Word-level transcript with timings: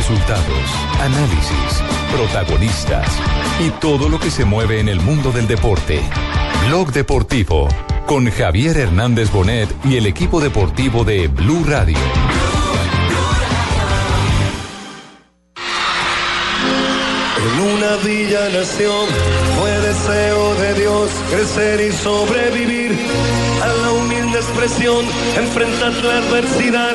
Resultados, 0.00 0.70
análisis, 0.98 1.82
protagonistas 2.10 3.06
y 3.60 3.68
todo 3.82 4.08
lo 4.08 4.18
que 4.18 4.30
se 4.30 4.46
mueve 4.46 4.80
en 4.80 4.88
el 4.88 4.98
mundo 4.98 5.30
del 5.30 5.46
deporte. 5.46 6.00
Blog 6.66 6.90
Deportivo 6.90 7.68
con 8.06 8.30
Javier 8.30 8.78
Hernández 8.78 9.30
Bonet 9.30 9.68
y 9.84 9.98
el 9.98 10.06
equipo 10.06 10.40
deportivo 10.40 11.04
de 11.04 11.28
Blue 11.28 11.64
Radio. 11.66 11.98
En 17.36 17.60
una 17.60 17.96
villa 18.02 18.48
nación 18.48 19.06
fue 19.58 19.70
deseo 19.80 20.54
de 20.54 20.74
Dios 20.80 21.10
crecer 21.30 21.80
y 21.88 21.92
sobrevivir 21.92 22.98
a 23.62 23.66
la 23.66 23.92
humilde 23.92 24.38
expresión, 24.38 25.04
enfrentar 25.36 25.92
la 25.92 26.16
adversidad 26.16 26.94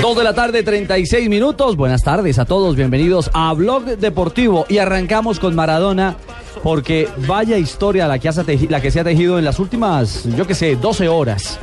Dos 0.00 0.16
de 0.16 0.24
la 0.24 0.32
tarde, 0.32 0.62
36 0.62 1.28
minutos. 1.28 1.76
Buenas 1.76 2.02
tardes 2.02 2.38
a 2.38 2.46
todos, 2.46 2.76
bienvenidos 2.76 3.30
a 3.34 3.52
Blog 3.52 3.84
Deportivo. 3.84 4.64
Y 4.70 4.78
arrancamos 4.78 5.38
con 5.38 5.54
Maradona, 5.54 6.16
porque 6.62 7.08
vaya 7.26 7.58
historia 7.58 8.08
la 8.08 8.18
que, 8.18 8.30
la 8.70 8.80
que 8.80 8.90
se 8.90 9.00
ha 9.00 9.04
tejido 9.04 9.38
en 9.38 9.44
las 9.44 9.58
últimas, 9.58 10.24
yo 10.34 10.46
que 10.46 10.54
sé, 10.54 10.76
12 10.76 11.08
horas. 11.08 11.58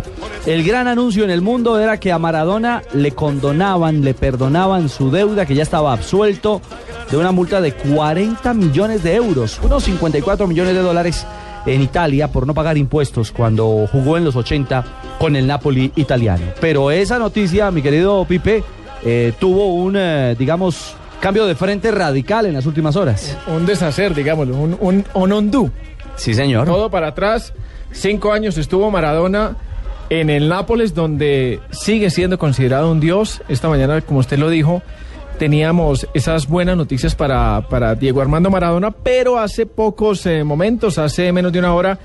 El 0.46 0.64
gran 0.64 0.88
anuncio 0.88 1.24
en 1.24 1.32
el 1.32 1.42
mundo 1.42 1.80
era 1.80 2.00
que 2.00 2.12
a 2.12 2.20
Maradona 2.20 2.84
le 2.94 3.14
condonaban, 3.14 4.04
le 4.04 4.14
perdonaban 4.14 4.88
su 4.88 5.10
deuda, 5.10 5.48
que 5.48 5.56
ya 5.56 5.64
estaba 5.64 5.94
absuelto 5.94 6.62
de 7.10 7.18
una 7.18 7.32
multa 7.32 7.62
de 7.62 7.74
40 7.74 8.54
millones 8.54 9.02
de 9.02 9.16
euros, 9.16 9.60
unos 9.64 9.86
54 9.86 10.46
millones 10.46 10.76
de 10.76 10.82
dólares 10.82 11.26
en 11.66 11.82
Italia 11.82 12.30
por 12.30 12.48
no 12.48 12.54
pagar 12.54 12.78
impuestos 12.78 13.32
cuando 13.32 13.88
jugó 13.92 14.18
en 14.18 14.24
los 14.26 14.36
80 14.36 14.84
con 15.20 15.36
el 15.36 15.48
Napoli 15.48 15.92
italiano. 15.96 16.46
Pero 16.60 16.92
esa 16.92 17.20
noticia, 17.20 17.72
mi 17.72 17.82
querido 17.82 18.26
Pipe, 18.26 18.64
eh, 19.04 19.34
tuvo 19.40 19.76
un, 19.76 19.96
eh, 19.98 20.36
digamos, 20.38 20.96
cambio 21.20 21.46
de 21.46 21.56
frente 21.56 21.92
radical 21.92 22.46
en 22.46 22.54
las 22.54 22.66
últimas 22.66 22.96
horas. 22.96 23.38
un 23.48 23.66
deshacer, 23.66 24.14
digámoslo, 24.14 24.56
un, 24.56 25.06
un. 25.14 25.72
Sí, 26.16 26.34
señor. 26.34 26.66
Todo 26.66 26.90
para 26.90 27.08
atrás. 27.08 27.54
Cinco 27.92 28.32
años 28.32 28.58
estuvo 28.58 28.92
Maradona 28.92 29.56
en 30.10 30.30
el 30.30 30.50
Nápoles, 30.50 30.94
donde 30.94 31.60
sigue 31.72 32.10
siendo 32.10 32.38
considerado 32.38 32.92
un 32.92 33.00
dios. 33.00 33.42
Esta 33.48 33.70
mañana, 33.70 34.02
como 34.02 34.20
usted 34.20 34.38
lo 34.38 34.50
dijo, 34.50 34.82
teníamos 35.40 36.08
esas 36.14 36.48
buenas 36.48 36.78
noticias 36.78 37.16
para, 37.16 37.66
para 37.68 37.96
Diego 37.96 38.22
Armando 38.22 38.52
Maradona, 38.52 38.92
pero 38.92 39.40
hace 39.40 39.66
pocos 39.66 40.24
eh, 40.28 40.44
momentos, 40.44 41.00
hace 41.00 41.32
menos 41.32 41.52
de 41.52 41.58
una 41.60 41.74
hora, 41.74 41.98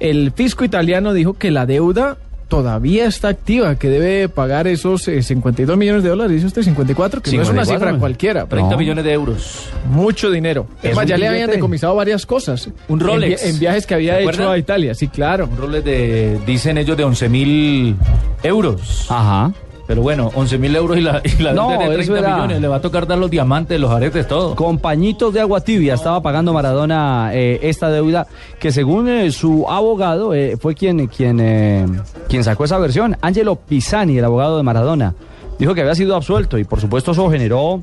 el 0.00 0.32
fisco 0.32 0.64
italiano 0.64 1.12
dijo 1.12 1.34
que 1.34 1.52
la 1.52 1.66
deuda 1.66 2.16
todavía 2.48 3.04
está 3.04 3.28
activa, 3.28 3.76
que 3.76 3.90
debe 3.90 4.30
pagar 4.30 4.66
esos 4.66 5.06
eh, 5.06 5.22
52 5.22 5.76
millones 5.76 6.02
de 6.02 6.08
dólares, 6.08 6.32
dice 6.32 6.46
usted 6.46 6.62
54, 6.62 7.20
que 7.20 7.30
no 7.32 7.42
es 7.42 7.48
una 7.50 7.62
54, 7.66 7.86
cifra 7.88 8.00
cualquiera. 8.00 8.46
30 8.46 8.70
No. 8.70 8.78
millones 8.78 9.04
de 9.04 9.12
euros. 9.12 9.68
Mucho 9.90 10.30
dinero. 10.30 10.66
Es 10.82 10.96
más, 10.96 11.04
ya 11.06 11.18
le 11.18 11.28
habían 11.28 11.50
decomisado 11.50 11.94
varias 11.94 12.24
cosas. 12.24 12.70
Un 12.88 13.00
En 13.02 13.06
Rolex. 13.06 13.42
vi- 13.44 13.50
En, 13.50 13.58
viajes 13.58 13.86
que 13.86 13.94
había 13.94 14.14
¿Se 14.14 14.20
hecho 14.22 14.30
acuerdan? 14.30 14.52
a 14.54 14.58
Italia, 14.58 14.94
sí, 14.94 15.08
claro. 15.08 15.46
Un 15.52 15.58
roles 15.58 15.84
de, 15.84 16.38
dicen 16.46 16.78
ellos, 16.78 16.96
de 16.96 17.04
11 17.04 17.28
mil 17.28 17.96
euros. 18.42 19.06
Ajá. 19.10 19.52
Pero 19.88 20.02
bueno, 20.02 20.30
11 20.34 20.58
mil 20.58 20.76
euros 20.76 20.96
y 20.98 21.00
la, 21.00 21.20
y 21.24 21.42
la 21.42 21.52
No, 21.54 21.70
de 21.70 21.76
eso 21.86 22.12
30 22.12 22.18
era- 22.18 22.34
millones. 22.36 22.60
Le 22.60 22.68
va 22.68 22.76
a 22.76 22.80
tocar 22.80 23.06
dar 23.06 23.16
los 23.18 23.30
diamantes, 23.30 23.80
los 23.80 23.90
aretes, 23.90 24.28
todo. 24.28 24.54
Con 24.54 24.78
pañitos 24.78 25.32
de 25.32 25.40
agua 25.40 25.62
tibia 25.62 25.94
estaba 25.94 26.20
pagando 26.22 26.52
Maradona 26.52 27.30
eh, 27.32 27.58
esta 27.62 27.88
deuda 27.90 28.26
que 28.60 28.70
según 28.70 29.08
eh, 29.08 29.32
su 29.32 29.64
abogado 29.68 30.34
eh, 30.34 30.58
fue 30.60 30.74
quien, 30.74 31.06
quien, 31.06 31.40
eh, 31.40 31.86
quien 32.28 32.44
sacó 32.44 32.64
esa 32.64 32.76
versión. 32.78 33.16
Angelo 33.22 33.56
Pisani, 33.56 34.18
el 34.18 34.24
abogado 34.26 34.58
de 34.58 34.62
Maradona, 34.62 35.14
dijo 35.58 35.74
que 35.74 35.80
había 35.80 35.94
sido 35.94 36.14
absuelto 36.14 36.58
y 36.58 36.64
por 36.64 36.80
supuesto 36.82 37.12
eso 37.12 37.30
generó 37.30 37.82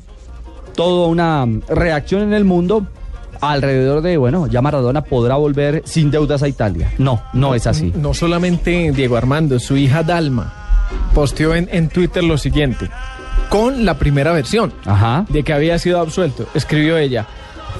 toda 0.76 1.08
una 1.08 1.44
reacción 1.68 2.22
en 2.22 2.34
el 2.34 2.44
mundo 2.44 2.86
alrededor 3.40 4.00
de, 4.00 4.16
bueno, 4.16 4.46
ya 4.46 4.62
Maradona 4.62 5.02
podrá 5.02 5.34
volver 5.34 5.82
sin 5.84 6.10
deudas 6.12 6.42
a 6.44 6.48
Italia. 6.48 6.92
No, 6.98 7.20
no 7.32 7.54
es 7.56 7.66
así. 7.66 7.92
No 7.96 8.14
solamente 8.14 8.92
Diego 8.92 9.16
Armando, 9.16 9.58
su 9.58 9.76
hija 9.76 10.02
Dalma 10.04 10.62
posteó 11.14 11.54
en, 11.54 11.68
en 11.72 11.88
Twitter 11.88 12.24
lo 12.24 12.38
siguiente, 12.38 12.88
con 13.48 13.84
la 13.84 13.94
primera 13.98 14.32
versión 14.32 14.72
Ajá. 14.84 15.24
de 15.28 15.42
que 15.42 15.52
había 15.52 15.78
sido 15.78 16.00
absuelto. 16.00 16.48
Escribió 16.54 16.98
ella, 16.98 17.26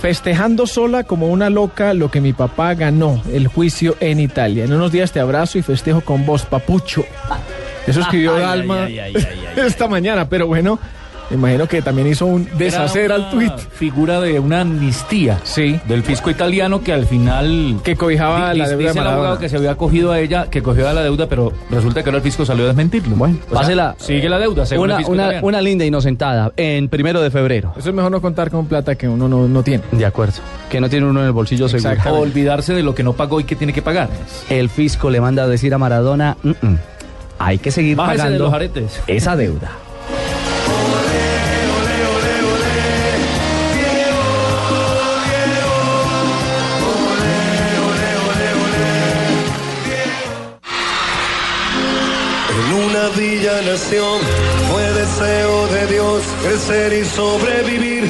festejando 0.00 0.66
sola 0.66 1.04
como 1.04 1.28
una 1.28 1.50
loca 1.50 1.94
lo 1.94 2.10
que 2.10 2.20
mi 2.20 2.32
papá 2.32 2.74
ganó, 2.74 3.22
el 3.32 3.48
juicio 3.48 3.96
en 4.00 4.20
Italia. 4.20 4.64
En 4.64 4.72
unos 4.72 4.92
días 4.92 5.12
te 5.12 5.20
abrazo 5.20 5.58
y 5.58 5.62
festejo 5.62 6.00
con 6.00 6.26
vos, 6.26 6.44
papucho. 6.44 7.04
Eso 7.86 8.00
escribió 8.00 8.34
Dalma 8.34 8.88
esta 9.56 9.86
mañana, 9.88 10.28
pero 10.28 10.46
bueno, 10.46 10.78
imagino 11.30 11.66
que 11.66 11.82
también 11.82 12.08
hizo 12.08 12.26
un 12.26 12.48
deshacer 12.56 13.12
al 13.12 13.30
tuit. 13.30 13.52
Figura 13.52 14.20
de 14.20 14.38
una 14.40 14.60
amnistía. 14.62 15.38
Sí. 15.44 15.80
Del 15.88 16.02
fisco 16.02 16.30
italiano 16.30 16.82
que 16.82 16.92
al 16.92 17.06
final. 17.06 17.80
Que 17.84 17.96
cobijaba 17.96 18.54
la 18.54 18.64
dice 18.64 18.76
deuda 18.76 18.92
de 18.92 19.00
el 19.00 19.06
abogado 19.06 19.38
que 19.38 19.48
se 19.48 19.56
había 19.56 19.74
cogido 19.76 20.12
a 20.12 20.20
ella, 20.20 20.46
que 20.50 20.62
cogió 20.62 20.88
a 20.88 20.92
la 20.92 21.02
deuda, 21.02 21.28
pero 21.28 21.52
resulta 21.70 22.02
que 22.02 22.10
ahora 22.10 22.18
el 22.18 22.22
fisco 22.22 22.44
salió 22.44 22.64
a 22.64 22.68
desmentirlo. 22.68 23.16
Bueno, 23.16 23.36
O 23.46 23.50
sea, 23.50 23.60
pásela. 23.60 23.94
Sigue 23.98 24.28
la 24.28 24.38
deuda, 24.38 24.64
según 24.66 24.84
el 24.86 24.90
Una, 24.90 24.98
fisco 24.98 25.12
una, 25.12 25.22
italiano. 25.24 25.46
una 25.46 25.60
linda 25.60 25.84
inocentada 25.84 26.52
en 26.56 26.88
primero 26.88 27.20
de 27.20 27.30
febrero. 27.30 27.72
Eso 27.76 27.88
es 27.90 27.94
mejor 27.94 28.10
no 28.10 28.20
contar 28.20 28.50
con 28.50 28.66
plata 28.66 28.94
que 28.94 29.08
uno 29.08 29.28
no, 29.28 29.48
no 29.48 29.62
tiene. 29.62 29.82
De 29.92 30.06
acuerdo. 30.06 30.34
Que 30.70 30.80
no 30.80 30.88
tiene 30.88 31.06
uno 31.06 31.20
en 31.20 31.26
el 31.26 31.32
bolsillo 31.32 31.68
seguro. 31.68 31.94
O 32.10 32.18
olvidarse 32.20 32.72
de 32.74 32.82
lo 32.82 32.94
que 32.94 33.02
no 33.02 33.12
pagó 33.14 33.40
y 33.40 33.44
que 33.44 33.56
tiene 33.56 33.72
que 33.72 33.82
pagar. 33.82 34.08
el 34.50 34.68
fisco 34.68 35.10
le 35.10 35.20
manda 35.20 35.42
a 35.44 35.46
decir 35.48 35.72
a 35.74 35.78
Maradona, 35.78 36.36
"Mm, 36.42 36.50
mm, 36.50 36.78
hay 37.38 37.58
que 37.58 37.70
seguir 37.70 37.96
Bájese 37.96 38.16
de 38.16 38.22
pagando 38.24 38.44
los 38.44 38.52
aretes. 38.54 39.00
esa 39.06 39.36
deuda. 39.36 39.70
villa 53.16 53.62
nación 53.62 54.20
fue 54.70 54.82
deseo 54.92 55.66
de 55.68 55.86
Dios 55.86 56.22
crecer 56.42 56.92
y 56.92 57.04
sobrevivir 57.04 58.04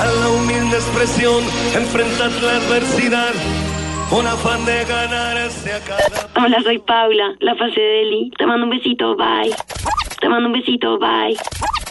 a 0.00 0.06
la 0.06 0.28
humilde 0.30 0.76
expresión, 0.76 1.44
enfrentar 1.74 2.30
la 2.42 2.56
adversidad 2.56 3.32
con 4.10 4.26
afán 4.26 4.64
de 4.64 4.84
ganarse 4.84 5.72
a 5.72 5.80
cada 5.80 6.44
Hola, 6.44 6.60
soy 6.62 6.78
Paula, 6.80 7.34
la 7.40 7.54
fase 7.54 7.80
de 7.80 8.02
Eli. 8.02 8.30
Te 8.36 8.46
mando 8.46 8.64
un 8.64 8.70
besito, 8.70 9.16
bye. 9.16 9.54
Te 10.20 10.28
mando 10.28 10.48
un 10.48 10.52
besito, 10.52 10.98
bye. 10.98 11.36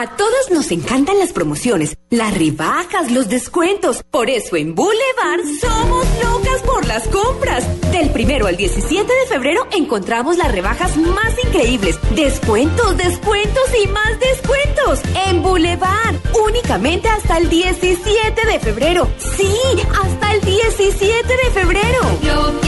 A 0.00 0.06
todos 0.16 0.52
nos 0.52 0.70
encantan 0.70 1.18
las 1.18 1.32
promociones, 1.32 1.96
las 2.08 2.32
rebajas, 2.32 3.10
los 3.10 3.28
descuentos. 3.28 4.04
Por 4.08 4.30
eso 4.30 4.54
en 4.54 4.76
Boulevard 4.76 5.40
somos 5.60 6.06
locas 6.22 6.62
por 6.62 6.86
las 6.86 7.08
compras. 7.08 7.66
Del 7.90 8.08
primero 8.10 8.46
al 8.46 8.56
17 8.56 9.12
de 9.12 9.26
febrero 9.26 9.66
encontramos 9.72 10.36
las 10.36 10.52
rebajas 10.52 10.96
más 10.98 11.34
increíbles. 11.44 11.98
Descuentos, 12.14 12.96
descuentos 12.96 13.64
y 13.82 13.88
más 13.88 14.20
descuentos. 14.20 15.00
En 15.26 15.42
Boulevard, 15.42 16.14
únicamente 16.46 17.08
hasta 17.08 17.38
el 17.38 17.48
17 17.48 18.46
de 18.46 18.60
febrero. 18.60 19.08
Sí, 19.36 19.52
hasta 20.00 20.32
el 20.32 20.40
17 20.42 21.26
de 21.26 21.50
febrero. 21.50 22.67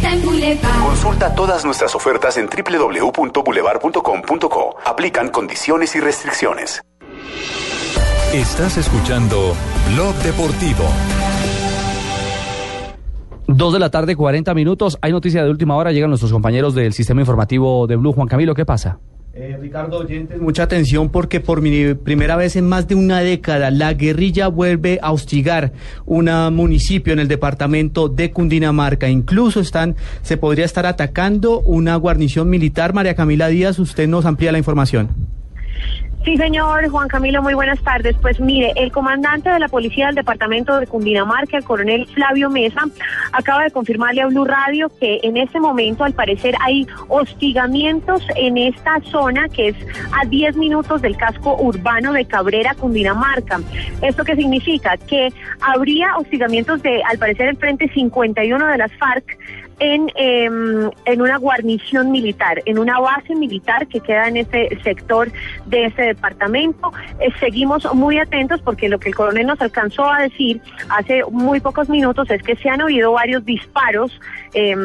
Que 0.00 0.06
quieres 0.06 0.08
está 0.08 0.12
en 0.12 0.24
Boulevard. 0.24 0.84
Consulta 0.84 1.34
todas 1.34 1.64
nuestras 1.64 1.92
ofertas 1.94 2.36
en 2.36 2.48
www.boulevard.com.co. 2.48 4.76
Aplican 4.84 5.30
condiciones 5.30 5.96
y 5.96 6.00
restricciones. 6.00 6.82
Estás 8.32 8.76
escuchando 8.76 9.54
Blog 9.94 10.14
Deportivo. 10.16 10.84
Dos 13.46 13.72
de 13.72 13.78
la 13.78 13.90
tarde, 13.90 14.14
40 14.14 14.52
minutos. 14.52 14.98
Hay 15.00 15.12
noticia 15.12 15.42
de 15.42 15.48
última 15.50 15.76
hora. 15.76 15.92
Llegan 15.92 16.10
nuestros 16.10 16.32
compañeros 16.32 16.74
del 16.74 16.92
sistema 16.92 17.22
informativo 17.22 17.86
de 17.86 17.96
Blue. 17.96 18.12
Juan 18.12 18.28
Camilo, 18.28 18.54
¿qué 18.54 18.66
pasa? 18.66 18.98
Eh, 19.40 19.56
Ricardo 19.60 19.98
Oyentes, 19.98 20.40
mucha 20.40 20.64
atención 20.64 21.10
porque 21.10 21.38
por 21.38 21.62
mi 21.62 21.94
primera 21.94 22.34
vez 22.34 22.56
en 22.56 22.66
más 22.66 22.88
de 22.88 22.96
una 22.96 23.20
década 23.20 23.70
la 23.70 23.94
guerrilla 23.94 24.48
vuelve 24.48 24.98
a 25.00 25.12
hostigar 25.12 25.72
un 26.06 26.24
municipio 26.52 27.12
en 27.12 27.20
el 27.20 27.28
departamento 27.28 28.08
de 28.08 28.32
Cundinamarca. 28.32 29.08
Incluso 29.08 29.60
están, 29.60 29.94
se 30.22 30.38
podría 30.38 30.64
estar 30.64 30.86
atacando 30.86 31.60
una 31.60 31.94
guarnición 31.94 32.50
militar. 32.50 32.94
María 32.94 33.14
Camila 33.14 33.46
Díaz, 33.46 33.78
usted 33.78 34.08
nos 34.08 34.26
amplía 34.26 34.50
la 34.50 34.58
información. 34.58 35.10
Sí, 36.28 36.36
señor 36.36 36.86
Juan 36.90 37.08
Camilo, 37.08 37.40
muy 37.40 37.54
buenas 37.54 37.80
tardes. 37.80 38.14
Pues 38.20 38.38
mire, 38.38 38.74
el 38.76 38.92
comandante 38.92 39.48
de 39.48 39.58
la 39.58 39.68
policía 39.68 40.08
del 40.08 40.16
departamento 40.16 40.78
de 40.78 40.86
Cundinamarca, 40.86 41.56
el 41.56 41.64
coronel 41.64 42.06
Flavio 42.08 42.50
Mesa, 42.50 42.82
acaba 43.32 43.62
de 43.62 43.70
confirmarle 43.70 44.20
a 44.20 44.26
Blue 44.26 44.44
Radio 44.44 44.90
que 45.00 45.20
en 45.22 45.38
este 45.38 45.58
momento, 45.58 46.04
al 46.04 46.12
parecer, 46.12 46.54
hay 46.60 46.86
hostigamientos 47.08 48.22
en 48.36 48.58
esta 48.58 49.00
zona 49.10 49.48
que 49.48 49.68
es 49.68 49.76
a 50.20 50.26
10 50.26 50.58
minutos 50.58 51.00
del 51.00 51.16
casco 51.16 51.56
urbano 51.58 52.12
de 52.12 52.26
Cabrera, 52.26 52.74
Cundinamarca. 52.74 53.60
¿Esto 54.02 54.22
qué 54.22 54.36
significa? 54.36 54.98
Que 54.98 55.32
habría 55.62 56.14
hostigamientos 56.18 56.82
de, 56.82 57.02
al 57.04 57.16
parecer, 57.16 57.48
el 57.48 57.56
Frente 57.56 57.88
51 57.88 58.66
de 58.66 58.76
las 58.76 58.92
FARC 58.98 59.38
en, 59.80 60.10
em, 60.14 60.90
en 61.04 61.22
una 61.22 61.38
guarnición 61.38 62.10
militar, 62.10 62.62
en 62.66 62.78
una 62.78 62.98
base 62.98 63.34
militar 63.34 63.86
que 63.86 64.00
queda 64.00 64.28
en 64.28 64.38
ese 64.38 64.68
sector 64.82 65.30
de 65.66 65.86
ese 65.86 66.02
departamento. 66.02 66.92
Eh, 67.20 67.30
seguimos 67.40 67.92
muy 67.94 68.18
atentos 68.18 68.60
porque 68.62 68.88
lo 68.88 68.98
que 68.98 69.08
el 69.10 69.14
coronel 69.14 69.46
nos 69.46 69.60
alcanzó 69.60 70.10
a 70.10 70.22
decir 70.22 70.60
hace 70.88 71.22
muy 71.30 71.60
pocos 71.60 71.88
minutos 71.88 72.30
es 72.30 72.42
que 72.42 72.56
se 72.56 72.68
han 72.68 72.82
oído 72.82 73.12
varios 73.12 73.44
disparos. 73.44 74.20
Eh, 74.54 74.76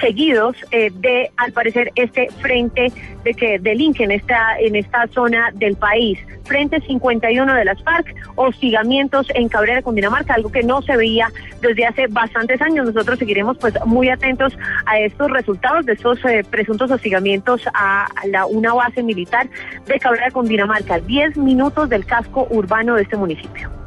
seguidos 0.00 0.56
eh, 0.70 0.90
de, 0.94 1.30
al 1.36 1.52
parecer, 1.52 1.92
este 1.94 2.28
frente 2.40 2.92
de 3.24 3.34
que 3.34 3.58
delinque 3.58 4.04
en 4.04 4.12
esta, 4.12 4.58
en 4.58 4.76
esta 4.76 5.06
zona 5.08 5.50
del 5.54 5.76
país. 5.76 6.18
Frente 6.44 6.80
51 6.80 7.54
de 7.54 7.64
las 7.64 7.82
FARC, 7.82 8.14
hostigamientos 8.34 9.26
en 9.34 9.48
Cabrera, 9.48 9.82
Cundinamarca, 9.82 10.34
algo 10.34 10.50
que 10.50 10.62
no 10.62 10.82
se 10.82 10.96
veía 10.96 11.28
desde 11.60 11.86
hace 11.86 12.06
bastantes 12.08 12.60
años. 12.60 12.86
Nosotros 12.86 13.18
seguiremos 13.18 13.58
pues 13.58 13.74
muy 13.86 14.08
atentos 14.08 14.56
a 14.86 14.98
estos 14.98 15.30
resultados 15.30 15.86
de 15.86 15.92
estos 15.92 16.24
eh, 16.24 16.44
presuntos 16.48 16.90
hostigamientos 16.90 17.62
a 17.74 18.08
una 18.50 18.74
base 18.74 19.02
militar 19.02 19.48
de 19.86 19.98
Cabrera, 19.98 20.30
Cundinamarca. 20.30 20.98
10 20.98 21.36
minutos 21.36 21.88
del 21.88 22.04
casco 22.04 22.46
urbano 22.50 22.96
de 22.96 23.02
este 23.02 23.16
municipio. 23.16 23.81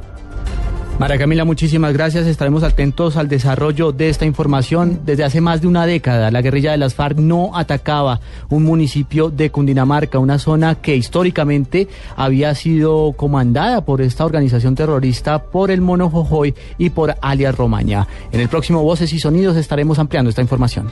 María 0.98 1.18
Camila, 1.18 1.44
muchísimas 1.44 1.92
gracias. 1.92 2.26
Estaremos 2.26 2.62
atentos 2.62 3.18
al 3.18 3.28
desarrollo 3.28 3.92
de 3.92 4.08
esta 4.08 4.24
información. 4.24 5.00
Desde 5.04 5.24
hace 5.24 5.42
más 5.42 5.60
de 5.60 5.66
una 5.66 5.84
década, 5.84 6.30
la 6.30 6.40
guerrilla 6.40 6.70
de 6.70 6.78
las 6.78 6.94
FARC 6.94 7.18
no 7.18 7.50
atacaba 7.54 8.20
un 8.48 8.64
municipio 8.64 9.28
de 9.28 9.50
Cundinamarca, 9.50 10.18
una 10.18 10.38
zona 10.38 10.76
que 10.76 10.96
históricamente 10.96 11.86
había 12.16 12.54
sido 12.54 13.12
comandada 13.12 13.84
por 13.84 14.00
esta 14.00 14.24
organización 14.24 14.74
terrorista, 14.74 15.42
por 15.42 15.70
el 15.70 15.82
Mono 15.82 16.08
Jojoy 16.08 16.54
y 16.78 16.88
por 16.88 17.14
alias 17.20 17.54
Romaña. 17.54 18.06
En 18.32 18.40
el 18.40 18.48
próximo 18.48 18.82
Voces 18.82 19.12
y 19.12 19.18
Sonidos 19.18 19.58
estaremos 19.58 19.98
ampliando 19.98 20.30
esta 20.30 20.40
información. 20.40 20.90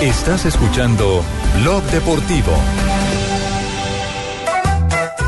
Estás 0.00 0.46
escuchando 0.46 1.22
Blog 1.60 1.82
Deportivo. 1.90 2.52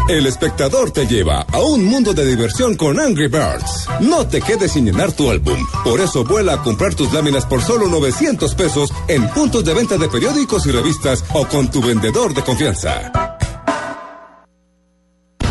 El 0.08 0.26
espectador 0.26 0.90
te 0.90 1.06
lleva 1.06 1.42
a 1.52 1.60
un 1.60 1.84
mundo 1.84 2.12
de 2.12 2.26
diversión 2.26 2.74
con 2.76 2.98
Angry 2.98 3.28
Birds. 3.28 3.88
No 4.00 4.26
te 4.26 4.40
quedes 4.40 4.72
sin 4.72 4.84
llenar 4.84 5.12
tu 5.12 5.30
álbum. 5.30 5.56
Por 5.84 6.00
eso 6.00 6.24
vuela 6.24 6.54
a 6.54 6.62
comprar 6.62 6.94
tus 6.94 7.12
láminas 7.12 7.46
por 7.46 7.62
solo 7.62 7.86
900 7.86 8.54
pesos 8.56 8.90
en 9.06 9.28
puntos 9.28 9.64
de 9.64 9.74
venta 9.74 9.96
de 9.96 10.08
periódicos 10.08 10.66
y 10.66 10.72
revistas 10.72 11.24
o 11.34 11.46
con 11.46 11.70
tu 11.70 11.80
vendedor 11.80 12.34
de 12.34 12.42
confianza. 12.42 13.12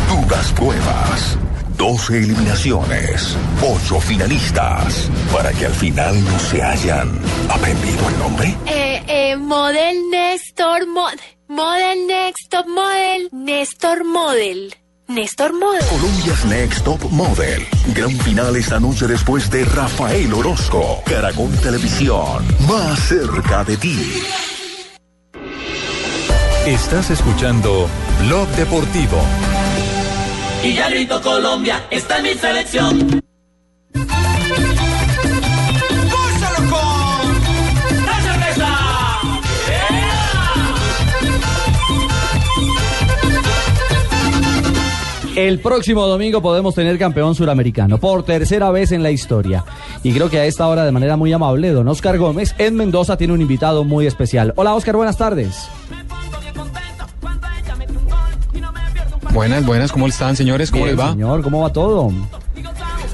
Dudas 0.08 0.52
pruebas. 0.52 1.38
12 1.78 2.18
eliminaciones, 2.18 3.36
8 3.60 4.00
finalistas, 4.00 5.10
para 5.32 5.52
que 5.52 5.66
al 5.66 5.72
final 5.72 6.24
no 6.24 6.38
se 6.38 6.62
hayan 6.62 7.10
aprendido 7.48 8.08
el 8.08 8.18
nombre. 8.18 8.56
Eh, 8.66 9.02
eh, 9.08 9.36
Model 9.36 9.96
Néstor 10.08 10.86
Mod. 10.86 11.18
Model 11.54 12.06
Next 12.06 12.48
Top 12.48 12.66
Model. 12.66 13.28
Néstor 13.30 14.04
Model. 14.04 14.74
Néstor 15.08 15.52
Model. 15.52 15.84
Colombia's 15.84 16.44
Next 16.46 16.82
Top 16.82 17.02
Model. 17.10 17.66
Gran 17.94 18.10
final 18.20 18.56
esta 18.56 18.80
noche 18.80 19.06
después 19.06 19.50
de 19.50 19.66
Rafael 19.66 20.32
Orozco. 20.32 21.02
Caracol 21.04 21.50
Televisión. 21.60 22.42
Más 22.66 22.98
cerca 23.00 23.64
de 23.64 23.76
ti. 23.76 24.22
Estás 26.64 27.10
escuchando 27.10 27.86
Blog 28.20 28.48
Deportivo. 28.56 29.20
Y 30.64 30.72
ya 30.72 30.88
grito 30.88 31.20
Colombia, 31.20 31.86
está 31.90 32.16
en 32.16 32.22
mi 32.22 32.34
selección. 32.34 33.22
El 45.42 45.58
próximo 45.58 46.06
domingo 46.06 46.40
podemos 46.40 46.72
tener 46.72 46.96
campeón 47.00 47.34
suramericano 47.34 47.98
por 47.98 48.22
tercera 48.22 48.70
vez 48.70 48.92
en 48.92 49.02
la 49.02 49.10
historia. 49.10 49.64
Y 50.04 50.12
creo 50.12 50.30
que 50.30 50.38
a 50.38 50.46
esta 50.46 50.68
hora, 50.68 50.84
de 50.84 50.92
manera 50.92 51.16
muy 51.16 51.32
amable, 51.32 51.70
don 51.70 51.88
Oscar 51.88 52.16
Gómez 52.16 52.54
en 52.58 52.76
Mendoza 52.76 53.16
tiene 53.16 53.32
un 53.32 53.40
invitado 53.40 53.82
muy 53.82 54.06
especial. 54.06 54.52
Hola 54.54 54.72
Oscar, 54.72 54.94
buenas 54.94 55.16
tardes. 55.16 55.68
Buenas, 59.34 59.66
buenas, 59.66 59.90
¿cómo 59.90 60.06
están 60.06 60.36
señores? 60.36 60.70
¿Cómo 60.70 60.84
Bien, 60.84 60.96
les 60.96 61.04
va? 61.04 61.10
Señor, 61.10 61.42
¿cómo 61.42 61.62
va 61.62 61.72
todo? 61.72 62.12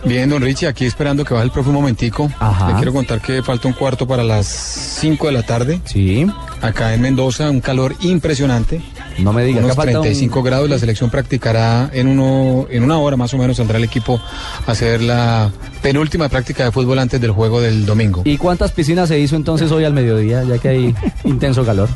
Bien, 0.05 0.29
don 0.29 0.43
Richie, 0.43 0.67
aquí 0.67 0.85
esperando 0.85 1.25
que 1.25 1.33
baje 1.33 1.47
el 1.47 1.50
próximo 1.50 1.81
momentico. 1.81 2.31
Ajá. 2.38 2.69
Le 2.69 2.75
quiero 2.75 2.93
contar 2.93 3.23
que 3.23 3.43
falta 3.43 3.69
un 3.69 3.75
cuarto 3.75 4.07
para 4.07 4.23
las 4.23 4.47
5 4.47 5.29
de 5.29 5.33
la 5.33 5.45
tarde. 5.45 5.81
Sí. 5.87 6.26
Acá 6.61 6.93
en 6.93 7.00
Mendoza, 7.00 7.49
un 7.50 7.62
calor 7.62 7.95
impresionante. 8.00 8.83
No 9.19 9.33
me 9.33 9.43
diga, 9.45 9.59
Unos 9.59 9.73
acá 9.73 9.83
falta 9.83 9.99
un- 9.99 10.03
35 10.05 10.43
grados. 10.43 10.71
La 10.71 10.79
selección 10.79 11.11
practicará 11.11 11.91
en, 11.93 12.07
uno, 12.09 12.67
en 12.71 12.85
una 12.85 12.99
hora 12.99 13.17
más 13.17 13.33
o 13.35 13.39
menos. 13.39 13.57
Saldrá 13.57 13.79
el 13.79 13.85
equipo 13.85 14.21
a 14.67 14.71
hacer 14.73 15.03
la 15.03 15.51
penúltima 15.83 16.29
práctica 16.29 16.65
de 16.65 16.73
fútbol 16.73 16.99
antes 16.99 17.21
del 17.21 17.33
juego 17.33 17.61
del 17.61 17.85
domingo. 17.87 18.23
¿Y 18.25 18.37
cuántas 18.39 18.73
piscinas 18.73 19.09
se 19.09 19.19
hizo 19.19 19.37
entonces 19.37 19.71
hoy 19.73 19.85
al 19.85 19.93
mediodía, 19.93 20.45
ya 20.45 20.59
que 20.59 20.69
hay 20.69 20.95
intenso 21.25 21.65
calor? 21.65 21.89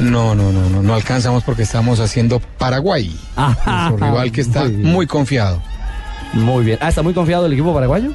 No, 0.00 0.34
no, 0.34 0.52
no, 0.52 0.68
no, 0.70 0.82
no 0.82 0.94
alcanzamos 0.94 1.42
porque 1.42 1.62
estamos 1.62 1.98
haciendo 2.00 2.40
Paraguay. 2.58 3.14
Ajá. 3.36 3.88
Nuestro 3.90 4.06
rival 4.10 4.30
que 4.32 4.40
está 4.40 4.62
Muy 4.64 4.72
muy 4.72 5.06
confiado. 5.06 5.60
Muy 6.32 6.64
bien. 6.64 6.78
Ah, 6.80 6.88
¿está 6.88 7.02
muy 7.02 7.12
confiado 7.14 7.46
el 7.46 7.52
equipo 7.52 7.74
paraguayo? 7.74 8.12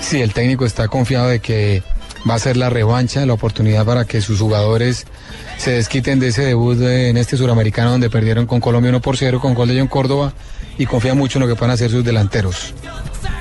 Sí, 0.00 0.20
el 0.20 0.32
técnico 0.32 0.66
está 0.66 0.88
confiado 0.88 1.28
de 1.28 1.40
que 1.40 1.82
va 2.28 2.34
a 2.34 2.38
ser 2.38 2.56
la 2.56 2.70
revancha, 2.70 3.24
la 3.26 3.32
oportunidad 3.32 3.84
para 3.84 4.04
que 4.04 4.20
sus 4.20 4.40
jugadores 4.40 5.06
se 5.58 5.72
desquiten 5.72 6.20
de 6.20 6.28
ese 6.28 6.42
debut 6.44 6.76
de- 6.76 7.08
en 7.10 7.16
este 7.16 7.36
suramericano 7.36 7.90
donde 7.92 8.10
perdieron 8.10 8.46
con 8.46 8.60
Colombia 8.60 8.90
1 8.90 9.00
por 9.00 9.16
0 9.16 9.40
con 9.40 9.54
gol 9.54 9.68
de 9.68 9.78
John 9.78 9.88
Córdoba 9.88 10.32
y 10.78 10.86
confía 10.86 11.14
mucho 11.14 11.38
en 11.38 11.42
lo 11.42 11.48
que 11.48 11.56
puedan 11.56 11.72
hacer 11.74 11.90
sus 11.90 12.04
delanteros. 12.04 12.74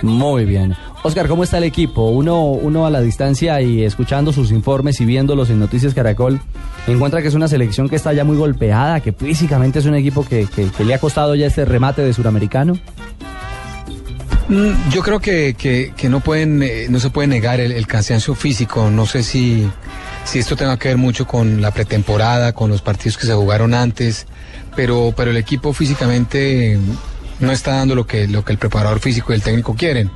Muy 0.02 0.46
bien. 0.46 0.76
Oscar, 1.04 1.28
¿cómo 1.30 1.44
está 1.44 1.58
el 1.58 1.64
equipo? 1.64 2.10
Uno, 2.10 2.42
uno 2.44 2.86
a 2.86 2.90
la 2.90 3.00
distancia 3.02 3.62
y 3.62 3.84
escuchando 3.84 4.34
sus 4.34 4.52
informes 4.52 5.00
y 5.00 5.06
viéndolos 5.06 5.50
en 5.50 5.60
Noticias 5.60 5.94
Caracol, 5.94 6.42
encuentra 6.88 7.22
que 7.22 7.30
es 7.30 7.36
una 7.36 7.48
selección 7.48 7.88
que 7.88 7.96
está 7.96 8.12
ya 8.12 8.26
muy 8.26 8.36
golpeada, 8.38 9.00
que 9.00 9.14
físicamente 9.14 9.80
es 9.80 9.86
un 9.86 9.96
equipo 9.96 10.26
que 10.26 10.48
le 10.84 10.94
ha 10.94 11.00
costado 11.00 11.36
ya 11.36 11.48
este 11.48 11.64
remate 11.64 12.02
de 12.02 12.14
suramericano. 12.14 12.78
Mm, 14.50 14.90
Yo 14.90 15.02
creo 15.04 15.20
que, 15.20 15.54
que- 15.56 16.10
no 16.10 16.22
pueden, 16.22 16.64
eh, 16.64 16.88
no 16.90 17.00
se 17.00 17.12
puede 17.12 17.28
negar 17.28 17.60
el, 17.60 17.86
cansancio 17.88 18.34
físico. 18.34 18.90
No 18.90 19.06
sé 19.06 19.22
si, 19.24 19.70
si 20.26 20.40
esto 20.40 20.56
tenga 20.56 20.78
que 20.78 20.90
ver 20.90 20.98
mucho 20.98 21.28
con 21.28 21.62
la 21.62 21.72
pretemporada, 21.72 22.54
con 22.54 22.70
los 22.70 22.82
partidos 22.82 23.18
que 23.18 23.28
se 23.28 23.34
jugaron 23.34 23.74
antes, 23.76 24.26
pero, 24.76 25.14
pero 25.16 25.30
el 25.32 25.38
equipo 25.38 25.72
físicamente 25.72 26.80
no 27.40 27.52
está 27.52 27.76
dando 27.76 27.96
lo 27.96 28.06
que, 28.08 28.28
lo 28.28 28.44
que 28.44 28.52
el 28.52 28.58
preparador 28.58 29.00
físico 29.00 29.32
y 29.32 29.36
el 29.36 29.44
técnico 29.44 29.76
quieren. 29.76 30.10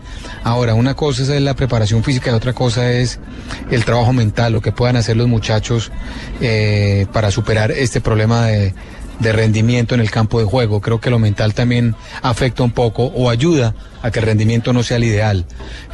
Ahora, 0.44 0.74
una 0.74 0.96
cosa 0.96 1.22
es 1.22 1.30
la 1.42 1.54
preparación 1.54 2.04
física 2.04 2.32
y 2.32 2.34
otra 2.34 2.54
cosa 2.54 2.92
es 2.92 3.20
el 3.72 3.86
trabajo 3.86 4.14
mental, 4.14 4.52
lo 4.52 4.62
que 4.62 4.72
puedan 4.72 4.98
hacer 4.98 5.16
los 5.16 5.28
muchachos 5.28 5.92
eh, 6.42 7.06
para 7.14 7.30
superar 7.32 7.72
este 7.72 8.02
problema 8.02 8.48
de, 8.48 8.74
de 9.20 9.32
rendimiento 9.32 9.96
en 9.96 10.02
el 10.02 10.12
campo 10.12 10.40
de 10.40 10.46
juego. 10.46 10.82
Creo 10.82 11.00
que 11.00 11.10
lo 11.10 11.20
mental 11.20 11.54
también 11.54 11.96
afecta 12.22 12.64
un 12.64 12.72
poco 12.72 13.06
o 13.06 13.30
ayuda 13.30 13.76
a 14.04 14.12
que 14.12 14.20
el 14.20 14.26
rendimiento 14.26 14.74
no 14.74 14.84
sea 14.84 14.98
el 14.98 15.06
ideal. 15.06 15.46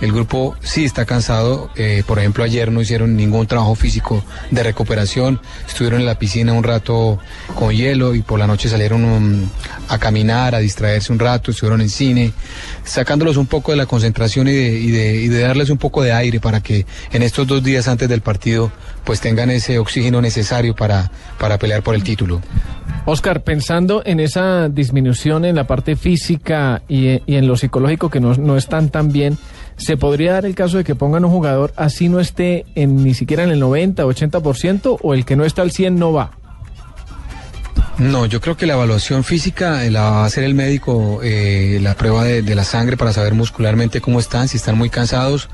El 0.02 0.12
grupo 0.12 0.56
sí 0.62 0.84
está 0.84 1.06
cansado. 1.06 1.70
eh, 1.76 2.04
por 2.08 2.18
ejemplo, 2.18 2.44
ayer 2.44 2.72
no 2.72 2.82
hicieron 2.82 3.16
ningún 3.16 3.46
trabajo 3.46 3.76
físico 3.76 4.24
de 4.50 4.64
recuperación. 4.64 5.40
Estuvieron 5.68 6.00
en 6.02 6.08
la 6.08 6.18
piscina 6.18 6.54
un 6.54 6.64
rato 6.64 7.20
con 7.56 7.72
hielo 7.72 8.16
y 8.16 8.24
por 8.24 8.40
la 8.40 8.48
noche 8.48 8.68
salieron 8.68 9.04
um, 9.06 9.50
a 9.90 10.00
caminar, 10.00 10.56
a 10.56 10.60
distraerse 10.60 11.14
un 11.14 11.20
rato. 11.20 11.52
Estuvieron 11.52 11.82
en 11.82 11.90
cine, 11.90 12.34
sacándolos 12.84 13.38
un 13.38 13.46
poco 13.46 13.72
de 13.72 13.78
la 13.78 13.86
concentración 13.86 14.48
y 14.48 14.54
de, 14.54 15.20
y 15.20 15.28
de, 15.28 15.40
darles 15.42 15.70
un 15.70 15.78
poco 15.78 16.02
de 16.02 16.12
aire 16.12 16.40
para 16.40 16.62
que 16.62 16.88
en 17.12 17.22
estos 17.22 17.46
dos 17.46 17.64
días 17.64 17.88
antes 17.88 18.10
del 18.10 18.22
partido 18.22 18.72
pues 19.04 19.22
tengan 19.22 19.52
ese 19.52 19.78
oxígeno 19.78 20.22
necesario 20.22 20.76
para, 20.76 21.12
para 21.38 21.60
pelear 21.60 21.84
por 21.84 21.94
el 21.94 22.04
título. 22.04 22.42
Oscar, 23.10 23.42
pensando 23.42 24.04
en 24.06 24.20
esa 24.20 24.70
disminución 24.70 25.44
en 25.44 25.56
la 25.56 25.66
parte 25.66 25.96
física 25.96 26.84
y, 26.88 27.22
en 27.26 27.48
lo 27.48 27.56
psicológico 27.56 28.10
que 28.10 28.20
no, 28.20 28.36
no 28.36 28.56
están 28.56 28.90
tan 28.90 29.12
bien, 29.12 29.38
¿se 29.78 29.98
podría 29.98 30.34
dar 30.34 30.46
el 30.46 30.56
caso 30.56 30.78
de 30.78 30.84
que 30.84 30.96
pongan 30.96 31.26
un 31.26 31.32
jugador 31.32 31.74
así 31.76 32.08
no 32.08 32.20
esté 32.20 32.66
en, 32.76 33.04
ni 33.04 33.14
siquiera 33.14 33.44
en 33.44 33.50
el 33.50 33.60
90, 33.60 34.06
80% 34.06 35.00
o 35.02 35.14
el 35.14 35.26
que 35.26 35.36
no 35.36 35.44
está 35.44 35.64
al 35.64 35.72
100 35.72 35.98
no 35.98 36.14
va? 36.14 36.39
No, 38.00 38.26
yo 38.26 38.40
creo 38.40 38.56
que 38.56 38.66
la 38.66 38.76
evaluación 38.76 39.26
física 39.26 39.84
eh, 39.84 39.92
la 39.92 40.10
va 40.10 40.24
a 40.24 40.26
hacer 40.26 40.46
el 40.46 40.56
médico, 40.56 41.20
eh, 41.22 41.80
la 41.82 41.96
prueba 41.96 42.24
de, 42.24 42.42
de 42.42 42.56
la 42.56 42.64
sangre 42.64 42.96
para 42.96 43.12
saber 43.12 43.34
muscularmente 43.34 44.00
cómo 44.00 44.22
están, 44.22 44.48
si 44.48 44.56
están 44.56 44.78
muy 44.78 44.90
cansados 44.90 45.50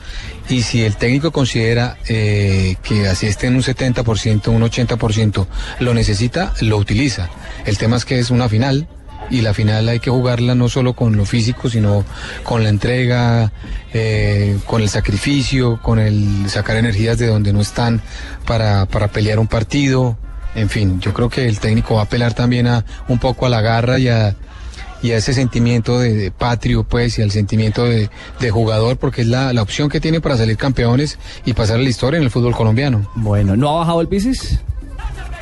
y 0.47 0.61
si 0.61 0.83
el 0.83 0.95
técnico 0.95 1.31
considera 1.31 1.97
eh, 2.07 2.75
que 2.83 3.07
así 3.07 3.25
estén 3.25 3.55
un 3.55 3.63
70%, 3.63 4.49
un 4.49 4.61
80%, 4.61 5.47
lo 5.79 5.93
necesita, 5.95 6.53
lo 6.61 6.77
utiliza. 6.77 7.31
El 7.65 7.79
tema 7.79 7.97
es 7.97 8.05
que 8.05 8.19
es 8.19 8.29
una 8.29 8.47
final 8.47 8.87
y 9.31 9.41
la 9.41 9.55
final 9.55 9.89
hay 9.89 9.99
que 9.99 10.11
jugarla 10.11 10.53
no 10.53 10.69
solo 10.69 10.93
con 10.93 11.17
lo 11.17 11.25
físico, 11.25 11.67
sino 11.67 12.05
con 12.43 12.61
la 12.61 12.69
entrega, 12.69 13.51
eh, 13.91 14.59
con 14.67 14.83
el 14.83 14.89
sacrificio, 14.89 15.79
con 15.81 15.97
el 15.97 16.47
sacar 16.47 16.77
energías 16.77 17.17
de 17.17 17.25
donde 17.25 17.53
no 17.53 17.61
están 17.61 18.01
para, 18.45 18.85
para 18.85 19.07
pelear 19.07 19.39
un 19.39 19.47
partido. 19.47 20.15
En 20.55 20.69
fin, 20.69 20.99
yo 21.01 21.13
creo 21.13 21.29
que 21.29 21.47
el 21.47 21.59
técnico 21.59 21.95
va 21.95 22.01
a 22.01 22.03
apelar 22.05 22.33
también 22.33 22.67
a 22.67 22.85
un 23.07 23.19
poco 23.19 23.45
a 23.45 23.49
la 23.49 23.61
garra 23.61 23.99
y 23.99 24.07
a, 24.07 24.35
ese 25.03 25.33
sentimiento 25.33 25.99
de, 25.99 26.31
patrio, 26.31 26.83
pues, 26.83 27.19
y 27.19 27.21
al 27.21 27.29
sentimiento 27.29 27.85
de, 27.85 28.09
jugador, 28.49 28.97
porque 28.97 29.21
es 29.21 29.27
la, 29.27 29.51
opción 29.61 29.89
que 29.89 29.99
tiene 29.99 30.21
para 30.21 30.37
salir 30.37 30.57
campeones 30.57 31.19
y 31.45 31.53
pasar 31.53 31.79
la 31.79 31.89
historia 31.89 32.17
en 32.17 32.23
el 32.23 32.31
fútbol 32.31 32.55
colombiano. 32.55 33.07
Bueno, 33.15 33.55
¿no 33.55 33.69
ha 33.69 33.79
bajado 33.79 34.01
el 34.01 34.07
Pisis? 34.07 34.59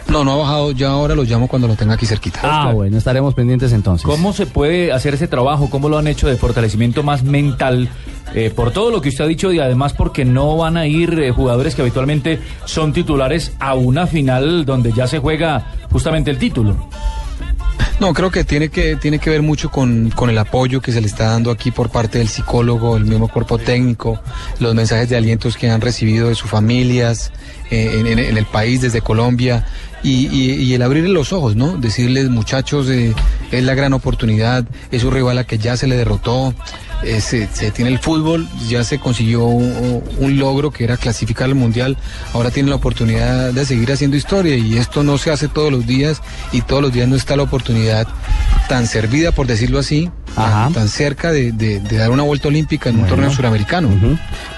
No, 0.09 0.23
no 0.23 0.33
ha 0.33 0.35
bajado, 0.37 0.71
ya 0.73 0.89
ahora 0.89 1.15
lo 1.15 1.23
llamo 1.23 1.47
cuando 1.47 1.67
lo 1.67 1.75
tenga 1.75 1.93
aquí 1.95 2.05
cerquita. 2.05 2.39
Ah, 2.43 2.71
bueno, 2.73 2.97
estaremos 2.97 3.33
pendientes 3.33 3.71
entonces. 3.73 4.05
¿Cómo 4.05 4.33
se 4.33 4.45
puede 4.45 4.91
hacer 4.91 5.13
ese 5.15 5.27
trabajo? 5.27 5.69
¿Cómo 5.69 5.89
lo 5.89 5.97
han 5.97 6.07
hecho 6.07 6.27
de 6.27 6.35
fortalecimiento 6.35 7.01
más 7.03 7.23
mental? 7.23 7.89
Eh, 8.35 8.51
por 8.55 8.71
todo 8.71 8.89
lo 8.91 9.01
que 9.01 9.09
usted 9.09 9.23
ha 9.23 9.27
dicho 9.27 9.51
y 9.51 9.59
además 9.59 9.93
porque 9.93 10.25
no 10.25 10.57
van 10.57 10.75
a 10.77 10.87
ir 10.87 11.19
eh, 11.19 11.31
jugadores 11.31 11.75
que 11.75 11.81
habitualmente 11.83 12.39
son 12.65 12.91
titulares 12.91 13.53
a 13.59 13.75
una 13.75 14.07
final 14.07 14.65
donde 14.65 14.91
ya 14.91 15.07
se 15.07 15.19
juega 15.19 15.67
justamente 15.91 16.31
el 16.31 16.37
título. 16.37 16.75
No, 17.99 18.11
creo 18.13 18.31
que 18.31 18.43
tiene 18.43 18.69
que, 18.69 18.95
tiene 18.95 19.19
que 19.19 19.29
ver 19.29 19.41
mucho 19.43 19.69
con, 19.69 20.09
con 20.15 20.29
el 20.29 20.37
apoyo 20.37 20.81
que 20.81 20.91
se 20.91 20.99
le 20.99 21.07
está 21.07 21.29
dando 21.29 21.51
aquí 21.51 21.69
por 21.71 21.89
parte 21.89 22.17
del 22.17 22.27
psicólogo, 22.27 22.97
el 22.97 23.05
mismo 23.05 23.27
cuerpo 23.27 23.57
técnico, 23.59 24.19
los 24.59 24.73
mensajes 24.73 25.09
de 25.09 25.15
alientos 25.17 25.55
que 25.55 25.69
han 25.69 25.79
recibido 25.79 26.27
de 26.29 26.35
sus 26.35 26.49
familias 26.49 27.31
eh, 27.69 27.97
en, 27.99 28.07
en- 28.07 28.19
en 28.19 28.37
el 28.37 28.45
país 28.45 28.81
desde 28.81 29.01
Colombia 29.01 29.65
y, 30.03 30.27
y- 30.27 30.55
y 30.61 30.73
el 30.73 30.81
abrirle 30.81 31.09
los 31.09 31.31
ojos, 31.33 31.55
¿no? 31.55 31.77
Decirles, 31.77 32.29
muchachos, 32.29 32.89
eh, 32.89 33.13
es 33.51 33.63
la 33.63 33.73
gran 33.73 33.93
oportunidad, 33.93 34.65
es 34.91 35.03
un 35.03 35.11
rival 35.13 35.37
a 35.37 35.43
que 35.45 35.57
ya 35.57 35.77
se 35.77 35.87
le 35.87 35.95
derrotó, 35.95 36.53
eh, 37.03 37.19
se, 37.21 37.47
se 37.47 37.71
tiene 37.71 37.91
el 37.91 37.99
fútbol, 37.99 38.47
ya 38.69 38.83
se 38.83 38.97
consiguió 38.99 39.45
un, 39.45 40.01
un 40.19 40.37
logro 40.39 40.71
que 40.71 40.83
era 40.85 40.95
clasificar 40.97 41.45
al 41.47 41.55
mundial, 41.55 41.97
ahora 42.33 42.49
tiene 42.51 42.69
la 42.69 42.75
oportunidad 42.75 43.51
de 43.53 43.65
seguir 43.65 43.91
haciendo 43.91 44.15
historia 44.17 44.55
y 44.57 44.77
esto 44.77 45.03
no 45.03 45.17
se 45.17 45.31
hace 45.31 45.47
todos 45.47 45.71
los 45.71 45.85
días 45.85 46.21
y 46.51 46.61
todos 46.61 46.81
los 46.81 46.93
días 46.93 47.07
no 47.07 47.15
está 47.15 47.35
la 47.35 47.43
oportunidad 47.43 48.07
tan 48.69 48.87
servida, 48.87 49.31
por 49.31 49.47
decirlo 49.47 49.79
así, 49.79 50.09
tan, 50.35 50.73
tan 50.73 50.87
cerca 50.89 51.31
de, 51.31 51.51
de- 51.51 51.79
de 51.79 51.97
dar 51.97 52.09
una 52.11 52.23
vuelta 52.23 52.47
olímpica 52.47 52.89
en 52.89 52.99
un 52.99 53.05
torneo 53.07 53.31
suramericano. 53.31 53.89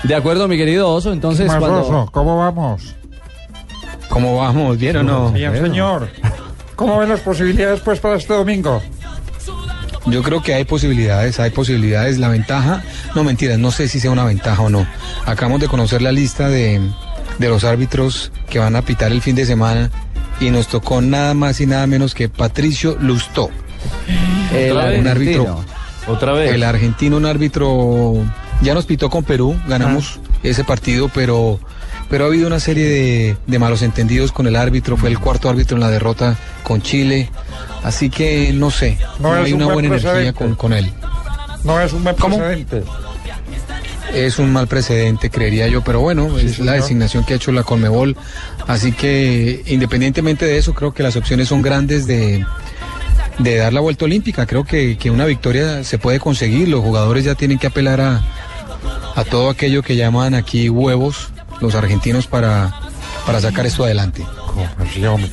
De 0.03 0.15
acuerdo, 0.15 0.47
mi 0.47 0.57
querido 0.57 0.89
Oso, 0.89 1.11
entonces 1.13 1.47
Más 1.47 1.57
cuando... 1.57 1.81
Oso, 1.81 2.09
¿Cómo 2.11 2.37
vamos? 2.37 2.95
¿Cómo 4.09 4.37
vamos? 4.37 4.77
¿Bien 4.77 4.97
o 4.97 5.03
no? 5.03 5.31
Bien, 5.31 5.51
Bueno. 5.51 5.67
señor. 5.67 6.09
¿Cómo 6.75 6.97
ven 6.99 7.09
las 7.09 7.21
posibilidades 7.21 7.79
pues 7.81 7.99
para 7.99 8.15
este 8.15 8.33
domingo? 8.33 8.81
Yo 10.07 10.21
creo 10.21 10.41
que 10.43 10.53
hay 10.53 10.65
posibilidades, 10.65 11.39
hay 11.39 11.49
posibilidades. 11.49 12.17
La 12.19 12.27
ventaja, 12.27 12.83
no 13.15 13.23
mentiras, 13.23 13.57
no 13.57 13.71
sé 13.71 13.87
si 13.87 13.99
sea 13.99 14.11
una 14.11 14.23
ventaja 14.25 14.61
o 14.61 14.69
no. 14.69 14.85
Acabamos 15.25 15.61
de 15.61 15.67
conocer 15.67 16.01
la 16.01 16.11
lista 16.11 16.47
de, 16.47 16.79
de 17.39 17.49
los 17.49 17.63
árbitros 17.63 18.31
que 18.49 18.59
van 18.59 18.75
a 18.75 18.81
pitar 18.83 19.11
el 19.11 19.21
fin 19.21 19.35
de 19.35 19.45
semana 19.45 19.89
y 20.39 20.51
nos 20.51 20.67
tocó 20.67 21.01
nada 21.01 21.33
más 21.33 21.59
y 21.61 21.65
nada 21.65 21.87
menos 21.87 22.13
que 22.13 22.29
Patricio 22.29 22.97
Lustó. 22.99 23.49
El 24.53 24.73
un 24.99 25.07
árbitro. 25.07 25.63
Otra 26.07 26.33
vez. 26.33 26.53
El 26.53 26.63
argentino, 26.63 27.17
un 27.17 27.25
árbitro, 27.25 28.13
ya 28.61 28.73
nos 28.75 28.85
pitó 28.85 29.09
con 29.09 29.23
Perú, 29.23 29.59
ganamos 29.67 30.19
ese 30.43 30.63
partido, 30.63 31.09
pero, 31.09 31.59
pero 32.09 32.25
ha 32.25 32.27
habido 32.27 32.47
una 32.47 32.59
serie 32.59 32.87
de, 32.87 33.37
de 33.47 33.59
malos 33.59 33.81
entendidos 33.81 34.31
con 34.31 34.47
el 34.47 34.55
árbitro, 34.55 34.97
fue 34.97 35.09
el 35.09 35.19
cuarto 35.19 35.49
árbitro 35.49 35.77
en 35.77 35.81
la 35.81 35.89
derrota 35.89 36.37
con 36.63 36.81
Chile, 36.81 37.29
así 37.83 38.09
que 38.09 38.51
no 38.53 38.71
sé, 38.71 38.97
No 39.19 39.33
hay 39.33 39.53
un 39.53 39.61
una 39.61 39.73
buen 39.73 39.89
buena 39.89 40.09
energía 40.09 40.33
con, 40.33 40.55
con 40.55 40.73
él. 40.73 40.91
No 41.63 41.79
es 41.81 41.93
un 41.93 42.03
buen 42.03 42.15
precedente. 42.15 42.83
Es 44.13 44.39
un 44.39 44.53
mal 44.53 44.67
precedente, 44.67 45.29
creería 45.29 45.67
yo, 45.67 45.83
pero 45.83 45.99
bueno, 45.99 46.37
es 46.37 46.59
la 46.59 46.73
designación 46.73 47.25
que 47.25 47.33
ha 47.33 47.35
hecho 47.35 47.51
la 47.51 47.63
Conmebol. 47.63 48.15
Así 48.65 48.93
que, 48.93 49.63
independientemente 49.65 50.45
de 50.45 50.57
eso, 50.57 50.73
creo 50.73 50.93
que 50.93 51.03
las 51.03 51.17
opciones 51.17 51.49
son 51.49 51.61
grandes 51.61 52.07
de, 52.07 52.45
de 53.39 53.55
dar 53.57 53.73
la 53.73 53.81
vuelta 53.81 54.05
olímpica. 54.05 54.45
Creo 54.45 54.63
que, 54.63 54.97
que 54.97 55.11
una 55.11 55.25
victoria 55.25 55.83
se 55.83 55.97
puede 55.97 56.19
conseguir. 56.19 56.69
Los 56.69 56.81
jugadores 56.81 57.25
ya 57.25 57.35
tienen 57.35 57.57
que 57.59 57.67
apelar 57.67 57.99
a, 57.99 58.23
a 59.15 59.23
todo 59.25 59.49
aquello 59.49 59.81
que 59.81 59.97
llaman 59.97 60.33
aquí 60.33 60.69
huevos, 60.69 61.29
los 61.61 61.75
argentinos, 61.75 62.27
para, 62.27 62.73
para 63.25 63.41
sacar 63.41 63.65
esto 63.65 63.83
adelante. 63.83 64.25
Sí, 64.93 65.05
hombre. 65.05 65.29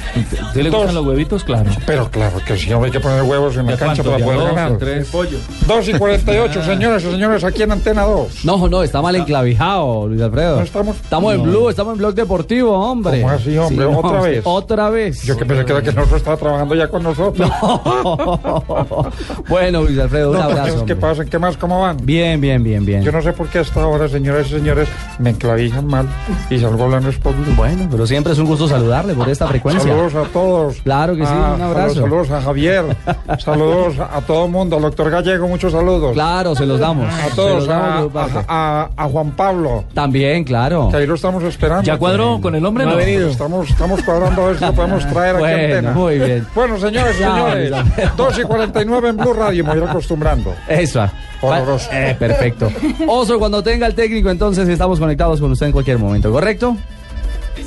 ¿Te 0.52 0.62
le 0.62 0.71
gustan 0.71 0.95
los 0.95 1.07
huevitos? 1.07 1.45
Claro. 1.45 1.71
Pero 1.87 2.11
claro 2.11 2.38
que 2.47 2.57
sí, 2.57 2.73
hombre, 2.73 2.88
hay 2.88 2.93
que 2.93 3.00
poner 3.00 3.23
huevos 3.23 3.57
en 3.57 3.67
la 3.67 3.73
¿De 3.73 3.79
cancha 3.79 4.02
para 4.02 4.17
¿De 4.19 4.25
poder 4.25 4.38
dos, 4.38 4.49
de 4.49 4.55
ganar. 4.55 4.79
tres? 4.79 5.09
Pollo. 5.09 5.38
2 5.67 5.88
y 5.88 5.93
48, 5.95 6.62
señoras 6.64 7.05
y 7.05 7.11
señores, 7.11 7.45
aquí 7.45 7.62
en 7.62 7.73
Antena 7.73 8.02
2. 8.02 8.45
No, 8.45 8.69
no, 8.69 8.83
está 8.83 9.00
mal 9.02 9.14
enclavijado, 9.17 10.09
Luis 10.09 10.21
Alfredo. 10.23 10.57
No 10.57 10.62
estamos- 10.62 10.97
Estamos 10.97 11.35
en. 11.35 11.43
Blue, 11.43 11.69
estamos 11.69 11.93
en 11.93 11.99
Blog 11.99 12.14
Deportivo, 12.14 12.73
hombre. 12.79 13.21
¿Cómo 13.23 13.33
así, 13.33 13.57
hombre? 13.59 13.87
Sí, 13.87 13.93
¿Otra 13.95 14.11
no, 14.19 14.23
vez? 14.23 14.43
Otra 14.45 14.91
vez. 14.91 15.23
Yo 15.25 15.37
que 15.37 15.45
pensé 15.45 15.64
que 15.64 15.73
era 15.73 15.83
que 15.83 15.93
nosotros 15.93 16.19
estaba 16.19 16.37
trabajando 16.37 16.75
ya 16.75 16.88
con 16.88 17.02
nosotros. 17.02 17.50
bueno, 19.49 19.83
Luis 19.83 19.99
Alfredo, 19.99 20.31
un 20.31 20.37
No, 20.37 20.43
abrazo. 20.45 20.85
¿qué 20.85 20.97
pasa? 20.97 21.25
¿Qué 21.25 21.38
más? 21.38 21.57
¿Cómo 21.57 21.81
van? 21.81 21.97
Bien, 22.02 22.41
bien, 22.41 22.62
bien, 22.62 22.85
bien. 22.85 23.02
Yo 23.02 23.12
no 23.12 23.23
sé 23.23 23.33
por 23.33 23.49
qué 23.49 23.61
hasta 23.61 23.83
ahora, 23.83 24.09
señoras 24.09 24.47
y 24.49 24.50
señores, 24.50 24.88
me 25.19 25.31
enclavijan 25.31 25.87
mal 25.87 26.07
y 26.50 26.59
salgo 26.59 26.85
hablando 26.85 27.09
español. 27.11 27.45
Bueno, 27.57 27.88
pero 27.91 28.07
siempre 28.07 28.33
es 28.33 28.38
un 28.38 28.47
gusto 28.47 28.69
por 29.14 29.28
esta 29.28 29.47
frecuencia. 29.47 29.90
Saludos 29.92 30.14
a 30.14 30.23
todos. 30.33 30.76
Claro 30.83 31.16
que 31.16 31.25
sí, 31.26 31.33
Ah, 31.33 31.52
un 31.57 31.62
abrazo. 31.62 31.95
Saludos, 31.95 32.26
saludos 32.28 32.31
a 32.31 32.42
Javier. 32.42 32.85
saludos 33.38 33.95
a 33.99 34.21
todo 34.23 34.47
el 34.47 34.50
mundo. 34.50 34.76
Al 34.76 34.83
doctor 34.83 35.11
Gallego, 35.11 35.49
muchos 35.49 35.73
saludos. 35.73 36.12
Claro, 36.12 36.54
se 36.54 36.66
los 36.66 36.81
damos. 36.81 37.12
A 37.12 37.35
todos. 37.35 37.66
damos 37.66 38.11
A, 38.49 38.88
Juan 39.11 39.31
Pablo. 39.33 39.85
También, 39.95 40.45
claro. 40.45 40.88
Que 40.90 40.99
ahí 40.99 41.07
lo 41.07 41.14
estamos 41.14 41.42
esperando. 41.45 41.83
¿Ya 41.83 41.97
cuadró 41.99 42.40
con 42.40 42.54
el 42.54 42.64
hombre? 42.64 42.85
No 42.85 42.92
ha 42.92 42.97
venido. 42.97 43.28
Estamos, 43.28 43.69
estamos 43.71 44.02
cuadrando 44.02 44.42
a 44.42 44.47
ver 44.49 44.59
si 44.59 44.64
lo 44.64 44.73
podemos 44.73 45.07
traer 45.09 45.37
aquí 45.37 45.45
a 45.45 45.49
Bueno, 45.49 45.64
antena. 45.64 45.92
muy 45.92 46.19
bien. 46.19 46.47
Bueno, 46.54 46.78
señores 46.78 47.19
Ya, 47.19 47.35
señores, 47.35 47.71
ya. 47.71 48.12
2 48.16 48.38
y 48.38 48.42
49 48.42 49.09
en 49.09 49.16
Blue 49.16 49.33
Radio, 49.33 49.64
me 49.64 49.78
voy 49.78 49.88
acostumbrando. 49.88 50.54
Eso. 50.69 51.09
Horroroso. 51.40 51.88
Eh, 51.92 52.14
perfecto. 52.19 52.71
Oso, 53.09 53.38
cuando 53.38 53.62
tenga 53.62 53.87
el 53.87 53.95
técnico, 53.95 54.31
entonces 54.31 54.69
estamos 54.69 55.00
conectados 55.00 55.40
con 55.40 55.50
usted 55.50 55.66
en 55.66 55.73
cualquier 55.73 55.99
momento, 55.99 56.31
¿correcto? 56.31 56.76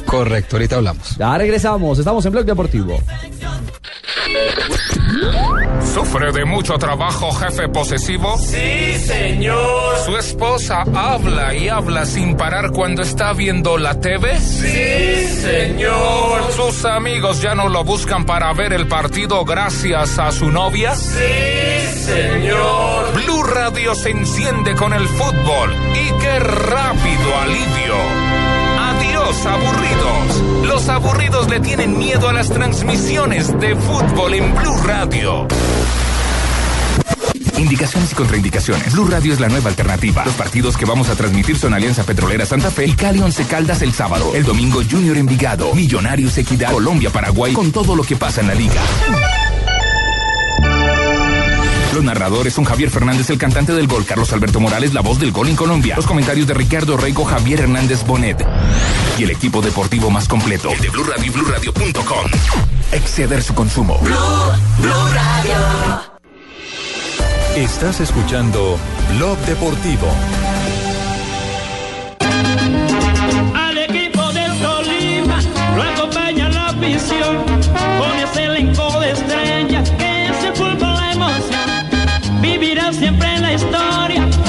Correcto, 0.06 0.56
ahorita 0.56 0.78
hablamos. 0.78 1.18
Ya 1.18 1.38
regresamos, 1.38 2.00
estamos 2.00 2.26
en 2.26 2.32
Blog 2.32 2.46
Deportivo. 2.46 3.00
¿Sufre 5.94 6.32
de 6.32 6.44
mucho 6.46 6.74
trabajo, 6.78 7.32
jefe 7.32 7.70
posesivo? 7.70 8.38
Sí, 8.38 8.98
señor. 9.00 9.98
¿Su 10.06 10.18
esposa 10.18 10.84
habla 10.94 11.54
y 11.54 11.70
habla 11.70 12.06
sin 12.06 12.36
parar 12.36 12.72
cuando 12.72 13.02
está 13.02 13.32
viendo 13.34 13.78
la 13.78 14.00
TV? 14.00 14.38
Sí, 14.40 15.42
señor. 15.42 16.52
¿Sus 16.52 16.84
amigos 16.86 17.42
ya 17.42 17.56
no 17.56 17.70
lo 17.70 17.84
buscan 17.84 18.26
para 18.26 18.52
ver 18.54 18.74
el 18.74 18.88
partido 18.88 19.46
gracias 19.46 20.20
a 20.20 20.32
su 20.32 20.52
novia? 20.52 20.96
Sí, 20.96 22.04
señor. 22.04 23.14
Blue 23.14 23.44
Radio 23.44 23.96
se 23.96 24.10
enciende 24.10 24.76
con 24.76 24.92
el 24.92 25.08
fútbol 25.08 25.74
y 25.94 26.22
qué 26.22 26.40
rápido 26.40 27.40
alivio. 27.42 28.25
Los 29.36 29.46
aburridos. 29.48 30.66
Los 30.66 30.88
aburridos 30.88 31.50
le 31.50 31.60
tienen 31.60 31.98
miedo 31.98 32.30
a 32.30 32.34
las 32.34 32.50
transmisiones 32.50 33.60
de 33.60 33.76
fútbol 33.76 34.34
en 34.34 34.56
Blue 34.56 34.78
Radio. 34.86 35.46
Indicaciones 37.58 38.14
y 38.14 38.16
contraindicaciones. 38.16 38.94
Blue 38.94 39.08
Radio 39.08 39.34
es 39.34 39.42
la 39.42 39.50
nueva 39.50 39.70
alternativa. 39.70 40.24
Los 40.24 40.36
partidos 40.36 40.78
que 40.78 40.86
vamos 40.86 41.10
a 41.10 41.16
transmitir 41.16 41.58
son 41.58 41.74
Alianza 41.74 42.06
Petrolera 42.06 42.46
Santa 42.46 42.72
Fe 42.72 42.86
y 42.86 42.94
Cali 42.94 43.20
Once 43.20 43.46
Caldas 43.46 43.82
el 43.82 43.94
sábado. 43.94 44.32
El 44.34 44.46
domingo 44.46 44.82
Junior 44.90 45.18
Envigado, 45.18 45.76
Millonarios 45.76 46.38
Equidad, 46.38 46.72
Colombia, 46.72 47.10
Paraguay, 47.10 47.52
con 47.52 47.74
todo 47.74 47.94
lo 47.94 48.04
que 48.04 48.16
pasa 48.16 48.40
en 48.40 48.48
la 48.48 48.56
liga. 48.56 48.82
Los 51.96 52.04
narradores 52.04 52.54
son 52.54 52.66
Javier 52.66 52.90
Fernández, 52.90 53.30
el 53.30 53.38
cantante 53.38 53.72
del 53.72 53.88
gol, 53.88 54.04
Carlos 54.04 54.34
Alberto 54.34 54.60
Morales, 54.60 54.94
la 54.94 55.00
voz 55.00 55.18
del 55.18 55.32
gol 55.32 55.48
en 55.48 55.56
Colombia. 55.56 55.96
Los 55.96 56.06
comentarios 56.06 56.46
de 56.46 56.54
Ricardo 56.54 56.98
Reico, 56.98 57.24
Javier 57.24 57.62
Hernández 57.62 58.06
Bonet. 58.06 58.46
Y 59.18 59.24
el 59.24 59.32
equipo 59.32 59.62
deportivo 59.62 60.10
más 60.10 60.28
completo, 60.28 60.70
el 60.72 60.82
de 60.82 60.90
Blue 60.90 61.06
Radio 61.06 61.26
y 61.26 61.30
BlueRadio.com. 61.30 62.26
Exceder 62.92 63.42
su 63.42 63.56
consumo. 63.56 63.98
Estás 67.56 68.02
escuchando 68.02 68.78
Blog 69.16 69.38
Deportivo. 69.46 70.14
Al 73.56 73.78
equipo 73.78 74.34
del 74.34 74.52
Tolima 74.60 75.40
lo 75.78 75.82
acompaña 75.82 76.50
la 76.50 76.68
afición 76.68 77.55
siempre 82.96 83.36
en 83.36 83.42
la 83.42 83.54
historia 83.54 84.45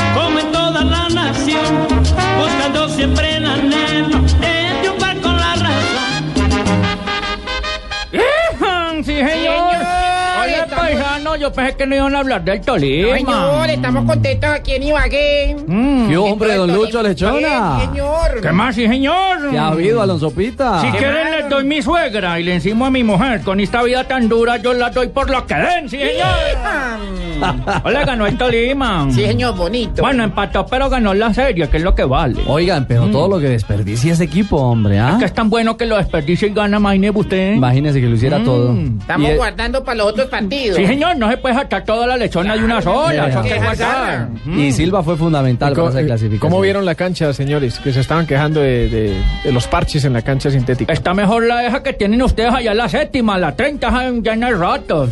yo 11.47 11.53
pensé 11.53 11.77
que 11.77 11.87
no 11.87 11.95
iban 11.95 12.15
a 12.15 12.19
hablar 12.19 12.45
del 12.45 12.61
Tolima. 12.61 13.17
Señor, 13.17 13.71
estamos 13.71 14.05
contentos 14.05 14.51
aquí 14.51 14.73
en 14.73 14.83
Ibagué. 14.83 15.57
Mm. 15.67 16.09
¿Qué 16.09 16.17
hombre, 16.17 16.55
don 16.55 16.73
Lucho 16.75 17.03
Lechona? 17.03 17.81
señor. 17.87 18.41
¿Qué 18.43 18.53
más, 18.53 18.75
sí, 18.75 18.87
señor? 18.89 19.51
¿Qué 19.51 19.59
ha 19.59 19.69
habido, 19.69 20.03
Alonso 20.03 20.31
Pita? 20.33 20.81
Si 20.81 20.89
quieren 20.91 21.31
les 21.31 21.49
doy 21.49 21.65
mi 21.65 21.81
suegra 21.83 22.41
y 22.41 22.43
le 22.43 22.55
encimo 22.55 22.87
a 22.87 22.91
mi 22.91 23.05
mujer. 23.05 23.43
Con 23.43 23.61
esta 23.61 23.83
vida 23.85 24.03
tan 24.05 24.29
dura 24.29 24.57
yo 24.57 24.73
la 24.75 24.91
doy 24.91 25.07
por 25.09 25.31
lo 25.31 25.47
que 25.47 25.55
den, 25.55 25.89
sí, 25.89 25.99
señor. 25.99 27.57
Hola, 27.85 28.05
ganó 28.05 28.27
el 28.27 28.37
Tolima. 28.37 29.07
Sí, 29.11 29.25
señor, 29.25 29.55
bonito. 29.57 30.03
Bueno, 30.03 30.25
empató, 30.25 30.67
pero 30.67 30.89
ganó 30.91 31.15
la 31.15 31.33
serie, 31.35 31.69
que 31.69 31.77
es 31.77 31.83
lo 31.83 31.95
que 31.95 32.05
vale. 32.05 32.41
Oigan, 32.47 32.87
pero 32.89 33.07
todo 33.09 33.29
lo 33.29 33.39
que 33.39 33.49
desperdicia 33.51 34.15
ese 34.15 34.25
equipo, 34.25 34.57
hombre, 34.57 34.99
¿ah? 34.99 35.11
Es 35.13 35.19
que 35.19 35.25
es 35.27 35.35
tan 35.35 35.49
bueno 35.51 35.77
que 35.77 35.87
lo 35.87 35.97
desperdicie 35.97 36.49
y 36.49 36.53
gana, 36.55 36.79
imagínese 36.79 37.19
usted. 37.19 37.53
Imagínese 37.55 38.01
que 38.01 38.07
lo 38.09 38.15
hiciera 38.17 38.39
Mm. 38.39 38.45
todo. 38.45 38.75
Estamos 39.01 39.31
Y, 39.31 39.35
guardando 39.35 39.85
para 39.85 39.97
los 39.99 40.07
otros 40.09 40.29
partidos. 40.29 40.77
Sí, 40.77 40.87
señor, 40.87 41.17
no 41.19 41.31
se 41.31 41.36
puede 41.37 41.55
sacar 41.55 41.85
toda 41.85 42.07
la 42.07 42.17
lechona 42.17 42.57
de 42.57 42.65
una 42.65 42.81
sola. 42.83 43.29
Eso 43.29 43.43
que 43.43 44.61
y 44.61 44.73
Silva 44.73 45.03
fue 45.03 45.17
fundamental 45.17 45.73
para 45.73 45.89
esa 45.89 45.99
¿Cómo, 45.99 46.07
clasificación. 46.07 46.39
cómo 46.51 46.61
vieron 46.61 46.85
la 46.85 46.95
cancha, 46.95 47.33
señores? 47.33 47.79
Que 47.79 47.93
se 47.93 48.01
estaban 48.01 48.27
quejando 48.27 48.61
de, 48.61 48.89
de- 48.89 49.17
de 49.45 49.53
los 49.53 49.67
parches 49.67 50.05
en 50.05 50.13
la 50.13 50.23
cancha 50.23 50.51
sintética. 50.51 50.93
Está 50.93 51.15
mejor 51.15 51.45
la 51.45 51.59
deja 51.59 51.83
que 51.83 51.93
tienen 51.93 52.23
ustedes 52.23 52.53
allá 52.53 52.75
la 52.75 52.89
séptima, 52.89 53.39
la 53.39 53.55
30 53.55 54.11
llena 54.23 54.49
de 54.49 54.55
ratos. 54.57 55.11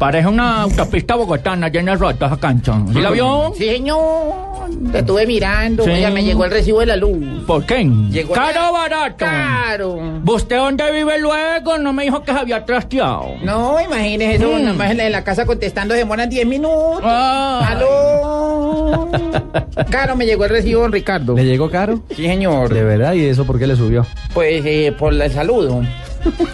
Parece 0.00 0.28
una 0.28 0.62
autopista 0.62 1.14
bogotana 1.14 1.68
llena 1.68 1.92
de 1.92 1.98
ratos 1.98 2.32
esa 2.32 2.40
cancha. 2.40 2.74
¿Sí 2.90 3.02
la 3.02 3.10
vio? 3.10 3.52
Sí, 3.54 3.66
señor. 3.68 4.70
Te 4.90 5.00
estuve 5.00 5.26
mirando. 5.26 5.84
Sí. 5.84 5.90
Ya 6.00 6.10
me 6.10 6.24
llegó 6.24 6.46
el 6.46 6.50
recibo 6.50 6.80
de 6.80 6.86
la 6.86 6.96
luz. 6.96 7.44
¿Por 7.46 7.66
qué? 7.66 7.84
Llegó 8.10 8.32
¿Caro 8.32 8.70
o 8.70 8.72
barato? 8.72 9.16
Caro. 9.18 9.98
¿Usted 10.24 10.56
dónde 10.56 10.90
vive 10.90 11.20
luego? 11.20 11.76
No 11.76 11.92
me 11.92 12.04
dijo 12.04 12.22
que 12.22 12.32
se 12.32 12.38
había 12.38 12.64
trasteado. 12.64 13.34
No, 13.44 13.78
imagínese 13.78 14.36
eso. 14.36 14.48
Mm. 14.48 14.62
Nada 14.62 14.72
más 14.72 14.90
en 14.90 14.96
la, 14.96 15.06
en 15.06 15.12
la 15.12 15.22
casa 15.22 15.44
contestando 15.44 15.92
demoran 15.92 16.30
10 16.30 16.46
minutos. 16.46 17.02
Ah. 17.04 17.68
Aló. 17.68 19.10
Caro, 19.90 20.16
me 20.16 20.24
llegó 20.24 20.44
el 20.44 20.50
recibo, 20.50 20.80
don 20.80 20.92
Ricardo. 20.92 21.34
¿Le 21.34 21.44
llegó 21.44 21.68
caro? 21.70 22.00
Sí, 22.16 22.24
señor. 22.24 22.72
De 22.72 22.84
verdad, 22.84 23.12
¿y 23.12 23.26
eso 23.26 23.44
por 23.44 23.58
qué 23.58 23.66
le 23.66 23.76
subió? 23.76 24.06
Pues 24.32 24.62
eh, 24.64 24.94
por 24.98 25.12
el 25.12 25.30
saludo. 25.30 25.82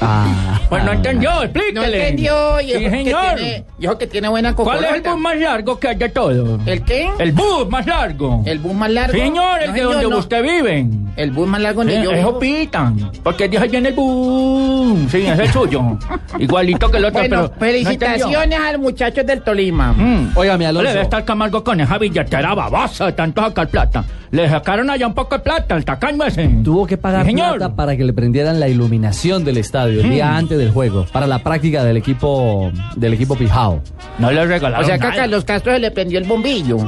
Ah. 0.01 0.61
Pues 0.69 0.85
no 0.85 0.93
entendió, 0.93 1.31
No 1.35 1.43
explíquele. 1.43 2.09
entendió. 2.09 2.61
Y 2.61 2.65
Sí, 2.67 2.79
dijo 2.79 2.91
que 2.91 2.97
señor. 2.97 3.35
tiene, 3.37 3.65
dijo 3.79 3.99
que 3.99 4.07
tiene 4.07 4.29
buena 4.29 4.55
¿Cuál 4.55 4.77
es 4.79 4.83
el 4.83 4.87
cocorota. 4.89 5.13
bus 5.13 5.21
más 5.21 5.37
largo 5.39 5.79
que 5.79 5.89
hay 5.89 5.97
de 5.97 6.09
todo? 6.09 6.59
¿El 6.67 6.83
qué? 6.83 7.11
El 7.19 7.33
bus 7.33 7.69
más 7.69 7.87
largo. 7.87 8.43
El 8.47 8.59
bus 8.59 8.75
más 8.75 8.91
largo. 8.91 9.13
Señor, 9.19 9.61
el 9.63 9.67
No, 9.69 9.73
de 9.73 9.79
señor, 9.79 9.93
donde 9.95 10.09
no. 10.11 10.19
usted 10.19 10.43
vive. 10.43 10.87
El 11.17 11.31
bus 11.31 11.49
más 11.49 11.61
largo 11.61 11.81
donde 11.81 11.97
Sí, 11.99 12.03
yo 12.05 12.13
es. 12.13 12.25
Opitan, 12.25 13.11
porque 13.23 13.45
allá 13.45 13.79
en 13.79 13.87
el 13.87 13.93
bus. 13.95 15.11
Sí, 15.11 15.27
es 15.27 15.39
el 15.39 15.49
suyo. 15.51 15.83
Igualito 16.39 16.91
que 16.91 16.97
el 16.99 17.05
otro, 17.07 17.21
Bueno, 17.21 17.51
pero. 17.59 17.61
felicitaciones 17.73 18.59
a 18.61 18.73
los 18.73 18.81
muchachos 18.81 19.25
del 19.27 19.43
Tolima. 19.43 19.93
Mm. 19.93 20.33
Óigame, 20.37 20.65
Le 20.65 20.69
Alonso. 20.69 20.89
debe 20.91 21.03
estar 21.03 21.25
Camargo 21.25 21.63
con 21.65 21.81
esa 21.81 21.99
billetera 21.99 22.55
babosa 22.55 23.07
de 23.07 23.13
tanto 23.13 23.43
sacar 23.43 23.69
plata. 23.69 24.05
Le 24.31 24.49
sacaron 24.49 24.91
allá 24.91 25.07
un 25.07 25.15
poco 25.15 25.37
de 25.37 25.43
plata, 25.43 25.77
el 25.77 25.85
tacaño 25.85 26.25
ese. 26.25 26.49
Tuvo 26.65 26.87
que 26.87 26.97
pagar 26.97 27.23
Sí, 27.25 27.31
señor. 27.31 27.57
plata 27.59 27.75
para 27.77 27.97
que 27.97 28.05
le 28.05 28.13
prendieran 28.13 28.59
la 28.61 28.69
iluminación 28.69 29.45
del 29.45 29.57
estadio 29.59 30.01
el 30.01 30.11
día 30.11 30.31
Hmm. 30.33 30.37
antes 30.37 30.59
del 30.59 30.71
juego, 30.71 31.07
para 31.13 31.27
la 31.27 31.39
práctica 31.43 31.85
del 31.85 31.97
equipo 31.97 32.71
del 32.97 33.15
equipo 33.15 33.37
Pijao. 33.37 33.81
No 34.19 34.31
le 34.33 34.41
O 34.41 34.47
regalaron 34.47 34.85
sea 34.87 34.99
que 34.99 35.07
a. 35.07 35.13
Carlos 35.15 35.45
Castro 35.45 35.73
se 35.73 35.79
le 35.79 35.91
prendió 35.91 36.19
el 36.19 36.25
bombillo. 36.25 36.79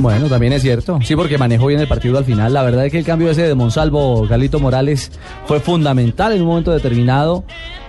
Bueno, 0.00 0.26
también 0.28 0.52
es 0.52 0.62
cierto. 0.62 0.98
Sí, 1.02 1.16
porque 1.16 1.38
manejó 1.38 1.66
bien 1.66 1.80
el 1.80 1.88
partido 1.88 2.18
al 2.18 2.24
final. 2.24 2.52
La 2.52 2.62
verdad 2.62 2.86
es 2.86 2.92
que 2.92 2.98
el 2.98 3.04
cambio 3.04 3.30
ese 3.30 3.42
de 3.42 3.54
Monsalvo, 3.54 4.26
Galito 4.26 4.58
Morales, 4.60 5.12
fue 5.46 5.60
fundamental 5.60 6.32
en 6.32 6.42
un 6.42 6.48
momento 6.48 6.72
determinado 6.72 7.44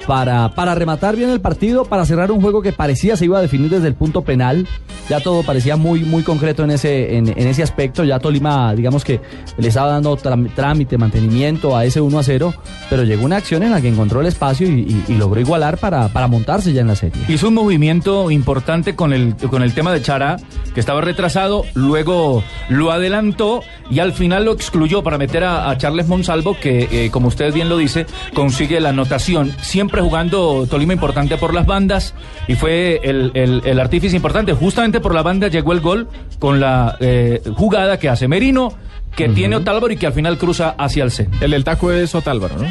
para, 0.08 0.50
para 0.50 0.76
rematar 0.76 1.16
bien 1.16 1.30
el 1.30 1.42
partido, 1.42 1.86
para 1.86 2.06
cerrar 2.06 2.32
un 2.32 2.42
juego 2.42 2.62
que 2.62 2.72
parecía 2.72 3.16
se 3.16 3.26
iba 3.26 3.38
a 3.38 3.42
definir 3.42 3.70
desde 3.70 3.88
el 3.88 3.96
punto 3.96 4.24
penal. 4.24 4.68
Ya 5.10 5.20
todo 5.20 5.44
parecía 5.44 5.76
muy, 5.76 6.04
muy 6.04 6.24
concreto 6.24 6.64
en 6.64 6.72
ese, 6.72 7.18
en, 7.18 7.28
ese 7.28 7.64
aspecto. 7.64 8.04
Ya 8.04 8.20
Tolima, 8.20 8.74
digamos 8.76 9.04
que 9.04 9.20
le 9.58 9.68
estaba 9.68 9.92
dando 9.92 10.16
trámite, 10.16 10.98
mantenimiento 10.98 11.76
a 11.76 11.86
ese 11.86 12.00
1 12.00 12.20
a 12.20 12.24
0, 12.24 12.54
pero 12.90 13.04
llegó 13.04 13.26
una 13.26 13.38
acción 13.38 13.64
en 13.64 13.72
la 13.72 13.82
que 13.82 13.90
encontró 13.90 14.22
el 14.22 14.28
espacio 14.28 14.68
y, 14.68 15.02
logró 15.22 15.40
igualar 15.40 15.78
para, 15.78 16.08
para 16.08 16.28
montarse 16.28 16.74
ya 16.74 16.82
en 16.82 16.88
la 16.88 16.96
serie. 16.96 17.22
Hizo 17.28 17.50
un 17.50 17.54
movimiento 17.54 18.32
importante 18.32 18.96
con 18.96 19.14
el, 19.14 19.36
con 19.36 19.62
el 19.62 19.74
tema 19.74 19.94
de 19.94 20.02
Chará, 20.02 20.38
que 20.74 20.80
estaba 20.80 21.02
retrasado, 21.02 21.64
luego 21.76 22.44
lo 22.70 22.92
adelantó 22.92 23.62
y 23.90 24.00
al 24.00 24.14
final 24.14 24.46
lo 24.46 24.54
excluyó 24.54 25.04
para 25.04 25.18
meter 25.18 25.44
a, 25.44 25.70
a 25.70 25.78
Charles 25.78 26.08
Monsalvo, 26.08 26.58
que, 26.60 26.88
eh, 26.92 27.10
como 27.12 27.28
usted 27.28 27.54
bien 27.54 27.70
lo 27.70 27.78
dice, 27.78 28.06
consigue 28.34 28.80
la 28.80 28.90
anotación. 28.90 29.52
Siempre 29.62 29.91
jugando 30.00 30.66
Tolima 30.70 30.94
importante 30.94 31.36
por 31.38 31.54
las 31.54 31.66
bandas 31.66 32.14
y 32.48 32.56
fue 32.56 33.02
el, 33.04 33.32
el- 33.34 33.62
el 33.66 33.80
artífice 33.82 34.16
importante. 34.16 34.54
Justamente 34.54 35.02
por 35.02 35.14
la 35.14 35.22
banda 35.24 35.50
llegó 35.50 35.74
el 35.74 35.82
gol 35.82 36.08
con 36.40 36.62
la 36.62 36.96
eh, 37.02 37.42
jugada 37.58 38.00
que 38.00 38.08
hace 38.08 38.30
Merino, 38.30 38.74
que 39.16 39.28
tiene 39.28 39.58
Otálvaro 39.58 39.92
y 39.92 39.98
que 39.98 40.08
al 40.08 40.14
final 40.14 40.38
cruza 40.38 40.70
hacia 40.78 41.04
el 41.04 41.12
centro. 41.12 41.44
El 41.44 41.52
del 41.52 41.66
taco 41.66 41.92
es 41.92 42.16
Otálvaro, 42.16 42.56
¿no? 42.58 42.68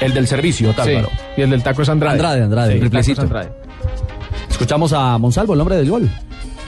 El 0.00 0.14
del 0.14 0.28
servicio, 0.28 0.70
Otálvaro. 0.70 1.08
Sí, 1.10 1.16
y 1.38 1.42
el 1.42 1.50
del 1.50 1.62
taco 1.64 1.82
es 1.82 1.88
Andrade. 1.88 2.14
Andrade, 2.14 2.42
Andrade, 2.44 2.72
Sí, 2.74 2.78
el 2.78 2.84
taco 2.90 2.98
es 3.00 3.04
triplecito. 3.06 3.22
Andrade. 3.22 3.48
Escuchamos 4.48 4.92
a 4.92 5.18
Monsalvo, 5.18 5.54
el 5.54 5.60
hombre 5.60 5.76
del 5.76 5.90
gol, 5.90 6.08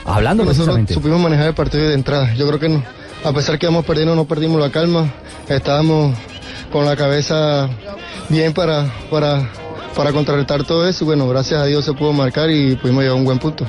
hablando 0.05 0.43
Nosotros 0.43 0.65
precisamente. 0.75 0.93
supimos 0.95 1.19
manejar 1.21 1.47
el 1.47 1.53
partido 1.53 1.87
de 1.87 1.93
entrada. 1.93 2.33
Yo 2.33 2.45
creo 2.47 2.59
que 2.59 2.69
no- 2.69 2.83
a 3.23 3.31
pesar 3.33 3.57
que 3.57 3.65
íbamos 3.67 3.85
perdiendo, 3.85 4.15
no 4.15 4.25
perdimos 4.25 4.59
la 4.59 4.69
calma. 4.69 5.11
Estábamos 5.47 6.15
con 6.71 6.85
la 6.85 6.95
cabeza 6.95 7.69
bien 8.33 8.53
para, 8.53 8.91
para, 9.09 9.47
para 9.95 10.11
contrarrestar 10.11 10.63
todo 10.63 10.87
eso. 10.87 11.03
Y 11.03 11.07
bueno, 11.07 11.27
gracias 11.27 11.61
a 11.61 11.65
Dios 11.65 11.85
se 11.85 11.93
pudo 11.93 12.11
marcar 12.13 12.49
y 12.49 12.75
pudimos 12.75 13.03
llegar 13.03 13.15
a 13.15 13.19
un 13.19 13.25
buen 13.25 13.39
punto. 13.39 13.65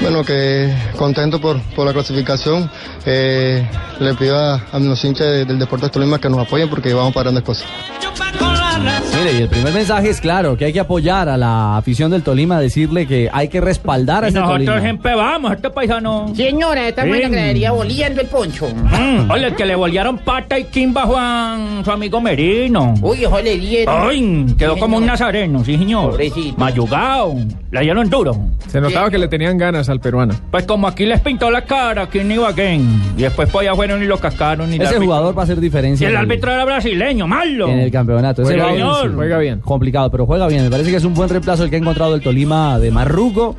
Bueno, 0.00 0.22
que 0.24 0.72
contento 0.96 1.40
por, 1.40 1.60
por 1.74 1.86
la 1.86 1.92
clasificación. 1.92 2.70
Eh, 3.06 3.66
le 4.00 4.14
pido 4.14 4.38
a, 4.38 4.54
a 4.72 4.78
los 4.78 5.02
hinchas 5.04 5.26
de- 5.26 5.44
del 5.44 5.58
Deportes 5.58 5.90
Tolima 5.90 6.18
que 6.20 6.28
nos 6.28 6.40
apoyen 6.46 6.68
porque 6.68 6.92
vamos 6.94 7.12
para 7.14 7.24
grandes 7.30 7.44
cosas. 7.44 7.66
Mire, 9.18 9.32
y 9.38 9.42
el 9.42 9.48
primer 9.48 9.72
mensaje 9.74 10.10
es 10.10 10.20
claro, 10.20 10.56
que 10.56 10.64
hay 10.66 10.72
que 10.72 10.80
apoyar 10.80 11.28
a 11.28 11.36
la 11.36 11.76
afición 11.76 12.10
del 12.10 12.22
Tolima, 12.22 12.60
decirle 12.60 13.06
que 13.06 13.28
hay 13.32 13.48
que 13.48 13.60
respaldar 13.60 14.22
a 14.24 14.28
Y 14.28 14.30
ese 14.30 14.38
nosotros 14.38 14.64
Tolima. 14.66 14.80
siempre 14.80 15.14
vamos, 15.14 15.52
este 15.52 15.70
paisano. 15.70 16.32
Señora, 16.34 16.82
la 16.90 17.02
Sí. 17.02 17.10
gradería 17.10 17.72
boliendo 17.72 18.20
el 18.20 18.26
poncho. 18.28 18.66
Mm, 18.68 19.30
Oye, 19.30 19.46
el 19.46 19.54
que 19.56 19.66
le 19.66 19.74
volvieron 19.74 20.18
pata 20.18 20.58
y 20.58 20.64
quimba 20.64 21.02
a 21.02 21.06
Juan, 21.06 21.84
su 21.84 21.90
amigo 21.90 22.20
Merino. 22.20 22.94
Uy, 23.02 23.24
ojo, 23.24 23.40
le 23.40 23.58
dieron. 23.58 23.94
Ay, 24.08 24.46
quedó 24.58 24.74
Sí, 24.74 24.80
como 24.80 24.96
un 24.98 25.02
señor. 25.02 25.12
nazareno, 25.14 25.64
sí, 25.64 25.76
señor. 25.76 26.10
Pobrecito. 26.10 26.56
Mayugao. 26.58 27.36
Le 27.70 27.80
dieron 27.80 28.08
duro. 28.08 28.36
Se 28.68 28.80
notaba 28.80 29.10
que 29.10 29.18
le 29.18 29.28
tenían 29.28 29.58
ganas 29.58 29.88
al 29.88 30.00
peruano. 30.00 30.34
Pues 30.50 30.64
como 30.64 30.86
aquí 30.88 31.04
les 31.06 31.20
pintó 31.20 31.50
la 31.50 31.62
cara, 31.64 32.02
aquí 32.02 32.20
en 32.20 32.30
Ibagué. 32.32 32.74
Y 33.16 33.22
después 33.22 33.48
pues 33.50 33.66
allá 33.66 33.74
fueron 33.76 34.02
y 34.02 34.06
lo 34.06 34.18
cascaron. 34.18 34.72
Y 34.72 34.76
Ese 34.80 34.98
jugador 34.98 35.36
va 35.36 35.42
a 35.42 35.44
hacer 35.44 35.58
Y 35.58 35.62
diferencia 35.62 36.06
el 36.08 36.14
en 36.14 36.20
el- 36.20 36.24
árbitro 36.26 36.52
era 36.52 36.64
brasileño, 36.64 37.26
malo. 37.26 37.68
en 37.68 37.78
el 37.80 37.90
campeonato. 37.90 38.42
Ese 38.42 38.54
Juega 38.54 38.68
juega 39.14 39.38
bien. 39.38 39.60
Complicado, 39.60 40.10
pero 40.10 40.26
juega 40.26 40.46
bien. 40.48 40.64
Me 40.64 40.70
parece 40.70 40.90
que 40.90 40.96
es 40.96 41.04
un 41.04 41.14
buen 41.14 41.28
reemplazo 41.28 41.64
el 41.64 41.70
que 41.70 41.76
ha 41.76 41.78
encontrado 41.78 42.14
el 42.14 42.20
Tolima 42.20 42.78
de 42.78 42.90
Marrugo 42.90 43.56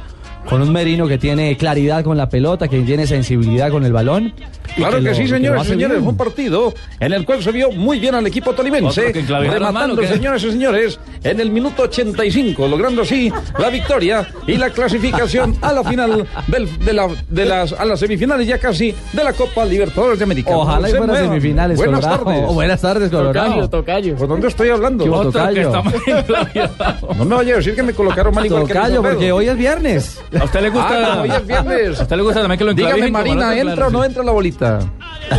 con 0.49 0.61
un 0.61 0.71
Merino 0.73 1.07
que 1.07 1.17
tiene 1.17 1.55
claridad 1.57 2.03
con 2.03 2.17
la 2.17 2.27
pelota, 2.29 2.67
que 2.67 2.79
tiene 2.81 3.05
sensibilidad 3.05 3.69
con 3.69 3.85
el 3.85 3.93
balón. 3.93 4.33
Claro 4.75 4.97
que, 4.97 5.01
lo- 5.03 5.15
sí, 5.15 5.27
señores 5.27 5.57
y 5.59 5.61
hace 5.61 5.69
señores. 5.71 5.99
Fue 5.99 6.07
un 6.09 6.17
partido 6.17 6.73
en 6.99 7.11
el 7.13 7.25
cual 7.25 7.43
se 7.43 7.51
vio 7.51 7.71
muy 7.71 7.99
bien 7.99 8.15
al 8.15 8.25
equipo 8.27 8.53
tolimense. 8.53 9.11
Que 9.11 9.23
mano, 9.23 9.51
Rematando, 9.51 10.01
¿qué? 10.01 10.07
señores 10.07 10.43
y 10.43 10.51
señores, 10.51 10.99
en 11.23 11.39
el 11.39 11.51
minuto 11.51 11.83
85, 11.83 12.67
logrando 12.67 13.01
así 13.01 13.31
la 13.57 13.69
victoria 13.69 14.27
y 14.47 14.57
la 14.57 14.69
clasificación 14.69 15.55
a 15.61 15.73
la 15.73 15.83
final 15.83 16.27
del- 16.47 16.79
de, 16.79 16.93
la, 16.93 17.07
de 17.29 17.45
las 17.45 17.73
a 17.73 17.83
las 17.85 17.99
semifinales 17.99 18.47
ya 18.47 18.57
casi 18.57 18.93
de 19.13 19.23
la 19.23 19.33
Copa 19.33 19.65
Libertadores 19.65 20.17
de 20.19 20.23
América. 20.23 20.51
Ojalá 20.55 20.87
y 20.87 20.91
Se 20.91 20.97
fuera 20.97 21.13
muevan. 21.13 21.29
semifinales, 21.29 21.77
Buenas 21.77 21.99
Colorado. 22.01 22.25
tardes. 22.25 22.53
Buenas 22.53 22.81
tardes, 22.81 23.09
Colorado. 23.11 23.69
Tocayo. 23.69 24.15
¿Por 24.15 24.27
dónde 24.27 24.47
estoy 24.47 24.69
hablando? 24.69 25.03
¿Qué 25.03 25.09
hubo, 25.09 25.17
Otro 25.19 25.31
que 25.53 25.61
tocayo? 25.63 25.83
No 27.17 27.25
me 27.25 27.35
vaya 27.35 27.53
a 27.55 27.57
decir 27.57 27.75
que 27.75 27.83
me 27.83 27.93
colocaron 27.93 28.33
mal 28.33 28.45
igual 28.45 28.63
que 28.67 28.73
Tocayo, 28.73 28.97
Alfredo. 28.97 29.15
porque 29.15 29.31
hoy 29.31 29.47
es 29.47 29.57
viernes. 29.57 30.19
¿A 30.39 30.43
usted 30.45 30.61
le 30.61 30.69
gusta? 30.69 30.89
Ah, 30.89 31.15
no, 31.15 31.21
hoy 31.23 31.31
es 31.31 31.47
viernes. 31.47 31.99
¿A 31.99 32.03
usted 32.03 32.15
le 32.15 32.23
gusta 32.23 32.41
también 32.41 32.57
que 32.57 32.63
lo 32.63 32.73
Dígame, 32.73 33.11
Marina, 33.11 33.49
otro, 33.49 33.59
¿entra 33.59 33.75
claro, 33.75 33.87
o 33.87 33.91
no 33.91 34.01
sí. 34.01 34.07
entra 34.07 34.23
la 34.23 34.31
bolita? 34.31 34.79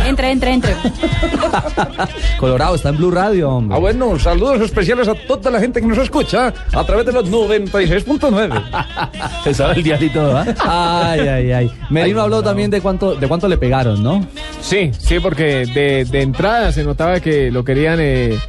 Entra, 0.05 0.31
entra, 0.31 0.51
entra. 0.51 0.71
Colorado 2.39 2.75
está 2.75 2.89
en 2.89 2.97
Blue 2.97 3.11
Radio, 3.11 3.49
hombre. 3.49 3.75
Ah, 3.75 3.79
bueno, 3.79 4.17
saludos 4.19 4.61
especiales 4.61 5.07
a 5.07 5.15
toda 5.15 5.51
la 5.51 5.59
gente 5.59 5.81
que 5.81 5.87
nos 5.87 5.97
escucha 5.97 6.53
a 6.71 6.83
través 6.85 7.05
de 7.05 7.11
los 7.11 7.29
96.9. 7.29 9.23
Se 9.43 9.53
sabe 9.53 9.75
el 9.75 9.83
dial 9.83 10.03
y 10.03 10.09
todo, 10.09 10.37
¿ah? 10.37 10.45
Ay, 10.59 11.19
ay, 11.21 11.51
ay. 11.51 11.71
Merino 11.89 12.21
habló 12.21 12.41
también 12.41 12.71
de 12.71 12.79
cuánto, 12.79 13.15
de 13.15 13.27
cuánto 13.27 13.47
le 13.47 13.57
pegaron, 13.57 14.01
¿no? 14.01 14.25
Sí, 14.61 14.91
sí, 14.97 15.19
porque 15.19 15.65
de, 15.65 16.05
de 16.05 16.21
entrada 16.21 16.71
se 16.71 16.83
notaba 16.83 17.19
que 17.19 17.51
lo 17.51 17.65
querían, 17.65 17.99
eh, 17.99 18.39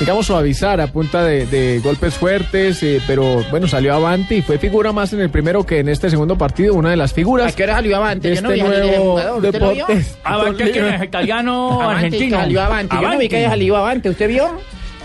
digamos, 0.00 0.26
suavizar 0.26 0.80
a 0.80 0.86
punta 0.88 1.22
de, 1.24 1.46
de 1.46 1.80
golpes 1.80 2.14
fuertes, 2.14 2.82
eh, 2.82 3.00
pero 3.06 3.42
bueno, 3.50 3.66
salió 3.66 3.94
avante 3.94 4.36
y 4.36 4.42
fue 4.42 4.58
figura 4.58 4.92
más 4.92 5.12
en 5.12 5.20
el 5.20 5.30
primero 5.30 5.64
que 5.64 5.80
en 5.80 5.88
este 5.88 6.08
segundo 6.10 6.36
partido, 6.38 6.74
una 6.74 6.90
de 6.90 6.96
las 6.96 7.12
figuras. 7.12 7.52
¿A 7.52 7.56
qué 7.56 7.64
hora 7.64 7.74
salió 7.74 7.96
avante? 7.96 8.28
de 8.30 8.34
Yo 8.36 8.42
no 8.42 8.50
este 8.52 8.62
vi 8.62 8.68
nuevo 8.68 9.02
jugador, 9.12 9.44
¿usted 9.44 9.60
lo 9.60 9.70
vio? 9.70 9.86
Deportes 9.86 10.18
Avante, 10.24 10.70
¿quién 10.70 10.84
es? 10.86 11.02
¿Italiano 11.04 11.72
Avante, 11.82 12.06
argentino? 12.06 12.36
Salió 12.38 12.62
avante. 12.62 12.96
Yo 13.00 13.08
no 13.10 13.18
vi 13.18 13.28
que 13.28 13.36
haya 13.36 13.48
salido 13.50 13.76
avante. 13.76 14.10
¿Usted 14.10 14.28
vio? 14.28 14.48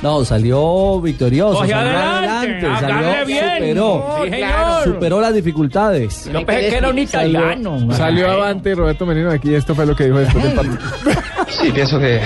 No, 0.01 0.25
salió 0.25 0.99
victorioso. 0.99 1.59
Coge 1.59 1.69
salió 1.71 1.97
adelante, 1.97 2.61
salió, 2.61 2.95
hágale 2.97 3.25
bien. 3.25 3.43
superó, 3.57 4.19
Sí, 4.25 4.29
señor. 4.31 4.83
superó 4.83 5.21
las 5.21 5.33
dificultades. 5.33 6.29
Yo 6.31 6.45
pensé 6.45 6.69
que 6.69 6.75
era 6.75 6.89
un 6.89 6.99
italiano. 6.99 7.87
Salió 7.93 8.29
avante 8.29 8.75
Roberto 8.75 9.05
Menino 9.05 9.31
aquí, 9.31 9.55
esto 9.55 9.73
fue 9.73 9.85
lo 9.85 9.95
que 9.95 10.03
dijo 10.05 10.17
después 10.19 10.43
del 10.43 10.53
partido. 10.53 10.77
Sí, 11.47 11.71
pienso 11.71 11.97
que 11.99 12.19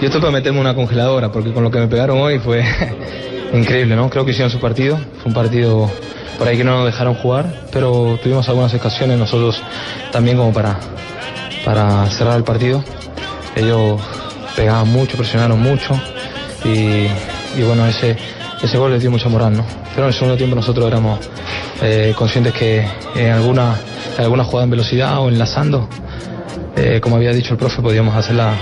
yo 0.00 0.06
estoy 0.06 0.20
para 0.20 0.32
meterme 0.32 0.60
una 0.60 0.74
congeladora, 0.74 1.30
porque 1.30 1.52
con 1.52 1.62
lo 1.62 1.70
que 1.70 1.78
me 1.78 1.86
pegaron 1.86 2.18
hoy 2.18 2.38
fue 2.38 2.64
increíble, 3.52 3.94
¿no? 3.96 4.08
Creo 4.08 4.24
que 4.24 4.30
hicieron 4.30 4.50
su 4.50 4.58
partido, 4.58 4.96
fue 5.18 5.26
un 5.26 5.34
partido 5.34 5.90
por 6.38 6.48
ahí 6.48 6.56
que 6.56 6.64
no 6.64 6.78
nos 6.78 6.86
dejaron 6.86 7.14
jugar, 7.14 7.66
pero 7.70 8.18
tuvimos 8.22 8.48
algunas 8.48 8.72
ocasiones 8.72 9.18
nosotros 9.18 9.62
también 10.10 10.38
como 10.38 10.54
para, 10.54 10.78
para 11.66 12.06
cerrar 12.06 12.38
el 12.38 12.44
partido. 12.44 12.82
Ellos 13.54 14.00
pegaban 14.56 14.88
mucho, 14.88 15.18
presionaron 15.18 15.60
mucho 15.60 16.00
y, 16.64 17.06
y 17.58 17.62
bueno, 17.66 17.86
ese, 17.86 18.16
ese 18.62 18.78
gol 18.78 18.92
les 18.92 19.02
dio 19.02 19.10
mucha 19.10 19.28
moral, 19.28 19.54
¿no? 19.54 19.66
Pero 19.90 20.04
en 20.04 20.08
el 20.08 20.14
segundo 20.14 20.38
tiempo 20.38 20.56
nosotros 20.56 20.86
éramos 20.86 21.18
eh, 21.82 22.14
conscientes 22.16 22.54
que 22.54 22.86
en 23.16 23.32
alguna, 23.32 23.74
en 24.16 24.24
alguna 24.24 24.44
jugada 24.44 24.64
en 24.64 24.70
velocidad 24.70 25.20
o 25.20 25.28
enlazando, 25.28 25.90
eh, 26.80 27.00
como 27.00 27.16
había 27.16 27.32
dicho 27.32 27.52
el 27.52 27.58
profe, 27.58 27.82
podíamos 27.82 28.14
hacer 28.14 28.36
la, 28.36 28.54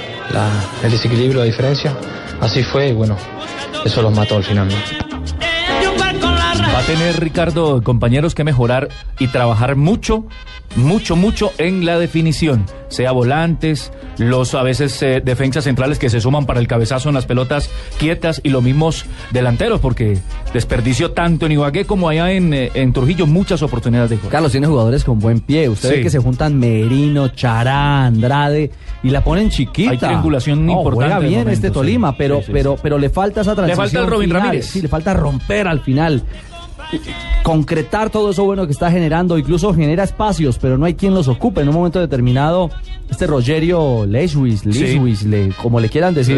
el 0.82 0.90
desequilibrio, 0.90 1.38
la 1.38 1.44
diferencia. 1.44 1.94
Así 2.40 2.62
fue 2.62 2.88
y 2.88 2.92
bueno, 2.92 3.16
eso 3.84 4.02
los 4.02 4.14
mató 4.14 4.36
al 4.36 4.44
final. 4.44 4.68
Tener 6.88 7.20
Ricardo 7.20 7.82
compañeros 7.82 8.34
que 8.34 8.44
mejorar 8.44 8.88
y 9.18 9.26
trabajar 9.28 9.76
mucho, 9.76 10.24
mucho, 10.74 11.16
mucho 11.16 11.52
en 11.58 11.84
la 11.84 11.98
definición, 11.98 12.64
sea 12.88 13.12
volantes, 13.12 13.92
los 14.16 14.54
a 14.54 14.62
veces 14.62 15.02
eh, 15.02 15.20
defensas 15.22 15.64
centrales 15.64 15.98
que 15.98 16.08
se 16.08 16.22
suman 16.22 16.46
para 16.46 16.60
el 16.60 16.66
cabezazo 16.66 17.10
en 17.10 17.14
las 17.14 17.26
pelotas 17.26 17.68
quietas 17.98 18.40
y 18.42 18.48
los 18.48 18.62
mismos 18.62 19.04
delanteros, 19.32 19.80
porque 19.80 20.18
desperdició 20.54 21.10
tanto 21.10 21.44
en 21.44 21.52
Ibagué 21.52 21.84
como 21.84 22.08
allá 22.08 22.32
en, 22.32 22.54
eh, 22.54 22.70
en 22.72 22.94
Trujillo 22.94 23.26
muchas 23.26 23.60
oportunidades 23.62 24.08
de 24.08 24.16
gol. 24.16 24.30
Carlos 24.30 24.52
tiene 24.52 24.66
jugadores 24.66 25.04
con 25.04 25.18
buen 25.18 25.40
pie. 25.40 25.68
Usted 25.68 25.90
ve 25.90 25.96
Sí. 25.96 26.02
que 26.04 26.10
se 26.10 26.18
juntan 26.20 26.58
Merino, 26.58 27.28
Chará, 27.28 28.06
Andrade 28.06 28.70
y 29.02 29.10
la 29.10 29.22
ponen 29.22 29.50
chiquita. 29.50 29.90
Hay 29.90 29.98
triangulación 29.98 30.64
No, 30.64 30.72
importante 30.78 31.04
Juega 31.04 31.18
bien 31.18 31.32
momento, 31.40 31.50
este 31.52 31.68
sí. 31.68 31.74
Tolima, 31.74 32.16
pero, 32.16 32.38
Sí, 32.38 32.44
sí, 32.46 32.52
pero, 32.52 32.76
pero 32.82 32.96
le 32.96 33.10
falta 33.10 33.42
esa 33.42 33.50
Le 33.50 33.56
transición. 33.56 33.84
falta 33.86 34.00
el 34.00 34.06
Robin 34.06 34.28
final. 34.30 34.42
Ramírez. 34.42 34.66
Sí, 34.70 34.80
le 34.80 34.88
falta 34.88 35.12
romper 35.12 35.68
al 35.68 35.80
final. 35.80 36.22
Concretar 37.42 38.10
todo 38.10 38.30
eso 38.30 38.44
bueno 38.44 38.66
que 38.66 38.72
está 38.72 38.90
generando, 38.90 39.38
incluso 39.38 39.72
genera 39.72 40.04
espacios, 40.04 40.58
pero 40.58 40.76
no 40.76 40.84
hay 40.84 40.94
quien 40.94 41.14
los 41.14 41.28
ocupe. 41.28 41.62
En 41.62 41.68
un 41.68 41.74
momento 41.74 41.98
determinado, 42.00 42.70
este 43.08 43.26
Rogerio 43.26 44.04
Leiswis, 44.06 44.66
Leiswis, 44.66 45.22
le- 45.24 45.48
como 45.62 45.80
le 45.80 45.88
quieran 45.88 46.12
decir. 46.14 46.36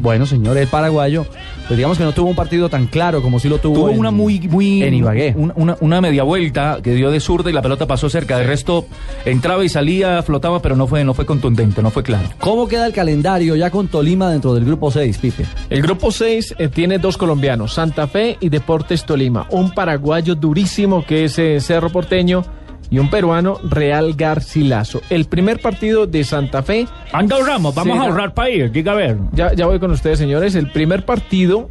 Bueno, 0.00 0.24
señor, 0.26 0.56
el 0.56 0.66
paraguayo, 0.68 1.26
pues 1.66 1.76
digamos 1.76 1.98
que 1.98 2.04
no 2.04 2.12
tuvo 2.12 2.30
un 2.30 2.36
partido 2.36 2.68
tan 2.68 2.86
claro 2.86 3.20
como 3.22 3.38
si 3.38 3.48
lo 3.48 3.58
tuvo. 3.58 3.74
Tuvo 3.74 3.90
en- 3.90 3.98
una 3.98 4.10
muy, 4.10 4.40
muy. 4.48 4.82
en 4.82 4.94
Ibagué. 4.94 5.34
un- 5.36 5.52
Una, 5.56 5.76
una 5.80 6.00
media 6.00 6.22
vuelta 6.22 6.78
que 6.82 6.94
dio 6.94 7.10
de 7.10 7.20
zurda 7.20 7.50
y 7.50 7.52
la 7.52 7.60
pelota 7.60 7.86
pasó 7.86 8.08
cerca. 8.08 8.38
De 8.38 8.44
resto, 8.44 8.86
entraba 9.26 9.62
y 9.64 9.68
salía, 9.68 10.22
flotaba, 10.22 10.62
pero 10.62 10.74
no 10.76 10.86
fue, 10.86 11.04
no 11.04 11.12
fue 11.12 11.26
contundente, 11.26 11.82
no 11.82 11.90
fue 11.90 12.02
claro. 12.02 12.28
¿Cómo 12.38 12.66
queda 12.66 12.86
el 12.86 12.92
calendario 12.94 13.56
ya 13.56 13.70
con 13.70 13.88
Tolima 13.88 14.30
dentro 14.30 14.54
del 14.54 14.64
grupo 14.64 14.90
6, 14.90 15.18
Pipe? 15.18 15.44
El 15.68 15.82
grupo 15.82 16.10
6 16.10 16.54
eh, 16.58 16.68
tiene 16.68 16.98
dos 16.98 17.18
colombianos, 17.18 17.74
Santa 17.74 18.06
Fe 18.06 18.38
y 18.40 18.48
Deportes 18.48 19.04
Tolima. 19.04 19.46
Un 19.50 19.69
paraguayo 19.70 20.34
durísimo 20.34 21.04
que 21.04 21.24
es 21.24 21.38
eh, 21.38 21.60
Cerro 21.60 21.90
Porteño 21.90 22.42
y 22.90 22.98
un 22.98 23.08
peruano 23.08 23.58
Real 23.62 24.14
Garcilaso. 24.14 25.00
El 25.10 25.26
primer 25.26 25.60
partido 25.60 26.06
de 26.06 26.24
Santa 26.24 26.62
Fe. 26.62 26.88
Anda, 27.12 27.36
ahorramos, 27.36 27.72
vamos 27.74 27.92
será- 27.94 28.04
a 28.04 28.08
ahorrar 28.08 28.34
para 28.34 28.50
ir, 28.50 28.72
diga 28.72 28.92
a 28.92 28.96
ver. 28.96 29.16
Ya, 29.32 29.52
ya 29.54 29.66
voy 29.66 29.78
con 29.78 29.92
ustedes, 29.92 30.18
señores. 30.18 30.54
El 30.56 30.70
primer 30.72 31.04
partido 31.04 31.68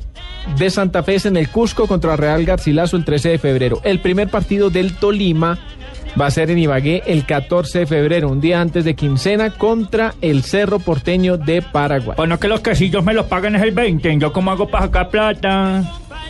de 0.57 0.69
Santa 0.69 1.03
Fe 1.03 1.15
es 1.15 1.25
en 1.25 1.35
el 1.35 1.49
Cusco 1.49 1.87
contra 1.87 2.15
Real 2.15 2.45
Garcilaso 2.45 2.95
el 2.95 3.03
13 3.03 3.29
de 3.29 3.37
febrero. 3.37 3.81
El 3.83 3.99
primer 3.99 4.29
partido 4.29 4.69
del 4.69 4.95
Tolima 4.95 5.59
va 6.19 6.25
a 6.27 6.31
ser 6.31 6.49
en 6.51 6.57
Ibagué 6.57 7.03
el 7.05 7.25
14 7.25 7.79
de 7.79 7.85
febrero, 7.85 8.29
un 8.29 8.39
día 8.39 8.61
antes 8.61 8.85
de 8.85 8.95
quincena, 8.95 9.51
contra 9.51 10.13
el 10.21 10.43
Cerro 10.43 10.79
Porteño 10.79 11.37
de 11.37 11.61
Paraguay. 11.61 12.15
Bueno, 12.15 12.39
que 12.39 12.47
los 12.47 12.61
quesillos 12.61 13.03
me 13.03 13.13
los 13.13 13.25
paguen 13.25 13.55
es 13.57 13.61
el 13.61 13.71
20. 13.71 14.17
¿Yo 14.19 14.31
cómo 14.31 14.51
hago 14.51 14.69
para 14.69 14.85
sacar 14.85 15.09
plata? 15.09 15.83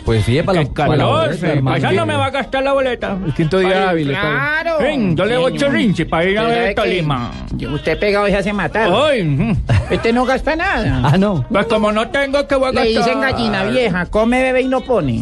Pues 0.04 0.24
fíjate 0.24 0.46
para 0.46 0.60
boleta, 0.60 1.26
14. 1.28 1.46
hermano. 1.52 1.76
Allá 1.76 1.92
no 1.92 2.06
me 2.06 2.16
va 2.16 2.26
a 2.26 2.30
gastar 2.30 2.62
la 2.62 2.72
boleta. 2.72 3.16
El 3.24 3.34
quinto 3.34 3.58
día 3.58 3.90
hábil. 3.90 4.08
Claro. 4.08 4.78
Ven, 4.80 5.16
yo 5.16 5.24
le 5.24 5.34
doy 5.34 5.56
chorrinche 5.58 6.06
para 6.06 6.24
ir 6.24 6.38
a 6.38 6.42
ver 6.44 6.74
Tolima. 6.74 7.30
Usted 7.72 7.98
pegado 7.98 8.26
y 8.28 8.30
se 8.30 8.36
hace 8.38 8.52
matar. 8.52 8.90
Ay. 8.92 9.56
Este 9.90 10.12
no 10.12 10.24
gasta 10.24 10.56
nada. 10.56 11.02
Ah, 11.04 11.18
no. 11.18 11.44
Pues 11.48 11.66
como 11.66 11.92
no 11.92 12.08
tengo 12.08 12.46
que 12.46 12.54
voy 12.54 12.68
a 12.70 12.72
Le 12.72 12.92
gastar. 12.94 13.04
dicen 13.04 13.20
gallina 13.20 13.64
vieja, 13.64 14.06
come, 14.06 14.42
bebe 14.42 14.62
y 14.62 14.68
no 14.68 14.80
pone. 14.80 15.20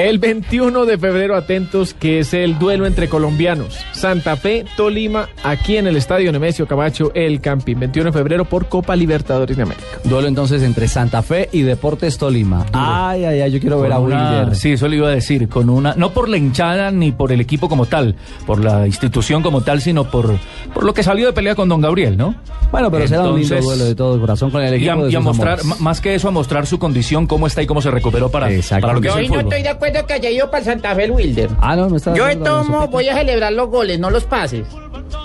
El 0.00 0.18
21 0.18 0.86
de 0.86 0.96
febrero, 0.96 1.36
atentos, 1.36 1.92
que 1.92 2.20
es 2.20 2.32
el 2.32 2.58
duelo 2.58 2.86
entre 2.86 3.10
colombianos. 3.10 3.76
Santa 3.92 4.34
Fe, 4.36 4.64
Tolima, 4.74 5.28
aquí 5.44 5.76
en 5.76 5.86
el 5.86 5.94
Estadio 5.98 6.32
Nemesio 6.32 6.66
Camacho, 6.66 7.12
el 7.14 7.42
Campín. 7.42 7.78
21 7.80 8.10
de 8.10 8.16
febrero 8.16 8.46
por 8.46 8.66
Copa 8.70 8.96
Libertadores 8.96 9.58
de 9.58 9.62
América. 9.62 9.84
Duelo 10.04 10.26
entonces 10.26 10.62
entre 10.62 10.88
Santa 10.88 11.20
Fe 11.22 11.50
y 11.52 11.60
Deportes 11.60 12.16
Tolima. 12.16 12.64
Ay, 12.72 13.26
ay, 13.26 13.40
ay, 13.42 13.52
yo 13.52 13.60
quiero 13.60 13.78
ver 13.78 13.92
a 13.92 13.98
una- 13.98 14.38
Wilder. 14.40 14.56
Sí, 14.56 14.72
eso 14.72 14.88
le 14.88 14.96
iba 14.96 15.08
a 15.08 15.10
decir, 15.10 15.50
con 15.50 15.68
una, 15.68 15.92
no 15.94 16.12
por 16.12 16.30
la 16.30 16.38
hinchada 16.38 16.90
ni 16.90 17.12
por 17.12 17.30
el 17.30 17.42
equipo 17.42 17.68
como 17.68 17.84
tal, 17.84 18.14
por 18.46 18.64
la 18.64 18.86
institución 18.86 19.42
como 19.42 19.60
tal, 19.60 19.82
sino 19.82 20.10
por, 20.10 20.34
por 20.72 20.84
lo 20.84 20.94
que 20.94 21.02
salió 21.02 21.26
de 21.26 21.34
pelea 21.34 21.54
con 21.54 21.68
Don 21.68 21.82
Gabriel, 21.82 22.16
¿no? 22.16 22.34
Bueno, 22.72 22.90
pero 22.90 23.06
será 23.06 23.28
un 23.28 23.38
lindo 23.38 23.60
duelo 23.60 23.84
de 23.84 23.94
todo 23.94 24.18
corazón 24.18 24.50
con 24.50 24.62
el 24.62 24.72
Y 24.72 24.76
equipo 24.76 24.92
a, 25.02 25.04
de 25.04 25.10
y 25.12 25.16
a 25.16 25.20
mostrar, 25.20 25.60
amores. 25.60 25.80
más 25.82 26.00
que 26.00 26.14
eso, 26.14 26.28
a 26.28 26.30
mostrar 26.30 26.66
su 26.66 26.78
condición, 26.78 27.26
cómo 27.26 27.46
está 27.46 27.60
y 27.62 27.66
cómo 27.66 27.82
se 27.82 27.90
recuperó 27.90 28.30
para, 28.30 28.48
para 28.80 28.94
lo 28.94 29.00
que 29.02 29.08
es 29.08 29.16
el 29.16 29.22
no 29.24 29.28
fútbol. 29.28 29.40
estoy 29.42 29.62
de 29.62 29.68
acuerdo 29.68 29.89
que 29.92 30.12
haya 30.12 30.30
ido 30.30 30.50
para 30.50 30.58
el 30.60 30.64
Santa 30.64 30.94
Fe 30.94 31.04
el 31.04 31.10
Wilder. 31.12 31.50
Ah, 31.60 31.76
no, 31.76 31.88
no 31.88 31.96
está 31.96 32.14
Yo 32.14 32.24
acuerdo 32.24 32.44
tomo 32.44 32.88
voy 32.88 33.08
a 33.08 33.14
celebrar 33.14 33.52
los 33.52 33.68
goles, 33.68 33.98
no 33.98 34.10
los 34.10 34.24
pases. 34.24 34.66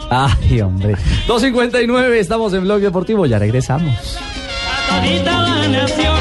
Ay, 0.09 0.61
hombre. 0.61 0.95
2.59, 1.27 2.11
estamos 2.13 2.53
en 2.53 2.63
Blog 2.63 2.79
Deportivo, 2.81 3.25
ya 3.25 3.39
regresamos. 3.39 4.17
Todita 4.89 5.41
la 5.41 5.67
nación, 5.67 6.17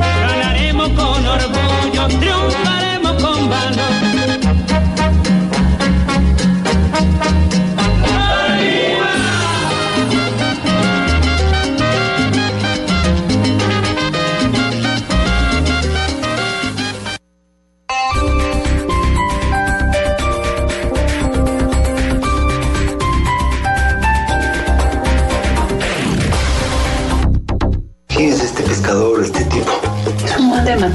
ganaremos 0.00 0.88
con 0.90 1.26
orgullo, 1.26 2.18
triunfaremos 2.18 3.22
con 3.22 3.50
valor. 3.50 3.95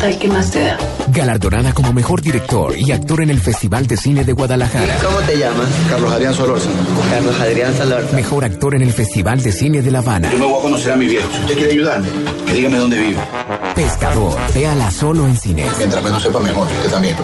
Y 0.09 0.15
qué 0.15 0.27
más 0.27 0.51
te 0.51 0.61
da. 0.61 0.77
Galardonada 1.07 1.73
como 1.73 1.91
mejor 1.91 2.21
director 2.21 2.73
y 2.77 2.91
actor 2.91 3.21
en 3.21 3.29
el 3.29 3.39
Festival 3.39 3.87
de 3.87 3.97
Cine 3.97 4.23
de 4.23 4.31
Guadalajara. 4.31 4.95
¿Cómo 5.03 5.17
te 5.19 5.37
llamas? 5.37 5.67
Carlos 5.89 6.11
Adrián 6.11 6.33
Solórzano. 6.33 6.75
Carlos 7.09 7.39
Adrián 7.39 7.77
Solórzano. 7.77 8.13
Mejor 8.13 8.45
actor 8.45 8.75
en 8.75 8.81
el 8.83 8.93
Festival 8.93 9.41
de 9.41 9.51
Cine 9.51 9.81
de 9.81 9.91
La 9.91 9.99
Habana. 9.99 10.31
Yo 10.31 10.39
me 10.39 10.45
voy 10.45 10.59
a 10.59 10.61
conocer 10.61 10.93
a 10.93 10.95
mi 10.95 11.07
viejo. 11.07 11.27
Si 11.31 11.39
usted 11.41 11.55
quiere 11.55 11.71
ayudarme, 11.73 12.07
que 12.47 12.53
dígame 12.53 12.77
dónde 12.77 12.99
vive. 12.99 13.19
Pescador. 13.75 14.37
Véala 14.53 14.91
solo 14.91 15.27
en 15.27 15.35
cine. 15.37 15.65
Mientras 15.77 16.03
menos 16.03 16.23
sepa 16.23 16.39
mejor, 16.39 16.67
usted 16.67 16.89
también. 16.89 17.15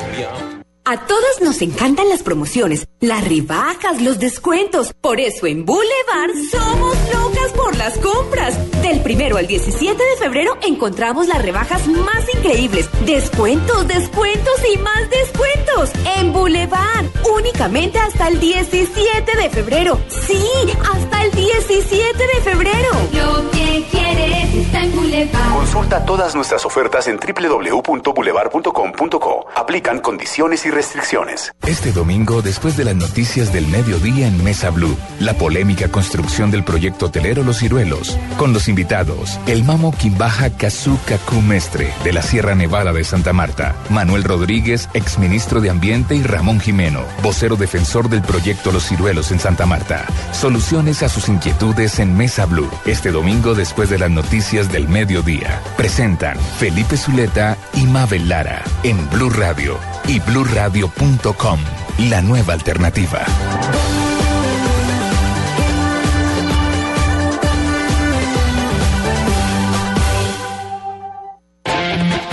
A 0.89 1.06
todos 1.06 1.41
nos 1.41 1.62
encantan 1.62 2.08
las 2.08 2.23
promociones, 2.23 2.88
las 3.02 3.28
rebajas, 3.28 4.02
los 4.02 4.19
descuentos. 4.19 4.93
Por 5.02 5.19
eso 5.19 5.45
en 5.45 5.65
Boulevard 5.65 6.32
somos 6.50 6.95
locas 7.13 7.52
por 7.58 7.76
las 7.76 7.97
compras. 7.97 8.58
Del 8.82 9.02
primero 9.02 9.36
al 9.36 9.47
17 9.47 10.02
de 10.02 10.15
febrero 10.17 10.58
encontramos 10.65 11.28
las 11.28 11.41
rebajas 11.41 11.89
más 11.89 12.23
increíbles. 12.34 12.89
Descuentos, 13.06 13.86
descuentos 13.86 14.54
y 14.73 14.78
más 14.78 15.10
descuentos. 15.10 15.91
En 16.19 16.32
Boulevard, 16.32 17.06
únicamente 17.36 18.00
hasta 18.00 18.30
el 18.30 18.39
17 18.39 19.38
de 19.38 19.50
febrero. 19.50 20.00
Sí, 20.08 20.41
hasta 20.89 21.26
el 21.26 21.32
17 21.32 22.17
de 22.17 22.41
febrero. 22.50 22.91
Lo 23.12 23.52
Consulta 25.54 26.06
todas 26.06 26.36
nuestras 26.36 26.65
ofertas 26.65 27.08
en 27.08 27.17
www.boulevard.com.co. 27.17 29.48
Aplican 29.56 30.00
condiciones 30.00 30.65
y 30.65 30.72
restricciones. 30.72 31.52
Este 31.65 31.91
domingo, 31.91 32.41
después 32.41 32.78
de 32.78 32.86
las 32.86 32.96
noticias 32.96 33.52
del 33.52 33.67
mediodía 33.67 34.28
en 34.28 34.43
Mesa 34.43 34.70
Blue, 34.70 34.96
la 35.20 35.34
polémica 35.34 35.89
construcción 35.89 36.52
del 36.52 36.63
proyecto 36.63 37.08
hotelero 37.08 37.43
Los 37.43 37.60
Ciruelos, 37.60 38.17
con 38.38 38.54
los 38.54 38.67
invitados, 38.67 39.39
el 39.48 39.63
Mamo 39.63 39.91
Quimbaja 39.91 40.52
Kazuka 40.52 41.17
Mestre 41.46 41.91
de 42.04 42.13
la 42.13 42.22
Sierra 42.22 42.56
Nevada 42.56 42.93
de 42.93 43.04
Santa 43.04 43.34
Marta, 43.34 43.76
Manuel 43.89 44.24
Rodríguez, 44.24 44.89
exministro 44.93 45.62
de 45.62 45.70
Ambiente 45.70 46.15
y 46.15 46.24
Ramón 46.24 46.60
Jimeno, 46.60 47.02
vocero 47.22 47.56
defensor 47.56 48.10
del 48.10 48.22
proyecto 48.22 48.72
Los 48.72 48.88
Ciruelos 48.88 49.32
en 49.32 49.39
Santa 49.39 49.65
Marta. 49.65 50.06
Soluciones 50.32 51.04
a 51.04 51.10
sus 51.10 51.30
inquietudes 51.30 52.00
en 52.00 52.15
Mesa 52.15 52.46
Blue, 52.46 52.70
este 52.86 53.12
domingo 53.12 53.56
después 53.56 53.89
de 53.89 53.96
las 53.97 54.12
noticias 54.12 54.71
del 54.71 54.88
mediodía. 54.88 55.62
Presentan 55.75 56.38
Felipe 56.60 56.97
Zuleta 56.97 57.57
y 57.73 57.86
Mabel 57.86 58.29
Lara 58.29 58.63
en 58.83 59.10
Blue 59.10 59.29
Radio 59.29 59.79
y 60.07 60.19
bluradio.com, 60.19 61.60
la 62.10 62.21
nueva 62.21 62.53
alternativa. 62.53 63.25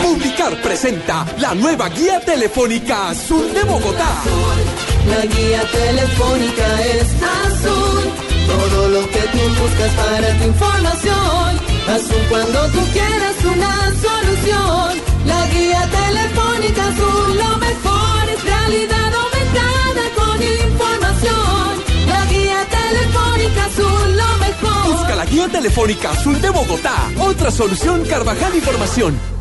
Publicar 0.03 0.61
presenta 0.63 1.27
la 1.39 1.55
nueva 1.55 1.89
guía 1.89 2.21
telefónica 2.21 3.11
azul 3.11 3.53
de 3.53 3.63
Bogotá. 3.65 4.23
La 5.09 5.27
guía 5.27 5.63
telefónica 5.71 6.83
es 6.83 7.23
azul. 7.23 8.24
Todo 8.47 8.89
lo 8.89 9.01
que 9.09 9.21
tú 9.33 9.39
buscas 9.61 9.93
para 9.93 10.39
tu 10.39 10.45
información. 10.45 11.49
Azul 11.89 12.23
cuando 12.29 12.59
tú 12.69 12.81
quieras 12.93 13.37
una 13.45 13.75
solución. 14.07 15.03
La 15.27 15.47
guía 15.49 15.89
telefónica 16.01 16.83
azul, 16.89 17.37
lo 17.37 17.59
mejor 17.59 18.29
es 18.35 18.45
realidad 18.45 19.11
aumentada 19.23 20.05
con 20.19 20.43
información. 20.43 21.85
La 22.07 22.25
guía 22.27 22.61
telefónica 22.79 23.65
azul, 23.67 24.17
lo 24.17 24.39
mejor. 24.47 24.93
Busca 24.93 25.15
la 25.17 25.25
guía 25.27 25.49
telefónica 25.49 26.11
azul 26.11 26.41
de 26.41 26.51
Bogotá. 26.51 26.97
Otra 27.21 27.51
solución 27.51 28.05
Carvajal 28.05 28.55
Información. 28.55 29.35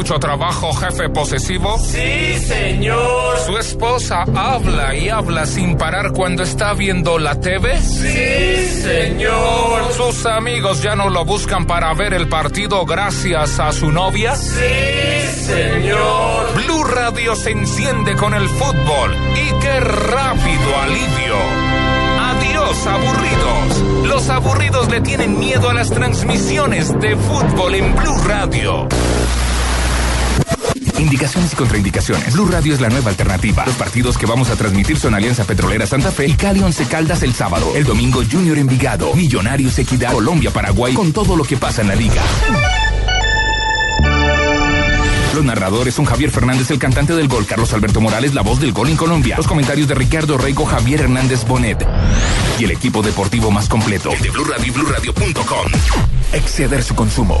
Mucho 0.00 0.18
trabajo, 0.18 0.72
jefe 0.72 1.10
posesivo? 1.10 1.76
Sí, 1.78 2.38
señor. 2.38 3.38
¿Su 3.44 3.58
esposa 3.58 4.24
habla 4.34 4.94
y 4.94 5.10
habla 5.10 5.44
sin 5.44 5.76
parar 5.76 6.12
cuando 6.12 6.42
está 6.42 6.72
viendo 6.72 7.18
la 7.18 7.38
TV? 7.38 7.78
Sí, 7.82 8.80
señor. 8.80 9.92
¿Sus 9.92 10.24
amigos 10.24 10.80
ya 10.82 10.96
no 10.96 11.10
lo 11.10 11.26
buscan 11.26 11.66
para 11.66 11.92
ver 11.92 12.14
el 12.14 12.30
partido 12.30 12.86
gracias 12.86 13.60
a 13.60 13.72
su 13.72 13.92
novia? 13.92 14.34
Sí, 14.36 15.44
señor. 15.44 16.54
Blue 16.54 16.84
Radio 16.84 17.36
se 17.36 17.50
enciende 17.50 18.16
con 18.16 18.32
el 18.32 18.48
fútbol 18.48 19.14
y 19.34 19.60
qué 19.60 19.80
rápido 19.80 20.80
alivio. 20.80 21.36
Adiós, 22.20 22.86
aburridos. 22.86 24.08
Los 24.08 24.30
aburridos 24.30 24.88
le 24.88 25.02
tienen 25.02 25.38
miedo 25.38 25.68
a 25.68 25.74
las 25.74 25.90
transmisiones 25.90 26.98
de 27.00 27.16
fútbol 27.16 27.74
en 27.74 27.94
Blue 27.94 28.18
Radio. 28.26 28.88
Indicaciones 31.00 31.52
y 31.52 31.56
contraindicaciones. 31.56 32.34
Blue 32.34 32.46
Radio 32.46 32.74
es 32.74 32.80
la 32.80 32.88
nueva 32.88 33.10
alternativa. 33.10 33.64
Los 33.64 33.76
partidos 33.76 34.18
que 34.18 34.26
vamos 34.26 34.50
a 34.50 34.56
transmitir 34.56 34.98
son 34.98 35.14
Alianza 35.14 35.44
Petrolera 35.44 35.86
Santa 35.86 36.10
Fe 36.10 36.26
y 36.26 36.34
Cali 36.34 36.60
Once 36.60 36.84
Caldas 36.86 37.22
el 37.22 37.34
sábado. 37.34 37.72
El 37.74 37.84
domingo 37.84 38.22
Junior 38.30 38.58
Envigado, 38.58 39.14
Millonarios 39.14 39.78
Equidad, 39.78 40.12
Colombia, 40.12 40.50
Paraguay, 40.50 40.94
con 40.94 41.12
todo 41.12 41.36
lo 41.36 41.44
que 41.44 41.56
pasa 41.56 41.80
en 41.82 41.88
la 41.88 41.94
liga. 41.94 42.22
Los 45.34 45.44
narradores 45.44 45.94
son 45.94 46.04
Javier 46.04 46.30
Fernández, 46.30 46.70
el 46.70 46.78
cantante 46.78 47.14
del 47.14 47.28
gol, 47.28 47.46
Carlos 47.46 47.72
Alberto 47.72 48.00
Morales, 48.00 48.34
la 48.34 48.42
voz 48.42 48.60
del 48.60 48.72
gol 48.72 48.90
en 48.90 48.96
Colombia. 48.96 49.36
Los 49.36 49.46
comentarios 49.46 49.88
de 49.88 49.94
Ricardo 49.94 50.36
Reico, 50.36 50.66
Javier 50.66 51.02
Hernández 51.02 51.46
Bonet. 51.46 51.86
Y 52.58 52.64
el 52.64 52.72
equipo 52.72 53.00
deportivo 53.00 53.50
más 53.50 53.68
completo, 53.68 54.12
el 54.12 54.20
de 54.20 54.30
Blue 54.30 54.44
Radio 54.44 54.66
y 54.66 54.70
BlueRadio.com. 54.70 55.72
Exceder 56.32 56.82
su 56.82 56.94
consumo. 56.94 57.40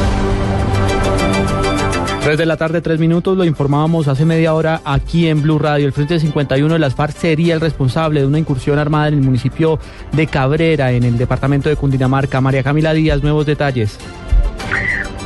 3 2.31 2.37
de 2.37 2.45
la 2.45 2.55
tarde, 2.55 2.79
3 2.79 2.97
minutos, 2.97 3.37
lo 3.37 3.43
informábamos 3.43 4.07
hace 4.07 4.23
media 4.23 4.53
hora 4.53 4.79
aquí 4.85 5.27
en 5.27 5.41
Blue 5.41 5.59
Radio. 5.59 5.85
El 5.85 5.91
Frente 5.91 6.17
51 6.17 6.75
de 6.75 6.79
las 6.79 6.95
FARC 6.95 7.13
sería 7.13 7.53
el 7.53 7.59
responsable 7.59 8.21
de 8.21 8.25
una 8.25 8.39
incursión 8.39 8.79
armada 8.79 9.09
en 9.09 9.15
el 9.15 9.21
municipio 9.21 9.79
de 10.13 10.27
Cabrera, 10.27 10.93
en 10.93 11.03
el 11.03 11.17
departamento 11.17 11.67
de 11.67 11.75
Cundinamarca. 11.75 12.39
María 12.39 12.63
Camila 12.63 12.93
Díaz, 12.93 13.21
nuevos 13.21 13.45
detalles. 13.45 13.99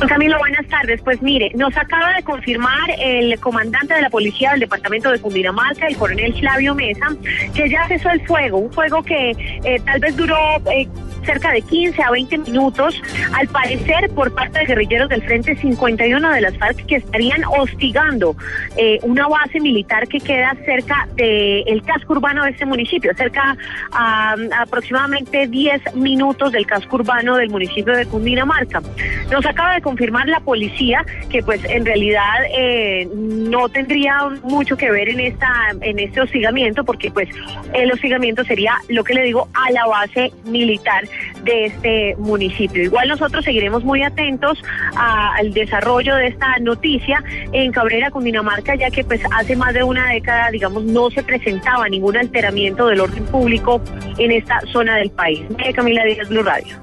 Camilo, 0.04 0.38
buenas 0.38 0.66
tardes. 0.68 1.00
Pues 1.02 1.22
mire, 1.22 1.50
nos 1.54 1.74
acaba 1.76 2.12
de 2.12 2.22
confirmar 2.22 2.90
el 2.98 3.40
comandante 3.40 3.94
de 3.94 4.02
la 4.02 4.10
policía 4.10 4.50
del 4.50 4.60
departamento 4.60 5.10
de 5.10 5.18
Cundinamarca, 5.18 5.86
el 5.86 5.96
coronel 5.96 6.34
Flavio 6.38 6.74
Mesa, 6.74 7.16
que 7.54 7.68
ya 7.70 7.88
cesó 7.88 8.10
el 8.10 8.24
fuego, 8.26 8.58
un 8.58 8.72
fuego 8.72 9.02
que 9.02 9.30
eh, 9.30 9.80
tal 9.84 9.98
vez 10.00 10.14
duró 10.14 10.36
eh, 10.70 10.86
cerca 11.24 11.50
de 11.50 11.62
15 11.62 12.02
a 12.02 12.10
20 12.10 12.38
minutos, 12.38 13.02
al 13.32 13.48
parecer 13.48 14.10
por 14.10 14.32
parte 14.34 14.60
de 14.60 14.66
guerrilleros 14.66 15.08
del 15.08 15.22
Frente 15.22 15.56
51 15.56 16.30
de 16.30 16.40
las 16.42 16.56
FARC 16.58 16.86
que 16.86 16.96
estarían 16.96 17.42
hostigando 17.58 18.36
eh, 18.76 19.00
una 19.02 19.26
base 19.26 19.60
militar 19.60 20.06
que 20.06 20.20
queda 20.20 20.54
cerca 20.64 21.08
del 21.16 21.82
casco 21.82 22.12
urbano 22.12 22.44
de 22.44 22.50
este 22.50 22.66
municipio, 22.66 23.12
cerca 23.16 23.56
a, 23.92 24.36
aproximadamente 24.60 25.46
10 25.48 25.94
minutos 25.94 26.52
del 26.52 26.66
casco 26.66 26.96
urbano 26.96 27.36
del 27.36 27.50
municipio 27.50 27.96
de 27.96 28.06
Cundinamarca. 28.06 28.82
Nos 29.30 29.44
acaba 29.46 29.74
de 29.74 29.85
confirmar 29.86 30.26
la 30.26 30.40
policía 30.40 31.06
que 31.30 31.44
pues 31.44 31.64
en 31.64 31.86
realidad 31.86 32.38
eh, 32.58 33.08
no 33.14 33.68
tendría 33.68 34.18
mucho 34.42 34.76
que 34.76 34.90
ver 34.90 35.08
en 35.08 35.20
esta 35.20 35.48
en 35.80 36.00
este 36.00 36.22
hostigamiento 36.22 36.82
porque 36.82 37.08
pues 37.12 37.28
el 37.72 37.92
hostigamiento 37.92 38.42
sería 38.42 38.78
lo 38.88 39.04
que 39.04 39.14
le 39.14 39.22
digo 39.22 39.46
a 39.54 39.70
la 39.70 39.86
base 39.86 40.32
militar 40.44 41.04
de 41.44 41.66
este 41.66 42.16
municipio. 42.18 42.82
Igual 42.82 43.06
nosotros 43.06 43.44
seguiremos 43.44 43.84
muy 43.84 44.02
atentos 44.02 44.60
al 44.96 45.52
desarrollo 45.52 46.16
de 46.16 46.26
esta 46.26 46.58
noticia 46.58 47.22
en 47.52 47.70
Cabrera, 47.70 48.10
Cundinamarca, 48.10 48.74
ya 48.74 48.90
que 48.90 49.04
pues 49.04 49.20
hace 49.30 49.54
más 49.54 49.72
de 49.72 49.84
una 49.84 50.10
década, 50.10 50.50
digamos, 50.50 50.82
no 50.82 51.10
se 51.10 51.22
presentaba 51.22 51.88
ningún 51.88 52.16
alteramiento 52.16 52.88
del 52.88 53.02
orden 53.02 53.24
público 53.26 53.80
en 54.18 54.32
esta 54.32 54.60
zona 54.72 54.96
del 54.96 55.10
país. 55.10 55.42
Camila 55.76 56.04
Díaz, 56.04 56.28
Blue 56.28 56.42
Radio. 56.42 56.74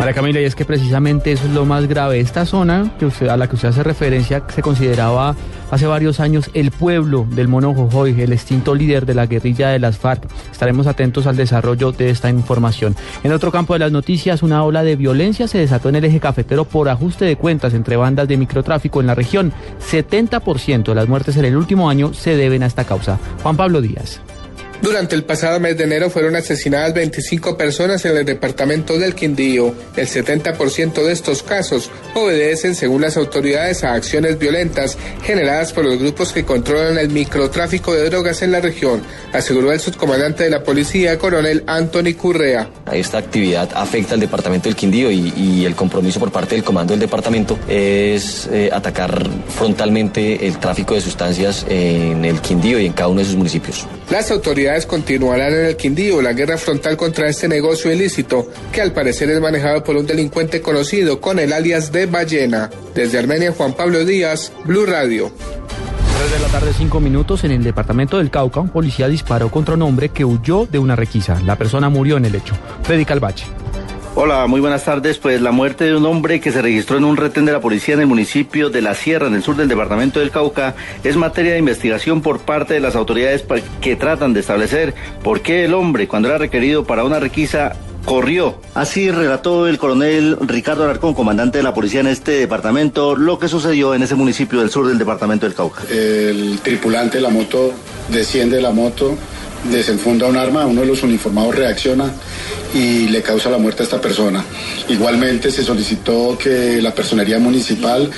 María 0.00 0.14
Camila, 0.14 0.40
y 0.40 0.44
es 0.44 0.54
que 0.54 0.64
precisamente 0.64 1.30
eso 1.30 1.44
es 1.44 1.52
lo 1.52 1.66
más 1.66 1.86
grave. 1.86 2.20
Esta 2.20 2.46
zona 2.46 2.90
que 2.98 3.28
a 3.28 3.36
la 3.36 3.48
que 3.48 3.56
usted 3.56 3.68
hace 3.68 3.82
referencia 3.82 4.42
se 4.48 4.62
consideraba 4.62 5.36
hace 5.70 5.86
varios 5.86 6.20
años 6.20 6.50
el 6.54 6.70
pueblo 6.70 7.26
del 7.28 7.48
Mono 7.48 7.74
Jojoy, 7.74 8.18
el 8.18 8.32
extinto 8.32 8.74
líder 8.74 9.04
de 9.04 9.12
la 9.12 9.26
guerrilla 9.26 9.68
de 9.68 9.78
las 9.78 9.98
FARC. 9.98 10.26
Estaremos 10.50 10.86
atentos 10.86 11.26
al 11.26 11.36
desarrollo 11.36 11.92
de 11.92 12.08
esta 12.08 12.30
información. 12.30 12.96
En 13.24 13.32
otro 13.32 13.52
campo 13.52 13.74
de 13.74 13.80
las 13.80 13.92
noticias, 13.92 14.42
una 14.42 14.64
ola 14.64 14.82
de 14.84 14.96
violencia 14.96 15.46
se 15.46 15.58
desató 15.58 15.90
en 15.90 15.96
el 15.96 16.06
eje 16.06 16.18
cafetero 16.18 16.64
por 16.64 16.88
ajuste 16.88 17.26
de 17.26 17.36
cuentas 17.36 17.74
entre 17.74 17.96
bandas 17.96 18.26
de 18.26 18.38
microtráfico 18.38 19.02
en 19.02 19.06
la 19.06 19.14
región. 19.14 19.52
70% 19.86 20.82
de 20.82 20.94
las 20.94 21.08
muertes 21.08 21.36
en 21.36 21.44
el 21.44 21.58
último 21.58 21.90
año 21.90 22.14
se 22.14 22.36
deben 22.36 22.62
a 22.62 22.66
esta 22.66 22.84
causa. 22.84 23.18
Juan 23.42 23.58
Pablo 23.58 23.82
Díaz. 23.82 24.22
Durante 24.82 25.14
el 25.14 25.24
pasado 25.24 25.60
mes 25.60 25.76
de 25.76 25.84
enero 25.84 26.08
fueron 26.08 26.36
asesinadas 26.36 26.94
25 26.94 27.58
personas 27.58 28.02
en 28.06 28.16
el 28.16 28.24
departamento 28.24 28.98
del 28.98 29.14
Quindío. 29.14 29.74
El 29.94 30.06
70% 30.06 31.04
de 31.04 31.12
estos 31.12 31.42
casos 31.42 31.90
obedecen, 32.14 32.74
según 32.74 33.02
las 33.02 33.18
autoridades, 33.18 33.84
a 33.84 33.92
acciones 33.92 34.38
violentas 34.38 34.96
generadas 35.22 35.74
por 35.74 35.84
los 35.84 35.98
grupos 35.98 36.32
que 36.32 36.44
controlan 36.44 36.96
el 36.96 37.10
microtráfico 37.10 37.92
de 37.92 38.08
drogas 38.08 38.40
en 38.40 38.52
la 38.52 38.60
región, 38.60 39.02
aseguró 39.34 39.70
el 39.70 39.80
subcomandante 39.80 40.44
de 40.44 40.50
la 40.50 40.62
policía, 40.62 41.18
coronel 41.18 41.62
Anthony 41.66 42.14
Currea. 42.16 42.70
Esta 42.90 43.18
actividad 43.18 43.68
afecta 43.74 44.14
al 44.14 44.20
departamento 44.20 44.70
del 44.70 44.76
Quindío 44.76 45.10
y, 45.10 45.66
el 45.66 45.74
compromiso 45.74 46.18
por 46.18 46.32
parte 46.32 46.54
del 46.54 46.64
comando 46.64 46.94
del 46.94 47.00
departamento 47.00 47.58
es 47.68 48.48
eh, 48.50 48.70
atacar 48.72 49.28
frontalmente 49.48 50.46
el 50.46 50.58
tráfico 50.58 50.94
de 50.94 51.02
sustancias 51.02 51.66
en 51.68 52.24
el 52.24 52.40
Quindío 52.40 52.80
y 52.80 52.86
en 52.86 52.94
cada 52.94 53.08
uno 53.08 53.20
de 53.20 53.26
sus 53.26 53.36
municipios. 53.36 53.86
Las 54.10 54.28
autoridades 54.32 54.86
continuarán 54.86 55.52
en 55.52 55.66
el 55.66 55.76
Quindío 55.76 56.20
la 56.20 56.32
guerra 56.32 56.58
frontal 56.58 56.96
contra 56.96 57.28
este 57.28 57.46
negocio 57.46 57.92
ilícito, 57.92 58.48
que 58.72 58.80
al 58.80 58.92
parecer 58.92 59.30
es 59.30 59.40
manejado 59.40 59.84
por 59.84 59.94
un 59.94 60.04
delincuente 60.04 60.60
conocido 60.60 61.20
con 61.20 61.38
el 61.38 61.52
alias 61.52 61.92
de 61.92 62.06
Ballena. 62.06 62.70
Desde 62.92 63.20
Armenia, 63.20 63.52
Juan 63.52 63.72
Pablo 63.72 64.04
Díaz, 64.04 64.52
Blue 64.64 64.84
Radio. 64.84 65.30
3 66.18 66.32
de 66.32 66.38
la 66.40 66.48
tarde, 66.48 66.72
5 66.76 66.98
minutos, 66.98 67.44
en 67.44 67.52
el 67.52 67.62
departamento 67.62 68.18
del 68.18 68.32
Cauca, 68.32 68.58
un 68.58 68.70
policía 68.70 69.06
disparó 69.06 69.48
contra 69.48 69.74
un 69.74 69.82
hombre 69.82 70.08
que 70.08 70.24
huyó 70.24 70.66
de 70.66 70.80
una 70.80 70.96
requisa. 70.96 71.40
La 71.46 71.56
persona 71.56 71.88
murió 71.88 72.16
en 72.16 72.24
el 72.24 72.34
hecho. 72.34 72.54
Freddy 72.82 73.04
Calvache. 73.04 73.46
Hola, 74.16 74.48
muy 74.48 74.60
buenas 74.60 74.84
tardes. 74.84 75.18
Pues 75.18 75.40
la 75.40 75.52
muerte 75.52 75.84
de 75.84 75.96
un 75.96 76.04
hombre 76.04 76.40
que 76.40 76.50
se 76.50 76.60
registró 76.60 76.98
en 76.98 77.04
un 77.04 77.16
retén 77.16 77.44
de 77.44 77.52
la 77.52 77.60
policía 77.60 77.94
en 77.94 78.00
el 78.00 78.06
municipio 78.08 78.68
de 78.68 78.82
La 78.82 78.96
Sierra, 78.96 79.28
en 79.28 79.34
el 79.34 79.42
sur 79.44 79.54
del 79.54 79.68
departamento 79.68 80.18
del 80.18 80.32
Cauca, 80.32 80.74
es 81.04 81.16
materia 81.16 81.52
de 81.52 81.60
investigación 81.60 82.20
por 82.20 82.40
parte 82.40 82.74
de 82.74 82.80
las 82.80 82.96
autoridades 82.96 83.44
que 83.80 83.94
tratan 83.94 84.32
de 84.32 84.40
establecer 84.40 84.94
por 85.22 85.42
qué 85.42 85.64
el 85.64 85.74
hombre, 85.74 86.08
cuando 86.08 86.28
era 86.28 86.38
requerido 86.38 86.84
para 86.84 87.04
una 87.04 87.20
requisa, 87.20 87.76
corrió. 88.04 88.60
Así 88.74 89.12
relató 89.12 89.68
el 89.68 89.78
coronel 89.78 90.36
Ricardo 90.40 90.82
Alarcón, 90.82 91.14
comandante 91.14 91.58
de 91.58 91.64
la 91.64 91.72
policía 91.72 92.00
en 92.00 92.08
este 92.08 92.32
departamento, 92.32 93.14
lo 93.14 93.38
que 93.38 93.46
sucedió 93.46 93.94
en 93.94 94.02
ese 94.02 94.16
municipio 94.16 94.58
del 94.58 94.70
sur 94.70 94.88
del 94.88 94.98
departamento 94.98 95.46
del 95.46 95.54
Cauca. 95.54 95.82
El 95.88 96.58
tripulante 96.64 97.18
de 97.18 97.22
la 97.22 97.30
moto 97.30 97.72
desciende 98.08 98.56
de 98.56 98.62
la 98.62 98.72
moto 98.72 99.16
desenfunda 99.64 100.26
un 100.26 100.36
arma, 100.36 100.66
uno 100.66 100.80
de 100.82 100.86
los 100.86 101.02
uniformados 101.02 101.54
reacciona 101.54 102.12
y 102.74 103.08
le 103.08 103.22
causa 103.22 103.50
la 103.50 103.58
muerte 103.58 103.82
a 103.82 103.84
esta 103.84 104.00
persona. 104.00 104.44
Igualmente 104.88 105.50
se 105.50 105.62
solicitó 105.62 106.38
que 106.38 106.80
la 106.80 106.94
personería 106.94 107.38
municipal 107.38 108.10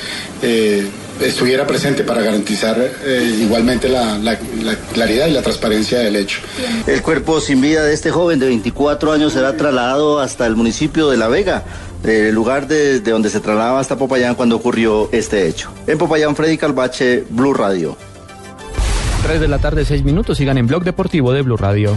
eh, 0.42 0.86
estuviera 1.20 1.66
presente 1.66 2.04
para 2.04 2.22
garantizar 2.22 2.78
eh, 3.04 3.38
igualmente 3.40 3.88
la, 3.88 4.18
la, 4.18 4.38
la, 4.62 4.76
claridad 4.92 5.26
y 5.26 5.32
la 5.32 5.42
transparencia 5.42 5.98
del 6.00 6.16
hecho. 6.16 6.40
El 6.86 7.02
cuerpo 7.02 7.40
sin 7.40 7.60
vida 7.60 7.84
de 7.84 7.94
este 7.94 8.10
joven 8.10 8.38
de 8.38 8.46
24 8.46 9.12
años 9.12 9.32
será 9.32 9.56
trasladado 9.56 10.20
hasta 10.20 10.46
el 10.46 10.56
municipio 10.56 11.10
de 11.10 11.16
La 11.16 11.28
Vega. 11.28 11.64
El 12.04 12.34
lugar 12.34 12.66
de, 12.66 12.98
de 12.98 13.10
donde 13.12 13.30
se 13.30 13.38
trasladaba 13.38 13.78
hasta 13.78 13.96
Popayán 13.96 14.34
cuando 14.34 14.56
ocurrió 14.56 15.08
este 15.12 15.46
hecho. 15.46 15.72
En 15.86 15.98
Popayán, 15.98 16.34
Freddy 16.34 16.58
Calvache, 16.58 17.24
Blue 17.30 17.54
Radio. 17.54 17.96
3 19.22 19.40
de 19.40 19.48
la 19.48 19.58
tarde, 19.58 19.84
6 19.84 20.02
minutos. 20.02 20.38
Sigan 20.38 20.58
en 20.58 20.66
Blog 20.66 20.82
Deportivo 20.82 21.32
de 21.32 21.42
Blue 21.42 21.56
Radio. 21.56 21.96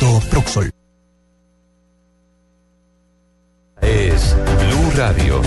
Proxol. 0.01 0.71
Es 3.81 4.35
Blue 4.35 4.91
Radio. 4.95 5.41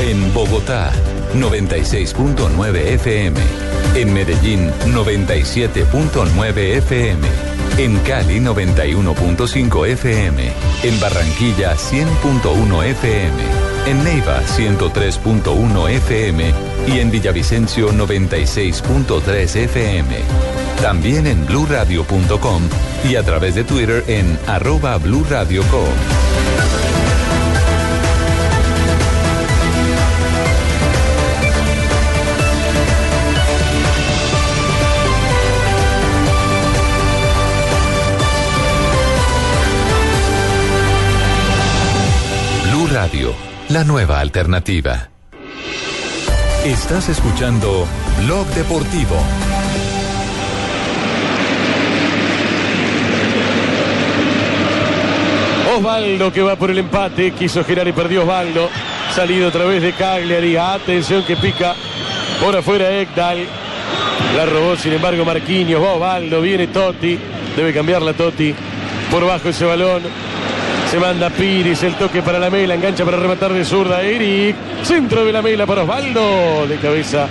En 0.00 0.34
Bogotá, 0.34 0.90
96.9 1.36 2.76
FM. 2.94 3.40
En 3.94 4.12
Medellín, 4.12 4.72
97.9 4.86 6.58
FM. 6.78 7.28
En 7.78 7.96
Cali, 8.00 8.40
91.5 8.40 9.86
FM. 9.86 10.52
En 10.82 11.00
Barranquilla, 11.00 11.76
100.1 11.76 12.84
FM. 12.84 13.73
En 13.86 14.02
Neiva, 14.02 14.40
103.1 14.42 15.88
FM. 15.90 16.52
Y 16.86 17.00
en 17.00 17.10
Villavicencio, 17.10 17.92
96.3 17.92 19.56
FM. 19.56 20.16
También 20.80 21.26
en 21.26 21.44
bluradio.com 21.46 22.62
y 23.08 23.16
a 23.16 23.22
través 23.22 23.54
de 23.54 23.64
Twitter 23.64 24.04
en 24.06 24.38
arroba 24.46 24.96
bluradio.com. 24.98 26.34
Blue 42.70 42.86
Radio, 42.88 43.34
la 43.68 43.82
nueva 43.82 44.20
alternativa. 44.20 45.08
Estás 46.64 47.08
escuchando 47.08 47.86
Blog 48.22 48.46
Deportivo. 48.48 49.16
Osvaldo 55.76 56.32
que 56.32 56.42
va 56.42 56.56
por 56.56 56.70
el 56.70 56.78
empate, 56.78 57.32
quiso 57.32 57.64
girar 57.64 57.88
y 57.88 57.92
perdió 57.92 58.22
Osvaldo. 58.22 58.68
Salido 59.14 59.48
a 59.48 59.50
través 59.50 59.82
de 59.82 59.92
Cagliari. 59.92 60.56
Atención 60.56 61.24
que 61.24 61.36
pica 61.36 61.74
por 62.40 62.56
afuera 62.56 62.90
Ekdal. 63.00 63.46
La 64.36 64.46
robó 64.46 64.76
sin 64.76 64.92
embargo 64.92 65.24
Marquinhos. 65.24 65.82
Va 65.82 65.94
Osvaldo, 65.94 66.40
viene 66.40 66.66
Totti. 66.66 67.18
Debe 67.56 67.72
cambiarla 67.72 68.12
Totti. 68.12 68.54
Por 69.10 69.26
bajo 69.26 69.48
ese 69.48 69.64
balón. 69.64 70.02
Se 70.94 71.00
manda 71.00 71.28
Piris, 71.28 71.82
el 71.82 71.94
toque 71.96 72.22
para 72.22 72.38
la 72.38 72.50
mela, 72.50 72.76
engancha 72.76 73.04
para 73.04 73.16
rematar 73.16 73.52
de 73.52 73.64
zurda 73.64 74.00
Eric. 74.00 74.54
Centro 74.84 75.24
de 75.24 75.32
la 75.32 75.42
mela 75.42 75.66
para 75.66 75.82
Osvaldo. 75.82 76.68
De 76.68 76.76
cabeza 76.76 77.26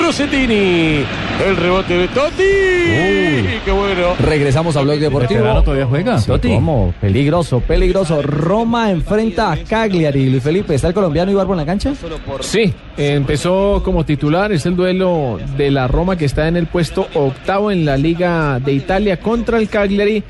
Rosettini. 0.00 1.04
El 1.44 1.56
rebote 1.56 1.94
de 1.94 2.06
Totti. 2.06 2.42
Uy. 2.44 3.60
¡Qué 3.64 3.72
bueno! 3.72 4.14
Regresamos 4.20 4.76
a 4.76 4.82
Blog 4.82 5.00
Deportivo. 5.00 5.40
veterano 5.40 5.64
todavía 5.64 5.86
juega, 5.86 6.18
Sí, 6.18 6.28
Totti. 6.28 6.48
¿Cómo? 6.48 6.94
Peligroso, 7.00 7.58
peligroso. 7.58 8.22
Roma 8.22 8.92
enfrenta 8.92 9.50
a 9.50 9.56
Cagliari. 9.56 10.30
Luis 10.30 10.42
Felipe, 10.44 10.76
¿está 10.76 10.86
el 10.86 10.94
colombiano 10.94 11.32
Ibarbo 11.32 11.54
en 11.54 11.58
la 11.58 11.66
cancha? 11.66 11.94
Sí, 12.38 12.72
empezó 12.98 13.82
como 13.84 14.04
titular, 14.04 14.52
es 14.52 14.66
el 14.66 14.76
duelo 14.76 15.38
de 15.56 15.70
la 15.70 15.86
Roma 15.88 16.16
que 16.16 16.24
está 16.24 16.48
en 16.48 16.56
el 16.56 16.66
puesto 16.66 17.06
octavo 17.14 17.70
en 17.70 17.84
la 17.84 17.96
Liga 17.96 18.58
de 18.60 18.72
Italia 18.72 19.18
contra 19.20 19.58
el 19.58 19.68
Cagliari 19.68 20.22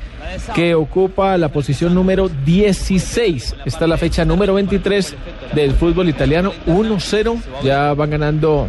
que 0.55 0.75
ocupa 0.75 1.39
la 1.39 1.49
posición 1.49 1.95
número 1.95 2.29
16. 2.29 3.57
Está 3.65 3.87
la 3.87 3.97
fecha 3.97 4.27
número 4.27 4.53
23 4.55 5.15
del 5.55 5.73
fútbol 5.73 6.11
italiano, 6.11 6.53
1-0, 6.67 7.37
ya 7.63 7.95
van 7.95 8.11
ganando 8.11 8.69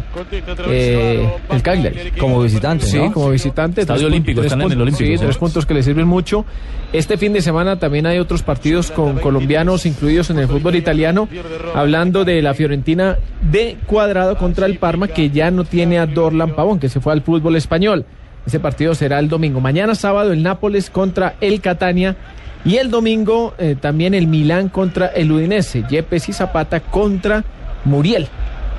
eh, 0.68 1.28
el 1.50 1.62
Cagliari. 1.62 2.12
Como 2.18 2.40
visitante, 2.42 2.86
Sí, 2.86 2.98
¿no? 2.98 3.12
como 3.12 3.30
visitante. 3.30 3.82
Estadio 3.82 4.06
Olímpico, 4.06 4.42
están 4.42 4.62
en 4.62 4.72
el 4.72 4.80
Olímpico, 4.80 5.06
Sí, 5.06 5.18
sí. 5.18 5.22
tres 5.24 5.36
puntos 5.36 5.66
que 5.66 5.74
le 5.74 5.82
sirven 5.82 6.06
mucho. 6.08 6.46
Este 6.94 7.18
fin 7.18 7.32
de 7.34 7.42
semana 7.42 7.78
también 7.78 8.06
hay 8.06 8.18
otros 8.18 8.42
partidos 8.42 8.90
con 8.90 9.18
colombianos 9.18 9.84
incluidos 9.86 10.30
en 10.30 10.38
el 10.38 10.48
fútbol 10.48 10.74
italiano, 10.76 11.28
hablando 11.74 12.24
de 12.24 12.40
la 12.42 12.54
Fiorentina 12.54 13.16
de 13.42 13.76
cuadrado 13.90 14.38
contra 14.38 14.66
el 14.66 14.78
Parma, 14.78 15.08
que 15.08 15.30
ya 15.30 15.50
no 15.50 15.64
tiene 15.64 15.98
a 15.98 16.06
Dorlan 16.06 16.54
Pavón, 16.54 16.78
que 16.78 16.88
se 16.88 17.00
fue 17.00 17.12
al 17.12 17.22
fútbol 17.22 17.56
español. 17.56 18.06
Ese 18.46 18.60
partido 18.60 18.94
será 18.94 19.18
el 19.18 19.28
domingo. 19.28 19.60
Mañana 19.60 19.96
sábado 19.96 20.32
el 20.32 20.44
Nápoles 20.44 20.90
contra 20.90 21.34
el 21.40 21.60
Catania 21.60 22.16
Y 22.64 22.76
el 22.76 22.90
domingo 22.90 23.54
eh, 23.58 23.76
también 23.78 24.14
el 24.14 24.28
Milán 24.28 24.68
contra 24.68 25.08
el 25.08 25.32
Udinese. 25.32 25.82
Yepes 25.90 26.28
y 26.28 26.32
Zapata 26.32 26.78
contra 26.78 27.44
Muriel. 27.84 28.28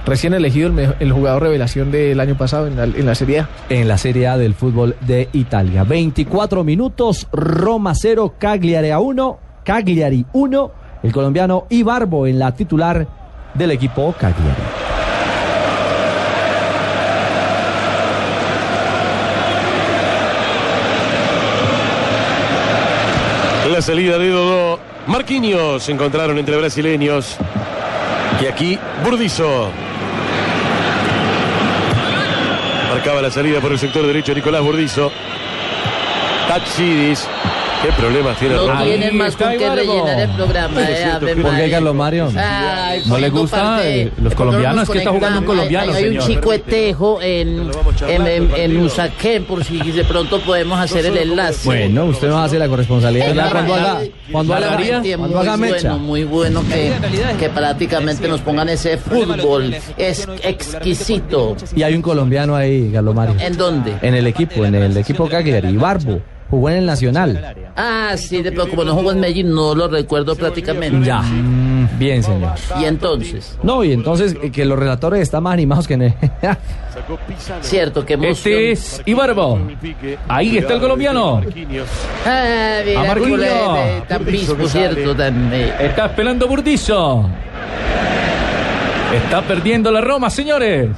Recién 0.05 0.33
elegido 0.33 0.71
el, 0.99 1.11
jugador 1.11 1.43
revelación 1.43 1.91
del 1.91 2.19
año 2.19 2.37
pasado 2.37 2.67
en 2.67 2.77
la, 2.77 2.85
en 2.85 3.05
la 3.05 3.13
Serie 3.13 3.41
A. 3.41 3.49
En 3.69 3.87
la 3.87 3.97
Serie 3.97 4.27
A 4.27 4.37
del 4.37 4.53
fútbol 4.53 4.95
de 5.01 5.27
Italia. 5.33 5.83
24 5.83 6.63
minutos, 6.63 7.27
Roma 7.33 7.93
0, 7.93 8.35
Cagliari 8.39 8.91
a 8.91 8.99
1, 8.99 9.39
Cagliari 9.63 10.25
1, 10.31 10.71
el 11.03 11.11
colombiano 11.11 11.65
Ibarbo 11.69 12.25
en 12.27 12.39
la 12.39 12.53
titular 12.53 13.07
del 13.53 13.71
equipo 13.71 14.15
Cagliari. 14.17 14.80
Salida 23.81 24.19
de 24.19 24.29
Dodó. 24.29 24.79
Marquinhos 25.07 25.83
se 25.83 25.91
encontraron 25.91 26.37
entre 26.37 26.55
brasileños. 26.55 27.35
Y 28.39 28.45
aquí 28.45 28.79
Burdizo. 29.03 29.69
Marcaba 32.89 33.21
la 33.21 33.31
salida 33.31 33.59
por 33.59 33.71
el 33.71 33.79
sector 33.79 34.05
derecho 34.05 34.35
Nicolás 34.35 34.61
Burdizo. 34.61 35.11
Tatsidis. 36.47 37.27
¿Qué 37.81 37.87
problemas 37.97 38.37
tiene 38.37 38.55
No 38.55 38.67
Roma? 38.67 38.83
tienen 38.83 39.17
más 39.17 39.35
con 39.35 39.49
qué 39.57 39.69
rellenar 39.69 40.19
el 40.19 40.29
programa. 40.35 40.81
Eh, 40.81 41.03
Ave 41.05 41.27
¿por 41.35 41.35
qué, 41.35 41.41
María. 41.51 41.71
Carlos 41.71 41.95
Mario? 41.95 42.31
Ay, 42.37 43.01
¿No 43.07 43.17
le 43.17 43.29
gusta, 43.29 43.57
parte- 43.57 44.01
eh, 44.03 44.11
los 44.21 44.35
colombianos? 44.35 44.75
nos 44.75 44.83
Es 44.83 44.91
que 44.91 44.97
está 44.99 45.09
jugando 45.11 45.39
un 45.39 45.45
conectamos, 45.45 45.81
colombiano, 45.85 45.91
Hay, 45.93 46.03
hay 46.03 46.15
un 46.17 46.21
señor. 46.21 46.35
chicuetejo 46.41 47.21
en, 47.21 47.71
en, 48.07 48.27
en, 48.27 48.51
en 48.55 48.77
Usaquén, 48.77 49.45
por 49.45 49.63
si 49.63 49.79
de 49.91 50.03
pronto 50.03 50.39
podemos 50.41 50.79
hacer 50.79 51.05
el 51.07 51.17
enlace. 51.17 51.61
Bueno, 51.65 52.05
usted 52.05 52.27
nos 52.29 52.45
hace 52.45 52.59
la 52.59 52.67
corresponsabilidad 52.67 53.29
Eh, 53.31 53.35
ya 53.35 53.49
cuando 53.49 53.73
haga, 53.73 53.99
cuando 54.31 54.53
haga, 54.53 54.77
cuando 55.17 55.39
haga 55.39 55.57
muy 55.57 55.69
mecha. 55.71 55.89
bueno, 55.89 55.97
muy 55.99 56.23
bueno 56.23 56.61
que, 56.69 56.93
que 57.39 57.49
prácticamente 57.49 58.27
nos 58.27 58.41
pongan 58.41 58.69
ese 58.69 58.97
fútbol. 58.97 59.75
Es 59.97 60.27
exquisito. 60.43 61.55
Y 61.75 61.83
hay 61.83 61.95
un 61.95 62.01
colombiano 62.01 62.55
ahí, 62.55 62.91
Carlos 62.93 63.15
Mario. 63.15 63.35
¿En 63.39 63.57
dónde? 63.57 63.95
En 64.01 64.13
el 64.13 64.27
equipo, 64.27 64.65
en 64.65 64.75
el 64.75 64.95
equipo 64.97 65.27
Cagliari, 65.27 65.69
Ibarbo. 65.69 66.21
Jugó 66.51 66.69
en 66.69 66.75
el 66.77 66.85
Nacional. 66.85 67.55
Ah, 67.75 68.11
sí, 68.17 68.43
de- 68.43 68.51
pero 68.51 68.67
como 68.69 68.83
no 68.83 68.93
jugó 68.93 69.11
en 69.13 69.19
Medellín, 69.21 69.51
no 69.55 69.73
lo 69.73 69.87
recuerdo 69.87 70.35
prácticamente. 70.35 71.07
Ya. 71.07 71.23
Bien, 71.97 72.21
señor. 72.21 72.51
Y 72.79 72.83
entonces, 72.85 73.57
No, 73.63 73.83
y 73.83 73.93
entonces 73.93 74.35
eh, 74.43 74.51
que 74.51 74.65
los 74.65 74.77
relatores 74.77 75.21
están 75.21 75.43
más 75.43 75.53
animados 75.53 75.87
que 75.87 75.93
en 75.95 76.01
el... 76.03 76.13
cierto, 77.61 78.05
que 78.05 78.13
emoción. 78.13 78.31
Este 78.33 78.71
es 78.71 79.01
Ibarbo. 79.05 79.59
Ahí 80.27 80.57
está 80.57 80.73
el 80.75 80.81
colombiano. 80.81 81.41
Ah, 82.25 82.79
A 82.81 82.85
mira, 82.85 83.03
Marquinhos. 83.05 83.29
culé, 83.29 84.03
tan 84.07 84.25
pisco, 84.25 84.67
cierto, 84.67 85.15
tan, 85.15 85.53
Está 85.53 86.05
esperando 86.07 86.47
Burdizo. 86.47 87.25
Está 89.23 89.41
perdiendo 89.41 89.91
la 89.91 90.01
Roma, 90.01 90.29
señores. 90.29 90.89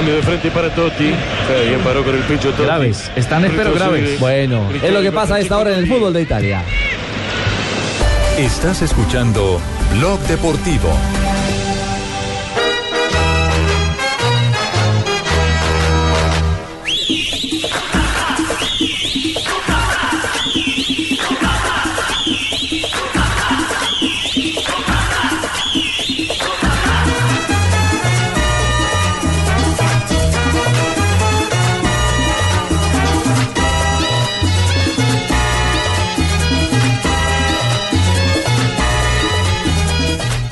Cambio 0.00 0.16
de 0.16 0.22
frente 0.22 0.50
para 0.50 0.74
Totti. 0.74 1.10
Sí, 1.10 1.68
bien 1.68 1.80
paró 1.80 2.02
con 2.02 2.14
el 2.14 2.22
pecho 2.22 2.48
Totti. 2.52 2.62
Graves, 2.62 3.12
están 3.16 3.44
espero 3.44 3.74
graves. 3.74 4.18
Bueno, 4.18 4.66
es 4.82 4.90
lo 4.94 5.02
que 5.02 5.12
pasa 5.12 5.34
a 5.34 5.40
esta 5.40 5.58
hora 5.58 5.74
en 5.74 5.80
el 5.80 5.86
fútbol 5.86 6.14
de 6.14 6.22
Italia. 6.22 6.62
Estás 8.38 8.80
escuchando 8.80 9.60
Blog 9.98 10.18
Deportivo. 10.20 10.88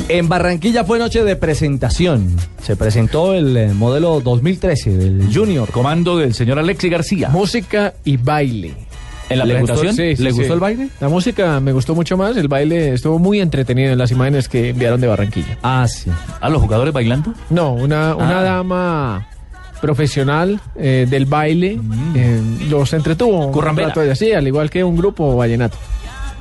En 0.09 0.29
Barranquilla 0.29 0.85
fue 0.85 0.99
noche 0.99 1.23
de 1.23 1.37
presentación. 1.37 2.35
Se 2.63 2.77
presentó 2.77 3.35
el 3.35 3.55
eh, 3.57 3.75
modelo 3.75 4.21
2013 4.21 4.97
del 4.97 5.29
Junior. 5.35 5.71
Comando 5.71 6.17
del 6.17 6.33
señor 6.35 6.59
Alexi 6.59 6.89
García. 6.89 7.29
Música 7.29 7.93
y 8.05 8.17
baile. 8.17 8.75
¿En 9.29 9.39
la 9.39 9.45
¿Le 9.45 9.61
gustó- 9.61 9.75
presentación? 9.75 9.97
Sí, 10.11 10.17
sí, 10.17 10.23
¿Le 10.23 10.31
sí. 10.33 10.39
gustó 10.39 10.55
el 10.55 10.61
baile? 10.61 10.89
La 11.01 11.11
música 11.11 11.61
me 11.61 11.73
gustó 11.73 11.95
mucho 11.95 12.17
más. 12.17 12.35
El 12.39 12.49
baile 12.49 12.95
estuvo 12.95 13.19
muy 13.19 13.41
entretenido 13.41 13.93
en 13.93 13.99
las 13.99 14.11
imágenes 14.11 14.49
que 14.49 14.71
enviaron 14.71 14.99
de 15.03 15.09
Barranquilla. 15.09 15.59
Ah, 15.63 15.87
sí. 15.87 16.11
¿A 16.41 16.49
los 16.49 16.63
jugadores 16.63 16.95
bailando? 16.95 17.35
No, 17.51 17.75
una, 17.75 18.15
una 18.17 18.39
Ah. 18.41 18.43
dama 18.43 19.29
profesional 19.83 20.59
eh, 20.77 21.07
del 21.09 21.27
baile 21.27 21.79
eh, 22.15 22.41
los 22.71 22.95
entretuvo. 22.95 23.53
rato, 23.61 24.01
Sí, 24.15 24.33
al 24.33 24.47
igual 24.47 24.71
que 24.71 24.83
un 24.83 24.97
grupo 24.97 25.37
vallenato. 25.37 25.77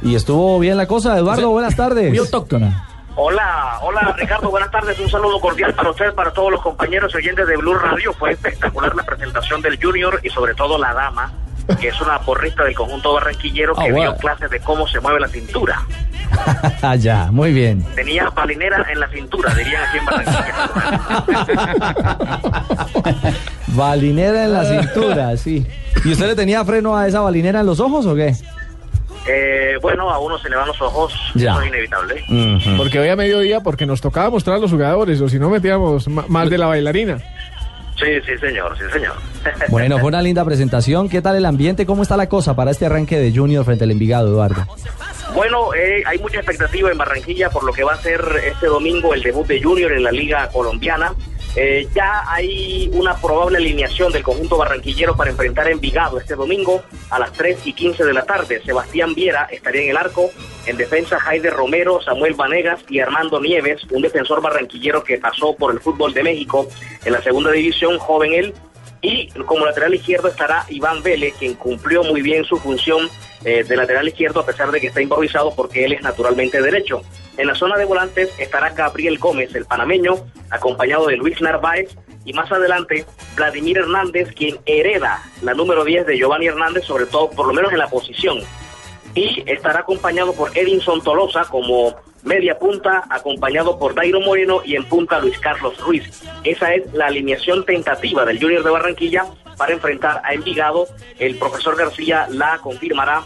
Y 0.01 0.15
estuvo 0.15 0.57
bien 0.57 0.77
la 0.77 0.87
cosa, 0.87 1.17
Eduardo. 1.17 1.49
Buenas 1.49 1.75
tardes. 1.75 2.09
Muy 2.09 2.19
autóctona. 2.19 2.86
Hola, 3.19 3.79
hola 3.81 4.13
Ricardo, 4.15 4.51
buenas 4.51 4.69
tardes. 4.69 4.99
Un 4.99 5.09
saludo 5.09 5.39
cordial 5.39 5.73
para 5.73 5.89
usted, 5.89 6.13
para 6.13 6.31
todos 6.31 6.51
los 6.51 6.61
compañeros 6.61 7.11
y 7.15 7.17
oyentes 7.17 7.47
de 7.47 7.57
Blue 7.57 7.73
Radio. 7.73 8.13
Fue 8.13 8.31
espectacular 8.31 8.95
la 8.95 9.01
presentación 9.03 9.59
del 9.63 9.79
Junior 9.81 10.19
y 10.21 10.29
sobre 10.29 10.53
todo 10.53 10.77
la 10.77 10.93
dama, 10.93 11.31
que 11.81 11.87
es 11.87 11.99
una 11.99 12.19
porrista 12.19 12.63
del 12.63 12.75
conjunto 12.75 13.13
barranquillero 13.13 13.73
que 13.73 13.89
Ah, 13.89 13.93
dio 13.93 14.15
clases 14.17 14.51
de 14.51 14.59
cómo 14.59 14.87
se 14.87 14.99
mueve 14.99 15.19
la 15.19 15.27
cintura. 15.29 15.81
Ah, 16.81 16.95
ya, 16.95 17.29
muy 17.31 17.51
bien. 17.53 17.83
Tenía 17.95 18.29
balinera 18.29 18.85
en 18.91 18.99
la 18.99 19.07
cintura, 19.09 19.53
dirían 19.55 19.81
aquí 19.85 19.97
en 19.97 20.05
Barranquilla. 20.05 20.55
Balinera 23.67 24.43
en 24.45 24.53
la 24.53 24.65
cintura, 24.65 25.37
sí. 25.37 25.65
¿Y 26.03 26.11
usted 26.11 26.27
le 26.27 26.35
tenía 26.35 26.63
freno 26.65 26.95
a 26.97 27.07
esa 27.07 27.21
balinera 27.21 27.61
en 27.61 27.65
los 27.65 27.79
ojos 27.79 28.05
o 28.05 28.13
qué? 28.13 28.35
Eh, 29.27 29.77
bueno, 29.81 30.09
a 30.09 30.19
uno 30.19 30.37
se 30.39 30.49
le 30.49 30.55
van 30.55 30.67
los 30.67 30.81
ojos, 30.81 31.13
Ya. 31.35 31.51
eso 31.51 31.61
es 31.61 31.67
inevitable. 31.67 32.23
Porque 32.77 32.99
hoy 32.99 33.09
a 33.09 33.15
mediodía, 33.15 33.59
porque 33.61 33.85
nos 33.85 34.01
tocaba 34.01 34.29
mostrar 34.29 34.57
a 34.57 34.59
los 34.59 34.71
jugadores, 34.71 35.19
o 35.21 35.27
si 35.29 35.37
no 35.39 35.49
metíamos 35.49 36.07
más 36.07 36.49
de 36.49 36.57
la 36.57 36.67
bailarina. 36.67 37.17
Sí, 37.99 38.05
sí, 38.25 38.37
señor, 38.39 38.77
sí, 38.77 38.83
señor. 38.93 39.13
Bueno, 39.69 39.97
fue 39.97 40.09
una 40.09 40.21
linda 40.21 40.45
presentación. 40.45 41.09
¿Qué 41.09 41.21
tal 41.21 41.35
el 41.35 41.45
ambiente? 41.45 41.85
¿Cómo 41.85 42.03
está 42.03 42.15
la 42.15 42.29
cosa 42.29 42.55
para 42.55 42.69
este 42.71 42.85
arranque 42.85 43.17
de 43.17 43.35
Junior 43.35 43.65
frente 43.65 43.85
al 43.85 43.91
Envigado, 43.91 44.27
Eduardo? 44.29 44.65
Bueno, 45.33 45.73
eh, 45.73 46.03
hay 46.05 46.19
mucha 46.19 46.37
expectativa 46.37 46.91
en 46.91 46.97
Barranquilla 46.97 47.49
por 47.49 47.63
lo 47.63 47.73
que 47.73 47.83
va 47.83 47.93
a 47.93 47.97
ser 47.97 48.21
este 48.45 48.67
domingo 48.67 49.13
el 49.13 49.21
debut 49.23 49.47
de 49.47 49.61
Junior 49.61 49.91
en 49.91 50.03
la 50.03 50.11
Liga 50.11 50.47
Colombiana. 50.49 51.13
Eh, 51.59 51.87
ya 51.95 52.23
hay 52.31 52.87
una 52.93 53.15
probable 53.15 53.57
alineación 53.57 54.11
del 54.13 54.21
conjunto 54.21 54.57
barranquillero 54.57 55.17
para 55.17 55.31
enfrentar 55.31 55.65
a 55.65 55.71
Envigado 55.71 56.19
este 56.19 56.35
domingo 56.35 56.83
a 57.09 57.17
las 57.17 57.33
3 57.33 57.65
y 57.65 57.73
15 57.73 58.05
de 58.05 58.13
la 58.13 58.25
tarde. 58.25 58.61
Sebastián 58.63 59.15
Viera 59.15 59.47
estaría 59.51 59.81
en 59.81 59.89
el 59.89 59.97
arco, 59.97 60.29
en 60.67 60.77
defensa 60.77 61.19
Jaide 61.19 61.49
Romero, 61.49 61.99
Samuel 61.99 62.35
Vanegas 62.35 62.81
y 62.89 62.99
Armando 62.99 63.41
Nieves, 63.41 63.81
un 63.89 64.03
defensor 64.03 64.39
barranquillero 64.39 65.03
que 65.03 65.17
pasó 65.17 65.55
por 65.55 65.73
el 65.73 65.79
fútbol 65.79 66.13
de 66.13 66.21
México 66.21 66.67
en 67.03 67.13
la 67.13 67.23
segunda 67.23 67.49
división, 67.49 67.97
joven 67.97 68.33
él, 68.33 68.53
y 69.01 69.29
como 69.47 69.65
lateral 69.65 69.95
izquierdo 69.95 70.27
estará 70.27 70.63
Iván 70.69 71.01
Vélez, 71.01 71.33
quien 71.39 71.55
cumplió 71.55 72.03
muy 72.03 72.21
bien 72.21 72.45
su 72.45 72.57
función 72.57 73.09
eh, 73.43 73.63
de 73.63 73.75
lateral 73.75 74.07
izquierdo 74.07 74.41
a 74.41 74.45
pesar 74.45 74.69
de 74.69 74.79
que 74.79 74.87
está 74.87 75.01
improvisado 75.01 75.55
porque 75.55 75.85
él 75.85 75.93
es 75.93 76.03
naturalmente 76.03 76.61
derecho. 76.61 77.01
En 77.37 77.45
la 77.45 77.53
zona 77.53 77.77
de 77.77 77.85
volantes 77.85 78.33
estará 78.39 78.71
Gabriel 78.71 79.19
Gómez, 79.19 79.53
el 79.53 79.65
panameño, 79.65 80.15
acompañado 80.49 81.05
de 81.05 81.17
Luis 81.17 81.39
Narváez 81.39 81.95
y 82.25 82.33
más 82.33 82.51
adelante 82.51 83.05
Vladimir 83.35 83.77
Hernández, 83.77 84.33
quien 84.33 84.57
hereda 84.65 85.23
la 85.43 85.53
número 85.53 85.85
10 85.85 86.07
de 86.07 86.17
Giovanni 86.17 86.47
Hernández, 86.47 86.85
sobre 86.85 87.05
todo 87.05 87.29
por 87.29 87.47
lo 87.47 87.53
menos 87.53 87.71
en 87.71 87.77
la 87.77 87.89
posición. 87.89 88.39
Y 89.13 89.43
estará 89.45 89.81
acompañado 89.81 90.33
por 90.33 90.57
Edinson 90.57 91.03
Tolosa 91.03 91.45
como 91.45 91.95
media 92.23 92.57
punta, 92.57 93.03
acompañado 93.07 93.77
por 93.77 93.93
Dairo 93.93 94.19
Moreno 94.19 94.61
y 94.65 94.75
en 94.75 94.85
punta 94.85 95.19
Luis 95.19 95.37
Carlos 95.37 95.77
Ruiz. 95.79 96.23
Esa 96.43 96.73
es 96.73 96.91
la 96.93 97.05
alineación 97.05 97.65
tentativa 97.65 98.25
del 98.25 98.39
Junior 98.39 98.63
de 98.63 98.71
Barranquilla 98.71 99.25
para 99.57 99.73
enfrentar 99.73 100.21
a 100.23 100.33
Envigado. 100.33 100.87
El 101.19 101.37
profesor 101.37 101.77
García 101.77 102.27
la 102.31 102.57
confirmará 102.57 103.23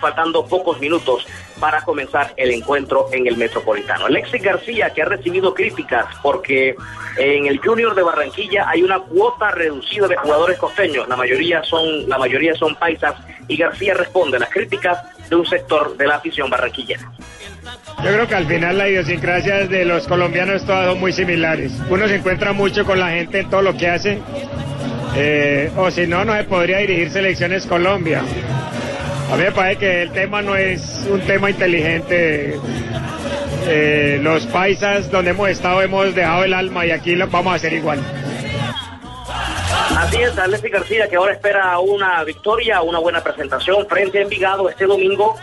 faltando 0.00 0.46
pocos 0.46 0.78
minutos 0.78 1.26
para 1.60 1.82
comenzar 1.82 2.32
el 2.36 2.50
encuentro 2.50 3.08
en 3.12 3.26
el 3.26 3.36
Metropolitano. 3.36 4.06
Alexis 4.06 4.42
García, 4.42 4.90
que 4.90 5.02
ha 5.02 5.04
recibido 5.04 5.54
críticas 5.54 6.06
porque 6.22 6.74
en 7.16 7.46
el 7.46 7.58
Junior 7.58 7.94
de 7.94 8.02
Barranquilla 8.02 8.68
hay 8.68 8.82
una 8.82 8.98
cuota 8.98 9.50
reducida 9.50 10.08
de 10.08 10.16
jugadores 10.16 10.58
costeños, 10.58 11.06
la 11.08 11.16
mayoría 11.16 11.62
son, 11.62 12.08
la 12.08 12.18
mayoría 12.18 12.54
son 12.54 12.74
paisas, 12.76 13.14
y 13.46 13.56
García 13.56 13.94
responde 13.94 14.38
a 14.38 14.40
las 14.40 14.50
críticas 14.50 14.98
de 15.28 15.36
un 15.36 15.46
sector 15.46 15.96
de 15.96 16.06
la 16.06 16.16
afición 16.16 16.50
barranquillera. 16.50 17.10
Yo 18.02 18.12
creo 18.12 18.26
que 18.26 18.34
al 18.34 18.46
final 18.46 18.78
la 18.78 18.88
idiosincrasia 18.88 19.66
de 19.66 19.84
los 19.84 20.06
colombianos 20.06 20.64
todas 20.64 20.86
son 20.86 21.00
muy 21.00 21.12
similares. 21.12 21.72
Uno 21.90 22.08
se 22.08 22.16
encuentra 22.16 22.52
mucho 22.52 22.84
con 22.84 22.98
la 22.98 23.10
gente 23.10 23.40
en 23.40 23.50
todo 23.50 23.62
lo 23.62 23.76
que 23.76 23.88
hace. 23.88 24.18
Eh, 25.16 25.70
o 25.76 25.90
si 25.90 26.06
no, 26.06 26.24
no 26.24 26.34
se 26.34 26.44
podría 26.44 26.78
dirigir 26.78 27.10
selecciones 27.10 27.66
Colombia. 27.66 28.22
A 29.30 29.36
mí 29.36 29.42
me 29.44 29.52
parece 29.52 29.78
que 29.78 30.02
el 30.02 30.12
tema 30.12 30.42
no 30.42 30.56
es 30.56 31.06
un 31.10 31.20
tema 31.20 31.50
inteligente. 31.50 32.58
Eh, 33.66 34.18
los 34.22 34.46
paisas 34.46 35.10
donde 35.10 35.30
hemos 35.30 35.48
estado 35.50 35.82
hemos 35.82 36.14
dejado 36.14 36.44
el 36.44 36.54
alma 36.54 36.84
y 36.86 36.90
aquí 36.90 37.14
lo 37.14 37.28
vamos 37.28 37.52
a 37.52 37.56
hacer 37.56 37.72
igual. 37.72 38.00
Así 39.96 40.16
es, 40.16 40.36
Alexis 40.38 40.72
García, 40.72 41.08
que 41.08 41.16
ahora 41.16 41.32
espera 41.34 41.78
una 41.78 42.24
victoria, 42.24 42.82
una 42.82 42.98
buena 42.98 43.22
presentación 43.22 43.86
frente 43.86 44.18
a 44.18 44.22
Envigado 44.22 44.68
este 44.68 44.86
domingo. 44.86 45.36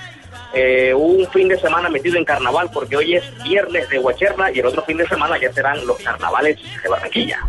eh, 0.53 0.93
un 0.93 1.27
fin 1.27 1.47
de 1.47 1.59
semana 1.59 1.89
metido 1.89 2.17
en 2.17 2.25
carnaval, 2.25 2.69
porque 2.73 2.95
hoy 2.95 3.15
es 3.15 3.43
viernes 3.43 3.87
de 3.89 3.99
Huacherna 3.99 4.49
y 4.51 4.59
el 4.59 4.65
otro 4.65 4.81
fin 4.83 4.97
de 4.97 5.07
semana 5.07 5.37
ya 5.39 5.51
serán 5.51 5.85
los 5.85 5.97
carnavales 5.97 6.57
de 6.81 6.89
Barranquilla. 6.89 7.39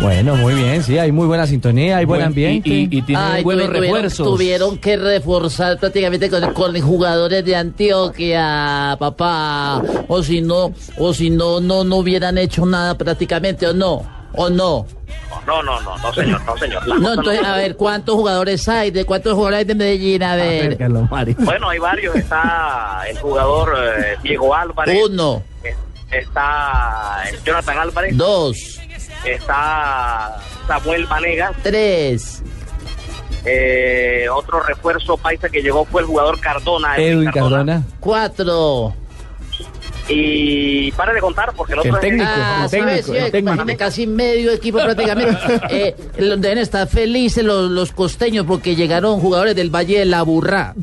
Bueno, 0.00 0.36
muy 0.36 0.54
bien, 0.54 0.82
sí, 0.82 0.98
hay 0.98 1.12
muy 1.12 1.26
buena 1.26 1.46
sintonía, 1.46 1.98
hay 1.98 2.04
buen, 2.04 2.18
Buen- 2.20 2.26
ambiente. 2.28 2.68
y- 2.68 2.88
y- 2.90 2.98
y 2.98 3.02
tiene 3.02 3.22
Ay, 3.22 3.42
buenos 3.44 3.66
tuvi- 3.66 3.72
tuvieron, 3.74 3.82
refuerzos. 3.94 4.26
tuvieron 4.26 4.78
que 4.78 4.96
reforzar 4.96 5.78
prácticamente 5.78 6.28
con, 6.28 6.52
con 6.52 6.78
jugadores 6.80 7.44
de 7.44 7.56
Antioquia, 7.56 8.96
papá. 8.98 9.82
O 10.08 10.22
si 10.22 10.40
no, 10.42 10.72
o 10.98 11.14
si 11.14 11.30
no, 11.30 11.60
no, 11.60 11.84
no 11.84 11.96
hubieran 11.96 12.36
hecho 12.38 12.66
nada 12.66 12.98
prácticamente, 12.98 13.66
o 13.68 13.72
no, 13.72 14.02
o 14.34 14.50
no. 14.50 14.84
No, 15.46 15.62
no, 15.62 15.80
no, 15.80 15.96
no, 15.98 16.12
señor, 16.12 16.44
no, 16.44 16.56
señor. 16.58 16.86
No, 16.88 17.10
entonces, 17.14 17.40
no- 17.42 17.48
a 17.48 17.56
ver, 17.56 17.76
¿cuántos 17.76 18.14
jugadores 18.16 18.68
hay? 18.68 18.90
¿De 18.90 19.04
cuántos 19.04 19.32
jugadores 19.34 19.58
hay 19.60 19.64
de 19.64 19.74
Medellín? 19.74 20.22
A 20.22 20.34
ver. 20.36 20.76
Bueno, 21.38 21.68
hay 21.70 21.78
varios. 21.78 22.16
Está 22.16 23.02
el 23.08 23.18
jugador 23.18 23.74
eh, 23.78 24.16
Diego 24.22 24.54
Álvarez. 24.54 24.98
Uno. 25.08 25.42
Eh, 25.62 25.74
Está 26.10 27.22
el 27.28 27.42
Jonathan 27.42 27.78
Álvarez. 27.78 28.16
Dos. 28.16 28.80
Está 29.24 30.36
Samuel 30.66 31.06
Vanegas. 31.06 31.52
Tres. 31.62 32.42
Eh, 33.46 34.26
otro 34.34 34.60
refuerzo 34.60 35.16
paisa 35.16 35.48
que 35.48 35.60
llegó 35.62 35.84
fue 35.84 36.00
el 36.02 36.06
jugador 36.06 36.40
Cardona. 36.40 36.96
Edwin 36.96 37.30
Cardona. 37.30 37.82
Cuatro. 38.00 38.94
Y 40.08 40.92
pare 40.92 41.14
de 41.14 41.20
contar 41.20 41.52
porque 41.56 41.72
el 41.72 41.78
otro 41.80 41.98
es- 41.98 42.20
Ah, 42.22 42.66
¿sabes? 42.70 43.06
Sí, 43.06 43.12
imagínate, 43.38 43.76
casi 43.76 44.06
medio 44.06 44.52
equipo 44.52 44.78
prácticamente. 44.78 45.34
Eh, 45.70 45.94
deben 46.18 46.58
estar 46.58 46.86
felices 46.88 47.42
los, 47.44 47.70
los 47.70 47.92
costeños 47.92 48.44
porque 48.46 48.76
llegaron 48.76 49.18
jugadores 49.20 49.56
del 49.56 49.70
Valle 49.74 50.00
de 50.00 50.04
la 50.04 50.22
Burrá. 50.22 50.74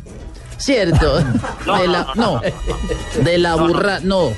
¿Cierto? 0.61 1.19
No, 1.65 1.79
de 1.79 1.87
no, 1.87 1.91
la, 1.93 2.07
no, 2.15 2.41
no. 2.41 2.41
De 3.23 3.37
la 3.37 3.55
Burrá, 3.55 3.99
no. 4.01 4.29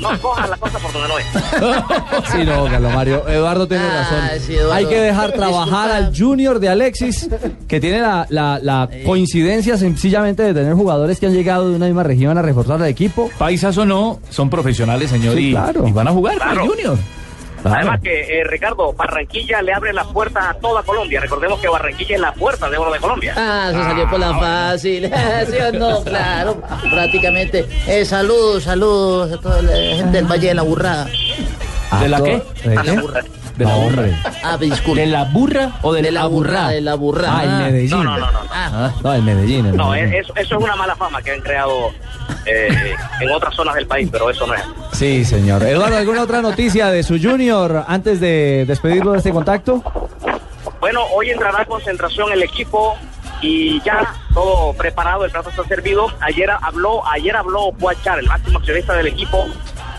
No 0.00 0.20
cojas 0.20 0.50
la 0.50 0.56
cosa 0.56 0.78
por 0.80 0.92
donde 0.92 1.08
no 1.08 1.18
es. 1.18 1.26
Sí, 2.32 2.38
no, 2.44 2.64
Carlos 2.64 2.92
Mario. 2.94 3.28
Eduardo 3.28 3.68
tiene 3.68 3.84
Ah, 3.84 4.00
razón. 4.10 4.40
sí, 4.44 4.54
Eduardo. 4.54 4.72
Hay 4.74 4.86
que 4.86 5.00
dejar 5.00 5.32
trabajar 5.36 5.88
Disculpa. 5.90 5.96
al 5.96 6.16
Junior 6.18 6.58
de 6.60 6.68
Alexis, 6.68 7.28
que 7.68 7.80
tiene 7.80 8.00
la, 8.00 8.26
la- 8.30 8.58
la 8.60 8.88
coincidencia 9.04 9.76
sencillamente 9.78 10.42
de 10.42 10.54
tener 10.54 10.74
jugadores 10.74 11.20
que 11.20 11.26
han 11.26 11.34
llegado 11.34 11.70
de 11.70 11.76
una 11.76 11.86
misma 11.86 12.02
región 12.02 12.36
a 12.36 12.42
reforzar 12.42 12.80
el 12.80 12.86
equipo. 12.86 13.30
Paisas 13.38 13.76
o 13.78 13.86
no, 13.86 14.18
son 14.30 14.50
profesionales, 14.50 15.10
señor, 15.10 15.34
Sí, 15.36 15.48
y, 15.48 15.52
claro. 15.52 15.86
y 15.86 15.92
van 15.92 16.08
a 16.08 16.12
jugar 16.12 16.36
Claro. 16.36 16.64
el 16.64 16.68
Junior. 16.70 16.98
Además 17.64 18.00
que, 18.00 18.40
eh, 18.40 18.44
Ricardo, 18.44 18.92
Barranquilla 18.92 19.62
le 19.62 19.72
abre 19.72 19.92
las 19.92 20.06
puertas 20.08 20.44
a 20.46 20.54
toda 20.54 20.82
Colombia. 20.82 21.20
Recordemos 21.20 21.58
que 21.60 21.68
Barranquilla 21.68 22.14
es 22.16 22.20
la 22.20 22.32
puerta 22.32 22.68
de 22.68 22.76
oro 22.76 22.92
de 22.92 22.98
Colombia. 22.98 23.34
Ah, 23.36 23.70
se 23.72 23.82
salió 23.82 24.08
por 24.10 24.20
la 24.20 24.38
fácil. 24.38 25.10
¿Sí 25.50 25.56
o 25.56 25.72
no? 25.72 26.04
Claro, 26.14 26.60
prácticamente. 26.90 27.66
Eh, 27.86 28.04
saludos, 28.04 28.64
saludos 28.64 29.32
a 29.32 29.40
toda 29.40 29.62
la 29.62 29.72
gente 29.96 30.16
del 30.18 30.26
Valle 30.26 30.48
de 30.48 30.54
la 30.54 30.62
Burrada. 30.62 31.06
¿De 32.00 32.08
la 32.08 32.22
qué? 32.22 32.42
¿De 32.64 32.76
A 32.76 32.84
la 32.84 32.94
qué? 32.94 33.00
Burra. 33.54 33.58
De 33.58 33.64
la 33.64 33.70
No, 33.76 33.80
burra. 33.80 34.08
Ah, 34.42 34.56
disculpe. 34.58 35.00
¿De 35.00 35.06
la 35.06 35.24
burra 35.24 35.70
o 35.82 35.92
de, 35.92 36.02
De 36.02 36.10
la 36.12 36.26
burra, 36.26 36.68
de 36.68 36.80
la 36.80 36.94
burra. 36.94 37.28
Ah, 37.30 37.44
el 37.44 37.50
Medellín. 37.72 37.90
No, 37.90 38.04
no, 38.04 38.16
no, 38.18 38.30
no. 38.30 38.38
Ah, 38.52 38.92
No, 39.02 39.12
el 39.12 39.22
Medellín. 39.22 39.66
el 39.66 39.76
No, 39.76 39.90
Medellín. 39.90 40.14
es- 40.14 40.24
eso, 40.24 40.34
eso 40.36 40.56
es 40.58 40.62
una 40.64 40.76
mala 40.76 40.96
fama 40.96 41.22
que 41.22 41.32
han 41.32 41.40
creado 41.40 41.90
eh, 42.46 42.94
en 43.20 43.30
otras 43.30 43.54
zonas 43.54 43.74
del 43.74 43.86
país, 43.86 44.08
pero 44.10 44.28
eso 44.30 44.46
no 44.46 44.54
es. 44.54 44.62
Sí, 44.92 45.24
señor. 45.24 45.62
Eduardo, 45.62 45.96
¿alguna 45.96 46.22
otra 46.22 46.40
noticia 46.42 46.88
de 46.88 47.02
su 47.02 47.18
Junior 47.20 47.84
antes 47.88 48.20
de 48.20 48.64
despedirlo 48.66 49.12
de 49.12 49.18
este 49.18 49.30
contacto? 49.32 49.82
Bueno, 50.80 51.00
hoy 51.14 51.30
entrará 51.30 51.62
a 51.62 51.64
concentración 51.64 52.30
el 52.32 52.42
equipo 52.42 52.96
y 53.40 53.80
ya 53.82 54.14
todo 54.34 54.72
preparado, 54.74 55.24
el 55.24 55.30
plato 55.30 55.50
está 55.50 55.64
servido. 55.64 56.06
Ayer 56.20 56.50
habló, 56.50 57.06
ayer 57.08 57.34
habló 57.36 57.72
Poachar, 57.72 58.18
el 58.18 58.26
máximo 58.26 58.58
accionista 58.58 58.92
del 58.94 59.06
equipo, 59.08 59.46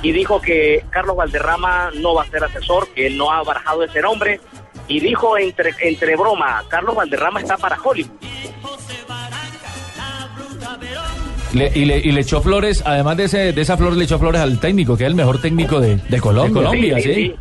y 0.01 0.11
dijo 0.11 0.41
que 0.41 0.83
Carlos 0.89 1.15
Valderrama 1.15 1.89
no 1.95 2.13
va 2.15 2.23
a 2.23 2.27
ser 2.27 2.43
asesor, 2.43 2.87
que 2.89 3.07
él 3.07 3.17
no 3.17 3.31
ha 3.31 3.43
barajado 3.43 3.83
ese 3.83 4.01
nombre, 4.01 4.39
y 4.87 4.99
dijo 4.99 5.37
entre, 5.37 5.73
entre 5.81 6.15
broma, 6.15 6.63
Carlos 6.67 6.95
Valderrama 6.95 7.39
está 7.41 7.57
para 7.57 7.77
Hollywood. 7.81 8.11
Le- 11.53 11.71
y, 11.73 11.85
le, 11.85 11.97
y 11.99 12.11
le 12.11 12.21
echó 12.21 12.41
flores, 12.41 12.83
además 12.85 13.15
de, 13.17 13.23
ese, 13.25 13.53
de 13.53 13.61
esa 13.61 13.77
flor, 13.77 13.93
le 13.93 14.03
echó 14.03 14.19
flores 14.19 14.41
al 14.41 14.59
técnico, 14.59 14.97
que 14.97 15.03
es 15.05 15.09
el 15.09 15.15
mejor 15.15 15.39
técnico 15.41 15.79
de, 15.79 15.95
de 15.95 16.19
Colombia. 16.19 16.61
De 16.61 16.67
Colombia, 16.67 16.99
sí. 16.99 17.33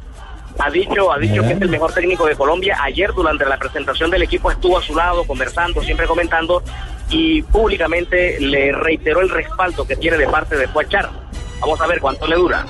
Ha 0.57 0.71
dicho, 0.71 1.13
ha 1.13 1.19
dicho 1.19 1.43
que 1.43 1.53
es 1.53 1.61
el 1.61 1.69
mejor 1.69 1.93
técnico 1.93 2.25
de 2.27 2.37
Colombia. 2.37 2.79
Ayer 2.81 3.13
durante 3.13 3.45
la 3.45 3.57
presentación 3.57 4.09
del 4.13 4.23
equipo 4.23 4.53
estuvo 4.53 4.79
a 4.79 4.83
su 4.83 4.95
lado, 4.95 5.25
conversando, 5.25 5.83
siempre 5.83 6.07
comentando, 6.07 6.63
y 7.11 7.43
públicamente 7.43 8.39
le 8.41 8.71
reiteró 8.71 9.21
el 9.21 9.31
respaldo 9.31 9.85
que 9.85 9.97
tiene 9.97 10.17
de 10.17 10.29
parte 10.29 10.57
de 10.57 10.69
Poachar. 10.69 11.11
Vamos 11.65 11.81
a 11.81 11.87
ver 11.87 12.01
cuánto 12.01 12.27
le 12.27 12.37
dura. 12.37 12.67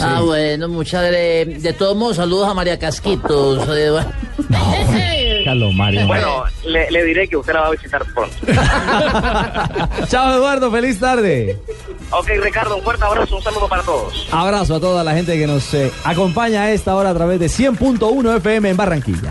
ah, 0.00 0.20
bueno, 0.24 0.68
muchas 0.68 1.02
gracias. 1.10 1.62
De 1.62 1.72
todos 1.72 1.96
modos, 1.96 2.16
saludos 2.16 2.48
a 2.48 2.54
María 2.54 2.78
Casquitos. 2.78 3.68
eh, 3.76 3.90
bueno. 3.90 4.12
Carlos 5.44 5.72
Mario. 5.74 6.06
Bueno, 6.06 6.44
le, 6.66 6.90
le 6.90 7.04
diré 7.04 7.26
que 7.28 7.36
usted 7.36 7.52
la 7.54 7.60
va 7.60 7.66
a 7.68 7.70
visitar 7.70 8.04
pronto. 8.12 8.36
Chao, 10.08 10.34
Eduardo. 10.34 10.70
Feliz 10.70 10.98
tarde. 11.00 11.58
ok, 12.10 12.28
Ricardo, 12.42 12.76
un 12.76 12.82
fuerte 12.82 13.04
abrazo, 13.04 13.36
un 13.36 13.42
saludo 13.42 13.68
para 13.68 13.82
todos. 13.82 14.28
Abrazo 14.32 14.74
a 14.76 14.80
toda 14.80 15.02
la 15.04 15.14
gente 15.14 15.38
que 15.38 15.46
nos 15.46 15.72
eh, 15.74 15.90
acompaña 16.04 16.62
a 16.62 16.70
esta 16.72 16.94
hora 16.96 17.10
a 17.10 17.14
través 17.14 17.38
de 17.40 17.46
100.1 17.46 18.36
FM 18.36 18.70
en 18.70 18.76
Barranquilla. 18.76 19.30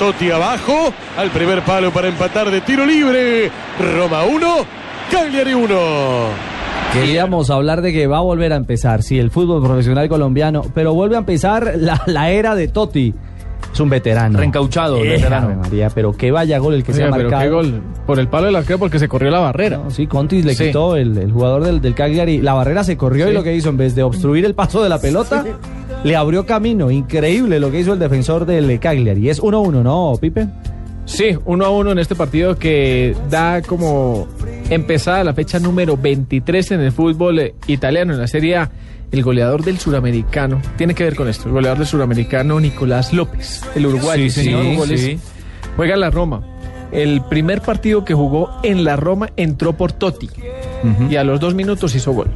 Totti 0.00 0.30
abajo, 0.30 0.94
al 1.18 1.28
primer 1.30 1.60
palo 1.62 1.90
para 1.92 2.08
empatar 2.08 2.50
de 2.50 2.62
tiro 2.62 2.86
libre. 2.86 3.50
Roma 3.78 4.24
1, 4.24 4.46
Cagliari 5.12 5.52
1. 5.52 5.76
Queríamos 6.94 7.50
hablar 7.50 7.82
de 7.82 7.92
que 7.92 8.06
va 8.06 8.16
a 8.16 8.22
volver 8.22 8.52
a 8.54 8.56
empezar, 8.56 9.02
sí, 9.02 9.18
el 9.18 9.30
fútbol 9.30 9.62
profesional 9.62 10.08
colombiano, 10.08 10.62
pero 10.74 10.94
vuelve 10.94 11.16
a 11.16 11.18
empezar 11.18 11.74
la, 11.76 12.00
la 12.06 12.30
era 12.30 12.54
de 12.54 12.68
Totti. 12.68 13.14
Es 13.74 13.78
un 13.78 13.90
veterano. 13.90 14.38
Reencauchado, 14.38 14.96
Eh, 14.96 15.10
veterano. 15.10 15.54
María, 15.62 15.90
pero 15.90 16.12
que 16.16 16.30
vaya 16.32 16.56
gol 16.58 16.74
el 16.74 16.82
que 16.82 16.94
se 16.94 17.04
Oiga, 17.04 17.14
ha 17.14 17.16
pero 17.18 17.30
marcado. 17.30 17.42
qué 17.42 17.54
gol. 17.54 17.82
Por 18.06 18.18
el 18.18 18.26
palo 18.28 18.46
del 18.46 18.56
arquero 18.56 18.78
porque 18.78 18.98
se 18.98 19.06
corrió 19.06 19.30
la 19.30 19.38
barrera. 19.40 19.76
No, 19.84 19.90
sí, 19.90 20.06
Conti 20.06 20.42
le 20.42 20.54
Sí. 20.54 20.68
quitó 20.68 20.96
el, 20.96 21.16
el 21.18 21.30
jugador 21.30 21.62
del, 21.62 21.80
del 21.82 21.94
Cagliari. 21.94 22.40
La 22.40 22.54
barrera 22.54 22.82
se 22.84 22.96
corrió 22.96 23.26
Sí. 23.26 23.32
y 23.32 23.34
lo 23.34 23.42
que 23.44 23.54
hizo, 23.54 23.68
en 23.68 23.76
vez 23.76 23.94
de 23.94 24.02
obstruir 24.02 24.44
el 24.46 24.54
paso 24.54 24.82
de 24.82 24.88
la 24.88 24.98
pelota, 24.98 25.44
le 26.04 26.16
abrió 26.16 26.46
camino. 26.46 26.90
Increíble 26.90 27.60
lo 27.60 27.70
que 27.70 27.80
hizo 27.80 27.92
el 27.92 27.98
defensor 27.98 28.46
del 28.46 28.78
Cagliari. 28.80 29.28
Es 29.28 29.40
1-1, 29.40 29.82
¿no, 29.82 30.12
Pipe? 30.20 30.46
Sí, 31.06 31.36
uno 31.44 31.64
a 31.64 31.70
uno 31.70 31.90
en 31.92 31.98
este 31.98 32.14
partido 32.14 32.56
que 32.56 33.16
da 33.28 33.62
como 33.62 34.28
empezada 34.68 35.24
la 35.24 35.34
fecha 35.34 35.58
número 35.58 35.96
23 35.96 36.70
en 36.72 36.80
el 36.80 36.92
fútbol 36.92 37.40
eh, 37.40 37.54
italiano, 37.66 38.12
en 38.12 38.20
la 38.20 38.28
Serie 38.28 38.56
A. 38.56 38.70
El 39.10 39.24
goleador 39.24 39.64
del 39.64 39.76
suramericano, 39.78 40.62
tiene 40.76 40.94
que 40.94 41.02
ver 41.02 41.16
con 41.16 41.26
esto, 41.26 41.48
el 41.48 41.52
goleador 41.54 41.78
del 41.78 41.88
suramericano 41.88 42.60
Nicolás 42.60 43.12
López, 43.12 43.60
el 43.74 43.86
uruguayo, 43.86 44.30
Sí, 44.30 44.44
sí, 44.44 44.76
goles, 44.76 45.00
sí. 45.00 45.18
juega 45.74 45.94
en 45.94 46.00
la 46.00 46.10
Roma. 46.10 46.42
El 46.92 47.20
primer 47.22 47.60
partido 47.60 48.04
que 48.04 48.14
jugó 48.14 48.50
en 48.62 48.84
la 48.84 48.94
Roma 48.94 49.30
entró 49.36 49.72
por 49.72 49.90
Totti 49.90 50.28
y 51.10 51.16
a 51.16 51.24
los 51.24 51.40
dos 51.40 51.54
minutos 51.54 51.92
hizo 51.96 52.12
gol. 52.12 52.28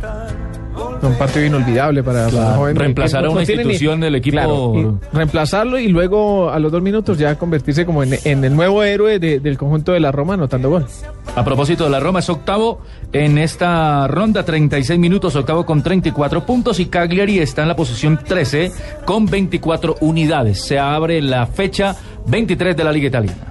Un 1.08 1.14
partido 1.18 1.44
inolvidable 1.46 2.02
para, 2.02 2.28
para 2.28 2.48
un 2.50 2.54
joven. 2.56 2.76
Reemplazar 2.76 3.24
a 3.24 3.30
una 3.30 3.40
institución 3.42 4.00
del 4.00 4.14
equipo. 4.14 4.32
Claro, 4.34 4.72
y 5.12 5.16
reemplazarlo 5.16 5.78
y 5.78 5.88
luego 5.88 6.50
a 6.50 6.58
los 6.58 6.72
dos 6.72 6.82
minutos 6.82 7.18
ya 7.18 7.36
convertirse 7.38 7.84
como 7.86 8.02
en, 8.02 8.14
en 8.24 8.44
el 8.44 8.54
nuevo 8.56 8.82
héroe 8.82 9.18
de- 9.18 9.40
del 9.40 9.58
conjunto 9.58 9.92
de 9.92 10.00
la 10.00 10.10
Roma 10.12 10.34
anotando 10.34 10.70
gol. 10.70 10.86
A 11.36 11.44
propósito 11.44 11.84
de 11.84 11.90
la 11.90 12.00
Roma, 12.00 12.20
es 12.20 12.28
octavo 12.28 12.80
en 13.12 13.38
esta 13.38 14.06
ronda, 14.08 14.44
36 14.44 14.98
minutos, 14.98 15.34
octavo 15.36 15.66
con 15.66 15.82
34 15.82 16.46
puntos 16.46 16.78
y 16.80 16.86
Cagliari 16.86 17.38
está 17.40 17.62
en 17.62 17.68
la 17.68 17.76
posición 17.76 18.18
13 18.24 18.70
con 19.04 19.26
24 19.26 19.96
unidades. 20.00 20.60
Se 20.62 20.78
abre 20.78 21.20
la 21.20 21.46
fecha 21.46 21.96
23 22.26 22.76
de 22.76 22.84
la 22.84 22.92
Liga 22.92 23.08
Italiana. 23.08 23.46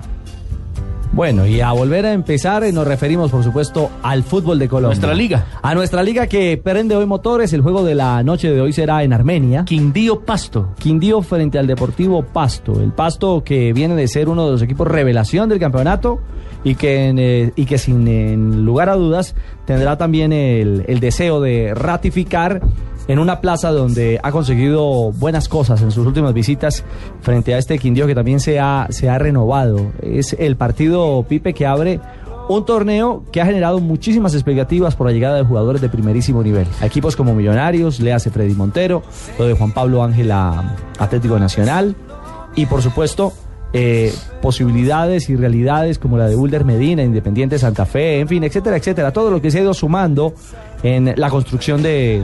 Bueno, 1.13 1.45
y 1.45 1.61
a 1.61 1.71
volver 1.73 2.07
a 2.07 2.13
empezar, 2.13 2.63
eh, 2.63 2.71
nos 2.71 2.87
referimos, 2.87 3.29
por 3.29 3.43
supuesto, 3.43 3.91
al 4.01 4.23
fútbol 4.23 4.57
de 4.57 4.67
Colombia. 4.67 4.95
Nuestra 4.95 5.13
liga. 5.13 5.45
A 5.61 5.75
nuestra 5.75 6.01
liga 6.01 6.25
que 6.25 6.57
prende 6.57 6.95
hoy 6.95 7.05
motores. 7.05 7.53
El 7.53 7.61
juego 7.61 7.83
de 7.83 7.93
la 7.93 8.23
noche 8.23 8.49
de 8.51 8.59
hoy 8.59 8.73
será 8.73 9.03
en 9.03 9.13
Armenia. 9.13 9.63
Quindío 9.63 10.21
Pasto. 10.21 10.73
Quindío 10.79 11.21
frente 11.21 11.59
al 11.59 11.67
Deportivo 11.67 12.23
Pasto. 12.23 12.81
El 12.81 12.93
Pasto 12.93 13.43
que 13.43 13.73
viene 13.73 13.93
de 13.93 14.07
ser 14.07 14.27
uno 14.27 14.45
de 14.45 14.53
los 14.53 14.63
equipos 14.63 14.87
revelación 14.87 15.49
del 15.49 15.59
campeonato 15.59 16.19
y 16.63 16.73
que, 16.73 17.09
en, 17.09 17.19
eh, 17.19 17.53
y 17.55 17.65
que 17.65 17.77
sin 17.77 18.07
en 18.07 18.65
lugar 18.65 18.89
a 18.89 18.95
dudas 18.95 19.35
tendrá 19.65 19.99
también 19.99 20.33
el, 20.33 20.83
el 20.87 20.99
deseo 20.99 21.41
de 21.41 21.75
ratificar 21.75 22.59
en 23.07 23.19
una 23.19 23.41
plaza 23.41 23.71
donde 23.71 24.19
ha 24.21 24.31
conseguido 24.31 25.11
buenas 25.11 25.47
cosas 25.49 25.81
en 25.81 25.91
sus 25.91 26.05
últimas 26.05 26.33
visitas 26.33 26.83
frente 27.21 27.53
a 27.53 27.57
este 27.57 27.77
Quindío 27.79 28.07
que 28.07 28.15
también 28.15 28.39
se 28.39 28.59
ha, 28.59 28.87
se 28.89 29.09
ha 29.09 29.17
renovado. 29.17 29.91
Es 30.01 30.33
el 30.39 30.55
partido 30.55 31.25
Pipe 31.27 31.53
que 31.53 31.65
abre 31.65 31.99
un 32.49 32.65
torneo 32.65 33.23
que 33.31 33.41
ha 33.41 33.45
generado 33.45 33.79
muchísimas 33.79 34.33
expectativas 34.33 34.95
por 34.95 35.07
la 35.07 35.13
llegada 35.13 35.37
de 35.37 35.43
jugadores 35.43 35.81
de 35.81 35.89
primerísimo 35.89 36.43
nivel. 36.43 36.67
Equipos 36.81 37.15
como 37.15 37.33
Millonarios, 37.33 37.99
le 37.99 38.13
hace 38.13 38.29
Freddy 38.29 38.53
Montero, 38.53 39.03
lo 39.39 39.47
de 39.47 39.53
Juan 39.53 39.71
Pablo 39.71 40.03
Ángel 40.03 40.31
a 40.31 40.75
Atlético 40.99 41.39
Nacional 41.39 41.95
y 42.55 42.65
por 42.65 42.81
supuesto 42.81 43.33
eh, 43.75 44.13
posibilidades 44.41 45.29
y 45.29 45.35
realidades 45.35 45.97
como 45.97 46.17
la 46.17 46.27
de 46.27 46.35
Ulder 46.35 46.63
Medina, 46.63 47.03
Independiente 47.03 47.57
Santa 47.57 47.85
Fe, 47.85 48.19
en 48.19 48.27
fin, 48.27 48.43
etcétera, 48.43 48.77
etcétera. 48.77 49.11
Todo 49.11 49.31
lo 49.31 49.41
que 49.41 49.49
se 49.49 49.59
ha 49.59 49.61
ido 49.61 49.73
sumando 49.73 50.35
en 50.83 51.13
la 51.15 51.29
construcción 51.29 51.81
de, 51.81 52.23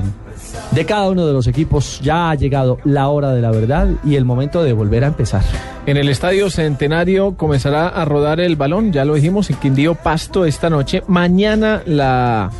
de 0.72 0.86
cada 0.86 1.10
uno 1.10 1.26
de 1.26 1.34
los 1.34 1.47
equipos. 1.47 1.99
Ya 2.01 2.30
ha 2.30 2.36
llegado 2.36 2.78
la 2.84 3.07
hora 3.07 3.32
de 3.32 3.41
la 3.41 3.51
verdad 3.51 3.88
y 4.05 4.16
el 4.16 4.26
momento 4.26 4.64
de 4.64 4.74
volver 4.74 5.03
a 5.03 5.07
empezar. 5.07 5.43
En 5.86 5.97
el 5.97 6.10
Estadio 6.10 6.49
Centenario 6.49 7.36
comenzará 7.36 7.88
a 7.88 8.05
rodar 8.05 8.39
el 8.39 8.55
balón, 8.55 8.91
ya 8.91 9.05
lo 9.05 9.16
dijimos, 9.16 9.49
en 9.49 9.55
Quindío 9.57 9.95
Pasto 9.95 10.45
esta 10.45 10.70
noche. 10.70 11.01
Mañana 11.07 11.82
la 11.86 12.51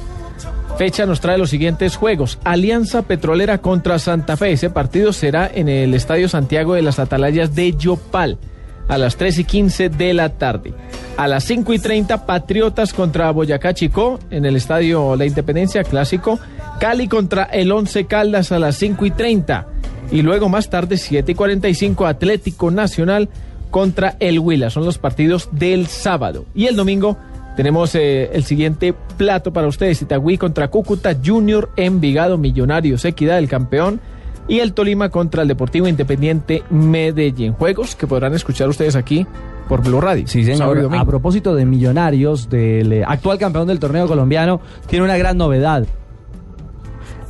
fecha 0.78 1.06
nos 1.06 1.20
trae 1.20 1.38
los 1.38 1.50
siguientes 1.50 1.98
juegos. 1.98 2.40
Alianza 2.44 3.02
Petrolera 3.02 3.58
contra 3.58 4.00
Santa 4.00 4.38
Fe. 4.38 4.54
Ese 4.54 4.70
partido 4.70 5.14
será 5.14 5.52
en 5.54 5.68
el 5.68 5.94
Estadio 5.94 6.30
Santiago 6.30 6.74
de 6.74 6.82
las 6.82 7.00
Atalayas 7.00 7.54
de 7.54 7.74
Yopal 7.74 8.38
a 8.90 8.98
las 8.98 9.16
3 9.16 9.40
y 9.40 9.44
15 9.46 9.90
de 9.90 10.14
la 10.14 10.30
tarde. 10.30 10.74
A 11.16 11.28
las 11.28 11.46
5 11.46 11.74
y 11.74 11.80
30, 11.80 12.26
Patriotas 12.26 12.92
contra 12.94 13.32
Boyacá 13.32 13.74
Chicó 13.74 14.20
en 14.32 14.46
el 14.46 14.58
Estadio 14.58 15.16
La 15.16 15.26
Independencia 15.26 15.84
Clásico. 15.84 16.40
Cali 16.80 17.08
contra 17.08 17.44
el 17.44 17.72
11 17.72 18.06
Caldas 18.06 18.52
a 18.52 18.60
las 18.60 18.76
5 18.76 19.06
y 19.06 19.12
30. 19.12 19.68
Y 20.12 20.24
luego 20.24 20.50
más 20.50 20.70
tarde, 20.70 20.98
7 20.98 21.32
y 21.32 21.36
45, 21.36 22.08
Atlético 22.08 22.72
Nacional 22.72 23.30
contra 23.70 24.16
el 24.20 24.40
Huila. 24.40 24.70
Son 24.70 24.86
los 24.86 24.98
partidos 24.98 25.50
del 25.52 25.88
sábado. 25.88 26.46
Y 26.56 26.66
el 26.66 26.76
domingo 26.76 27.18
tenemos 27.56 27.94
eh, 27.94 28.30
el 28.34 28.44
siguiente 28.44 28.96
plato 29.18 29.54
para 29.54 29.68
ustedes. 29.68 30.02
Itagüí 30.02 30.38
contra 30.38 30.70
Cúcuta, 30.70 31.16
Junior, 31.24 31.70
Envigado, 31.76 32.38
Millonarios, 32.38 33.06
Equidad, 33.06 33.38
el 33.38 33.48
campeón. 33.48 34.00
Y 34.50 34.60
el 34.60 34.74
Tolima 34.74 35.10
contra 35.10 35.44
el 35.44 35.48
Deportivo 35.48 35.88
Independiente 35.88 36.64
Medellín. 36.72 37.54
Juegos 37.54 37.96
que 37.96 38.08
podrán 38.08 38.34
escuchar 38.34 38.68
ustedes 38.68 38.96
aquí 38.96 39.26
por 39.68 39.84
Blue 39.84 40.02
Radio. 40.02 40.28
Sí, 40.28 40.44
señor. 40.44 40.90
A 40.98 41.06
propósito 41.06 41.54
de 41.54 41.66
Millonarios, 41.66 42.50
del 42.50 42.92
eh, 42.92 43.04
actual 43.08 43.38
campeón 43.38 43.68
del 43.68 43.80
torneo 43.80 44.08
colombiano, 44.08 44.60
tiene 44.88 45.06
una 45.06 45.18
gran 45.18 45.38
novedad. 45.38 45.86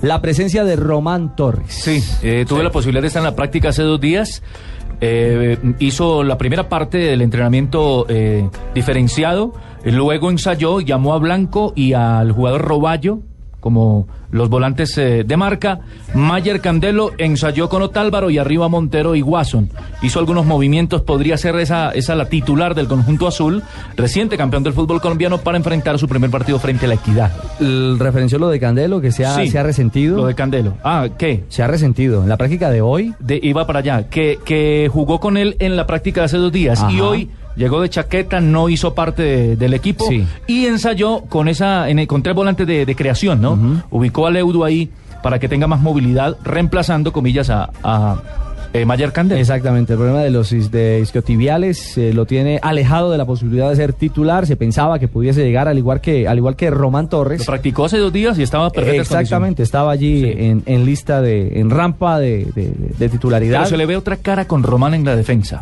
La 0.02 0.22
presencia 0.22 0.64
de 0.64 0.78
Román 0.78 1.36
Torres. 1.36 1.74
Sí, 1.74 2.02
eh, 2.24 2.46
tuve 2.48 2.64
la 2.64 2.72
posibilidad 2.72 3.02
de 3.02 3.08
estar 3.08 3.20
en 3.20 3.26
la 3.26 3.36
práctica 3.36 3.70
hace 3.70 3.84
dos 3.84 4.00
días. 4.00 4.42
Eh, 5.02 5.58
hizo 5.80 6.24
la 6.24 6.38
primera 6.38 6.70
parte 6.70 6.98
del 6.98 7.22
entrenamiento 7.22 8.06
eh, 8.10 8.50
diferenciado, 8.74 9.54
luego 9.84 10.30
ensayó, 10.30 10.82
llamó 10.82 11.14
a 11.14 11.20
Blanco 11.20 11.72
y 11.76 11.94
al 11.94 12.32
jugador 12.34 12.62
Roballo 12.62 13.20
como 13.60 14.08
los 14.32 14.50
volantes 14.50 14.98
eh, 14.98 15.24
de 15.26 15.38
marca. 15.38 15.80
Mayer 16.14 16.62
Candelo 16.62 17.12
ensayó 17.18 17.70
con 17.70 17.82
Otálvaro 17.82 18.30
y 18.30 18.38
arriba 18.38 18.68
Montero 18.68 19.16
y 19.16 19.22
Watson. 19.22 19.70
Hizo 20.02 20.20
algunos 20.20 20.46
movimientos, 20.46 21.02
podría 21.02 21.38
ser 21.38 21.56
esa, 21.56 21.92
esa 21.92 22.16
la 22.16 22.26
titular 22.26 22.76
del 22.76 22.88
conjunto 22.88 23.28
azul, 23.28 23.64
reciente 23.96 24.38
campeón 24.38 24.64
del 24.64 24.74
fútbol 24.74 25.02
colombiano 25.02 25.40
para 25.40 25.58
enfrentar 25.58 25.98
su 26.00 26.08
primer 26.08 26.30
partido 26.30 26.60
frente 26.60 26.86
a 26.86 26.90
la 26.90 26.96
equidad. 26.96 27.32
El 27.60 27.98
referenció 28.00 28.40
lo 28.40 28.50
de 28.50 28.60
Candelo, 28.60 29.02
que 29.02 29.12
se 29.12 29.26
ha, 29.26 29.36
Sí, 29.36 29.50
se 29.50 29.60
ha 29.60 29.64
resentido. 29.64 30.18
Lo 30.18 30.28
de 30.28 30.36
Candelo. 30.36 30.76
Ah, 30.84 31.08
¿qué? 31.18 31.44
Se 31.50 31.64
ha 31.64 31.68
resentido. 31.68 32.24
En 32.24 32.30
la 32.30 32.38
práctica 32.38 32.70
de 32.70 32.82
hoy. 32.82 33.14
De, 33.20 33.40
iba 33.42 33.66
para 33.66 33.80
allá. 33.80 34.10
Que, 34.10 34.40
que 34.44 34.90
jugó 34.92 35.20
con 35.20 35.38
él 35.38 35.56
en 35.60 35.76
la 35.76 35.88
práctica 35.88 36.22
de 36.22 36.26
hace 36.26 36.38
dos 36.38 36.52
días. 36.52 36.86
Y 36.90 37.00
hoy 37.02 37.30
llegó 37.60 37.80
de 37.82 37.90
chaqueta, 37.90 38.40
no 38.42 38.70
hizo 38.70 38.96
parte 38.96 39.22
de- 39.22 39.56
del 39.56 39.74
equipo. 39.76 40.06
Sí. 40.10 40.26
Y 40.48 40.66
ensayó 40.66 41.22
con 41.30 41.48
esa, 41.48 41.90
en 41.90 42.00
el- 42.00 42.08
con 42.08 42.24
tres 42.24 42.36
volantes 42.36 42.66
de, 42.66 42.86
de 42.88 42.96
creación, 42.96 43.40
¿no? 43.42 43.84
Ubicó 43.92 44.26
a 44.26 44.32
Leudo 44.32 44.64
ahí 44.64 44.90
para 45.22 45.38
que 45.38 45.48
tenga 45.48 45.68
más 45.68 45.82
movilidad, 45.82 46.38
reemplazando, 46.44 47.12
comillas, 47.14 47.50
a, 47.52 47.70
a 47.84 48.22
eh, 48.74 48.86
Mayer 48.86 49.12
Candelo. 49.12 49.40
Exactamente, 49.40 49.94
el 49.94 49.98
problema 50.00 50.22
de 50.22 50.30
los 50.30 50.52
is- 50.52 50.72
de 50.72 51.00
isquiotibiales 51.02 51.98
eh, 51.98 52.14
lo 52.14 52.26
tiene 52.26 52.60
alejado 52.62 53.12
de 53.12 53.18
la 53.18 53.26
posibilidad 53.26 53.70
de 53.70 53.76
ser 53.76 53.94
titular. 53.94 54.46
Se 54.46 54.56
pensaba 54.56 55.00
que 55.00 55.08
pudiese 55.08 55.44
llegar 55.44 55.68
al 55.68 55.78
igual 55.78 56.02
que 56.02 56.28
al 56.28 56.38
igual 56.38 56.56
que 56.56 56.70
Román 56.70 57.10
Torres. 57.10 57.40
Lo 57.40 57.46
practicó 57.46 57.86
hace 57.86 57.98
dos 57.98 58.12
días 58.14 58.38
y 58.40 58.44
estaba 58.44 58.70
perfecto. 58.70 59.02
Exactamente, 59.02 59.64
estaba 59.64 59.92
allí 59.92 60.24
en, 60.26 60.64
en 60.66 60.86
lista 60.86 61.22
de 61.22 61.60
en 61.60 61.70
rampa 61.70 62.20
de, 62.20 62.46
de- 62.56 62.74
de 62.98 63.10
titularidad. 63.10 63.60
Pero 63.60 63.70
se 63.70 63.78
le 63.78 63.86
ve 63.86 63.96
otra 63.96 64.18
cara 64.18 64.46
con 64.46 64.64
Román 64.64 64.94
en 64.94 65.04
la 65.06 65.16
defensa. 65.16 65.62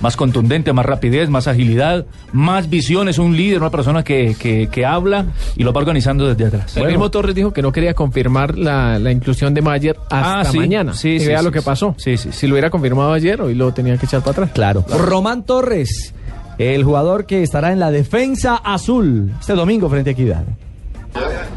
Más 0.00 0.16
contundente, 0.16 0.72
más 0.72 0.86
rapidez, 0.86 1.28
más 1.28 1.48
agilidad, 1.48 2.06
más 2.32 2.70
visión. 2.70 3.08
Es 3.08 3.18
un 3.18 3.36
líder, 3.36 3.60
una 3.60 3.70
persona 3.70 4.02
que, 4.02 4.34
que, 4.38 4.68
que 4.70 4.84
habla 4.86 5.26
y 5.56 5.62
lo 5.64 5.72
va 5.72 5.80
organizando 5.80 6.26
desde 6.26 6.46
atrás. 6.46 6.76
El 6.76 6.86
mismo 6.86 7.10
Torres 7.10 7.34
dijo 7.34 7.52
que 7.52 7.62
no 7.62 7.72
quería 7.72 7.94
confirmar 7.94 8.56
la, 8.56 8.98
la 8.98 9.10
inclusión 9.12 9.54
de 9.54 9.62
Mayer 9.62 9.96
hasta 10.10 10.40
Ah, 10.40 10.44
sí. 10.44 10.58
mañana. 10.58 10.94
Sí, 10.94 11.10
y 11.10 11.20
sí, 11.20 11.26
vea 11.26 11.38
sí, 11.38 11.44
lo 11.44 11.50
que 11.52 11.62
pasó. 11.62 11.94
Sí, 11.98 12.16
sí, 12.16 12.30
sí. 12.32 12.45
Si 12.46 12.48
lo 12.48 12.54
hubiera 12.54 12.70
confirmado 12.70 13.12
ayer, 13.12 13.42
hoy 13.42 13.56
lo 13.56 13.74
tenía 13.74 13.96
que 13.98 14.06
echar 14.06 14.20
para 14.20 14.30
atrás. 14.30 14.50
Claro. 14.54 14.84
Román 14.88 15.42
Torres, 15.42 16.14
el 16.58 16.84
jugador 16.84 17.26
que 17.26 17.42
estará 17.42 17.72
en 17.72 17.80
la 17.80 17.90
defensa 17.90 18.54
azul 18.54 19.32
este 19.40 19.54
domingo 19.54 19.88
frente 19.88 20.10
a 20.10 20.12
Equidad. 20.12 20.44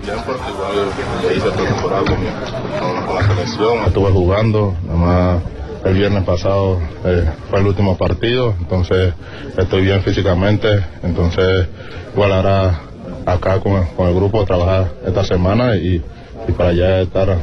Ya 0.04 0.14
en 0.14 0.24
Portugal 0.24 0.90
hice 1.36 1.52
pretemporada 1.52 2.02
con, 2.06 3.06
con 3.06 3.16
la 3.16 3.28
selección, 3.28 3.78
estuve 3.86 4.10
jugando, 4.10 4.74
nada 4.88 4.98
más 4.98 5.42
el 5.86 5.94
viernes 5.94 6.24
pasado 6.24 6.80
eh, 7.06 7.30
fue 7.52 7.60
el 7.60 7.68
último 7.68 7.96
partido, 7.96 8.56
entonces 8.60 9.14
estoy 9.60 9.84
bien 9.84 10.02
físicamente, 10.02 10.84
entonces 11.04 11.68
igual 12.14 12.32
ahora 12.32 12.80
acá 13.28 13.60
con, 13.60 13.86
con 13.96 14.08
el 14.08 14.16
grupo 14.16 14.44
trabajar 14.44 14.92
esta 15.06 15.24
semana 15.24 15.76
y, 15.76 16.04
y 16.48 16.52
para 16.54 16.74
ya 16.74 17.02
estar 17.02 17.38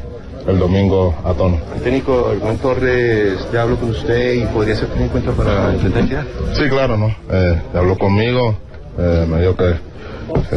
el 0.46 0.58
domingo 0.58 1.14
a 1.24 1.32
tono. 1.34 1.58
El 1.74 1.82
técnico 1.82 2.34
Juan 2.40 2.58
Torres 2.58 3.46
ya 3.52 3.62
habló 3.62 3.76
con 3.76 3.90
usted 3.90 4.34
y 4.34 4.46
podría 4.46 4.76
ser 4.76 4.88
tenido 4.88 5.06
en 5.06 5.10
cuenta 5.10 5.32
para 5.32 5.72
enfrentar. 5.72 6.24
Sí, 6.54 6.68
claro, 6.68 6.96
¿no? 6.96 7.14
Eh, 7.30 7.62
habló 7.74 7.96
conmigo, 7.98 8.56
eh, 8.98 9.26
me 9.28 9.40
dijo 9.40 9.56
que, 9.56 9.74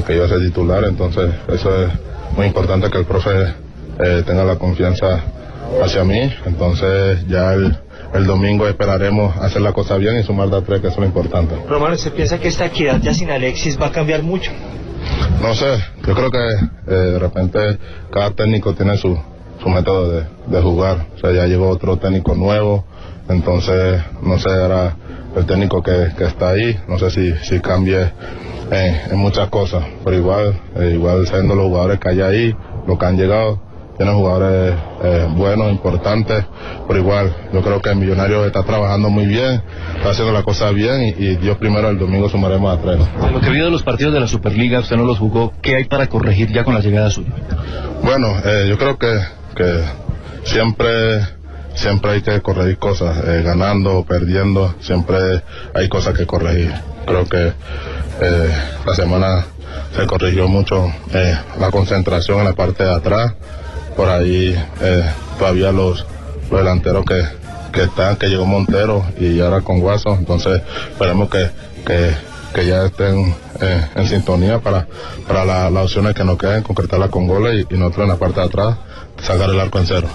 que 0.06 0.16
iba 0.16 0.26
a 0.26 0.30
ser 0.30 0.40
titular, 0.40 0.84
entonces 0.84 1.32
eso 1.48 1.86
es 1.86 1.90
muy 2.36 2.48
importante 2.48 2.90
que 2.90 2.98
el 3.00 3.06
profe 3.06 3.54
eh, 4.00 4.24
tenga 4.26 4.44
la 4.44 4.58
confianza 4.58 5.24
hacia 5.84 6.04
mí, 6.04 6.32
entonces 6.46 7.28
ya 7.28 7.54
el, 7.54 7.78
el 8.14 8.26
domingo 8.26 8.68
esperaremos 8.68 9.36
hacer 9.38 9.62
la 9.62 9.74
cosa 9.74 9.98
bien 9.98 10.18
y 10.20 10.24
sumar 10.24 10.50
de 10.50 10.62
tres, 10.62 10.82
que 10.82 10.88
eso 10.88 10.96
es 10.96 11.00
lo 11.00 11.06
importante. 11.06 11.56
Romano, 11.68 11.96
¿se 11.98 12.12
piensa 12.12 12.40
que 12.40 12.48
esta 12.48 12.66
equidad 12.66 13.00
ya 13.02 13.14
sin 13.14 13.30
Alexis 13.30 13.80
va 13.80 13.88
a 13.88 13.92
cambiar 13.92 14.24
mucho? 14.24 14.52
No 15.42 15.54
sé, 15.56 15.78
yo 16.06 16.14
creo 16.14 16.30
que 16.30 16.48
eh, 16.88 16.96
de 16.96 17.20
repente 17.20 17.78
cada 18.12 18.32
técnico 18.32 18.74
tiene 18.74 18.98
su, 18.98 19.18
su 19.62 19.70
método 19.70 20.12
de, 20.12 20.26
de 20.48 20.62
jugar, 20.62 21.08
o 21.16 21.18
sea, 21.20 21.32
ya 21.32 21.46
llegó 21.46 21.70
otro 21.70 21.98
técnico 21.98 22.36
nuevo, 22.36 22.86
entonces 23.28 24.02
no 24.22 24.40
sé, 24.40 24.50
ahora 24.50 24.96
el 25.36 25.46
técnico 25.46 25.84
que, 25.84 26.10
que 26.18 26.26
está 26.26 26.50
ahí, 26.50 26.80
no 26.88 26.98
sé 26.98 27.10
si, 27.12 27.34
si 27.44 27.60
cambie 27.60 28.12
en, 28.72 29.12
en 29.12 29.18
muchas 29.18 29.50
cosas, 29.50 29.84
pero 30.04 30.16
igual, 30.16 30.60
eh, 30.76 30.92
igual 30.94 31.28
siendo 31.28 31.56
los 31.56 31.66
jugadores 31.68 32.00
que 32.00 32.10
hay 32.10 32.22
ahí, 32.22 32.56
los 32.88 32.98
que 32.98 33.06
han 33.06 33.18
llegado, 33.18 33.60
tienen 33.98 34.16
jugadores 34.16 34.76
eh, 35.04 35.28
buenos, 35.36 35.70
importantes, 35.72 36.46
pero 36.88 37.00
igual, 37.00 37.36
yo 37.52 37.62
creo 37.62 37.82
que 37.82 37.90
el 37.90 37.98
Millonario 37.98 38.46
está 38.46 38.64
trabajando 38.64 39.10
muy 39.10 39.26
bien, 39.26 39.62
está 39.98 40.12
haciendo 40.12 40.32
la 40.32 40.44
cosa 40.44 40.72
bien 40.72 41.04
y, 41.04 41.10
y 41.22 41.36
Dios 41.36 41.58
primero 41.58 41.90
el 41.90 42.00
domingo 42.00 42.30
sumaremos 42.30 42.78
a 42.78 42.82
tres. 42.82 42.98
De 42.98 43.32
lo 43.32 43.42
que 43.42 43.50
vio 43.50 43.66
de 43.66 43.72
los 43.72 43.84
partidos 43.84 44.14
de 44.14 44.22
la 44.22 44.28
Superliga, 44.28 44.80
usted 44.80 44.96
no 44.96 45.04
los 45.04 45.20
jugó, 45.20 45.52
¿qué 45.62 45.76
hay 45.76 45.84
para 45.84 46.08
corregir 46.08 46.50
ya 46.54 46.64
con 46.64 46.76
la 46.76 46.80
llegada 46.80 47.10
suya? 47.10 47.34
Bueno, 48.02 48.28
eh, 48.46 48.68
yo 48.70 48.78
creo 48.78 48.98
que, 48.98 49.08
que 49.56 49.84
siempre, 50.44 51.28
siempre 51.76 52.12
hay 52.12 52.22
que 52.22 52.42
corregir 52.42 52.78
cosas, 52.78 53.18
eh, 53.26 53.42
ganando 53.44 53.98
o 54.00 54.06
perdiendo, 54.06 54.74
siempre 54.82 55.44
hay 55.74 55.90
cosas 55.90 56.16
que 56.18 56.26
corregir. 56.26 56.74
Creo 57.06 57.26
que 57.26 57.54
eh, 58.22 58.52
la 58.86 58.96
semana 58.96 59.46
se 59.96 60.06
corrigió 60.06 60.48
mucho 60.48 60.92
eh, 61.14 61.38
la 61.60 61.72
concentración 61.72 62.40
en 62.40 62.46
la 62.46 62.54
parte 62.54 62.84
de 62.84 62.94
atrás, 62.94 63.34
por 63.96 64.10
ahí 64.10 64.56
todavía 65.38 65.72
los, 65.72 66.06
delanteros 66.52 67.06
que, 67.06 67.24
que 67.72 67.84
están, 67.84 68.16
que 68.16 68.28
llegó 68.28 68.46
Montero 68.46 69.06
y 69.20 69.40
ahora 69.40 69.62
con 69.62 69.80
Guaso, 69.80 70.16
entonces 70.18 70.62
esperemos 70.92 71.30
que, 71.30 71.50
que, 71.86 72.12
que 72.54 72.66
ya 72.66 72.86
estén 72.86 73.36
en 73.96 74.08
sintonía 74.08 74.60
para, 74.60 74.88
para 75.28 75.44
la- 75.46 75.70
las 75.70 75.84
opciones 75.86 76.14
que 76.16 76.24
nos 76.24 76.38
queden, 76.38 76.64
concretarlas 76.64 77.10
con 77.10 77.28
goles 77.28 77.66
y, 77.70 77.76
y 77.76 77.78
nosotros 77.78 78.06
en 78.06 78.10
la 78.10 78.16
parte 78.18 78.40
de 78.40 78.46
atrás 78.48 78.78
sacar 79.22 79.50
el 79.50 79.60
arco 79.60 79.80
en 79.80 79.88
cero. 79.88 80.08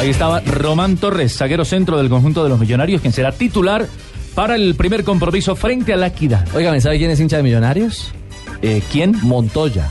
Ahí 0.00 0.08
estaba 0.08 0.40
Román 0.40 0.96
Torres, 0.96 1.36
zaguero 1.36 1.64
centro 1.64 1.98
del 1.98 2.08
conjunto 2.08 2.42
de 2.42 2.48
los 2.48 2.58
millonarios, 2.58 3.00
quien 3.02 3.12
será 3.12 3.32
titular 3.32 3.86
para 4.34 4.54
el 4.54 4.74
primer 4.74 5.04
compromiso 5.04 5.56
frente 5.56 5.92
a 5.92 5.96
la 5.96 6.06
equidad. 6.06 6.46
Oigan, 6.54 6.80
¿sabe 6.80 6.98
quién 6.98 7.10
es 7.10 7.20
hincha 7.20 7.36
de 7.36 7.42
Millonarios? 7.42 8.12
Eh, 8.62 8.82
¿Quién? 8.90 9.14
Montoya. 9.22 9.90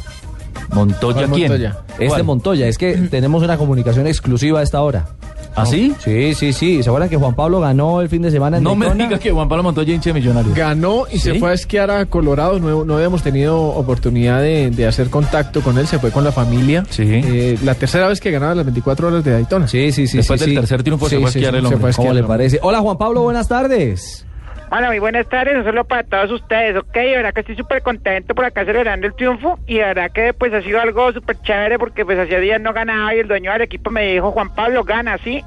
¿Montoya 0.74 1.28
¿Cuál 1.28 1.32
quién? 1.32 1.52
Montoya? 1.52 1.78
Este 1.92 2.08
¿Cuál? 2.08 2.24
Montoya, 2.24 2.68
es 2.68 2.78
que 2.78 2.94
tenemos 3.12 3.44
una 3.44 3.58
comunicación 3.58 4.08
exclusiva 4.08 4.60
a 4.62 4.64
esta 4.64 4.82
hora. 4.82 5.10
¿Ah, 5.56 5.66
sí? 5.66 5.94
Sí, 6.00 6.34
sí, 6.36 6.54
sí. 6.54 6.82
¿Se 6.84 6.90
acuerdan 6.90 7.10
que 7.10 7.18
Juan 7.18 7.36
Pablo 7.36 7.60
ganó 7.60 8.00
el 8.02 8.08
fin 8.10 8.22
de 8.22 8.32
semana 8.32 8.58
en 8.58 8.64
No 8.64 8.76
me 8.76 8.86
Daytona? 8.86 9.08
diga 9.10 9.20
que 9.20 9.32
Juan 9.32 9.50
Pablo 9.50 9.64
Montoya 9.64 9.94
hincha 9.94 10.12
de 10.12 10.14
millonarios. 10.14 10.56
Ganó 10.56 11.04
y 11.12 11.20
se 11.20 11.34
¿Sí? 11.34 11.40
fue 11.40 11.50
a 11.52 11.54
esquiar 11.54 11.92
a 11.92 12.06
Colorado. 12.06 12.60
No, 12.60 12.86
no 12.86 12.96
habíamos 12.96 13.24
tenido 13.24 13.60
oportunidad 13.62 14.42
de, 14.42 14.70
de 14.70 14.88
hacer 14.88 15.10
contacto 15.10 15.62
con 15.62 15.78
él. 15.78 15.88
Se 15.88 16.00
fue 16.00 16.12
con 16.12 16.24
la 16.24 16.32
familia. 16.32 16.84
Eh, 16.98 17.58
la 17.64 17.76
tercera 17.76 18.08
vez 18.08 18.22
que 18.22 18.32
ganaba 18.32 18.56
las 18.56 18.66
24 18.66 19.08
horas 19.08 19.24
de 19.24 19.32
Daytona. 19.32 19.68
Sí, 19.68 19.92
sí, 19.92 20.08
sí. 20.08 20.18
Después 20.18 20.40
sí, 20.40 20.46
del 20.46 20.56
sí. 20.56 20.60
tercer 20.62 20.84
triunfo 20.84 21.10
se 21.10 21.16
Sí, 21.18 21.22
fue 21.22 21.30
a 21.30 21.32
sí, 21.34 21.40
esquiar 21.40 21.54
sí, 21.54 21.58
el 21.58 21.62
se 21.64 21.66
hombre. 21.68 21.80
fue 21.80 21.88
a 21.88 21.92
esquiar 21.92 22.08
¿Cómo 22.08 22.14
le 22.14 22.20
el 22.20 22.26
hombre. 22.26 22.38
parece? 22.38 22.60
Hola 22.62 22.80
Juan 22.80 22.98
Pablo, 22.98 23.22
buenas 23.24 23.48
tardes. 23.48 24.26
Bueno, 24.70 24.88
muy 24.88 25.00
buenas 25.00 25.28
tardes, 25.28 25.58
un 25.58 25.64
saludo 25.64 25.84
para 25.86 26.04
todos 26.04 26.30
ustedes, 26.32 26.76
ok, 26.78 26.94
de 26.94 27.16
verdad 27.16 27.34
que 27.34 27.40
estoy 27.40 27.56
súper 27.56 27.82
contento 27.82 28.36
por 28.36 28.46
acá 28.46 28.64
celebrando 28.66 29.08
el 29.08 29.16
triunfo 29.16 29.58
y 29.66 29.80
de 29.80 29.84
verdad 29.86 30.12
que 30.12 30.32
pues 30.34 30.54
ha 30.54 30.62
sido 30.62 30.80
algo 30.80 31.12
súper 31.12 31.38
chévere 31.42 31.80
porque 31.80 32.06
pues 32.06 32.20
hacía 32.20 32.40
días 32.40 32.62
no 32.62 32.72
ganaba 32.72 33.16
y 33.16 33.20
el 33.20 33.28
dueño 33.28 33.52
del 33.52 33.64
equipo 33.64 33.90
me 33.90 34.14
dijo, 34.14 34.32
Juan 34.32 34.54
Pablo, 34.54 34.84
gana, 34.84 35.18
¿sí? 35.24 35.44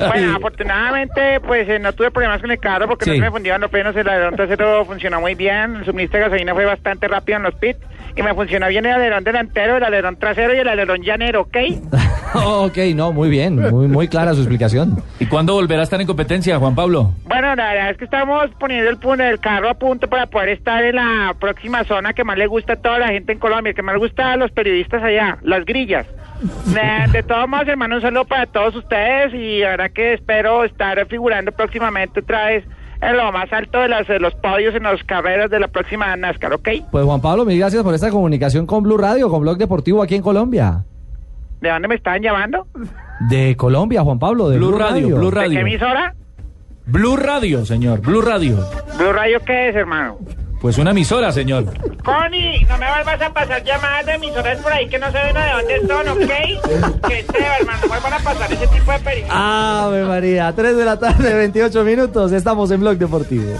bueno, 0.00 0.36
afortunadamente 0.36 1.38
pues 1.40 1.68
eh, 1.68 1.78
no 1.78 1.92
tuve 1.92 2.10
problemas 2.10 2.40
con 2.40 2.50
el 2.50 2.58
carro 2.58 2.88
porque 2.88 3.04
Sí. 3.04 3.10
no 3.12 3.16
se 3.16 3.22
me 3.22 3.30
fundieron 3.30 3.60
los 3.60 3.70
frenos, 3.70 3.94
el 3.94 4.08
alerón 4.08 4.34
trasero 4.34 4.84
funcionó 4.84 5.20
muy 5.20 5.36
bien, 5.36 5.76
el 5.76 5.84
suministro 5.84 6.18
de 6.18 6.24
gasolina 6.24 6.52
fue 6.52 6.64
bastante 6.64 7.06
rápido 7.06 7.36
en 7.36 7.42
los 7.44 7.54
pits 7.54 7.78
y 8.16 8.22
me 8.22 8.34
funcionó 8.34 8.68
bien 8.68 8.86
el 8.86 8.92
alerón 8.92 9.24
delantero, 9.24 9.76
el 9.76 9.84
alerón 9.84 10.16
trasero 10.16 10.54
y 10.54 10.58
el 10.58 10.68
alerón 10.68 11.02
llanero, 11.02 11.42
¿ok? 11.42 11.56
ok, 12.34 12.78
no, 12.94 13.12
muy 13.12 13.28
bien, 13.28 13.56
muy, 13.56 13.86
muy 13.88 14.08
clara 14.08 14.32
su 14.32 14.40
explicación. 14.40 15.02
¿Y 15.20 15.26
cuándo 15.26 15.52
volverá 15.52 15.82
a 15.82 15.84
estar 15.84 16.00
en 16.00 16.06
competencia, 16.06 16.58
Juan 16.58 16.74
Pablo? 16.74 17.12
Bueno, 17.24 17.54
la 17.54 17.72
verdad 17.72 17.90
es 17.90 17.98
que 17.98 18.04
estamos 18.04 18.50
poniendo 18.58 18.88
el, 18.88 18.96
punto, 18.96 19.22
el 19.22 19.38
carro 19.38 19.68
a 19.68 19.74
punto 19.74 20.08
para 20.08 20.26
poder 20.26 20.48
estar 20.48 20.82
en 20.82 20.96
la 20.96 21.34
próxima 21.38 21.84
zona 21.84 22.14
que 22.14 22.24
más 22.24 22.38
le 22.38 22.46
gusta 22.46 22.72
a 22.72 22.76
toda 22.76 22.98
la 22.98 23.08
gente 23.08 23.32
en 23.32 23.38
Colombia, 23.38 23.74
que 23.74 23.82
más 23.82 23.94
le 23.94 24.00
gusta 24.00 24.32
a 24.32 24.36
los 24.36 24.50
periodistas 24.50 25.02
allá, 25.02 25.38
las 25.42 25.64
grillas. 25.64 26.06
Eh, 26.76 27.06
de 27.10 27.22
todos 27.22 27.48
modos, 27.48 27.66
hermano, 27.66 27.96
un 27.96 28.02
saludo 28.02 28.26
para 28.26 28.44
todos 28.44 28.76
ustedes 28.76 29.32
y 29.32 29.60
la 29.60 29.70
verdad 29.70 29.90
que 29.90 30.12
espero 30.12 30.64
estar 30.64 31.06
figurando 31.06 31.50
próximamente 31.50 32.20
otra 32.20 32.46
vez 32.46 32.64
en 33.00 33.16
lo 33.16 33.32
más 33.32 33.52
alto 33.52 33.78
de, 33.80 33.88
las, 33.88 34.06
de 34.08 34.18
los 34.18 34.34
podios 34.34 34.74
en 34.74 34.82
las 34.84 35.02
carreras 35.04 35.50
de 35.50 35.60
la 35.60 35.68
próxima 35.68 36.14
NASCAR, 36.16 36.52
¿ok? 36.54 36.68
Pues 36.90 37.04
Juan 37.04 37.20
Pablo, 37.20 37.44
mil 37.44 37.58
gracias 37.58 37.82
por 37.82 37.94
esta 37.94 38.10
comunicación 38.10 38.66
con 38.66 38.82
Blue 38.82 38.96
Radio, 38.98 39.28
con 39.28 39.40
Blog 39.42 39.58
Deportivo 39.58 40.02
aquí 40.02 40.14
en 40.14 40.22
Colombia. 40.22 40.84
¿De 41.60 41.70
dónde 41.70 41.88
me 41.88 41.94
estaban 41.94 42.22
llamando? 42.22 42.66
De 43.28 43.56
Colombia, 43.56 44.02
Juan 44.02 44.18
Pablo, 44.18 44.48
de 44.48 44.58
Blue 44.58 44.68
Blue, 44.68 44.78
Radio, 44.78 45.16
Blue 45.16 45.30
¿De 45.30 45.36
Radio. 45.36 45.50
qué 45.52 45.60
emisora? 45.60 46.14
Blue 46.86 47.16
Radio, 47.16 47.64
señor, 47.64 48.00
Blue 48.00 48.20
Radio. 48.22 48.58
¿Blue 48.98 49.12
Radio 49.12 49.40
qué 49.44 49.70
es, 49.70 49.76
hermano? 49.76 50.18
Pues 50.60 50.78
una 50.78 50.90
emisora, 50.92 51.30
señor. 51.32 51.64
Connie, 52.02 52.64
no 52.64 52.78
me 52.78 52.90
vuelvas 52.90 53.20
a 53.20 53.32
pasar 53.32 53.62
llamadas 53.62 54.06
de 54.06 54.12
emisoras 54.14 54.58
por 54.58 54.72
ahí 54.72 54.88
que 54.88 54.98
no 54.98 55.10
saben 55.12 55.34
de 55.34 55.40
dónde 55.50 55.86
son, 55.86 56.08
¿ok? 56.08 57.08
Que 57.08 57.24
se 57.30 57.44
hermano, 57.60 57.78
no 57.82 57.88
vuelvan 57.88 58.12
a 58.14 58.18
pasar 58.18 58.52
ese 58.52 58.66
tipo 58.66 58.92
de 58.92 58.98
peligros. 59.00 59.30
Ave 59.32 60.04
María, 60.04 60.52
3 60.54 60.76
de 60.76 60.84
la 60.84 60.98
tarde, 60.98 61.34
28 61.34 61.84
minutos, 61.84 62.32
estamos 62.32 62.70
en 62.70 62.80
Blog 62.80 62.96
Deportivo. 62.96 63.58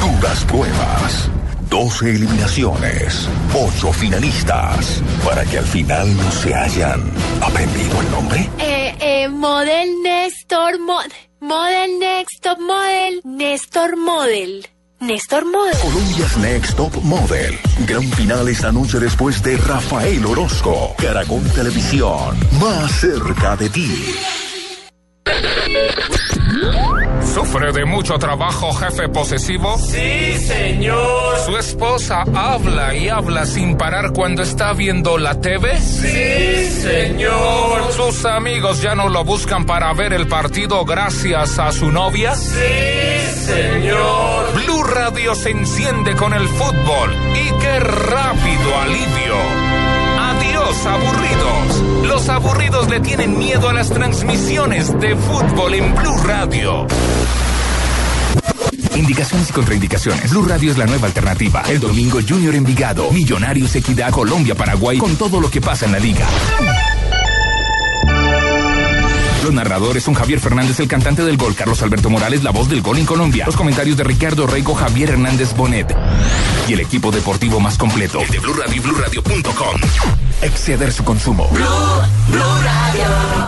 Duras 0.00 0.44
pruebas. 0.44 1.30
12 1.70 2.10
eliminaciones. 2.10 3.28
8 3.54 3.92
finalistas. 3.92 5.02
Para 5.24 5.44
que 5.44 5.58
al 5.58 5.64
final 5.64 6.16
no 6.16 6.30
se 6.30 6.54
hayan 6.54 7.00
aprendido 7.42 8.00
el 8.00 8.10
nombre. 8.10 8.48
Eh, 8.58 8.77
eh, 9.00 9.28
model 9.28 10.02
Néstor 10.02 10.78
Mod. 10.80 11.12
Model 11.40 11.98
Next 11.98 12.42
Top 12.42 12.58
Model. 12.58 13.20
Néstor 13.24 13.96
Model. 13.96 14.66
Néstor 15.00 15.44
Model. 15.44 15.76
Colombia's 15.80 16.36
Next 16.38 16.76
Top 16.76 16.94
Model. 17.02 17.58
Gran 17.86 18.02
final 18.12 18.48
esta 18.48 18.72
noche 18.72 18.98
después 18.98 19.42
de 19.42 19.56
Rafael 19.56 20.24
Orozco. 20.26 20.94
Caracol 20.98 21.42
Televisión. 21.52 22.36
Más 22.60 22.90
cerca 23.00 23.56
de 23.56 23.68
ti. 23.68 24.14
¿Sufre 27.38 27.70
de 27.70 27.84
mucho 27.84 28.18
trabajo, 28.18 28.72
jefe 28.72 29.08
posesivo? 29.08 29.78
Sí, 29.78 30.36
señor. 30.38 31.38
¿Su 31.46 31.56
esposa 31.56 32.24
habla 32.34 32.96
y 32.96 33.08
habla 33.08 33.46
sin 33.46 33.76
parar 33.76 34.12
cuando 34.12 34.42
está 34.42 34.72
viendo 34.72 35.16
la 35.18 35.40
TV? 35.40 35.78
Sí, 35.78 36.66
señor. 36.82 37.92
¿Sus 37.92 38.24
amigos 38.24 38.82
ya 38.82 38.96
no 38.96 39.08
lo 39.08 39.22
buscan 39.22 39.66
para 39.66 39.92
ver 39.92 40.14
el 40.14 40.26
partido 40.26 40.84
gracias 40.84 41.60
a 41.60 41.70
su 41.70 41.92
novia? 41.92 42.34
Sí, 42.34 43.44
señor. 43.46 44.52
Blue 44.54 44.82
Radio 44.82 45.36
se 45.36 45.50
enciende 45.50 46.16
con 46.16 46.34
el 46.34 46.48
fútbol 46.48 47.14
y 47.34 47.62
qué 47.62 47.78
rápido 47.78 48.78
alivio. 48.80 49.67
Adiós, 50.68 50.86
aburridos. 50.86 52.06
Los 52.06 52.28
aburridos 52.28 52.90
le 52.90 53.00
tienen 53.00 53.38
miedo 53.38 53.70
a 53.70 53.72
las 53.72 53.88
transmisiones 53.88 55.00
de 55.00 55.16
fútbol 55.16 55.72
en 55.72 55.94
Blue 55.94 56.16
Radio. 56.24 56.86
Indicaciones 58.94 59.48
y 59.48 59.52
contraindicaciones. 59.54 60.30
Blue 60.30 60.44
Radio 60.44 60.70
es 60.70 60.76
la 60.76 60.84
nueva 60.84 61.06
alternativa. 61.06 61.62
El 61.68 61.80
domingo 61.80 62.18
Junior 62.26 62.54
Envigado, 62.54 63.10
Millonarios 63.12 63.74
Equidad, 63.76 64.10
Colombia, 64.10 64.54
Paraguay, 64.54 64.98
con 64.98 65.16
todo 65.16 65.40
lo 65.40 65.50
que 65.50 65.62
pasa 65.62 65.86
en 65.86 65.92
la 65.92 66.00
liga. 66.00 66.26
Los 69.42 69.54
narradores 69.54 70.02
son 70.02 70.12
Javier 70.12 70.40
Fernández, 70.40 70.78
el 70.80 70.88
cantante 70.88 71.24
del 71.24 71.38
gol, 71.38 71.54
Carlos 71.54 71.80
Alberto 71.80 72.10
Morales, 72.10 72.42
la 72.42 72.50
voz 72.50 72.68
del 72.68 72.82
gol 72.82 72.98
en 72.98 73.06
Colombia. 73.06 73.46
Los 73.46 73.56
comentarios 73.56 73.96
de 73.96 74.04
Ricardo 74.04 74.46
Reico, 74.46 74.74
Javier 74.74 75.10
Hernández 75.10 75.56
Bonet. 75.56 75.96
Y 76.68 76.74
el 76.74 76.80
equipo 76.80 77.10
deportivo 77.10 77.58
más 77.58 77.78
completo, 77.78 78.20
el 78.20 78.28
de 78.28 78.38
Blue 78.40 78.94
Radio 78.94 79.22
y. 79.22 79.80
Exceder 80.42 80.92
su 80.92 81.04
consumo. 81.04 81.50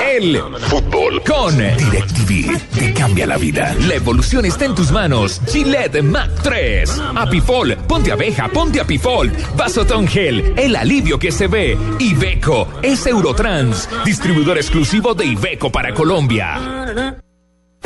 El 0.00 0.42
fútbol 0.68 1.22
con 1.22 1.56
DirecTV 1.56 2.58
te 2.74 2.92
cambia 2.94 3.26
la 3.26 3.36
vida. 3.36 3.74
La 3.86 3.94
evolución 3.94 4.44
está 4.44 4.64
en 4.64 4.74
tus 4.74 4.90
manos. 4.90 5.40
Gillette 5.46 6.02
Mac 6.02 6.30
3. 6.42 7.00
Apifol, 7.16 7.76
ponte 7.86 8.12
abeja, 8.12 8.48
ponte 8.48 8.80
Apifol. 8.80 9.30
Vasotón 9.56 10.08
Gel, 10.08 10.54
el 10.56 10.74
alivio 10.74 11.18
que 11.18 11.30
se 11.30 11.46
ve. 11.46 11.78
Ibeco 11.98 12.68
es 12.82 13.06
Eurotrans, 13.06 13.88
distribuidor 14.04 14.58
exclusivo 14.58 15.14
de 15.14 15.26
Ibeco 15.26 15.70
para 15.70 15.94
Colombia. 15.94 17.29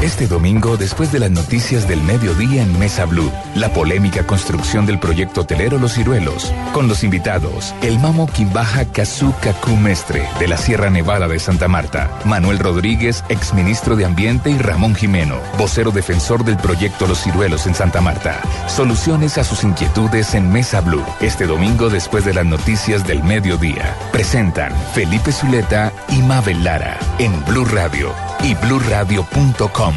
Este 0.03 0.27
domingo, 0.27 0.77
después 0.77 1.13
de 1.13 1.19
las 1.19 1.31
noticias 1.31 1.89
del 1.89 2.03
mediodía 2.03 2.63
en 2.63 2.79
Mesa 2.79 3.07
Blue, 3.07 3.31
la 3.55 3.73
polémica 3.73 4.27
construcción 4.27 4.85
del 4.85 4.99
proyecto 4.99 5.43
hotelero 5.43 5.79
Los 5.79 5.95
Ciruelos, 5.95 6.53
con 6.73 6.89
los 6.89 7.05
invitados, 7.05 7.75
el 7.81 7.99
Mamo 7.99 8.27
Quimbaja 8.27 8.85
Kazu 8.85 9.33
Kaku 9.41 9.77
Mestre, 9.77 10.29
de 10.39 10.49
la 10.49 10.59
Sierra 10.59 10.91
Nevada 10.91 11.27
de 11.27 11.39
Santa 11.39 11.69
Marta, 11.69 12.11
Manuel 12.25 12.59
Rodríguez, 12.59 13.25
exministro 13.29 13.97
de 13.97 14.05
Ambiente, 14.05 14.51
y 14.51 14.59
Ramón 14.59 14.95
Jimeno, 14.95 15.39
vocero 15.59 15.91
defensor 15.91 16.45
del 16.45 16.59
proyecto 16.59 17.07
Los 17.07 17.23
Ciruelos 17.23 17.67
en 17.67 17.75
Santa 17.75 18.01
Marta. 18.01 18.43
Soluciones 18.67 19.39
a 19.39 19.45
sus 19.45 19.65
inquietudes 19.65 20.35
en 20.35 20.53
Mesa 20.53 20.83
Blue, 20.83 21.05
este 21.21 21.47
domingo 21.47 21.89
después 21.89 22.25
de 22.27 22.35
las 22.35 22.45
noticias 22.45 23.07
del 23.07 23.23
mediodía. 23.25 23.97
Presentan 24.13 24.73
Felipe 24.93 25.33
Zuleta 25.33 25.93
y 26.11 26.21
Mabel 26.21 26.63
Lara, 26.63 26.99
en 27.19 27.43
Blue 27.47 27.65
Radio 27.65 28.13
y 28.45 28.55
bluradio.com, 28.55 29.95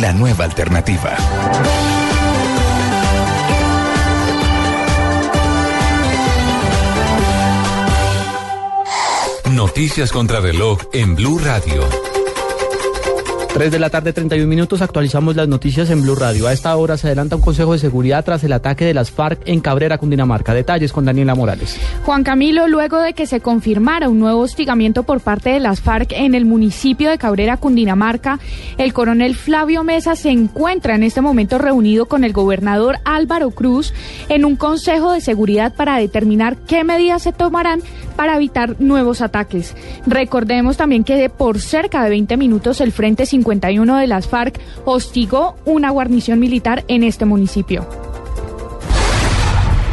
la 0.00 0.12
nueva 0.14 0.44
alternativa. 0.44 1.16
Noticias 9.50 10.12
contra 10.12 10.40
reloj 10.40 10.78
en 10.92 11.14
Blue 11.14 11.38
Radio. 11.38 12.09
3 13.52 13.72
de 13.72 13.80
la 13.80 13.90
tarde, 13.90 14.12
31 14.12 14.46
minutos, 14.48 14.80
actualizamos 14.80 15.34
las 15.34 15.48
noticias 15.48 15.90
en 15.90 16.02
Blue 16.02 16.14
Radio. 16.14 16.46
A 16.46 16.52
esta 16.52 16.76
hora 16.76 16.96
se 16.96 17.08
adelanta 17.08 17.34
un 17.34 17.42
consejo 17.42 17.72
de 17.72 17.80
seguridad 17.80 18.24
tras 18.24 18.44
el 18.44 18.52
ataque 18.52 18.84
de 18.84 18.94
las 18.94 19.10
FARC 19.10 19.40
en 19.44 19.60
Cabrera, 19.60 19.98
Cundinamarca. 19.98 20.54
Detalles 20.54 20.92
con 20.92 21.04
Daniela 21.04 21.34
Morales. 21.34 21.76
Juan 22.04 22.22
Camilo, 22.22 22.68
luego 22.68 23.00
de 23.00 23.12
que 23.12 23.26
se 23.26 23.40
confirmara 23.40 24.08
un 24.08 24.20
nuevo 24.20 24.42
hostigamiento 24.42 25.02
por 25.02 25.20
parte 25.20 25.50
de 25.50 25.58
las 25.58 25.80
FARC 25.80 26.12
en 26.12 26.36
el 26.36 26.44
municipio 26.44 27.10
de 27.10 27.18
Cabrera, 27.18 27.56
Cundinamarca, 27.56 28.38
el 28.78 28.92
coronel 28.92 29.34
Flavio 29.34 29.82
Mesa 29.82 30.14
se 30.14 30.30
encuentra 30.30 30.94
en 30.94 31.02
este 31.02 31.20
momento 31.20 31.58
reunido 31.58 32.06
con 32.06 32.22
el 32.22 32.32
gobernador 32.32 32.98
Álvaro 33.04 33.50
Cruz 33.50 33.92
en 34.28 34.44
un 34.44 34.54
consejo 34.54 35.12
de 35.12 35.20
seguridad 35.20 35.74
para 35.74 35.96
determinar 35.96 36.56
qué 36.56 36.84
medidas 36.84 37.22
se 37.22 37.32
tomarán 37.32 37.82
para 38.16 38.36
evitar 38.36 38.76
nuevos 38.80 39.20
ataques. 39.20 39.74
Recordemos 40.06 40.76
también 40.76 41.04
que 41.04 41.16
de 41.16 41.30
por 41.30 41.60
cerca 41.60 42.02
de 42.04 42.10
20 42.10 42.36
minutos 42.36 42.80
el 42.80 42.92
Frente 42.92 43.26
51 43.26 43.96
de 43.96 44.06
las 44.06 44.28
FARC 44.28 44.60
hostigó 44.84 45.56
una 45.64 45.90
guarnición 45.90 46.38
militar 46.38 46.84
en 46.88 47.04
este 47.04 47.24
municipio. 47.24 47.86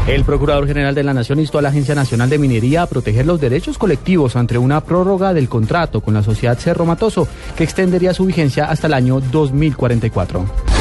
El 0.07 0.24
Procurador 0.24 0.65
General 0.65 0.95
de 0.95 1.03
la 1.03 1.13
Nación 1.13 1.38
instó 1.41 1.57
a 1.57 1.61
la 1.61 1.68
Agencia 1.68 1.93
Nacional 1.93 2.30
de 2.30 2.38
Minería 2.38 2.84
a 2.84 2.88
proteger 2.88 3.26
los 3.26 3.41
derechos 3.41 3.78
colectivos 3.78 4.38
ante 4.38 4.57
una 4.57 4.80
prórroga 4.80 5.34
del 5.34 5.49
contrato 5.49 5.99
con 5.99 6.13
la 6.13 6.24
sociedad 6.24 6.57
Cerro 6.57 6.86
Matoso, 6.86 7.28
que 7.57 7.65
extendería 7.65 8.13
su 8.13 8.26
vigencia 8.26 8.70
hasta 8.70 8.88
el 8.88 8.93
año 8.93 9.20
2044. 9.20 10.77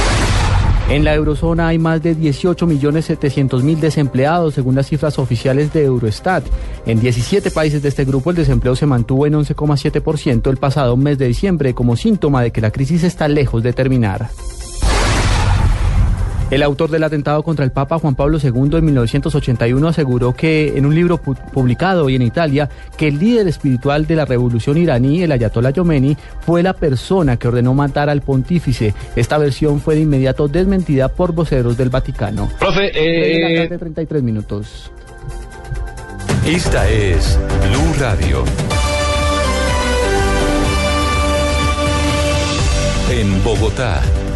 En 0.89 1.03
la 1.03 1.15
eurozona 1.15 1.67
hay 1.67 1.79
más 1.79 2.01
de 2.01 2.17
18.700.000 2.17 3.81
desempleados, 3.81 4.55
según 4.55 4.77
las 4.77 4.87
cifras 4.87 5.19
oficiales 5.19 5.73
de 5.73 5.85
Eurostat. 5.85 6.45
En 6.87 7.01
17 7.01 7.51
países 7.51 7.83
de 7.83 7.89
este 7.89 8.05
grupo 8.05 8.31
el 8.31 8.37
desempleo 8.37 8.77
se 8.77 8.87
mantuvo 8.87 9.27
en 9.27 9.35
11,7% 9.35 10.49
el 10.49 10.59
pasado 10.59 10.97
mes 10.97 11.19
de 11.19 11.27
diciembre 11.27 11.75
como 11.75 11.97
síntoma 11.97 12.43
de 12.43 12.53
que 12.53 12.61
la 12.61 12.71
crisis 12.71 13.03
está 13.03 13.27
lejos 13.27 13.65
de 13.65 13.73
terminar. 13.73 14.29
El 16.49 16.63
autor 16.63 16.91
del 16.91 17.03
atentado 17.03 17.43
contra 17.43 17.65
el 17.65 17.73
Papa 17.73 17.99
Juan 17.99 18.15
Pablo 18.15 18.39
II 18.41 18.77
en 18.77 18.85
1981 18.85 19.89
aseguró 19.89 20.33
que 20.33 20.79
en 20.79 20.87
un 20.87 20.95
libro 20.95 21.19
pu 21.19 21.35
publicado 21.35 22.05
hoy 22.05 22.15
en 22.15 22.23
Italia 22.23 22.69
que 22.97 23.09
el 23.09 23.19
líder 23.19 23.49
espiritual 23.49 24.07
de 24.07 24.15
la 24.15 24.25
revolución 24.25 24.77
iraní, 24.77 25.23
el 25.23 25.33
Ayatollah 25.33 25.73
Khomeini, 25.73 26.17
fue 26.41 26.63
la 26.63 26.73
persona 26.73 27.37
que 27.37 27.49
ordenó 27.49 27.75
matar 27.75 28.09
al 28.09 28.23
pontífice. 28.23 28.95
Esta 29.17 29.39
versión 29.39 29.81
fue 29.81 29.97
de 29.97 30.03
inmediato 30.03 30.47
desmentida 30.47 31.09
por 31.09 31.33
voceros 31.33 31.77
del 31.77 31.91
Vaticano. 31.91 32.49
Profe, 32.61 32.93
eh... 32.95 33.69
33 33.77 34.23
minutos. 34.23 34.93
Esta 36.47 36.89
es 36.89 37.37
Blue 37.69 37.93
Radio. 37.99 38.45
En 43.11 43.43
Bogotá, 43.43 44.01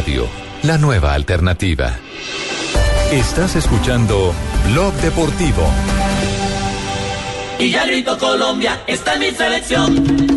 Radio 0.00 0.26
la 0.62 0.78
nueva 0.78 1.12
alternativa. 1.12 1.94
Estás 3.12 3.54
escuchando 3.56 4.32
Blog 4.70 4.94
Deportivo. 4.94 5.62
Y 7.58 7.70
ya 7.70 7.84
grito 7.84 8.16
Colombia, 8.16 8.80
está 8.86 9.14
en 9.14 9.20
mi 9.20 9.30
selección. 9.32 10.30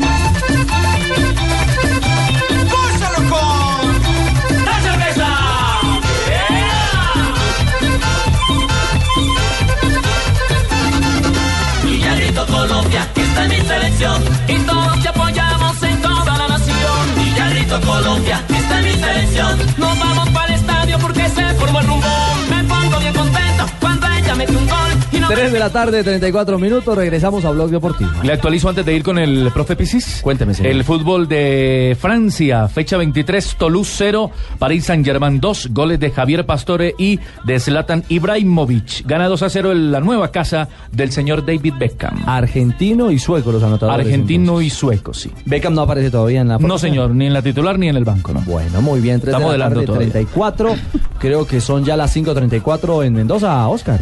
Colombia, 12.47 13.07
está 13.15 13.43
en 13.45 13.49
mi 13.49 13.67
selección. 13.67 14.23
Y 14.47 14.55
todos 14.65 15.01
te 15.01 15.07
apoyamos 15.09 15.83
en 15.83 16.01
toda 16.01 16.37
la 16.37 16.47
nación. 16.47 17.25
Y 17.25 17.35
ya 17.37 17.49
grito 17.49 17.81
Colombia, 17.81 18.43
en 18.77 18.83
mi 18.85 18.91
selección. 18.91 19.57
Nos 19.77 19.99
vamos 19.99 20.29
para 20.29 20.47
el 20.47 20.53
estadio 20.59 20.99
porque 20.99 21.29
se 21.29 21.53
formó 21.55 21.79
el 21.79 21.87
rumbón. 21.87 22.49
Me 22.49 22.63
pongo 22.63 22.99
bien 22.99 23.13
contento 23.13 23.65
cuando 23.79 24.07
ella 24.07 24.35
mete 24.35 24.55
un 24.55 24.67
gol. 24.67 24.92
3 25.27 25.51
de 25.51 25.59
la 25.59 25.69
tarde, 25.69 26.03
34 26.03 26.59
minutos, 26.59 26.95
regresamos 26.95 27.43
a 27.45 27.51
Blog 27.51 27.69
Deportivo. 27.69 28.11
Le 28.23 28.33
actualizo 28.33 28.69
antes 28.69 28.85
de 28.85 28.93
ir 28.93 29.03
con 29.03 29.17
el 29.17 29.49
profe 29.53 29.75
Pisis. 29.75 30.19
Cuénteme, 30.21 30.53
señor. 30.53 30.71
El 30.71 30.83
fútbol 30.83 31.27
de 31.27 31.97
Francia, 31.99 32.67
fecha 32.67 32.97
23, 32.97 33.55
Toulouse 33.57 33.93
0, 33.97 34.31
París 34.59 34.85
Saint-Germain 34.85 35.39
2, 35.39 35.69
goles 35.71 35.99
de 35.99 36.11
Javier 36.11 36.45
Pastore 36.45 36.93
y 36.97 37.19
de 37.45 37.59
Zlatan 37.59 38.03
Ibrahimovic. 38.09 39.05
Gana 39.05 39.27
2 39.27 39.43
a 39.43 39.49
0 39.49 39.71
en 39.71 39.91
la 39.91 39.99
nueva 40.01 40.31
casa 40.31 40.67
del 40.91 41.11
señor 41.11 41.45
David 41.45 41.73
Beckham. 41.79 42.23
Argentino 42.27 43.09
y 43.11 43.17
sueco 43.17 43.51
los 43.51 43.63
anotadores. 43.63 44.05
Argentino 44.05 44.61
y 44.61 44.69
sueco, 44.69 45.13
sí. 45.13 45.31
Beckham 45.45 45.73
no 45.73 45.81
aparece 45.81 46.11
todavía 46.11 46.41
en 46.41 46.49
la 46.49 46.57
No, 46.57 46.77
señor, 46.77 47.11
ni 47.11 47.27
en 47.27 47.33
la 47.33 47.41
titular 47.41 47.79
ni 47.79 47.87
en 47.89 47.95
el 47.95 48.03
banco, 48.03 48.33
¿no? 48.33 48.41
Bueno, 48.41 48.81
muy 48.81 48.99
bien, 48.99 49.19
3 49.19 49.33
Estamos 49.33 49.51
de 49.53 49.57
la 49.57 49.65
adelante 49.65 49.85
tarde, 49.85 50.09
todavía. 50.09 50.11
34. 50.11 50.75
Creo 51.19 51.47
que 51.47 51.61
son 51.61 51.83
ya 51.85 51.95
las 51.97 52.15
5.34 52.15 53.05
en 53.05 53.13
Mendoza, 53.13 53.67
Oscar. 53.67 53.99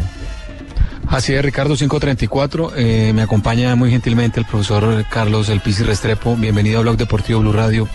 Así 1.11 1.33
es, 1.33 1.43
Ricardo 1.43 1.75
534. 1.75 2.71
Eh, 2.77 3.11
me 3.13 3.21
acompaña 3.21 3.75
muy 3.75 3.91
gentilmente 3.91 4.39
el 4.39 4.45
profesor 4.45 5.05
Carlos 5.09 5.49
El 5.49 5.59
Pisi 5.59 5.83
Restrepo. 5.83 6.37
Bienvenido 6.37 6.79
a 6.79 6.83
Blog 6.83 6.95
Deportivo 6.95 7.41
Blue 7.41 7.51
Radio. 7.51 7.89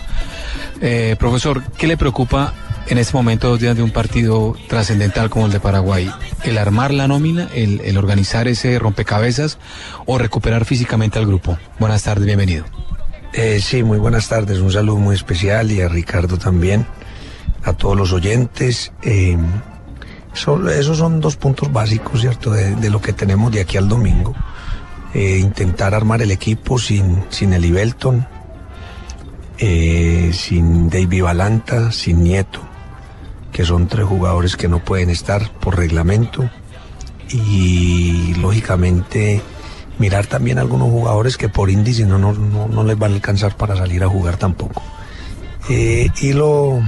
Eh, 0.81 1.15
profesor, 1.17 1.63
¿qué 1.79 1.87
le 1.87 1.97
preocupa 1.97 2.53
En 2.89 2.99
este 2.99 3.17
momento, 3.17 3.49
dos 3.49 3.59
días 3.59 3.75
de 3.75 3.81
un 3.81 3.89
partido 3.89 4.55
trascendental 4.69 5.31
como 5.31 5.47
el 5.47 5.51
de 5.51 5.59
Paraguay, 5.59 6.09
el 6.43 6.57
armar 6.59 6.93
la 6.93 7.07
nómina, 7.07 7.49
el, 7.53 7.97
organizar 7.97 8.47
ese 8.47 8.77
rompecabezas 8.79 9.57
o 10.05 10.19
recuperar 10.19 10.63
físicamente 10.63 11.17
al 11.17 11.25
grupo. 11.25 11.57
Buenas 11.79 12.03
tardes, 12.03 12.25
bienvenido. 12.25 12.65
Eh, 13.33 13.59
sí, 13.61 13.81
muy 13.83 13.97
buenas 13.97 14.29
tardes. 14.29 14.59
Un 14.59 14.71
saludo 14.71 14.97
muy 14.97 15.15
especial 15.15 15.71
y 15.71 15.81
a 15.81 15.89
Ricardo 15.89 16.37
también, 16.37 16.85
a 17.63 17.73
todos 17.73 17.97
los 17.97 18.13
oyentes. 18.13 18.93
Esos 20.69 20.97
son 20.97 21.19
dos 21.19 21.35
puntos 21.35 21.71
básicos, 21.71 22.21
¿cierto?, 22.21 22.51
de, 22.51 22.89
lo 22.89 23.01
que 23.01 23.13
tenemos 23.13 23.51
de 23.51 23.61
aquí 23.61 23.77
al 23.77 23.87
domingo. 23.89 24.35
Eh, 25.13 25.39
intentar 25.39 25.93
armar 25.93 26.21
el 26.21 26.31
equipo 26.31 26.77
sin, 26.77 27.23
sin 27.29 27.53
Eli 27.53 27.71
Belton, 27.71 28.27
eh, 29.57 30.31
sin 30.33 30.89
David 30.89 31.23
Valanta, 31.23 31.91
sin 31.91 32.23
Nieto, 32.23 32.61
que 33.51 33.65
son 33.65 33.87
tres 33.87 34.05
jugadores 34.05 34.55
que 34.55 34.67
no 34.67 34.83
pueden 34.83 35.09
estar 35.09 35.51
por 35.59 35.77
reglamento. 35.77 36.49
Y 37.29 38.35
lógicamente 38.35 39.41
mirar 39.99 40.27
también 40.27 40.59
algunos 40.59 40.89
jugadores 40.89 41.37
que 41.37 41.49
por 41.49 41.69
índice 41.69 42.05
no, 42.05 42.17
no, 42.17 42.33
no, 42.33 42.67
no 42.67 42.83
les 42.83 42.97
van 42.97 43.11
a 43.11 43.15
alcanzar 43.15 43.57
para 43.57 43.75
salir 43.75 44.03
a 44.03 44.07
jugar 44.07 44.37
tampoco. 44.37 44.81
Eh, 45.69 46.09
y, 46.21 46.33
lo, 46.33 46.81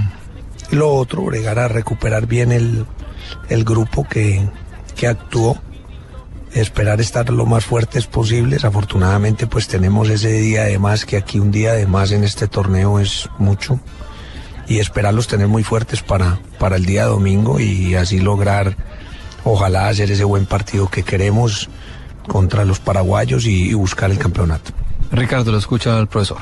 lo 0.70 0.94
otro, 0.94 1.22
bregar 1.24 1.58
a 1.58 1.68
recuperar 1.68 2.26
bien 2.26 2.52
el, 2.52 2.86
el 3.48 3.64
grupo 3.64 4.06
que, 4.08 4.48
que 4.96 5.06
actuó, 5.06 5.58
esperar 6.52 7.00
estar 7.00 7.30
lo 7.30 7.46
más 7.46 7.64
fuertes 7.64 8.06
posibles. 8.06 8.64
Afortunadamente 8.64 9.46
pues 9.46 9.68
tenemos 9.68 10.08
ese 10.08 10.32
día 10.32 10.64
de 10.64 10.78
más, 10.78 11.04
que 11.04 11.16
aquí 11.16 11.38
un 11.38 11.50
día 11.50 11.72
de 11.72 11.86
más 11.86 12.12
en 12.12 12.24
este 12.24 12.48
torneo 12.48 13.00
es 13.00 13.28
mucho. 13.38 13.80
Y 14.66 14.78
esperarlos 14.78 15.26
tener 15.26 15.48
muy 15.48 15.64
fuertes 15.64 16.02
para, 16.02 16.38
para 16.58 16.76
el 16.76 16.86
día 16.86 17.06
domingo 17.06 17.58
y 17.58 17.96
así 17.96 18.20
lograr, 18.20 18.76
ojalá, 19.42 19.88
hacer 19.88 20.10
ese 20.12 20.22
buen 20.22 20.46
partido 20.46 20.88
que 20.88 21.02
queremos 21.02 21.68
contra 22.28 22.64
los 22.64 22.78
paraguayos 22.78 23.46
y, 23.46 23.70
y 23.70 23.74
buscar 23.74 24.12
el 24.12 24.18
campeonato. 24.18 24.70
Ricardo, 25.10 25.50
lo 25.50 25.58
escucha 25.58 25.98
el 25.98 26.06
profesor. 26.06 26.38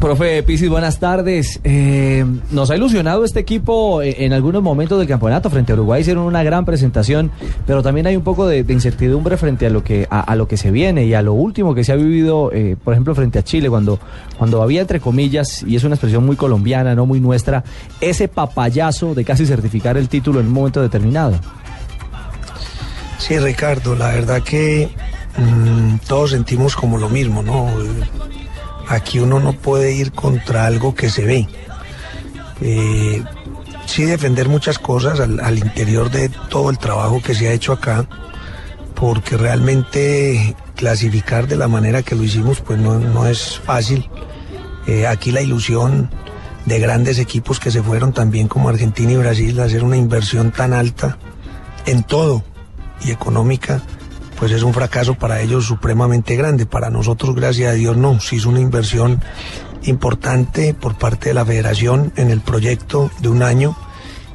Profe 0.00 0.42
Pisis, 0.42 0.68
buenas 0.68 0.98
tardes. 0.98 1.58
Eh, 1.64 2.24
nos 2.50 2.70
ha 2.70 2.76
ilusionado 2.76 3.24
este 3.24 3.40
equipo 3.40 4.02
en, 4.02 4.14
en 4.24 4.32
algunos 4.34 4.62
momentos 4.62 4.98
del 4.98 5.08
campeonato. 5.08 5.48
Frente 5.48 5.72
a 5.72 5.74
Uruguay 5.74 6.02
hicieron 6.02 6.24
una 6.24 6.42
gran 6.42 6.66
presentación, 6.66 7.30
pero 7.66 7.82
también 7.82 8.06
hay 8.06 8.14
un 8.14 8.22
poco 8.22 8.46
de, 8.46 8.58
incertidumbre 8.68 9.38
frente 9.38 9.66
a 9.66 9.70
lo 9.70 9.82
que 9.82 10.06
a, 10.10 10.20
a 10.20 10.36
lo 10.36 10.46
que 10.48 10.58
se 10.58 10.70
viene 10.70 11.06
y 11.06 11.14
a 11.14 11.22
lo 11.22 11.32
último 11.32 11.74
que 11.74 11.82
se 11.82 11.92
ha 11.92 11.96
vivido, 11.96 12.52
eh, 12.52 12.76
por 12.82 12.92
ejemplo, 12.92 13.14
frente 13.14 13.38
a 13.38 13.42
Chile, 13.42 13.70
cuando, 13.70 13.98
cuando 14.36 14.62
había 14.62 14.82
entre 14.82 15.00
comillas, 15.00 15.62
y 15.62 15.76
es 15.76 15.84
una 15.84 15.94
expresión 15.94 16.26
muy 16.26 16.36
colombiana, 16.36 16.94
no 16.94 17.06
muy 17.06 17.18
nuestra, 17.18 17.64
ese 18.00 18.28
papayazo 18.28 19.14
de 19.14 19.24
casi 19.24 19.46
certificar 19.46 19.96
el 19.96 20.10
título 20.10 20.40
en 20.40 20.46
un 20.46 20.52
momento 20.52 20.82
determinado. 20.82 21.40
Sí, 23.18 23.38
Ricardo, 23.38 23.96
la 23.96 24.08
verdad 24.08 24.42
que 24.42 24.90
mm, 25.38 25.96
todos 26.06 26.32
sentimos 26.32 26.76
como 26.76 26.98
lo 26.98 27.08
mismo, 27.08 27.42
¿no? 27.42 27.66
Aquí 28.88 29.18
uno 29.18 29.40
no 29.40 29.52
puede 29.52 29.92
ir 29.92 30.12
contra 30.12 30.66
algo 30.66 30.94
que 30.94 31.10
se 31.10 31.24
ve. 31.24 31.48
Eh, 32.60 33.22
sí 33.86 34.04
defender 34.04 34.48
muchas 34.48 34.78
cosas 34.78 35.20
al, 35.20 35.58
interior 35.58 36.10
de 36.10 36.28
todo 36.28 36.70
el 36.70 36.78
trabajo 36.78 37.20
que 37.22 37.34
se 37.34 37.48
ha 37.48 37.52
hecho 37.52 37.72
acá, 37.72 38.08
porque 38.94 39.36
realmente 39.36 40.56
clasificar 40.74 41.46
de 41.46 41.56
la 41.56 41.68
manera 41.68 42.02
que 42.02 42.14
lo 42.14 42.22
hicimos 42.22 42.60
pues 42.60 42.78
no, 42.78 42.98
no 42.98 43.26
es 43.26 43.58
fácil. 43.58 44.08
Eh, 44.86 45.06
aquí 45.06 45.32
la 45.32 45.40
ilusión 45.40 46.10
de 46.64 46.78
grandes 46.78 47.18
equipos 47.18 47.58
que 47.58 47.70
se 47.70 47.82
fueron 47.82 48.12
también 48.12 48.48
como 48.48 48.68
Argentina 48.68 49.12
y 49.12 49.16
Brasil 49.16 49.58
hacer 49.60 49.84
una 49.84 49.96
inversión 49.96 50.50
tan 50.50 50.72
alta 50.72 51.16
en 51.86 52.02
todo 52.02 52.42
y 53.04 53.12
económica, 53.12 53.82
pues 54.38 54.52
es 54.52 54.62
un 54.62 54.74
fracaso 54.74 55.14
para 55.14 55.40
ellos 55.40 55.64
supremamente 55.64 56.36
grande. 56.36 56.66
Para 56.66 56.90
nosotros, 56.90 57.34
gracias 57.34 57.70
a 57.72 57.74
Dios, 57.74 57.96
no. 57.96 58.20
Se 58.20 58.36
hizo 58.36 58.48
una 58.48 58.60
inversión 58.60 59.22
importante 59.84 60.74
por 60.74 60.96
parte 60.96 61.30
de 61.30 61.34
la 61.34 61.44
federación 61.44 62.12
en 62.16 62.30
el 62.30 62.40
proyecto 62.40 63.10
de 63.20 63.28
un 63.28 63.42
año 63.42 63.76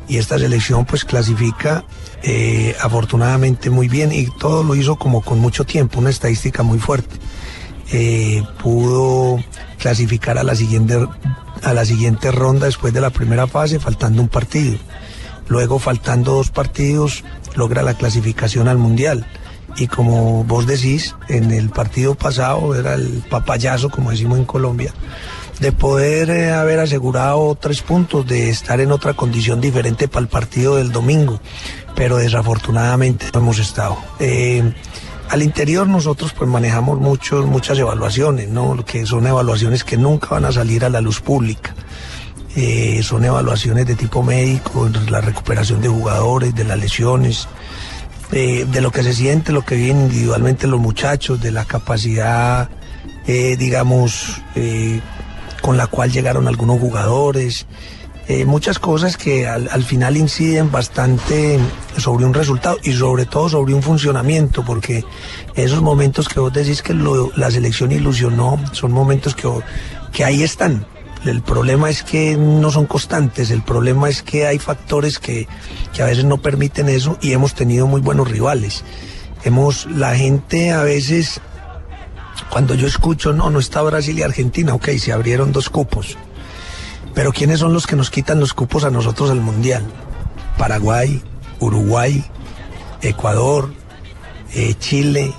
y 0.08 0.18
esta 0.18 0.38
selección 0.38 0.86
pues 0.86 1.06
clasifica 1.06 1.86
eh, 2.24 2.76
afortunadamente 2.82 3.70
muy 3.70 3.88
bien 3.88 4.12
y 4.12 4.28
todo 4.40 4.64
lo 4.64 4.76
hizo 4.76 4.98
como 4.98 5.22
con 5.22 5.40
mucho 5.40 5.66
tiempo, 5.66 6.00
una 6.00 6.10
estadística 6.10 6.64
muy 6.64 6.80
fuerte. 6.80 7.16
Eh, 7.94 8.44
pudo 8.62 9.44
clasificar 9.78 10.38
a 10.38 10.44
la 10.44 10.56
siguiente 10.56 11.08
a 11.64 11.74
la 11.74 11.86
siguiente 11.86 12.32
ronda 12.32 12.66
después 12.66 12.94
de 12.94 13.02
la 13.02 13.10
primera 13.10 13.48
fase 13.48 13.80
faltando 13.80 14.22
un 14.22 14.28
partido. 14.28 14.78
Luego 15.48 15.80
faltando 15.80 16.34
dos 16.34 16.50
partidos 16.50 17.24
logra 17.56 17.84
la 17.84 17.94
clasificación 17.94 18.68
al 18.68 18.78
mundial. 18.78 19.26
Y 19.78 19.88
como 19.88 20.44
vos 20.44 20.68
decís, 20.68 21.16
en 21.30 21.52
el 21.52 21.70
partido 21.70 22.16
pasado 22.16 22.76
era 22.76 22.96
el 22.96 23.24
papayazo, 23.30 23.90
como 23.90 24.12
decimos 24.12 24.38
en 24.38 24.46
Colombia, 24.46 24.94
de 25.60 25.72
poder 25.72 26.30
eh, 26.30 26.52
haber 26.52 26.80
asegurado 26.80 27.56
tres 27.56 27.82
puntos, 27.82 28.28
de 28.28 28.50
estar 28.50 28.80
en 28.82 28.92
otra 28.92 29.14
condición 29.14 29.62
diferente 29.62 30.08
para 30.08 30.24
el 30.24 30.28
partido 30.28 30.76
del 30.76 30.92
domingo. 30.92 31.40
Pero 31.96 32.18
desafortunadamente 32.18 33.28
no 33.34 33.40
hemos 33.40 33.60
estado. 33.60 33.98
Eh, 34.20 34.74
al 35.30 35.44
interior 35.44 35.88
nosotros 35.88 36.34
pues 36.34 36.50
manejamos 36.50 37.00
muchos, 37.00 37.46
muchas 37.46 37.80
evaluaciones, 37.80 38.50
¿no? 38.50 38.84
Que 38.84 39.06
son 39.06 39.26
evaluaciones 39.28 39.86
que 39.86 39.96
nunca 39.96 40.28
van 40.32 40.44
a 40.44 40.52
salir 40.52 40.84
a 40.84 40.90
la 40.90 41.00
luz 41.00 41.22
pública. 41.22 41.74
Eh, 42.56 43.02
son 43.02 43.24
evaluaciones 43.24 43.88
de 43.88 43.96
tipo 43.96 44.24
médico, 44.24 44.90
la 45.10 45.22
recuperación 45.22 45.80
de 45.82 45.88
jugadores, 45.88 46.54
de 46.54 46.66
las 46.66 46.78
lesiones, 46.78 47.48
de 48.32 48.82
lo 48.82 48.92
que 48.92 49.04
se 49.04 49.14
siente, 49.14 49.52
lo 49.52 49.64
que 49.66 49.76
viven 49.76 50.02
individualmente 50.02 50.68
los 50.68 50.80
muchachos, 50.80 51.42
de 51.42 51.52
la 51.52 51.66
capacidad, 51.66 52.70
eh, 53.28 53.56
digamos, 53.58 54.42
eh, 54.56 55.02
con 55.62 55.78
la 55.78 55.88
cual 55.88 56.12
llegaron 56.12 56.48
algunos 56.48 56.80
jugadores, 56.80 57.66
eh, 58.28 58.46
muchas 58.46 58.80
cosas 58.80 59.18
que 59.18 59.48
al, 59.48 59.68
al 59.72 59.84
final 59.84 60.16
inciden 60.16 60.72
bastante 60.72 61.60
sobre 61.98 62.26
un 62.26 62.34
resultado 62.34 62.78
y 62.84 62.94
sobre 62.94 63.26
todo 63.26 63.50
sobre 63.50 63.74
un 63.74 63.84
funcionamiento, 63.84 64.64
porque 64.64 65.04
esos 65.56 65.82
momentos 65.82 66.30
que 66.30 66.40
vos 66.40 66.54
decís 66.54 66.82
que 66.82 66.94
lo- 66.94 67.32
la 67.36 67.52
selección 67.52 67.92
ilusionó 67.92 68.58
son 68.72 68.92
momentos 68.94 69.36
que, 69.36 69.50
que 70.14 70.24
ahí 70.24 70.44
están. 70.44 70.86
El 71.26 71.44
problema 71.44 71.90
es 71.90 72.02
que 72.02 72.36
no 72.36 72.72
son 72.72 72.88
constantes, 72.88 73.52
el 73.52 73.62
problema 73.62 74.10
es 74.10 74.24
que 74.24 74.48
hay 74.48 74.58
factores 74.58 75.20
que, 75.20 75.48
que 75.94 76.02
a 76.02 76.08
veces 76.08 76.26
no 76.26 76.42
permiten 76.42 76.90
eso 76.90 77.18
y 77.22 77.34
hemos 77.34 77.54
tenido 77.54 77.86
muy 77.86 78.02
buenos 78.02 78.30
rivales. 78.30 78.84
Hemos, 79.44 79.86
la 79.86 80.16
gente 80.16 80.72
a 80.72 80.82
veces, 80.82 81.40
cuando 82.50 82.74
yo 82.74 82.88
escucho, 82.88 83.34
no, 83.34 83.52
no 83.52 83.60
está 83.60 83.84
Brasil 83.84 84.18
y 84.18 84.24
Argentina, 84.24 84.74
ok, 84.74 84.90
se 84.98 85.12
abrieron 85.12 85.52
dos 85.52 85.70
cupos. 85.70 86.18
Pero 87.14 87.32
¿quiénes 87.34 87.60
son 87.60 87.74
los 87.74 87.86
que 87.86 87.96
nos 87.96 88.10
quitan 88.10 88.40
los 88.40 88.54
cupos 88.54 88.84
a 88.84 88.90
nosotros 88.90 89.30
al 89.30 89.42
Mundial? 89.42 89.84
Paraguay, 90.58 91.22
Uruguay, 91.60 92.24
Ecuador, 93.04 93.72
eh, 94.54 94.74
Chile. 94.80 95.34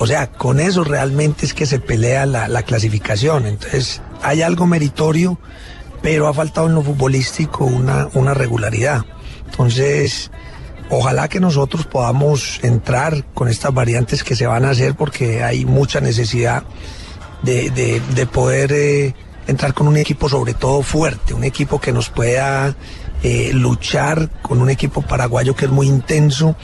O 0.00 0.06
sea, 0.06 0.30
con 0.30 0.58
eso 0.58 0.82
realmente 0.82 1.46
es 1.46 1.54
que 1.54 1.66
se 1.66 1.78
pelea 1.78 2.26
la, 2.26 2.48
la 2.48 2.62
clasificación. 2.62 3.46
Entonces, 3.46 4.00
hay 4.22 4.42
algo 4.42 4.66
meritorio, 4.66 5.38
pero 6.02 6.28
ha 6.28 6.34
faltado 6.34 6.66
en 6.68 6.74
lo 6.74 6.82
futbolístico 6.82 7.64
una, 7.64 8.08
una 8.14 8.34
regularidad. 8.34 9.04
Entonces, 9.50 10.30
ojalá 10.90 11.28
que 11.28 11.40
nosotros 11.40 11.86
podamos 11.86 12.60
entrar 12.62 13.24
con 13.34 13.48
estas 13.48 13.74
variantes 13.74 14.22
que 14.24 14.36
se 14.36 14.46
van 14.46 14.64
a 14.64 14.70
hacer 14.70 14.94
porque 14.94 15.42
hay 15.42 15.64
mucha 15.64 16.00
necesidad 16.00 16.62
de, 17.42 17.70
de- 17.70 18.00
de 18.14 18.26
poder 18.26 18.72
eh, 18.72 19.14
entrar 19.46 19.74
con 19.74 19.88
un 19.88 19.96
equipo 19.96 20.28
sobre 20.28 20.54
todo 20.54 20.82
fuerte, 20.82 21.34
un 21.34 21.44
equipo 21.44 21.80
que 21.80 21.92
nos 21.92 22.08
pueda 22.10 22.74
eh, 23.22 23.50
luchar 23.52 24.30
con 24.42 24.60
un 24.60 24.70
equipo 24.70 25.02
paraguayo 25.02 25.54
que 25.56 25.64
es 25.64 25.70
muy 25.70 25.86
intenso 25.88 26.54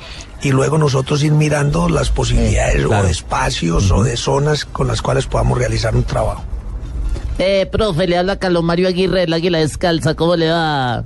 y 0.42 0.50
luego 0.52 0.78
nosotros 0.78 1.22
ir 1.24 1.32
mirando 1.32 1.88
las 1.88 2.10
posibilidades 2.10 2.84
o 2.84 2.88
de 3.06 3.10
espacios 3.10 3.90
o 3.90 4.02
de 4.04 4.16
zonas 4.16 4.64
con 4.64 4.86
las 4.86 5.00
cuales 5.02 5.26
podamos 5.26 5.58
realizar 5.58 5.96
un 5.96 6.04
trabajo. 6.04 6.44
Eh, 7.38 7.66
profe, 7.70 8.06
le 8.06 8.16
habla 8.18 8.38
Carlos 8.38 8.62
Mario 8.62 8.86
Aguirre, 8.88 9.24
el 9.24 9.32
águila 9.32 9.58
descalza, 9.58 10.14
¿cómo 10.14 10.36
le 10.36 10.50
va? 10.50 11.04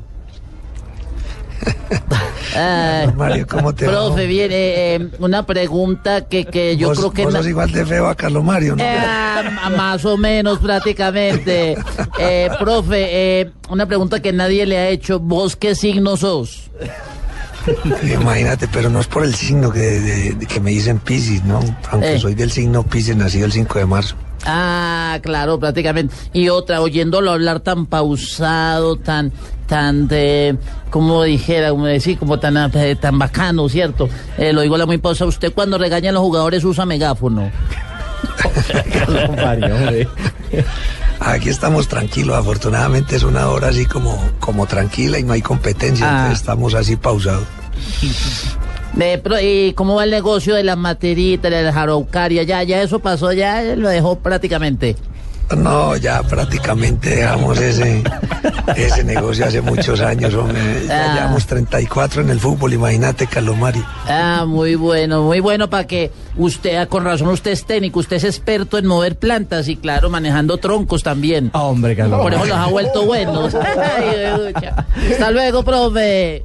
Ay, 2.57 3.09
Mario, 3.17 3.47
¿cómo 3.47 3.75
te 3.75 3.87
va? 3.87 3.93
profe, 3.93 4.27
bien, 4.27 4.51
eh, 4.53 4.95
eh, 4.97 5.09
una 5.21 5.45
pregunta 5.47 6.27
que, 6.29 6.45
que 6.45 6.77
yo 6.77 6.89
Vos- 6.89 6.99
creo 6.99 7.11
que... 7.13 7.25
vos 7.25 7.35
sos 7.35 7.47
igual 7.47 7.71
de 7.73 7.85
feo 7.87 8.07
a 8.09 8.15
Carlos 8.15 8.43
Mario, 8.45 8.77
¿no? 8.77 8.83
Eh, 8.83 8.99
más 9.77 10.05
o 10.05 10.17
menos 10.17 10.59
prácticamente. 10.59 11.77
Eh, 12.21 12.49
profe, 12.59 13.07
eh, 13.41 13.53
una 13.71 13.87
pregunta 13.87 14.21
que 14.21 14.33
nadie 14.33 14.67
le 14.67 14.77
ha 14.77 14.89
hecho. 14.89 15.21
¿Vos 15.21 15.55
qué 15.55 15.77
signo 15.77 16.17
sos? 16.17 16.69
Imagínate, 18.03 18.67
pero 18.67 18.91
no 18.91 19.01
es 19.01 19.07
por 19.07 19.23
el 19.25 19.35
signo 19.37 19.71
que, 19.71 19.79
de- 19.79 20.33
de- 20.35 20.47
que 20.47 20.59
me 20.59 20.71
dicen 20.73 20.99
Pisces, 20.99 21.45
¿no? 21.45 21.61
Aunque 21.93 22.15
Eh. 22.15 22.19
soy 22.19 22.35
del 22.35 22.51
signo 22.51 22.83
Pisces, 22.83 23.17
nacido 23.17 23.47
el 23.47 23.53
5 23.53 23.79
de 23.79 23.87
marzo. 23.87 24.17
Ah, 24.51 25.19
claro, 25.23 25.61
prácticamente. 25.61 26.15
Y 26.33 26.49
otra, 26.49 26.81
oyéndolo 26.81 27.31
hablar 27.33 27.61
tan 27.61 27.85
pausado, 27.87 28.97
tan... 28.97 29.31
tan, 29.67 30.09
eh, 30.11 30.57
como 30.91 31.23
dijera, 31.25 31.69
como 31.71 31.85
decir, 31.85 32.19
como 32.19 32.39
tan, 32.39 32.57
eh, 32.75 32.97
tan 32.97 33.19
bacano, 33.19 33.69
¿cierto? 33.69 34.09
Eh, 34.39 34.55
lo 34.55 34.63
digo 34.63 34.77
a 34.77 34.79
la 34.79 34.87
muy 34.87 34.97
pausa, 34.97 35.27
usted 35.27 35.53
cuando 35.53 35.77
regaña 35.77 36.09
a 36.09 36.13
los 36.15 36.23
jugadores 36.23 36.65
usa 36.65 36.87
megáfono. 36.87 37.51
Aquí 41.21 41.49
estamos 41.51 41.89
tranquilos, 41.89 42.37
afortunadamente 42.37 43.17
es 43.17 43.23
una 43.25 43.49
hora 43.49 43.69
así 43.69 43.85
como, 43.87 44.19
como 44.41 44.67
tranquila 44.67 45.19
y 45.19 45.25
no 45.25 45.33
hay 45.35 45.43
competencia, 45.43 46.07
Ah. 46.07 46.11
entonces 46.21 46.41
estamos 46.41 46.73
así 46.75 46.97
pausados. 46.97 47.45
Eh, 49.01 49.21
pero, 49.23 49.41
¿Y 49.41 49.73
cómo 49.75 49.95
va 49.97 50.05
el 50.05 50.11
negocio 50.11 50.55
de 50.55 50.65
las 50.65 50.77
materitas, 50.77 51.51
de 51.51 51.63
la 51.63 51.73
jaraucaria? 51.73 52.43
Ya, 52.43 52.63
ya 52.63 52.83
eso 52.83 52.99
pasó, 52.99 53.33
ya 53.33 53.63
lo 53.77 53.89
dejó 53.89 54.19
prácticamente. 54.19 54.97
No, 55.57 55.97
ya 55.97 56.23
prácticamente 56.25 57.09
dejamos 57.17 57.59
ese, 57.59 58.03
ese 58.77 59.03
negocio 59.03 59.47
hace 59.47 59.63
muchos 59.63 59.99
años, 60.03 60.35
hombre. 60.35 60.61
Ya 60.87 61.13
Ah. 61.13 61.15
llevamos 61.15 61.47
34 61.47 62.21
en 62.21 62.29
el 62.29 62.39
fútbol, 62.39 62.75
imagínate, 62.75 63.27
Carlos 63.27 63.57
Mario. 63.57 63.83
Ah, 64.07 64.45
muy 64.47 64.75
bueno, 64.75 65.23
muy 65.23 65.41
bueno 65.41 65.71
para 65.71 65.87
que 65.87 66.11
usted, 66.37 66.77
ah, 66.77 66.85
con 66.87 67.03
razón, 67.05 67.29
usted 67.29 67.53
es 67.53 67.65
técnico, 67.65 67.99
usted 68.01 68.17
es 68.17 68.25
experto 68.25 68.77
en 68.77 68.87
mover 68.87 69.17
plantas 69.17 69.69
y 69.69 69.77
claro, 69.77 70.11
manejando 70.11 70.59
troncos 70.59 71.03
también. 71.03 71.51
Hombre, 71.55 71.97
Carlos. 71.97 72.21
Por 72.21 72.35
eso 72.35 72.45
los 72.45 72.57
ha 72.57 72.67
vuelto 72.67 73.07
buenos. 73.07 73.55
Hasta 75.13 75.31
luego, 75.31 75.63
profe. 75.63 76.45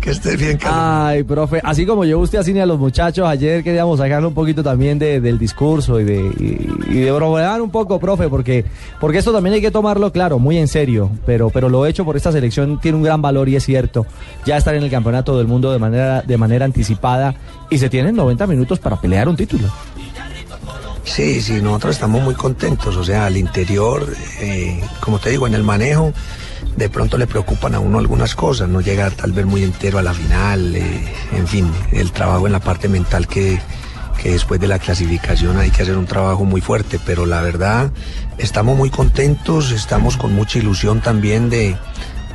Que 0.00 0.10
estés 0.10 0.36
bien, 0.38 0.58
Ay, 0.64 1.22
profe, 1.22 1.60
así 1.62 1.86
como 1.86 2.04
yo 2.04 2.18
usted 2.18 2.38
así 2.38 2.58
a 2.58 2.66
los 2.66 2.78
muchachos, 2.78 3.26
ayer 3.26 3.62
queríamos 3.62 3.98
sacarle 3.98 4.26
un 4.28 4.34
poquito 4.34 4.62
también 4.62 4.98
de- 4.98 5.20
del 5.20 5.38
discurso 5.38 6.00
y 6.00 6.04
de, 6.04 6.16
y, 6.16 6.96
y 6.96 7.00
de 7.00 7.12
bromear 7.12 7.62
un 7.62 7.70
poco, 7.70 8.00
profe, 8.00 8.28
porque, 8.28 8.64
porque 9.00 9.18
esto 9.18 9.32
también 9.32 9.54
hay 9.54 9.60
que 9.60 9.70
tomarlo 9.70 10.10
claro, 10.12 10.38
muy 10.38 10.58
en 10.58 10.66
serio, 10.68 11.10
pero, 11.24 11.50
pero 11.50 11.68
lo 11.68 11.86
hecho 11.86 12.04
por 12.04 12.16
esta 12.16 12.32
selección 12.32 12.80
tiene 12.80 12.96
un 12.98 13.04
gran 13.04 13.22
valor 13.22 13.48
y 13.48 13.56
es 13.56 13.64
cierto, 13.64 14.06
ya 14.44 14.56
estar 14.56 14.74
en 14.74 14.82
el 14.82 14.90
campeonato 14.90 15.38
del 15.38 15.46
mundo 15.46 15.70
de 15.72 15.78
manera, 15.78 16.22
de 16.22 16.36
manera 16.36 16.64
anticipada 16.64 17.34
y 17.70 17.78
se 17.78 17.88
tienen 17.88 18.16
90 18.16 18.46
minutos 18.48 18.78
para 18.80 19.00
pelear 19.00 19.28
un 19.28 19.36
título. 19.36 19.68
Sí, 21.04 21.40
sí, 21.40 21.60
nosotros 21.60 21.96
estamos 21.96 22.22
muy 22.22 22.34
contentos, 22.34 22.96
o 22.96 23.04
sea, 23.04 23.26
al 23.26 23.36
interior, 23.36 24.06
eh, 24.40 24.80
como 25.00 25.18
te 25.18 25.30
digo, 25.30 25.46
en 25.46 25.54
el 25.54 25.64
manejo, 25.64 26.12
de 26.76 26.88
pronto 26.88 27.18
le 27.18 27.26
preocupan 27.26 27.74
a 27.74 27.80
uno 27.80 27.98
algunas 27.98 28.34
cosas, 28.34 28.68
no 28.68 28.80
llega 28.80 29.10
tal 29.10 29.32
vez 29.32 29.46
muy 29.46 29.62
entero 29.62 29.98
a 29.98 30.02
la 30.02 30.14
final, 30.14 30.74
eh, 30.74 31.12
en 31.36 31.46
fin, 31.46 31.70
el 31.92 32.12
trabajo 32.12 32.46
en 32.46 32.52
la 32.52 32.60
parte 32.60 32.88
mental 32.88 33.28
que, 33.28 33.60
que 34.22 34.30
después 34.32 34.60
de 34.60 34.68
la 34.68 34.78
clasificación 34.78 35.58
hay 35.58 35.70
que 35.70 35.82
hacer 35.82 35.96
un 35.96 36.06
trabajo 36.06 36.44
muy 36.44 36.60
fuerte, 36.60 36.98
pero 37.04 37.26
la 37.26 37.42
verdad 37.42 37.90
estamos 38.38 38.76
muy 38.76 38.90
contentos, 38.90 39.70
estamos 39.70 40.16
con 40.16 40.34
mucha 40.34 40.58
ilusión 40.58 41.00
también 41.00 41.50
de, 41.50 41.76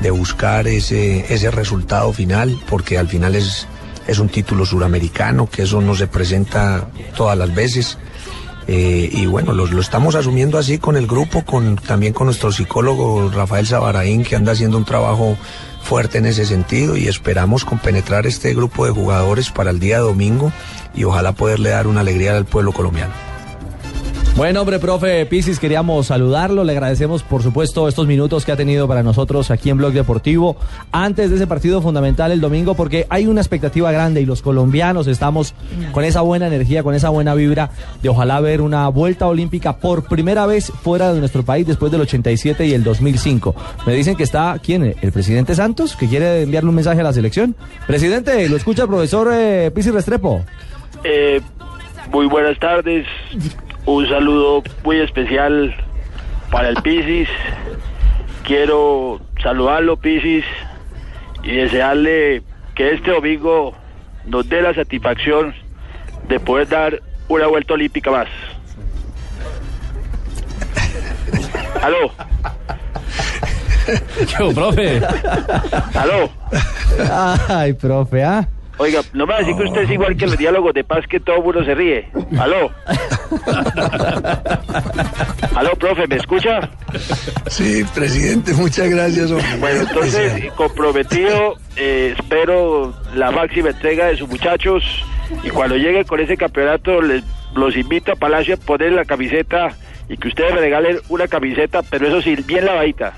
de 0.01 0.11
buscar 0.11 0.67
ese, 0.67 1.33
ese 1.33 1.51
resultado 1.51 2.13
final, 2.13 2.59
porque 2.69 2.97
al 2.97 3.07
final 3.07 3.35
es, 3.35 3.67
es 4.07 4.19
un 4.19 4.29
título 4.29 4.65
suramericano, 4.65 5.49
que 5.49 5.63
eso 5.63 5.81
no 5.81 5.95
se 5.95 6.07
presenta 6.07 6.89
todas 7.15 7.37
las 7.37 7.53
veces. 7.53 7.97
Eh, 8.67 9.09
y 9.11 9.25
bueno, 9.25 9.53
lo, 9.53 9.65
lo 9.65 9.79
estamos 9.79 10.15
asumiendo 10.15 10.57
así 10.57 10.77
con 10.77 10.97
el 10.97 11.07
grupo, 11.07 11.43
con, 11.45 11.77
también 11.77 12.13
con 12.13 12.25
nuestro 12.27 12.51
psicólogo 12.51 13.29
Rafael 13.29 13.65
Sabaraín, 13.65 14.23
que 14.23 14.35
anda 14.35 14.51
haciendo 14.51 14.77
un 14.77 14.85
trabajo 14.85 15.37
fuerte 15.81 16.17
en 16.17 16.25
ese 16.25 16.45
sentido 16.45 16.97
y 16.97 17.07
esperamos 17.07 17.63
compenetrar 17.63 18.27
este 18.27 18.53
grupo 18.53 18.85
de 18.85 18.91
jugadores 18.91 19.51
para 19.51 19.71
el 19.71 19.79
día 19.79 19.99
domingo 19.99 20.51
y 20.93 21.05
ojalá 21.05 21.31
poderle 21.31 21.69
dar 21.69 21.87
una 21.87 22.01
alegría 22.01 22.35
al 22.35 22.45
pueblo 22.45 22.73
colombiano. 22.73 23.13
Bueno, 24.37 24.61
hombre, 24.61 24.77
profe 24.77 25.25
Pisis, 25.25 25.59
queríamos 25.59 26.05
saludarlo. 26.05 26.63
Le 26.63 26.71
agradecemos, 26.71 27.23
por 27.23 27.41
supuesto, 27.41 27.87
estos 27.87 28.05
minutos 28.05 28.45
que 28.45 28.51
ha 28.51 28.55
tenido 28.55 28.87
para 28.87 29.01
nosotros 29.01 29.49
aquí 29.49 29.71
en 29.71 29.77
Blog 29.77 29.93
Deportivo 29.93 30.57
antes 30.91 31.31
de 31.31 31.37
ese 31.37 31.47
partido 31.47 31.81
fundamental 31.81 32.31
el 32.31 32.39
domingo, 32.39 32.75
porque 32.75 33.07
hay 33.09 33.25
una 33.25 33.41
expectativa 33.41 33.91
grande 33.91 34.21
y 34.21 34.27
los 34.27 34.43
colombianos 34.43 35.07
estamos 35.07 35.55
con 35.91 36.03
esa 36.03 36.21
buena 36.21 36.45
energía, 36.45 36.83
con 36.83 36.93
esa 36.93 37.09
buena 37.09 37.33
vibra 37.33 37.71
de 38.03 38.09
ojalá 38.09 38.39
ver 38.39 38.61
una 38.61 38.87
vuelta 38.89 39.25
olímpica 39.25 39.77
por 39.77 40.07
primera 40.07 40.45
vez 40.45 40.71
fuera 40.83 41.15
de 41.15 41.19
nuestro 41.19 41.41
país 41.41 41.65
después 41.65 41.91
del 41.91 42.01
87 42.01 42.63
y 42.67 42.73
el 42.73 42.83
2005. 42.83 43.55
Me 43.87 43.93
dicen 43.95 44.15
que 44.15 44.23
está, 44.23 44.59
¿quién? 44.63 44.95
¿El 45.01 45.11
presidente 45.11 45.55
Santos? 45.55 45.95
Que 45.95 46.07
quiere 46.07 46.43
enviarle 46.43 46.69
un 46.69 46.75
mensaje 46.75 47.01
a 47.01 47.03
la 47.03 47.11
selección. 47.11 47.55
Presidente, 47.87 48.47
lo 48.49 48.55
escucha 48.55 48.83
el 48.83 48.87
profesor 48.87 49.31
eh, 49.33 49.71
Pisis 49.73 49.91
Restrepo. 49.91 50.45
Eh, 51.03 51.41
muy 52.11 52.27
buenas 52.27 52.59
tardes. 52.59 53.07
Un 53.87 54.05
saludo 54.09 54.63
muy 54.83 54.99
especial 54.99 55.73
para 56.51 56.67
el 56.67 56.75
Pisis. 56.81 57.29
Quiero 58.43 59.21
saludarlo, 59.41 59.95
Pisis, 59.95 60.43
y 61.41 61.55
desearle 61.55 62.43
que 62.75 62.95
este 62.95 63.11
domingo 63.11 63.73
nos 64.25 64.49
dé 64.49 64.61
la 64.61 64.73
satisfacción 64.73 65.55
de 66.27 66.37
poder 66.37 66.67
dar 66.67 67.01
una 67.29 67.47
vuelta 67.47 67.75
olímpica 67.75 68.11
más. 68.11 68.27
¿Aló? 71.81 72.11
Yo, 74.37 74.53
profe. 74.53 75.01
¿Aló? 75.93 76.29
Ay, 77.47 77.71
profe, 77.71 78.21
¿ah? 78.21 78.45
Oiga, 78.77 79.01
no 79.13 79.25
me 79.25 79.33
va 79.33 79.39
a 79.39 79.41
decir 79.41 79.55
que 79.55 79.63
usted 79.63 79.81
es 79.81 79.91
igual 79.91 80.15
que 80.15 80.27
los 80.27 80.37
diálogos 80.37 80.73
de 80.73 80.83
paz 80.83 81.05
que 81.07 81.19
todo 81.19 81.41
mundo 81.41 81.63
se 81.65 81.73
ríe. 81.73 82.07
¿Aló? 82.39 82.71
¿Aló, 85.55 85.75
profe? 85.75 86.07
¿Me 86.07 86.17
escucha? 86.17 86.69
Sí, 87.47 87.83
presidente, 87.95 88.53
muchas 88.53 88.89
gracias. 88.89 89.31
hombre. 89.31 89.47
Bueno, 89.59 89.81
entonces, 89.81 90.51
comprometido, 90.53 91.55
eh, 91.75 92.13
espero 92.17 92.93
la 93.15 93.31
máxima 93.31 93.69
entrega 93.69 94.07
de 94.07 94.17
sus 94.17 94.29
muchachos 94.29 94.83
y 95.43 95.49
cuando 95.49 95.75
llegue 95.75 96.05
con 96.05 96.19
ese 96.19 96.37
campeonato 96.37 97.01
les, 97.01 97.23
los 97.55 97.75
invito 97.75 98.11
a 98.11 98.15
Palacio 98.15 98.55
a 98.55 98.57
poner 98.57 98.91
la 98.91 99.05
camiseta 99.05 99.75
y 100.07 100.17
que 100.17 100.27
ustedes 100.27 100.53
me 100.53 100.61
regalen 100.61 100.99
una 101.09 101.27
camiseta, 101.27 101.81
pero 101.81 102.07
eso 102.07 102.21
sí, 102.21 102.35
bien 102.45 102.65
lavadita. 102.65 103.13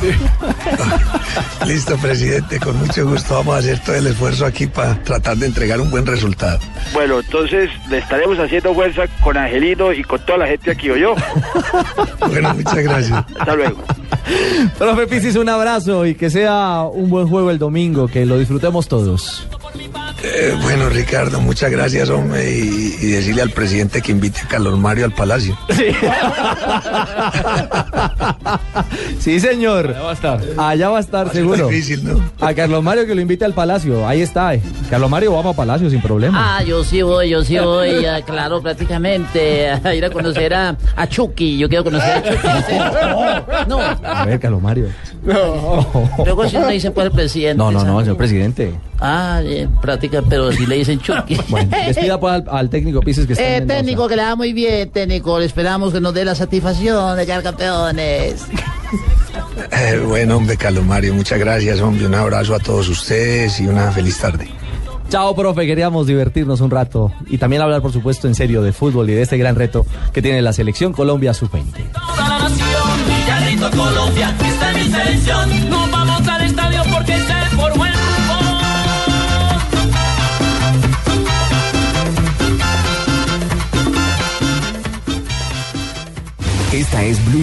Listo, 1.66 1.96
presidente, 1.98 2.58
con 2.58 2.76
mucho 2.78 3.06
gusto 3.06 3.34
vamos 3.34 3.56
a 3.56 3.58
hacer 3.58 3.78
todo 3.80 3.96
el 3.96 4.06
esfuerzo 4.06 4.46
aquí 4.46 4.66
para 4.66 5.02
tratar 5.02 5.36
de 5.36 5.46
entregar 5.46 5.80
un 5.80 5.90
buen 5.90 6.06
resultado. 6.06 6.58
Bueno, 6.92 7.20
entonces 7.20 7.70
le 7.88 7.98
estaremos 7.98 8.38
haciendo 8.38 8.74
fuerza 8.74 9.06
con 9.22 9.36
Angelino 9.36 9.92
y 9.92 10.02
con 10.02 10.20
toda 10.24 10.38
la 10.38 10.46
gente 10.46 10.70
aquí, 10.70 10.86
yo. 10.86 11.14
Bueno, 12.28 12.54
muchas 12.54 12.78
gracias. 12.78 13.24
Hasta 13.38 13.54
luego. 13.54 13.82
Profe 14.78 15.06
Pisis, 15.06 15.36
un 15.36 15.48
abrazo 15.48 16.06
y 16.06 16.14
que 16.14 16.30
sea 16.30 16.84
un 16.90 17.10
buen 17.10 17.26
juego 17.28 17.50
el 17.50 17.58
domingo, 17.58 18.06
que 18.08 18.24
lo 18.24 18.38
disfrutemos 18.38 18.86
todos. 18.88 19.46
Eh, 20.22 20.54
bueno, 20.62 20.88
Ricardo, 20.90 21.40
muchas 21.40 21.70
gracias, 21.70 22.10
hombre, 22.10 22.50
y, 22.54 22.94
y 23.00 23.06
decirle 23.06 23.40
al 23.42 23.50
presidente 23.50 24.02
que 24.02 24.12
invite 24.12 24.38
a 24.40 24.48
Carlos 24.48 24.78
Mario 24.78 25.06
al 25.06 25.12
Palacio. 25.12 25.56
Sí, 29.18 29.40
señor. 29.40 29.88
Allá 29.88 30.02
va 30.02 30.10
a 30.10 30.12
estar. 30.12 30.40
Allá 30.58 30.88
va 30.90 30.96
a 30.98 31.00
estar, 31.00 31.32
seguro. 31.32 31.68
difícil, 31.68 32.04
¿no? 32.04 32.20
A 32.40 32.52
Carlos 32.54 32.82
Mario 32.82 33.06
que 33.06 33.14
lo 33.14 33.20
invite 33.20 33.44
al 33.44 33.54
Palacio. 33.54 34.06
Ahí 34.06 34.20
está. 34.22 34.54
eh. 34.54 34.62
Carlos 34.90 35.08
Mario 35.10 35.32
vamos 35.32 35.54
a 35.54 35.56
Palacio 35.56 35.88
sin 35.88 36.02
problema. 36.02 36.58
Ah, 36.58 36.62
yo 36.62 36.84
sí 36.84 37.00
voy, 37.02 37.30
yo 37.30 37.42
sí 37.42 37.58
voy, 37.58 38.04
ah, 38.04 38.20
claro, 38.22 38.60
prácticamente, 38.60 39.70
a 39.70 39.94
ir 39.94 40.04
a 40.04 40.10
conocer 40.10 40.52
a, 40.54 40.76
a 40.96 41.06
Chucky, 41.08 41.56
yo 41.58 41.68
quiero 41.68 41.84
conocer 41.84 42.10
a 42.10 42.22
Chucky. 42.22 42.48
No, 43.68 43.78
A 43.80 44.24
ver, 44.26 44.38
Carlos 44.40 44.60
Mario. 44.62 44.86
luego 45.22 46.48
si 46.48 46.56
no 46.58 46.68
dicen 46.68 46.92
pues 46.92 47.06
el 47.06 47.12
presidente. 47.12 47.56
No, 47.56 47.70
no, 47.70 47.84
no, 47.84 48.00
señor 48.00 48.16
presidente. 48.16 48.74
Ah, 49.00 49.40
bien, 49.42 49.70
práctica, 49.80 50.22
pero 50.28 50.52
si 50.52 50.66
le 50.66 50.76
dicen 50.76 51.00
Chucky. 51.00 51.36
Bueno, 51.48 51.74
despida 51.86 52.20
pues 52.20 52.34
al, 52.34 52.44
al 52.50 52.68
técnico 52.70 53.00
Pisis 53.00 53.26
que 53.26 53.32
está 53.32 53.42
en 53.44 53.48
Eh, 53.54 53.58
Mendoza. 53.60 53.78
técnico, 53.78 54.08
que 54.08 54.16
le 54.16 54.22
va 54.22 54.36
muy 54.36 54.52
bien, 54.52 54.90
técnico. 54.90 55.38
Le 55.38 55.46
esperamos 55.46 55.92
que 55.92 56.00
nos 56.00 56.12
dé 56.12 56.24
la 56.24 56.34
satisfacción 56.34 57.16
de 57.16 57.24
quedar 57.26 57.42
campeones. 57.42 58.44
Eh, 59.72 60.02
bueno, 60.06 60.36
hombre, 60.36 60.56
Carlos 60.56 60.84
Mario, 60.84 61.14
muchas 61.14 61.38
gracias, 61.38 61.80
hombre. 61.80 62.06
Un 62.06 62.14
abrazo 62.14 62.54
a 62.54 62.58
todos 62.58 62.88
ustedes 62.88 63.60
y 63.60 63.66
una 63.66 63.90
feliz 63.92 64.18
tarde. 64.18 64.48
Chao, 65.08 65.34
profe. 65.34 65.66
Queríamos 65.66 66.06
divertirnos 66.06 66.60
un 66.60 66.70
rato 66.70 67.12
y 67.28 67.38
también 67.38 67.62
hablar, 67.62 67.80
por 67.82 67.92
supuesto, 67.92 68.26
en 68.28 68.34
serio 68.34 68.62
de 68.62 68.72
fútbol 68.72 69.08
y 69.10 69.14
de 69.14 69.22
este 69.22 69.36
gran 69.38 69.54
reto 69.56 69.86
que 70.12 70.22
tiene 70.22 70.42
la 70.42 70.52
selección 70.52 70.92
Colombia 70.92 71.32
sub-20. 71.34 71.64
toda 71.92 72.28
la 72.28 72.38
nación. 72.48 73.70
Colombia, 73.76 74.34
esta 74.44 74.70
es 74.72 74.76
mi 74.86 74.92
selección. 74.92 75.50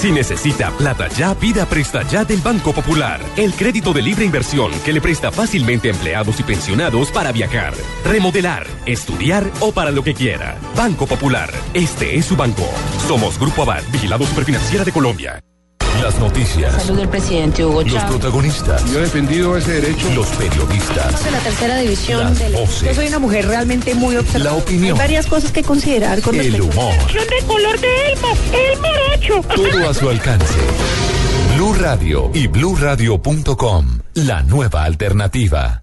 Si 0.00 0.10
necesita 0.10 0.70
plata 0.70 1.08
ya, 1.08 1.34
pida 1.34 1.66
Presta 1.66 2.02
Ya 2.08 2.24
del 2.24 2.40
Banco 2.40 2.72
Popular. 2.72 3.20
El 3.36 3.52
crédito 3.52 3.92
de 3.92 4.00
libre 4.00 4.24
inversión 4.24 4.72
que 4.82 4.94
le 4.94 5.00
presta 5.02 5.30
fácilmente 5.30 5.88
a 5.88 5.90
empleados 5.90 6.40
y 6.40 6.42
pensionados 6.42 7.10
para 7.10 7.32
viajar, 7.32 7.74
remodelar, 8.02 8.66
estudiar 8.86 9.44
o 9.60 9.72
para 9.72 9.90
lo 9.90 10.02
que 10.02 10.14
quiera. 10.14 10.56
Banco 10.74 11.06
Popular. 11.06 11.50
Este 11.74 12.16
es 12.16 12.24
su 12.24 12.34
banco. 12.34 12.66
Somos 13.06 13.38
Grupo 13.38 13.64
Abad, 13.64 13.82
vigilado 13.92 14.24
superfinanciera 14.24 14.86
de 14.86 14.92
Colombia. 14.92 15.38
Las 16.02 16.18
noticias. 16.18 16.82
Salud 16.82 16.98
del 16.98 17.08
presidente 17.08 17.64
Hugo 17.64 17.82
Los 17.82 17.92
Chávez. 17.92 18.10
protagonistas. 18.10 18.84
Yo 18.90 18.98
he 18.98 19.02
defendido 19.02 19.56
ese 19.56 19.80
derecho. 19.80 20.08
Los 20.14 20.28
periodistas. 20.28 21.24
de 21.24 21.30
la 21.30 21.38
tercera 21.40 21.76
división 21.78 22.24
Las 22.24 22.38
del... 22.38 22.52
voces. 22.52 22.82
Yo 22.88 22.94
soy 22.94 23.06
una 23.08 23.18
mujer 23.18 23.46
realmente 23.46 23.94
muy 23.94 24.16
observadora. 24.16 24.52
La 24.56 24.62
opinión. 24.62 24.92
Hay 24.92 24.98
varias 24.98 25.26
cosas 25.26 25.52
que 25.52 25.62
considerar 25.62 26.20
con 26.22 26.34
El 26.40 26.52
respecto 26.52 26.78
humor. 26.80 26.94
de 27.12 27.46
color 27.46 27.80
de 27.80 28.12
Elmo, 28.12 28.28
el 28.52 28.78
morocho. 28.80 29.48
Todo 29.54 29.90
a 29.90 29.94
su 29.94 30.08
alcance. 30.08 30.58
Blue 31.56 31.74
Radio 31.74 32.30
y 32.34 32.46
bluradio.com. 32.46 33.98
La 34.14 34.42
nueva 34.42 34.84
alternativa. 34.84 35.82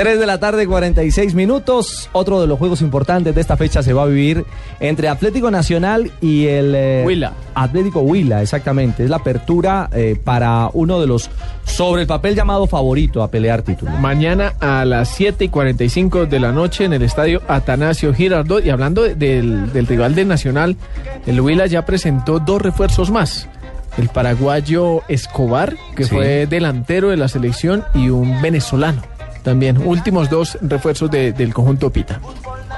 3 0.00 0.18
de 0.18 0.24
la 0.24 0.40
tarde, 0.40 0.66
46 0.66 1.34
minutos. 1.34 2.08
Otro 2.12 2.40
de 2.40 2.46
los 2.46 2.58
juegos 2.58 2.80
importantes 2.80 3.34
de 3.34 3.40
esta 3.42 3.58
fecha 3.58 3.82
se 3.82 3.92
va 3.92 4.04
a 4.04 4.06
vivir 4.06 4.46
entre 4.80 5.08
Atlético 5.08 5.50
Nacional 5.50 6.10
y 6.22 6.46
el. 6.46 6.74
Eh, 6.74 7.02
Huila. 7.04 7.34
Atlético 7.54 8.00
Huila, 8.00 8.40
exactamente. 8.40 9.04
Es 9.04 9.10
la 9.10 9.16
apertura 9.16 9.90
eh, 9.92 10.18
para 10.24 10.70
uno 10.72 11.02
de 11.02 11.06
los 11.06 11.28
sobre 11.66 12.00
el 12.00 12.08
papel 12.08 12.34
llamado 12.34 12.66
favorito 12.66 13.22
a 13.22 13.30
pelear 13.30 13.60
título. 13.60 13.90
Mañana 13.90 14.54
a 14.58 14.86
las 14.86 15.10
7 15.10 15.44
y 15.44 15.48
45 15.50 16.24
de 16.24 16.40
la 16.40 16.50
noche 16.50 16.86
en 16.86 16.94
el 16.94 17.02
estadio 17.02 17.42
Atanasio 17.46 18.14
Girardot. 18.14 18.64
Y 18.64 18.70
hablando 18.70 19.02
del, 19.02 19.70
del 19.70 19.86
rival 19.86 20.14
del 20.14 20.28
Nacional, 20.28 20.78
el 21.26 21.42
Huila 21.42 21.66
ya 21.66 21.84
presentó 21.84 22.38
dos 22.38 22.62
refuerzos 22.62 23.10
más 23.10 23.50
el 23.98 24.08
paraguayo 24.08 25.02
Escobar, 25.08 25.76
que 25.94 26.06
fue 26.06 26.46
delantero 26.46 27.10
de 27.10 27.18
la 27.18 27.28
selección, 27.28 27.84
y 27.92 28.08
un 28.08 28.40
venezolano. 28.40 29.02
También, 29.42 29.86
últimos 29.86 30.28
dos 30.28 30.58
refuerzos 30.60 31.10
de- 31.10 31.32
del 31.32 31.54
conjunto 31.54 31.90
Pita. 31.90 32.20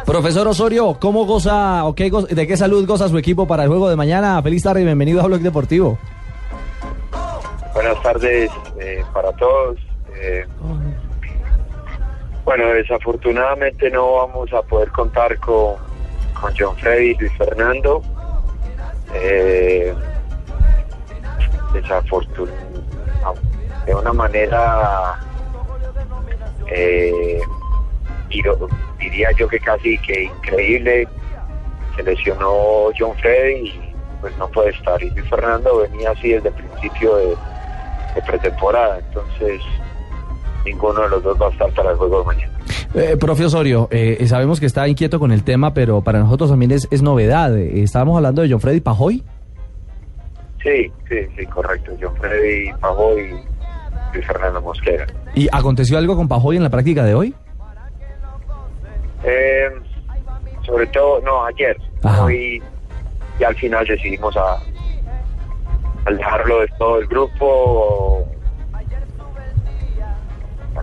Profesor 0.07 0.47
Osorio, 0.49 0.97
¿cómo 1.01 1.25
goza 1.27 1.85
o 1.85 1.95
qué 1.95 2.09
go- 2.11 2.23
de 2.23 2.47
qué 2.47 2.57
salud 2.57 2.87
goza 2.87 3.09
su 3.09 3.19
equipo 3.19 3.47
para 3.47 3.65
el 3.65 3.69
juego 3.69 3.89
de 3.89 3.97
mañana? 3.97 4.41
Feliz 4.43 4.63
tarde 4.63 4.83
y 4.83 4.85
bienvenido 4.85 5.21
a 5.21 5.27
Blog 5.27 5.41
Deportivo. 5.41 5.99
Buenas 7.75 8.01
tardes 8.03 8.51
eh, 8.81 9.03
para 9.13 9.33
todos. 9.33 9.77
Eh, 10.21 10.45
bueno, 12.45 12.67
desafortunadamente 12.69 13.91
no 13.91 14.13
vamos 14.15 14.53
a 14.53 14.63
poder 14.63 14.91
contar 14.91 15.39
con, 15.39 15.75
con 16.41 16.53
John 16.59 16.77
Freddy 16.77 17.11
y 17.11 17.15
Luis 17.17 17.33
Fernando. 17.39 18.03
Eh, 19.15 19.95
desafortun- 21.73 22.51
de 23.87 23.95
una 23.95 24.13
manera, 24.13 25.19
eh, 26.75 27.41
diría 28.99 29.31
yo 29.39 29.49
que 29.49 29.61
casi 29.61 29.99
que 29.99 30.25
increíble, 30.25 31.07
se 31.97 32.03
lesionó 32.03 32.91
John 32.99 33.17
Freddy 33.21 33.69
y 33.69 33.95
pues 34.21 34.37
no 34.39 34.49
puede 34.49 34.71
estar. 34.71 35.03
Y 35.03 35.11
Luis 35.11 35.29
Fernando 35.29 35.79
venía 35.79 36.11
así 36.11 36.31
desde 36.31 36.49
el 36.49 36.55
principio 36.55 37.17
de, 37.17 37.29
de 37.29 38.23
pretemporada, 38.27 38.99
entonces 38.99 39.61
ninguno 40.65 41.03
de 41.03 41.09
los 41.09 41.23
dos 41.23 41.41
va 41.41 41.49
a 41.49 41.51
estar 41.51 41.71
para 41.73 41.91
el 41.91 41.97
juego 41.97 42.21
de 42.21 42.27
mañana. 42.27 42.53
Eh, 42.95 43.17
profe 43.19 43.47
Osorio, 43.47 43.89
eh, 43.91 44.23
sabemos 44.27 44.61
que 44.61 44.67
está 44.67 44.87
inquieto 44.87 45.19
con 45.19 45.33
el 45.33 45.45
tema, 45.45 45.73
pero 45.73 46.03
para 46.03 46.19
nosotros 46.19 46.51
también 46.51 46.73
es, 46.73 46.89
es 46.91 47.03
novedad. 47.03 47.57
Eh, 47.57 47.83
estábamos 47.83 48.17
hablando 48.17 48.43
de 48.43 48.51
John 48.51 48.61
Freddy 48.61 48.81
Pajoy. 48.81 49.23
Sí, 50.63 50.93
sí, 51.09 51.17
sí, 51.37 51.47
correcto. 51.47 51.93
John 52.01 52.15
Freddy 52.17 52.71
Pajó 52.81 53.15
y 54.13 54.17
Luis 54.17 54.27
Fernando 54.27 54.61
Mosquera. 54.61 55.07
¿Y 55.35 55.49
aconteció 55.53 55.99
algo 55.99 56.17
con 56.17 56.29
Pajoy 56.29 56.57
en 56.57 56.63
la 56.63 56.71
práctica 56.71 57.05
de 57.05 57.15
hoy? 57.15 57.35
Eh, 59.25 59.71
sobre 60.65 60.87
todo, 60.89 61.21
no, 61.21 61.45
ayer. 61.45 61.77
Hoy 62.21 62.63
y 63.39 63.45
al 63.45 63.55
final 63.57 63.87
decidimos 63.87 64.37
a, 64.37 64.59
al 66.05 66.17
dejarlo 66.17 66.61
de 66.61 66.69
todo 66.79 66.99
el 66.99 67.07
grupo. 67.07 68.29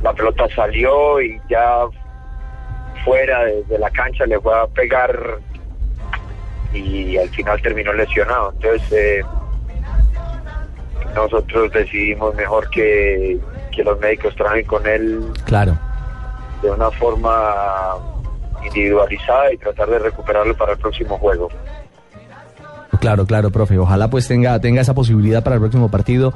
La 0.01 0.13
pelota 0.13 0.47
salió 0.55 1.21
y 1.21 1.39
ya 1.49 1.85
fuera 3.03 3.45
de, 3.45 3.63
de 3.63 3.79
la 3.79 3.89
cancha 3.91 4.25
le 4.25 4.39
fue 4.39 4.57
a 4.57 4.67
pegar 4.67 5.39
y 6.73 7.17
al 7.17 7.29
final 7.29 7.61
terminó 7.61 7.93
lesionado. 7.93 8.51
Entonces 8.53 8.91
eh, 8.91 9.23
nosotros 11.15 11.71
decidimos 11.71 12.33
mejor 12.35 12.69
que, 12.69 13.39
que 13.75 13.83
los 13.83 13.99
médicos 13.99 14.35
trabajen 14.35 14.65
con 14.65 14.85
él 14.87 15.21
Claro. 15.45 15.77
de 16.61 16.71
una 16.71 16.91
forma 16.91 17.95
individualizada 18.65 19.53
y 19.53 19.57
tratar 19.57 19.89
de 19.89 19.99
recuperarlo 19.99 20.55
para 20.55 20.73
el 20.73 20.77
próximo 20.77 21.17
juego. 21.17 21.49
Claro, 22.99 23.25
claro, 23.25 23.49
profe. 23.49 23.77
Ojalá 23.77 24.09
pues 24.09 24.27
tenga, 24.27 24.59
tenga 24.59 24.81
esa 24.81 24.93
posibilidad 24.93 25.41
para 25.43 25.55
el 25.55 25.61
próximo 25.61 25.89
partido. 25.89 26.33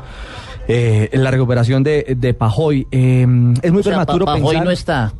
Eh, 0.68 1.10
la 1.14 1.30
recuperación 1.30 1.84
de, 1.84 2.16
de 2.18 2.34
Pajoy. 2.34 2.88
Eh, 2.92 3.22
es 3.62 3.72
muy 3.72 3.82
O 3.82 3.84
sea, 3.84 3.92
prematuro 3.92 4.26
Pa- 4.26 4.34
Pajoy 4.36 4.48
pensar... 4.52 4.66
no 4.66 4.72
está. 4.72 5.14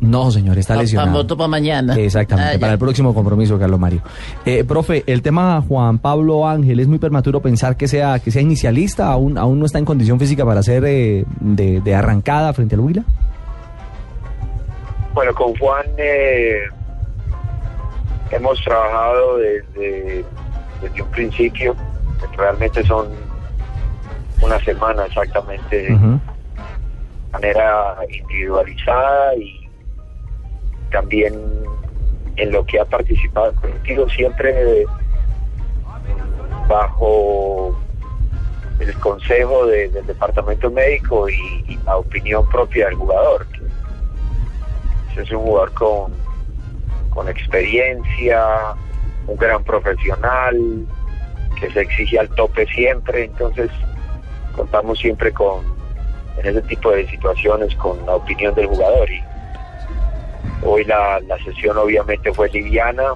No, 0.00 0.30
señor, 0.30 0.58
está 0.58 0.74
Pa- 0.74 0.82
lesionado. 0.82 1.10
pa- 1.10 1.16
voto 1.18 1.36
pa' 1.36 1.48
mañana. 1.48 1.94
Exactamente, 1.96 2.56
Ah, 2.56 2.60
para 2.60 2.72
el 2.74 2.78
próximo 2.78 3.14
compromiso, 3.14 3.58
Carlos 3.58 3.80
Mario. 3.80 4.02
Eh, 4.44 4.64
profe, 4.64 5.02
el 5.06 5.22
tema 5.22 5.62
Juan 5.66 5.98
Pablo 5.98 6.46
Ángel, 6.48 6.80
es 6.80 6.86
muy 6.88 6.98
prematuro 6.98 7.40
pensar 7.40 7.76
que 7.76 7.88
sea 7.88 8.18
que 8.18 8.30
sea 8.30 8.42
inicialista, 8.42 9.08
aún, 9.10 9.36
aún 9.38 9.58
no 9.58 9.66
está 9.66 9.78
en 9.78 9.84
condición 9.86 10.18
física 10.18 10.44
para 10.44 10.62
ser 10.62 10.84
eh, 10.86 11.24
de, 11.40 11.80
de 11.80 11.94
arrancada 11.94 12.52
frente 12.52 12.74
al 12.74 12.80
Huila. 12.80 13.04
Bueno, 15.14 15.34
con 15.34 15.54
Juan 15.56 15.84
eh, 15.98 16.60
hemos 18.30 18.62
trabajado 18.62 19.38
desde, 19.38 20.24
desde 20.82 21.02
un 21.02 21.08
principio, 21.10 21.74
realmente 22.36 22.84
son 22.86 23.06
una 24.42 24.58
semana 24.60 25.06
exactamente, 25.06 25.82
de 25.82 25.90
manera 27.32 27.96
individualizada 28.10 29.34
y 29.36 29.68
también 30.90 31.34
en 32.36 32.50
lo 32.52 32.64
que 32.64 32.80
ha 32.80 32.84
participado 32.84 33.52
contigo 33.54 34.08
siempre 34.08 34.84
mm, 35.84 36.68
bajo 36.68 37.78
el 38.78 38.94
consejo 39.00 39.66
de- 39.66 39.88
del 39.90 40.06
departamento 40.06 40.70
médico 40.70 41.28
y, 41.28 41.64
y 41.68 41.76
la 41.84 41.96
opinión 41.98 42.48
propia 42.48 42.86
del 42.86 42.94
jugador. 42.96 43.46
que 45.14 45.20
es 45.22 45.30
un 45.32 45.38
jugador 45.42 45.72
con, 45.74 46.12
con 47.10 47.28
experiencia, 47.28 48.42
un 49.26 49.36
gran 49.36 49.62
profesional, 49.64 50.86
que 51.60 51.70
se 51.72 51.80
exige 51.82 52.18
al 52.18 52.28
tope 52.30 52.64
siempre, 52.68 53.24
entonces 53.24 53.70
contamos 54.60 54.98
siempre 54.98 55.32
con, 55.32 55.64
en 56.36 56.46
ese 56.46 56.60
tipo 56.62 56.90
de 56.90 57.08
situaciones, 57.08 57.74
con 57.76 58.04
la 58.04 58.16
opinión 58.16 58.54
del 58.54 58.66
jugador. 58.66 59.10
Y 59.10 59.22
hoy 60.62 60.84
la, 60.84 61.18
la 61.20 61.38
sesión 61.38 61.78
obviamente 61.78 62.30
fue 62.34 62.50
liviana, 62.50 63.14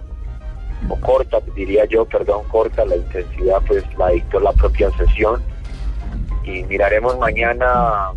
o 0.89 0.97
corta, 1.01 1.41
diría 1.55 1.85
yo, 1.85 2.07
perdón, 2.07 2.49
corta, 2.49 2.87
la 2.87 2.97
intensidad 2.97 3.61
pues 3.67 3.85
la 3.99 4.09
dictó 4.09 4.41
la 4.41 4.53
propia 4.53 4.91
sesión. 4.93 5.43
Y 6.45 6.63
miraremos 6.65 7.19
mañana 7.19 8.13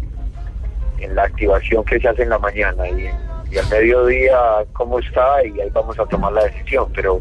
en 1.00 1.14
la 1.14 1.24
activación 1.24 1.84
que 1.84 2.00
se 2.00 2.08
hace 2.08 2.24
en 2.24 2.30
la 2.30 2.40
mañana 2.40 2.88
y, 2.88 3.10
y 3.52 3.58
al 3.58 3.70
mediodía 3.70 4.38
cómo 4.72 5.00
está 5.00 5.46
y 5.46 5.60
ahí 5.60 5.70
vamos 5.74 6.00
a 6.00 6.06
tomar 6.06 6.32
la 6.32 6.46
decisión. 6.46 6.90
Pero 6.96 7.20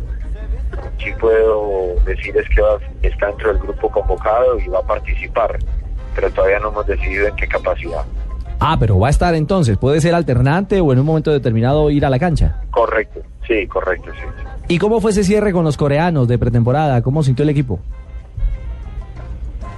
sí 0.98 1.12
puedo 1.18 1.96
decirles 2.04 2.46
que 2.48 3.08
está 3.08 3.26
dentro 3.26 3.52
del 3.52 3.62
grupo 3.62 3.90
convocado 3.90 4.58
y 4.60 4.68
va 4.68 4.78
a 4.78 4.86
participar, 4.86 5.58
pero 6.16 6.30
todavía 6.30 6.58
no 6.58 6.70
hemos 6.70 6.86
decidido 6.86 7.28
en 7.28 7.36
qué 7.36 7.46
capacidad. 7.46 8.04
Ah, 8.58 8.76
pero 8.80 8.98
va 8.98 9.08
a 9.08 9.10
estar 9.10 9.34
entonces. 9.34 9.76
Puede 9.76 10.00
ser 10.00 10.14
alternante 10.14 10.80
o 10.80 10.92
en 10.92 10.98
un 10.98 11.06
momento 11.06 11.30
determinado 11.30 11.90
ir 11.90 12.06
a 12.06 12.10
la 12.10 12.18
cancha. 12.18 12.62
Correcto, 12.70 13.20
sí, 13.46 13.66
correcto, 13.66 14.10
sí. 14.14 14.26
¿Y 14.68 14.78
cómo 14.78 15.00
fue 15.00 15.10
ese 15.10 15.22
cierre 15.22 15.52
con 15.52 15.62
los 15.64 15.76
coreanos 15.76 16.26
de 16.26 16.38
pretemporada? 16.38 17.02
¿Cómo 17.02 17.22
sintió 17.22 17.42
el 17.42 17.50
equipo? 17.50 17.78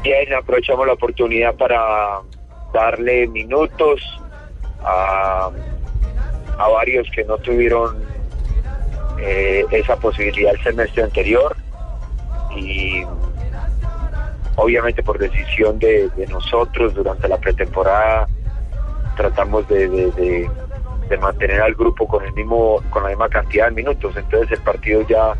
Bien, 0.05 0.32
aprovechamos 0.32 0.86
la 0.86 0.93
oportunidad 0.93 1.55
para 1.56 2.20
darle 2.73 3.27
minutos 3.27 4.01
a, 4.85 5.51
a 6.56 6.69
varios 6.69 7.09
que 7.10 7.24
no 7.24 7.36
tuvieron 7.39 7.97
eh, 9.20 9.65
esa 9.73 9.97
posibilidad 9.97 10.55
el 10.55 10.62
semestre 10.62 11.02
anterior 11.02 11.56
y 12.56 13.02
obviamente 14.59 15.02
por 15.05 15.18
decisión 15.18 15.78
de, 15.78 16.10
nosotros 16.28 16.93
durante 16.93 17.28
la 17.28 17.39
pretemporada 17.39 18.26
tratamos 19.16 19.66
de, 19.68 20.51
mantener 21.20 21.62
al 21.62 21.74
grupo 21.74 22.06
con 22.06 22.22
el 22.24 22.32
mismo 22.35 22.82
con 22.90 23.02
la 23.02 23.09
misma 23.09 23.28
cantidad 23.30 23.66
de 23.68 23.76
minutos 23.76 24.14
entonces 24.14 24.59
el 24.59 24.62
partido 24.62 25.02
ya 25.09 25.35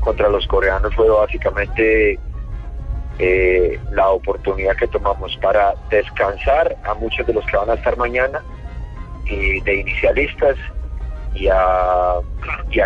contra 0.00 0.28
los 0.28 0.46
coreanos 0.46 0.94
fue 0.94 1.08
básicamente 1.08 2.18
eh, 3.18 3.80
la 3.90 4.10
oportunidad 4.10 4.76
que 4.76 4.86
tomamos 4.86 5.36
para 5.38 5.74
descansar 5.90 6.76
a 6.84 6.94
muchos 6.94 7.26
de 7.26 7.32
los 7.32 7.44
que 7.46 7.56
van 7.56 7.70
a 7.70 7.74
estar 7.74 7.96
mañana 7.96 8.44
y 9.24 9.60
de 9.60 9.80
inicialistas 9.80 10.56
y 11.34 11.48
a 11.48 12.20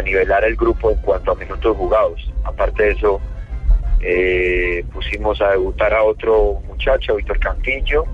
nivelar 0.04 0.44
el 0.44 0.56
grupo 0.56 0.90
en 0.90 0.96
cuanto 0.98 1.32
a 1.32 1.34
minutos 1.36 1.76
jugados. 1.76 2.32
Aparte 2.44 2.82
de 2.82 2.90
eso, 2.92 3.20
eh, 4.02 4.84
pusimos 4.92 5.40
a 5.40 5.50
debutar 5.50 5.94
a 5.94 6.02
otro 6.02 6.60
muchacho, 6.66 7.16
Víctor 7.16 7.38
Cantillo, 7.38 8.04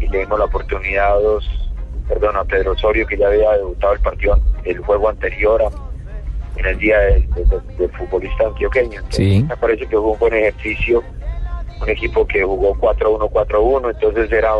y 0.00 0.08
le 0.08 0.20
dimos 0.20 0.38
la 0.38 0.44
oportunidad 0.46 1.12
a 1.16 1.20
dos, 1.20 1.70
perdón, 2.08 2.36
a 2.36 2.44
Pedro 2.44 2.72
Osorio, 2.72 3.06
que 3.06 3.16
ya 3.16 3.26
había 3.28 3.52
debutado 3.52 3.94
el 3.94 4.00
partido, 4.00 4.38
el 4.64 4.78
juego 4.78 5.08
anterior 5.08 5.62
a- 5.62 6.58
en 6.58 6.64
el 6.66 6.78
día 6.78 6.98
del, 7.00 7.28
del- 7.34 7.76
del 7.76 7.90
futbolista 7.90 8.46
antioqueño. 8.46 8.94
Entonces, 9.00 9.16
Sí. 9.16 9.42
Me 9.48 9.56
parece 9.56 9.80
que 9.86 9.96
fue 9.96 10.00
un 10.12 10.18
buen 10.18 10.34
ejercicio, 10.34 11.02
un 11.82 11.88
equipo 11.90 12.26
que 12.26 12.42
jugó 12.42 12.74
4-1, 12.76 13.28
4-1, 13.30 13.90
entonces 13.90 14.30
era 14.32 14.52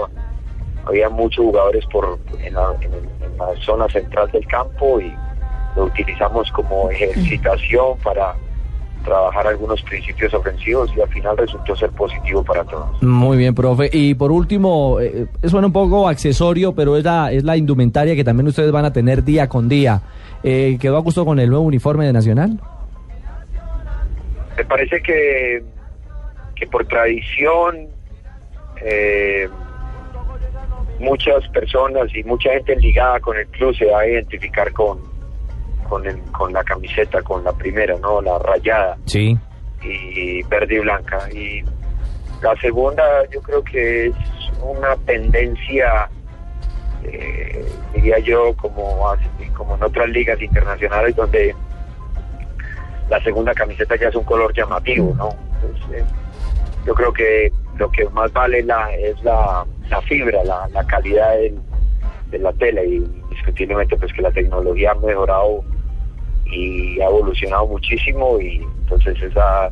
había 0.85 1.09
muchos 1.09 1.45
jugadores 1.45 1.85
por 1.87 2.17
en 2.43 2.55
la, 2.55 2.73
en 2.81 2.93
en 2.95 3.39
la 3.39 3.49
zona 3.61 3.89
central 3.89 4.31
del 4.31 4.47
campo 4.47 5.01
y 5.01 5.13
lo 5.75 5.85
utilizamos 5.85 6.51
como 6.53 6.89
ejercitación 6.91 7.99
para 8.05 8.35
trabajar 9.07 9.47
algunos 9.47 9.81
principios 9.83 10.35
ofensivos 10.35 10.91
y 10.97 11.01
al 11.01 11.09
final 11.09 11.37
resultó 11.37 11.75
ser 11.77 11.91
positivo 11.91 12.43
para 12.43 12.65
todos. 12.65 13.03
Muy 13.03 13.39
bien, 13.39 13.55
profe. 13.55 13.89
Y 13.93 14.15
por 14.15 14.33
último, 14.33 15.01
eh, 15.01 15.27
eh, 15.43 15.49
suena 15.49 15.69
un 15.69 15.73
poco 15.73 16.09
accesorio, 16.09 16.75
pero 16.75 16.97
es 16.97 17.05
la, 17.05 17.33
es 17.33 17.45
la 17.45 17.57
indumentaria 17.57 18.15
que 18.15 18.25
también 18.25 18.49
ustedes 18.49 18.73
van 18.73 18.85
a 18.85 18.93
tener 18.93 19.23
día 19.25 19.49
con 19.49 19.69
día. 19.69 20.03
Eh, 20.43 20.77
¿Quedó 20.81 20.97
a 20.97 21.01
gusto 21.01 21.25
con 21.25 21.39
el 21.39 21.49
nuevo 21.49 21.65
uniforme 21.65 22.05
de 22.05 22.13
Nacional? 22.13 22.61
Me 24.57 24.65
parece 24.65 25.01
que, 25.01 25.63
que 26.57 26.67
por 26.67 26.87
tradición 26.87 27.89
eh, 28.83 29.49
muchas 30.99 31.47
personas 31.49 32.15
y 32.15 32.25
mucha 32.25 32.51
gente 32.51 32.75
ligada 32.77 33.21
con 33.21 33.37
el 33.37 33.47
club 33.49 33.75
se 33.77 33.87
va 33.87 34.01
a 34.01 34.07
identificar 34.07 34.73
con, 34.73 34.99
con, 35.87 36.07
el- 36.07 36.21
con 36.33 36.53
la 36.53 36.63
camiseta, 36.65 37.23
con 37.23 37.43
la 37.45 37.53
primera, 37.53 37.97
¿no? 37.99 38.21
La 38.21 38.39
rayada. 38.39 38.97
Sí. 39.07 39.37
y 39.83 40.43
verde 40.45 40.75
y 40.77 40.79
blanca. 40.81 41.29
Y 41.33 41.63
la 42.43 42.55
segunda 42.61 43.05
yo 43.33 43.41
creo 43.43 43.63
que 43.63 44.07
es 44.07 44.15
una 44.63 44.97
tendencia, 45.07 46.09
eh, 47.05 47.65
diría 47.95 48.19
yo, 48.21 48.55
como, 48.57 49.07
como 49.57 49.77
en 49.77 49.83
otras 49.83 50.09
ligas 50.09 50.41
internacionales 50.41 51.15
donde 51.15 51.55
la 53.09 53.23
segunda 53.23 53.55
camiseta 53.55 53.95
ya 53.97 54.09
es 54.09 54.15
un 54.17 54.25
color 54.25 54.53
llamativo, 54.55 55.15
¿no? 55.17 55.29
Entonces, 55.63 56.01
eh, 56.01 56.05
yo 56.85 56.95
creo 56.95 57.13
que 57.13 57.53
lo 57.79 57.91
que 57.91 58.09
más 58.09 58.33
vale 58.33 58.63
la, 58.65 58.93
es 58.95 59.23
la, 59.23 59.65
la 59.91 60.01
fibra, 60.03 60.43
la, 60.45 60.67
la 60.73 60.85
calidad 60.87 61.37
del- 61.37 61.61
de 62.31 62.39
la 62.41 62.53
tela 62.55 62.83
y 62.83 62.97
indiscutiblemente 62.97 63.97
pues 63.97 64.13
que 64.13 64.21
la 64.23 64.33
tecnología 64.33 64.91
ha 64.91 64.95
mejorado 64.97 65.63
y 66.51 67.01
ha 67.01 67.07
evolucionado 67.07 67.67
muchísimo 67.67 68.41
y 68.41 68.57
entonces 68.83 69.21
esa 69.23 69.71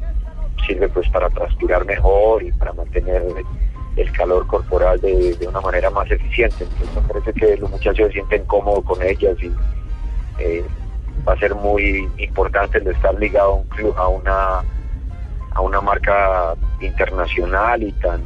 sirve 0.67 0.89
pues 0.89 1.09
para 1.11 1.29
transpirar 1.31 1.85
mejor 1.85 2.43
y 2.43 2.53
para 2.53 2.73
mantener 2.73 3.23
el 3.97 4.13
calor 4.13 4.47
corporal 4.47 5.01
de, 5.01 5.37
de 5.37 5.47
una 5.47 5.61
manera 5.61 5.91
más 5.91 6.11
eficiente. 6.11 6.65
Entonces 6.65 6.95
me 6.95 7.09
parece 7.09 7.33
que 7.33 7.57
los 7.57 7.71
muchachos 7.71 8.09
se 8.09 8.15
sienten 8.15 8.45
cómodos 8.47 8.85
con 8.85 9.03
ellas 9.03 9.37
y 9.43 9.53
eh, 10.39 10.65
va 11.27 11.35
a 11.35 11.39
ser 11.39 11.55
muy 11.55 12.09
importante 12.19 12.79
el 12.79 12.89
estar 12.89 13.15
ligado 13.19 13.53
a 13.53 13.55
un 13.55 13.69
club, 13.69 13.95
a 13.97 14.09
una 14.09 14.65
a 15.53 15.61
una 15.61 15.81
marca 15.81 16.55
internacional 16.81 17.83
y 17.83 17.93
tan 17.93 18.21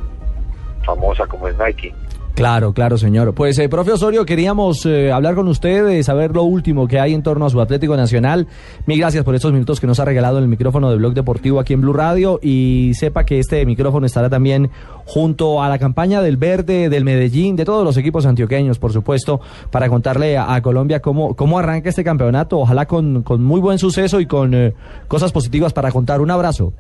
famosa 0.84 1.26
como 1.26 1.48
es 1.48 1.58
Nike. 1.58 1.94
Claro, 2.34 2.72
claro, 2.72 2.96
señor. 2.96 3.34
Pues, 3.34 3.59
eh, 3.59 3.68
profe 3.68 3.92
Osorio, 3.92 4.24
queríamos 4.24 4.86
eh, 4.86 5.10
hablar 5.10 5.34
con 5.34 5.48
usted, 5.48 5.84
de 5.84 6.02
saber 6.05 6.34
lo 6.34 6.44
último 6.44 6.86
que 6.86 7.00
hay 7.00 7.12
en 7.12 7.24
torno 7.24 7.46
a 7.46 7.50
su 7.50 7.60
Atlético 7.60 7.96
Nacional. 7.96 8.46
Mil 8.86 9.00
gracias 9.00 9.24
por 9.24 9.34
estos 9.34 9.52
minutos 9.52 9.80
que 9.80 9.88
nos 9.88 9.98
ha 9.98 10.05
regalado 10.05 10.38
el 10.38 10.46
micrófono 10.46 10.88
de 10.88 10.96
Blog 10.96 11.14
Deportivo 11.14 11.59
aquí 11.59 11.72
en 11.72 11.80
Blue 11.80 11.92
Radio 11.92 12.38
y 12.40 12.92
sepa 12.94 13.24
que 13.24 13.40
este 13.40 13.66
micrófono 13.66 14.06
estará 14.06 14.30
también 14.30 14.70
junto 15.05 15.62
a 15.62 15.68
la 15.68 15.78
campaña 15.78 16.22
del 16.22 16.36
Verde, 16.36 16.88
del 16.88 17.05
Medellín, 17.05 17.56
de 17.56 17.64
todos 17.64 17.84
los 17.84 17.96
equipos 17.96 18.24
antioqueños, 18.24 18.78
por 18.78 18.92
supuesto, 18.92 19.40
para 19.72 19.88
contarle 19.88 20.38
a, 20.38 20.60
Colombia 20.62 21.00
cómo, 21.00 21.34
cómo 21.34 21.59
arranca 21.59 21.88
este 21.88 22.05
campeonato. 22.05 22.59
Ojalá 22.59 22.86
con, 22.86 23.22
con 23.24 23.42
muy 23.42 23.60
buen 23.60 23.78
suceso 23.78 24.20
y 24.20 24.26
con 24.26 24.55
eh, 24.55 24.74
cosas 25.09 25.32
positivas 25.32 25.72
para 25.72 25.90
contar. 25.90 26.20
Un 26.20 26.30
abrazo. 26.30 26.72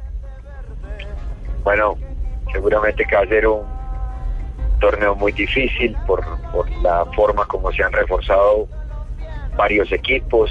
Bueno, 1.64 1.96
seguramente 2.52 3.04
que 3.04 3.16
va 3.16 3.22
un 3.22 3.77
torneo 4.78 5.14
muy 5.14 5.32
difícil 5.32 5.96
por, 6.06 6.24
por 6.52 6.70
la 6.82 7.04
forma 7.14 7.46
como 7.46 7.72
se 7.72 7.82
han 7.82 7.92
reforzado 7.92 8.68
varios 9.56 9.90
equipos. 9.92 10.50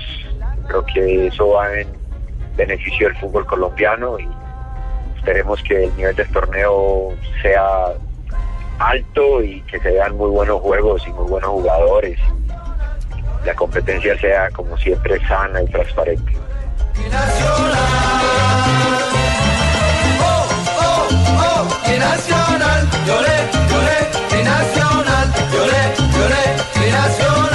Creo 0.67 0.85
que 0.85 1.27
eso 1.27 1.49
va 1.49 1.79
en 1.79 1.87
beneficio 2.55 3.07
del 3.07 3.17
fútbol 3.17 3.45
colombiano 3.45 4.19
y 4.19 4.27
esperemos 5.17 5.61
que 5.63 5.85
el 5.85 5.95
nivel 5.95 6.15
del 6.15 6.29
torneo 6.31 7.13
sea 7.41 7.93
alto 8.79 9.41
y 9.43 9.61
que 9.61 9.79
se 9.79 9.91
vean 9.91 10.15
muy 10.15 10.29
buenos 10.29 10.61
juegos 10.61 11.05
y 11.07 11.11
muy 11.11 11.29
buenos 11.29 11.49
jugadores. 11.49 12.19
La 13.45 13.53
competencia 13.55 14.17
sea 14.19 14.49
como 14.51 14.77
siempre 14.77 15.19
sana 15.27 15.61
y 15.61 15.67
transparente. 15.67 16.33
Mi 21.57 21.97
nacional, 21.97 22.87
lloré, 23.07 23.37
lloré, 23.69 23.99
mi 24.31 24.43
nacional, 24.43 25.33
lloré, 25.51 25.95
lloré, 26.13 26.45
mi 26.79 26.91
nacional. 26.91 27.47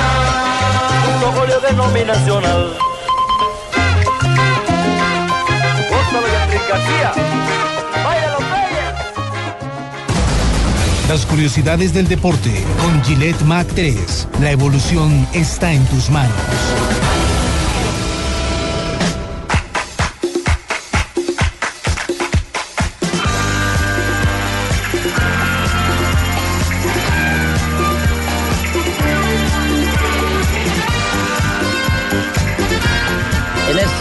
Un 5.78 5.84
poco 5.88 6.26
de 6.26 6.42
Enrique 6.42 6.64
García. 6.68 7.12
Báilalo, 8.04 8.38
Las 11.08 11.24
curiosidades 11.26 11.94
del 11.94 12.08
deporte 12.08 12.64
con 12.80 13.04
Gillette 13.04 13.42
Mac 13.42 13.68
3. 13.72 14.26
La 14.40 14.50
evolución 14.50 15.28
está 15.32 15.72
en 15.72 15.84
tus 15.86 16.10
manos. 16.10 16.32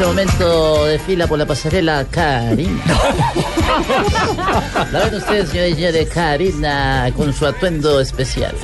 Este 0.02 0.08
momento 0.08 0.86
desfila 0.86 1.28
por 1.28 1.38
la 1.38 1.46
pasarela 1.46 2.04
Karina. 2.10 2.82
La 4.92 5.00
ven 5.00 5.14
ustedes, 5.14 5.50
señores 5.50 5.74
y 5.74 5.76
señores, 5.76 6.10
Karina, 6.10 7.12
con 7.16 7.32
su 7.32 7.46
atuendo 7.46 8.00
especial. 8.00 8.56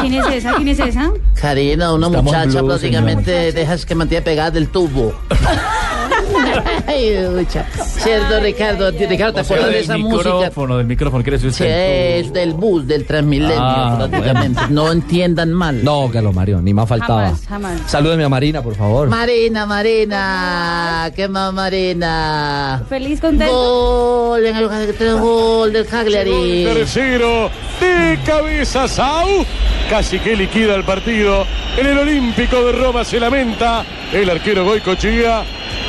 ¿Quién 0.00 0.12
es 0.12 0.26
esa? 0.26 0.54
¿Quién 0.56 0.68
es 0.68 0.80
esa? 0.80 1.10
Karina, 1.34 1.94
una 1.94 2.08
Estamos 2.08 2.24
muchacha 2.24 2.60
blue, 2.60 2.68
prácticamente 2.68 3.52
dejas 3.52 3.86
que 3.86 3.94
mantiene 3.94 4.22
pegada 4.22 4.50
del 4.50 4.68
tubo. 4.68 5.14
Ay. 6.86 7.16
Cierto, 7.76 8.40
Ricardo. 8.40 8.90
Ricardo, 8.90 9.34
¿te 9.34 9.40
acuerdas 9.40 9.66
de 9.68 9.72
del 9.74 9.84
esa 9.84 9.96
música? 9.98 10.32
micrófono, 10.34 10.76
del 10.78 10.86
micrófono, 10.86 11.22
¿quiere 11.22 11.36
decir 11.38 11.52
Sí, 11.52 11.62
usted? 11.64 12.16
es 12.18 12.32
del 12.32 12.52
bus, 12.54 12.86
del 12.86 13.04
Transmilenio, 13.04 13.56
Ah, 13.58 13.96
prácticamente. 14.08 14.60
No 14.70 14.90
entiendan 14.92 15.52
mal. 15.52 15.82
No, 15.84 16.08
Carlos 16.12 16.34
Mario, 16.34 16.60
ni 16.62 16.72
más 16.74 16.88
faltaba. 16.88 17.24
Jamás, 17.26 17.46
jamás. 17.46 17.80
Salúdeme 17.90 18.24
a 18.24 18.28
Marina, 18.28 18.62
por 18.62 18.74
favor. 18.74 19.08
Marina, 19.08 19.66
Marina, 19.66 21.10
¿qué 21.14 21.28
más, 21.28 21.52
Marina? 21.52 22.82
Feliz, 22.88 23.20
contento. 23.20 23.52
Gol, 23.52 24.44
en 24.46 24.56
el 24.56 24.68
gol 25.18 25.72
del 25.72 25.86
Cagliari. 25.86 26.64
Tercero 26.64 27.50
de 27.80 28.18
cabeza 28.24 28.88
Sau. 28.88 29.26
Casi 29.90 30.18
que 30.18 30.36
liquida 30.36 30.74
el 30.74 30.84
partido. 30.84 31.44
En 31.78 31.86
el 31.86 31.98
Olímpico 31.98 32.62
de 32.64 32.72
Roma 32.72 33.04
se 33.04 33.18
lamenta 33.18 33.84
el 34.12 34.28
arquero 34.28 34.64
Goicochea. 34.64 35.44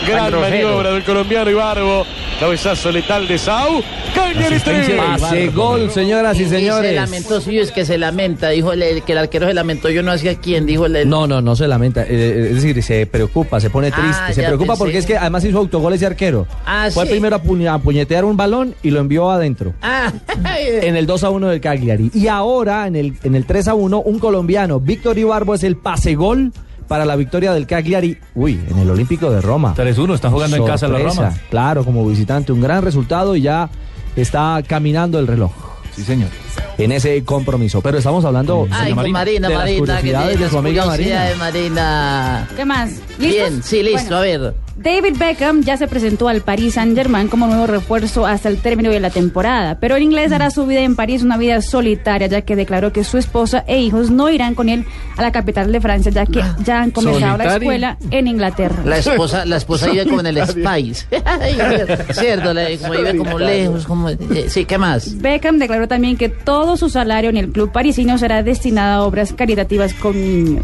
Gran 0.08 0.32
maniobra 0.40 0.92
del 0.92 1.04
colombiano 1.04 1.50
Ibarbo. 1.52 2.06
Cabezazo 2.40 2.90
letal 2.92 3.28
de 3.28 3.38
Sau. 3.38 3.84
Cagliari 4.16 4.56
Asistencia 4.56 4.96
3. 4.96 5.22
Pase 5.22 5.48
gol, 5.50 5.92
señoras 5.92 6.40
y 6.40 6.46
Se 6.46 6.52
señores. 6.52 6.96
lamentó, 6.96 7.42
sí, 7.42 7.60
es 7.60 7.72
que 7.72 7.84
se 7.86 7.98
lamenta, 7.98 8.50
dijo 8.50 8.72
el, 8.72 9.04
que 9.04 9.12
el 9.12 9.18
arquero 9.18 9.46
se 9.48 9.54
lamentó, 9.54 9.90
yo 9.90 10.04
no 10.04 10.12
hacía 10.14 10.36
quién, 10.36 10.66
dijo 10.66 10.86
el... 10.86 10.96
el- 10.96 11.10
No, 11.10 11.28
no, 11.28 11.42
no 11.42 11.56
se 11.58 11.68
lamenta. 11.68 12.04
eh, 12.08 12.48
es 12.52 12.56
decir, 12.56 12.82
se 12.82 13.06
preocupa, 13.08 13.60
se 13.60 13.70
pone 13.70 13.90
Ah, 13.94 14.00
triste. 14.26 14.42
se 14.42 14.48
preocupa 14.48 14.74
pensé. 14.74 14.80
porque 14.84 14.98
es 15.00 15.06
que 15.06 15.18
además 15.18 15.44
hizo 15.44 15.58
autogol 15.58 15.94
ese 15.94 16.06
arquero. 16.06 16.48
Ah, 16.66 16.88
Fue 16.94 17.04
sí. 17.06 17.12
primero 17.12 17.36
a, 17.36 17.44
puña- 17.44 17.74
a 17.74 17.80
puñetear 17.80 18.24
un 18.24 18.38
balón 18.38 18.74
y 18.84 18.92
lo 18.92 19.02
envió 19.02 19.30
adentro. 19.30 19.74
Ah, 19.82 20.12
En 20.60 20.96
el 20.96 21.06
2 21.06 21.24
a 21.26 21.30
1 21.30 21.48
del 21.50 21.60
Cagliari. 21.60 22.10
Y 22.14 22.28
ahora, 22.28 22.88
en 22.88 22.96
el, 22.96 23.14
en 23.24 23.36
el 23.36 23.46
3 23.46 23.68
a 23.68 23.74
1, 23.74 24.00
un 24.02 24.18
colombiano, 24.18 24.80
Víctor 24.80 25.18
Ibarbo, 25.18 25.56
es 25.56 25.64
el 25.64 25.76
pase 25.76 26.16
gol 26.16 26.54
para 26.90 27.06
la 27.06 27.16
victoria 27.16 27.54
del 27.54 27.66
Cagliari. 27.68 28.18
Uy, 28.36 28.60
en 28.70 28.80
el 28.80 28.90
Olímpico 28.90 29.30
de 29.32 29.40
Roma. 29.40 29.76
3-1, 29.78 30.16
está 30.16 30.30
jugando 30.30 30.58
en 30.58 30.66
casa 30.66 30.90
la. 30.90 31.00
Roma. 31.00 31.34
Claro, 31.50 31.86
como 31.86 32.06
visitante, 32.06 32.52
un 32.52 32.60
gran 32.60 32.84
resultado 32.84 33.36
y 33.38 33.42
ya 33.44 33.70
está 34.18 34.62
caminando 34.68 35.20
el 35.20 35.28
reloj. 35.28 35.52
Sí, 35.96 36.04
señor. 36.04 36.30
En 36.78 36.92
ese 36.92 37.24
compromiso. 37.24 37.82
Pero 37.82 38.00
estamos 38.00 38.26
hablando 38.26 38.68
Ay, 38.72 38.94
con 38.94 39.12
Marina, 39.12 39.48
de 39.48 39.54
las 39.54 39.64
Marina, 39.64 39.76
que 39.76 39.80
curiosidades 39.80 40.30
tiene 40.30 40.44
de 40.44 40.50
su 40.50 40.58
amiga 40.58 40.86
Marina. 40.86 41.30
Marina. 41.38 42.48
¿Qué 42.56 42.66
más? 42.66 42.90
¿Listos? 42.90 43.20
Bien, 43.20 43.64
sí, 43.64 43.84
listo, 43.84 44.16
Bueno. 44.16 44.18
a 44.18 44.22
ver. 44.22 44.54
David 44.82 45.18
Beckham 45.18 45.62
ya 45.62 45.76
se 45.76 45.88
presentó 45.90 46.30
al 46.30 46.40
Paris 46.40 46.76
Saint-Germain 46.76 47.28
como 47.28 47.48
nuevo 47.48 47.68
refuerzo 47.68 48.26
hasta 48.26 48.48
el 48.48 48.60
término 48.60 48.90
de 48.90 49.02
la 49.02 49.10
temporada, 49.10 49.78
pero 49.78 49.98
el 49.98 50.04
inglés 50.04 50.32
hará 50.32 50.52
su 50.52 50.66
vida 50.66 50.80
en 50.80 50.96
París 50.96 51.22
una 51.22 51.36
vida 51.36 51.62
solitaria, 51.62 52.28
ya 52.28 52.44
que 52.44 52.56
declaró 52.56 52.94
que 52.94 53.04
su 53.04 53.18
esposa 53.18 53.66
e 53.68 53.82
hijos 53.82 54.10
no 54.10 54.30
irán 54.30 54.56
con 54.56 54.70
él 54.70 54.86
a 55.18 55.22
la 55.22 55.34
capital 55.34 55.70
de 55.74 55.82
Francia, 55.82 56.12
ya 56.14 56.26
que 56.26 56.42
ya 56.64 56.82
han 56.82 56.92
comenzado 56.92 57.38
la 57.38 57.44
escuela 57.58 57.98
en 58.10 58.28
Inglaterra. 58.28 58.82
La 58.86 58.98
esposa, 59.00 59.46
la 59.46 59.58
esposa 59.58 59.90
vive 59.92 60.06
como 60.06 60.22
en 60.22 60.28
el 60.28 60.48
Spice. 60.48 61.08
Cierto, 62.14 62.54
la- 62.54 62.70
como 62.78 62.94
vive 62.94 63.18
como 63.18 63.38
lejos, 63.38 63.86
como... 63.86 64.10
eh, 64.10 64.18
Sí, 64.48 64.64
¿qué 64.64 64.78
más? 64.78 65.20
Beckham 65.22 65.60
declaró 65.60 65.90
también 65.90 66.16
que 66.16 66.30
todo 66.30 66.78
su 66.78 66.90
salario 66.90 67.30
en 67.30 67.36
el 67.38 67.50
club 67.52 67.72
parisino 67.74 68.18
será 68.18 68.44
destinado 68.44 69.04
a 69.04 69.06
obras 69.06 69.34
caritativas 69.34 69.94
con 69.94 70.14
niños. 70.16 70.64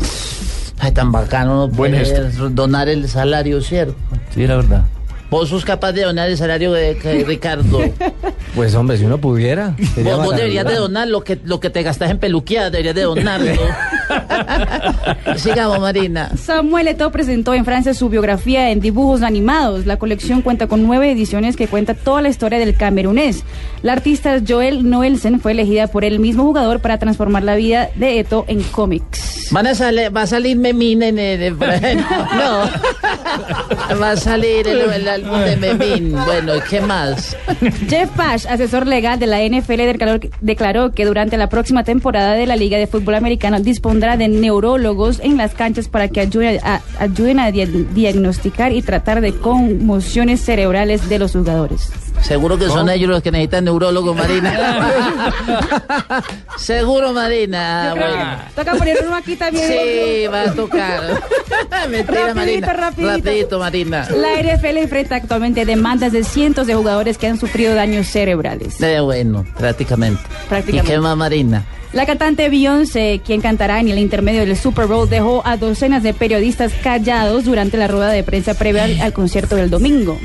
Ay, 0.86 0.92
tan 0.92 1.12
bacano 1.12 1.56
no 1.56 1.68
Buen 1.68 1.94
poder 1.94 2.32
donar 2.54 2.90
el 2.90 3.10
salario, 3.10 3.60
¿cierto? 3.60 3.96
Sí, 4.36 4.46
la 4.46 4.58
verdad. 4.58 4.84
Vos 5.32 5.50
sos 5.50 5.66
capaz 5.66 5.94
de 5.94 6.04
donar 6.04 6.30
el 6.30 6.38
salario 6.38 6.72
de, 6.74 6.94
de 6.94 7.24
Ricardo. 7.24 7.80
Pues 8.56 8.74
hombre, 8.74 8.96
si 8.96 9.04
uno 9.04 9.18
pudiera. 9.18 9.76
Vos, 9.98 10.18
vos 10.24 10.36
deberías 10.38 10.66
de 10.66 10.76
donar 10.76 11.10
lo 11.10 11.26
que, 11.26 11.38
lo 11.44 11.60
que 11.60 11.70
te 11.70 11.84
gastas 11.84 12.10
en 12.10 12.20
peluqueada, 12.20 12.70
deberías 12.70 12.96
de 12.96 13.02
donarlo. 13.02 13.52
Sigamos, 15.38 15.80
Marina. 15.80 16.32
Samuel 16.38 16.88
Eto'o 16.88 17.12
presentó 17.12 17.54
en 17.54 17.66
Francia 17.66 17.94
su 17.94 18.10
biografía 18.10 18.72
en 18.72 18.80
dibujos 18.80 19.22
animados. 19.22 19.86
La 19.86 19.98
colección 19.98 20.42
cuenta 20.42 20.68
con 20.68 20.84
nueve 20.84 21.12
ediciones 21.12 21.56
que 21.56 21.68
cuenta 21.68 21.94
toda 21.94 22.22
la 22.22 22.30
historia 22.30 22.60
del 22.60 22.76
camerunés. 22.76 23.44
La 23.82 23.94
artista 23.94 24.40
Joel 24.46 24.90
Noelsen 24.90 25.40
fue 25.40 25.52
elegida 25.52 25.88
por 25.88 26.04
el 26.06 26.20
mismo 26.20 26.44
jugador 26.44 26.80
para 26.80 26.98
transformar 26.98 27.44
la 27.44 27.56
vida 27.56 27.90
de 27.96 28.20
Eto'o 28.20 28.46
en 28.48 28.64
cómics. 28.64 29.50
Van 29.52 29.68
a 29.68 29.76
salir, 29.76 30.16
va 30.16 30.24
a 30.24 30.28
salir 30.28 30.58
Memín 30.58 31.04
en 31.04 31.20
el, 31.20 31.56
no, 31.60 31.60
va 34.02 34.12
a 34.12 34.18
salir 34.18 34.68
el, 34.68 34.82
el 34.92 35.08
álbum 35.08 35.40
de 35.40 35.56
Memín. 35.56 36.16
Bueno, 36.26 36.54
¿qué 36.68 36.82
más? 36.82 37.38
Jeff 37.88 38.10
Pash, 38.16 38.48
asesor 38.48 38.88
legal 38.88 39.20
de 39.20 39.28
la 39.28 39.44
NFL, 39.44 39.78
declaró, 39.78 40.20
declaró 40.42 40.92
que 40.92 41.06
durante 41.06 41.38
la 41.38 41.50
próxima 41.50 41.84
temporada 41.84 42.34
de 42.34 42.48
la 42.48 42.56
Liga 42.56 42.78
de 42.78 42.88
Fútbol 42.88 43.16
Americano 43.16 43.58
de 44.18 44.28
neurólogos 44.28 45.20
en 45.22 45.38
las 45.38 45.54
canchas 45.54 45.88
para 45.88 46.10
que 46.10 46.20
ayuden 46.20 46.60
a, 46.64 46.82
ayuden 47.00 47.40
a 47.40 47.52
dia- 47.52 47.66
diagnosticar 47.66 48.72
y 48.72 48.82
tratar 48.82 49.22
de 49.22 49.34
conmociones 49.34 50.42
cerebrales 50.42 51.08
de 51.10 51.20
los 51.20 51.32
jugadores. 51.32 51.90
Seguro 52.22 52.58
que 52.58 52.68
son 52.68 52.90
ellos 52.90 53.10
los 53.10 53.22
que 53.22 53.32
necesitan 53.32 53.66
neurólogo, 53.66 54.14
Marina. 54.14 54.54
Seguro, 56.58 57.14
Marina. 57.14 57.94
Bueno. 57.96 58.38
Toca 58.56 58.76
poner 58.76 58.98
uno 59.06 59.16
aquí 59.16 59.36
también. 59.36 59.68
Sí, 59.68 60.28
va 60.28 60.44
a 60.44 60.54
tocar. 60.54 61.02
Mentira, 61.90 62.34
Rapidito, 62.34 62.36
Marina. 62.36 62.74
rapidito. 62.74 63.12
Rapidito, 63.12 63.60
Marina. 63.60 64.08
La 64.10 64.42
NFL 64.42 64.78
enfrenta 64.78 65.16
actualmente 65.16 65.66
demandas 65.66 66.12
de 66.12 66.24
cientos 66.24 66.68
de 66.68 66.76
jugadores 66.76 67.18
que 67.18 67.28
han 67.28 67.40
sufrido 67.40 67.76
daños 67.76 68.08
cerebrales. 68.08 68.82
Eh, 68.82 69.00
bueno, 69.02 69.46
prácticamente. 69.58 70.22
Prácticamente. 70.50 70.92
¿Y 70.92 70.96
qué 70.96 71.00
más, 71.00 71.16
Marina? 71.16 71.66
La 71.94 72.06
cantante 72.06 72.50
Beyoncé, 72.50 73.22
quien 73.26 73.40
cantará 73.40 73.80
en 73.80 73.88
el 73.88 74.00
intermedio 74.00 74.42
del 74.46 74.58
Super 74.58 74.86
Bowl, 74.88 75.10
dejó 75.10 75.42
a 75.46 75.56
docenas 75.56 76.04
de 76.04 76.14
periodistas 76.14 76.74
callados 76.84 77.46
durante 77.46 77.78
la 77.78 77.88
rueda 77.88 78.10
de 78.10 78.22
prensa 78.24 78.54
previa 78.54 78.84
al, 78.84 79.00
al 79.00 79.14
concierto 79.14 79.56
del 79.56 79.70
domingo. 79.70 80.20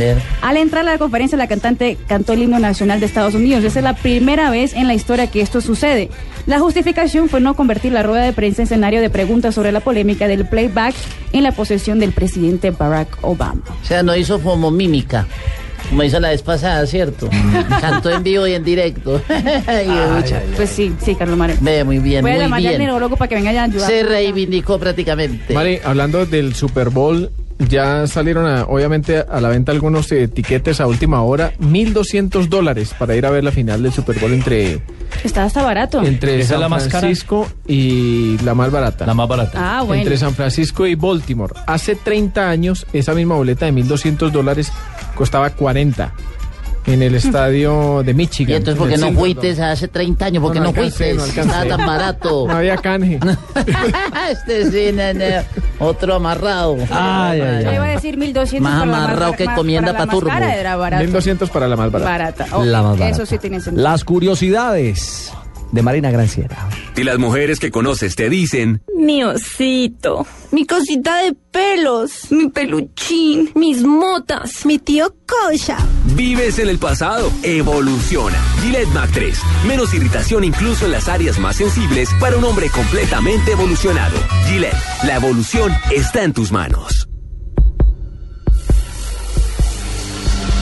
Ver. 0.00 0.18
Al 0.42 0.56
entrar 0.56 0.86
a 0.88 0.90
la 0.92 0.98
conferencia, 0.98 1.36
la 1.38 1.46
cantante 1.46 1.96
cantó 2.08 2.32
el 2.32 2.42
himno 2.42 2.58
nacional 2.58 2.98
de 3.00 3.06
Estados 3.06 3.34
Unidos. 3.34 3.62
Esa 3.62 3.78
es 3.80 3.84
la 3.84 3.94
primera 3.94 4.50
vez 4.50 4.72
en 4.74 4.86
la 4.88 4.94
historia 4.94 5.26
que 5.28 5.40
esto 5.42 5.60
sucede. 5.60 6.08
La 6.46 6.58
justificación 6.58 7.28
fue 7.28 7.40
no 7.40 7.54
convertir 7.54 7.92
la 7.92 8.02
rueda 8.02 8.22
de 8.24 8.32
prensa 8.32 8.62
en 8.62 8.64
escenario 8.64 9.00
de 9.00 9.10
preguntas 9.10 9.54
sobre 9.54 9.72
la 9.72 9.80
polémica 9.80 10.26
del 10.26 10.46
playback 10.46 10.94
en 11.32 11.42
la 11.42 11.52
posesión 11.52 11.98
del 12.00 12.12
presidente 12.12 12.70
Barack 12.70 13.18
Obama. 13.22 13.62
O 13.82 13.86
sea, 13.86 14.02
no 14.02 14.16
hizo 14.16 14.40
como 14.40 14.70
mímica. 14.70 15.26
Como 15.88 16.02
hizo 16.04 16.20
la 16.20 16.28
vez 16.28 16.42
pasada, 16.42 16.86
¿cierto? 16.86 17.28
Cantó 17.80 18.10
en 18.10 18.22
vivo 18.22 18.46
y 18.46 18.52
en 18.54 18.62
directo. 18.62 19.20
Ay, 19.66 19.88
mucha. 20.14 20.40
Pues 20.56 20.70
sí, 20.70 20.92
sí, 21.02 21.14
Carlos 21.14 21.36
Mario. 21.36 21.56
Ve, 21.60 21.82
muy 21.84 21.98
bien, 21.98 22.22
Voy 22.22 22.30
a 22.30 22.34
muy 22.34 22.42
llamarle 22.44 22.68
al 22.68 22.74
bien. 22.76 22.82
neurólogo 22.86 23.16
para 23.16 23.28
que 23.28 23.34
venga 23.34 23.50
a 23.50 23.64
ayudar. 23.64 23.90
Se 23.90 24.02
reivindicó 24.02 24.78
prácticamente. 24.78 25.52
Mari, 25.52 25.80
hablando 25.84 26.26
del 26.26 26.54
Super 26.54 26.90
Bowl, 26.90 27.30
ya 27.68 28.06
salieron 28.06 28.46
a- 28.46 28.64
obviamente 28.64 29.18
a 29.28 29.40
la 29.40 29.48
venta 29.48 29.72
algunos 29.72 30.10
eh, 30.12 30.28
tiquetes 30.28 30.80
a 30.80 30.86
última 30.86 31.22
hora, 31.22 31.52
1.200 31.60 32.48
dólares 32.48 32.94
para 32.98 33.14
ir 33.16 33.26
a 33.26 33.30
ver 33.30 33.44
la 33.44 33.52
final 33.52 33.82
del 33.82 33.92
Super 33.92 34.18
Bowl 34.18 34.32
entre, 34.32 34.80
Está 35.24 35.44
hasta 35.44 35.62
barato. 35.62 36.02
entre 36.02 36.34
¿Esa 36.36 36.42
es 36.42 36.48
San 36.48 36.60
la 36.60 36.68
más 36.68 36.84
cara? 36.88 37.00
Francisco 37.00 37.46
y 37.66 38.38
la 38.44 38.54
más 38.54 38.70
barata. 38.70 39.06
La 39.06 39.14
más 39.14 39.28
barata. 39.28 39.78
Ah, 39.78 39.82
bueno. 39.82 40.02
Entre 40.02 40.16
San 40.16 40.34
Francisco 40.34 40.86
y 40.86 40.94
Baltimore. 40.94 41.54
Hace 41.66 41.96
30 41.96 42.48
años, 42.48 42.86
esa 42.92 43.12
misma 43.14 43.34
boleta 43.34 43.66
de 43.66 43.72
1.200 43.72 44.30
dólares 44.30 44.72
costaba 45.14 45.50
40 45.50 46.12
en 46.86 47.02
el 47.02 47.14
estadio 47.14 48.02
de 48.02 48.14
Michigan. 48.14 48.52
Y 48.52 48.56
entonces, 48.56 48.78
¿por 48.78 48.88
qué 48.88 48.96
no 48.98 49.12
fuiste 49.12 49.50
hace 49.62 49.88
30 49.88 50.24
años? 50.24 50.42
¿Por 50.42 50.52
qué 50.52 50.60
no, 50.60 50.68
alcancé, 50.68 51.14
fuiste? 51.14 51.40
no. 51.40 51.46
Estaba 51.46 51.64
tan 51.76 51.86
barato. 51.86 52.46
No 52.48 52.56
había 52.56 52.76
canje. 52.78 53.20
este 54.30 54.70
sí, 54.70 54.92
nene, 54.92 55.42
otro 55.78 56.14
amarrado. 56.14 56.76
Ay, 56.90 57.40
ay, 57.40 57.62
Yo 57.64 57.70
ay. 57.70 57.74
iba 57.76 57.84
a 57.84 57.88
decir 57.90 58.16
1200 58.16 58.60
Más 58.62 58.80
para 58.80 58.90
la 58.92 59.04
amarrado 59.04 59.32
que 59.36 59.44
más- 59.44 59.56
comienda 59.56 59.92
para 59.92 60.04
la 60.04 60.06
pa' 60.06 60.12
turbo. 60.12 60.28
más 60.28 60.38
cara 60.40 60.54
era 60.56 60.76
barato. 60.76 61.04
1.200 61.04 61.48
para 61.50 61.68
la 61.68 61.76
más 61.76 61.90
barata. 61.92 62.10
Barata. 62.10 62.46
Ok, 62.56 62.64
La 62.64 62.82
más 62.82 62.98
barata. 62.98 63.08
Eso 63.16 63.26
sí 63.26 63.38
tiene 63.38 63.60
sentido. 63.60 63.82
Las 63.82 64.04
curiosidades 64.04 65.32
de 65.72 65.82
Marina 65.82 66.10
Granciera. 66.10 66.68
Y 66.96 67.04
las 67.04 67.18
mujeres 67.18 67.58
que 67.60 67.70
conoces 67.70 68.14
te 68.16 68.28
dicen, 68.28 68.82
Mi 68.96 69.22
osito, 69.24 70.26
mi 70.50 70.66
cosita 70.66 71.16
de 71.22 71.34
pelos, 71.50 72.30
mi 72.30 72.48
peluchín, 72.48 73.50
mis 73.54 73.82
motas, 73.82 74.66
mi 74.66 74.78
tío 74.78 75.14
Kosha. 75.26 75.78
vives 76.14 76.58
en 76.58 76.68
el 76.68 76.78
pasado, 76.78 77.30
evoluciona. 77.42 78.38
Gillette 78.62 78.88
Mac 78.88 79.10
3, 79.12 79.38
menos 79.66 79.94
irritación 79.94 80.44
incluso 80.44 80.86
en 80.86 80.92
las 80.92 81.08
áreas 81.08 81.38
más 81.38 81.56
sensibles 81.56 82.08
para 82.20 82.36
un 82.36 82.44
hombre 82.44 82.68
completamente 82.70 83.52
evolucionado. 83.52 84.16
Gillette, 84.48 84.76
la 85.04 85.16
evolución 85.16 85.72
está 85.90 86.24
en 86.24 86.32
tus 86.32 86.52
manos. 86.52 87.09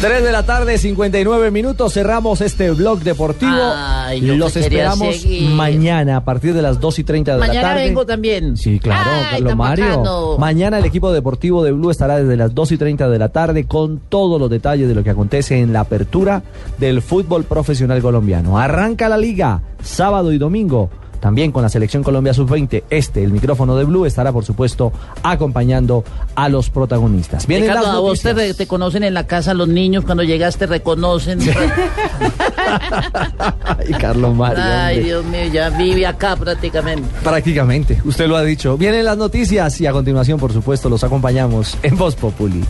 3 0.01 0.23
de 0.23 0.31
la 0.31 0.45
tarde, 0.47 0.79
59 0.79 1.51
minutos. 1.51 1.93
Cerramos 1.95 2.41
este 2.41 2.71
blog 2.71 3.01
deportivo. 3.01 3.51
Ay, 3.75 4.21
yo 4.21 4.37
Los 4.37 4.57
esperamos 4.57 5.17
seguir. 5.17 5.51
mañana 5.51 6.19
a 6.19 6.25
partir 6.25 6.55
de 6.55 6.63
las 6.63 6.79
2 6.79 7.01
y 7.01 7.05
30 7.05 7.33
de 7.35 7.39
la 7.41 7.47
Mañana 7.49 7.69
tarde. 7.71 7.85
vengo 7.87 8.07
también. 8.07 8.57
Sí, 8.57 8.79
claro, 8.79 9.11
Ay, 9.13 9.25
Carlos 9.33 9.57
Mario. 9.57 9.85
bacano. 9.89 10.39
Mañana 10.39 10.79
el 10.79 10.85
equipo 10.85 11.11
deportivo 11.13 11.65
de 11.65 11.73
Blue 11.73 11.91
estará 11.91 12.19
desde 12.19 12.37
las 12.37 12.55
2 12.55 12.73
y 12.73 12.77
30 12.79 13.09
de 13.09 13.19
la 13.19 13.31
tarde 13.31 13.65
con 13.65 13.99
todos 14.09 14.41
los 14.41 14.49
detalles 14.49 14.87
de 14.89 14.95
lo 14.95 15.03
que 15.03 15.11
acontece 15.11 15.59
en 15.59 15.73
la 15.73 15.81
apertura 15.81 16.45
del 16.79 17.03
fútbol 17.03 17.43
profesional 17.43 18.01
colombiano. 18.01 18.57
Arranca 18.57 19.09
la 19.09 19.19
liga 19.19 19.63
sábado 19.83 20.31
y 20.33 20.39
domingo. 20.39 20.91
También 21.21 21.53
con 21.53 21.63
la 21.63 21.69
selección 21.69 22.03
Colombia 22.03 22.33
Sub-20, 22.35 22.85
este, 22.91 23.23
el 23.25 23.33
micrófono 23.33 23.77
de 23.77 23.85
Blue, 23.85 24.07
estará 24.07 24.33
por 24.33 24.45
supuesto 24.45 24.93
acompañando 25.23 26.05
a 26.35 26.49
los 26.49 26.71
protagonistas. 26.71 27.47
Vienen 27.47 27.69
Ricardo, 27.69 27.87
las 27.89 27.97
a 27.97 28.01
vos 28.01 28.21
te, 28.21 28.55
te 28.55 28.67
conocen 28.67 29.03
en 29.05 29.15
la 29.15 29.27
casa 29.27 29.55
los 29.55 29.69
niños, 29.69 30.05
cuando 30.05 30.23
llegas 30.23 30.57
te 30.57 30.67
reconocen. 30.67 31.41
Ay, 33.39 33.93
Carlos 33.99 34.35
Mario. 34.35 34.63
Ay. 34.63 35.03
Dios 35.05 35.25
mío, 35.25 35.47
ya 35.53 35.71
vive 35.71 36.07
acá 36.07 36.37
prácticamente. 36.37 37.09
Prácticamente, 37.23 38.01
usted 38.05 38.27
lo 38.29 38.37
ha 38.37 38.43
dicho. 38.43 38.77
Vienen 38.77 39.05
las 39.05 39.17
noticias 39.17 39.81
y 39.81 39.87
a 39.87 39.93
continuación, 39.93 40.39
por 40.39 40.53
supuesto, 40.53 40.89
los 40.89 41.03
acompañamos 41.05 41.77
en 41.83 41.97
Voz 41.97 42.15
Populi. 42.15 42.65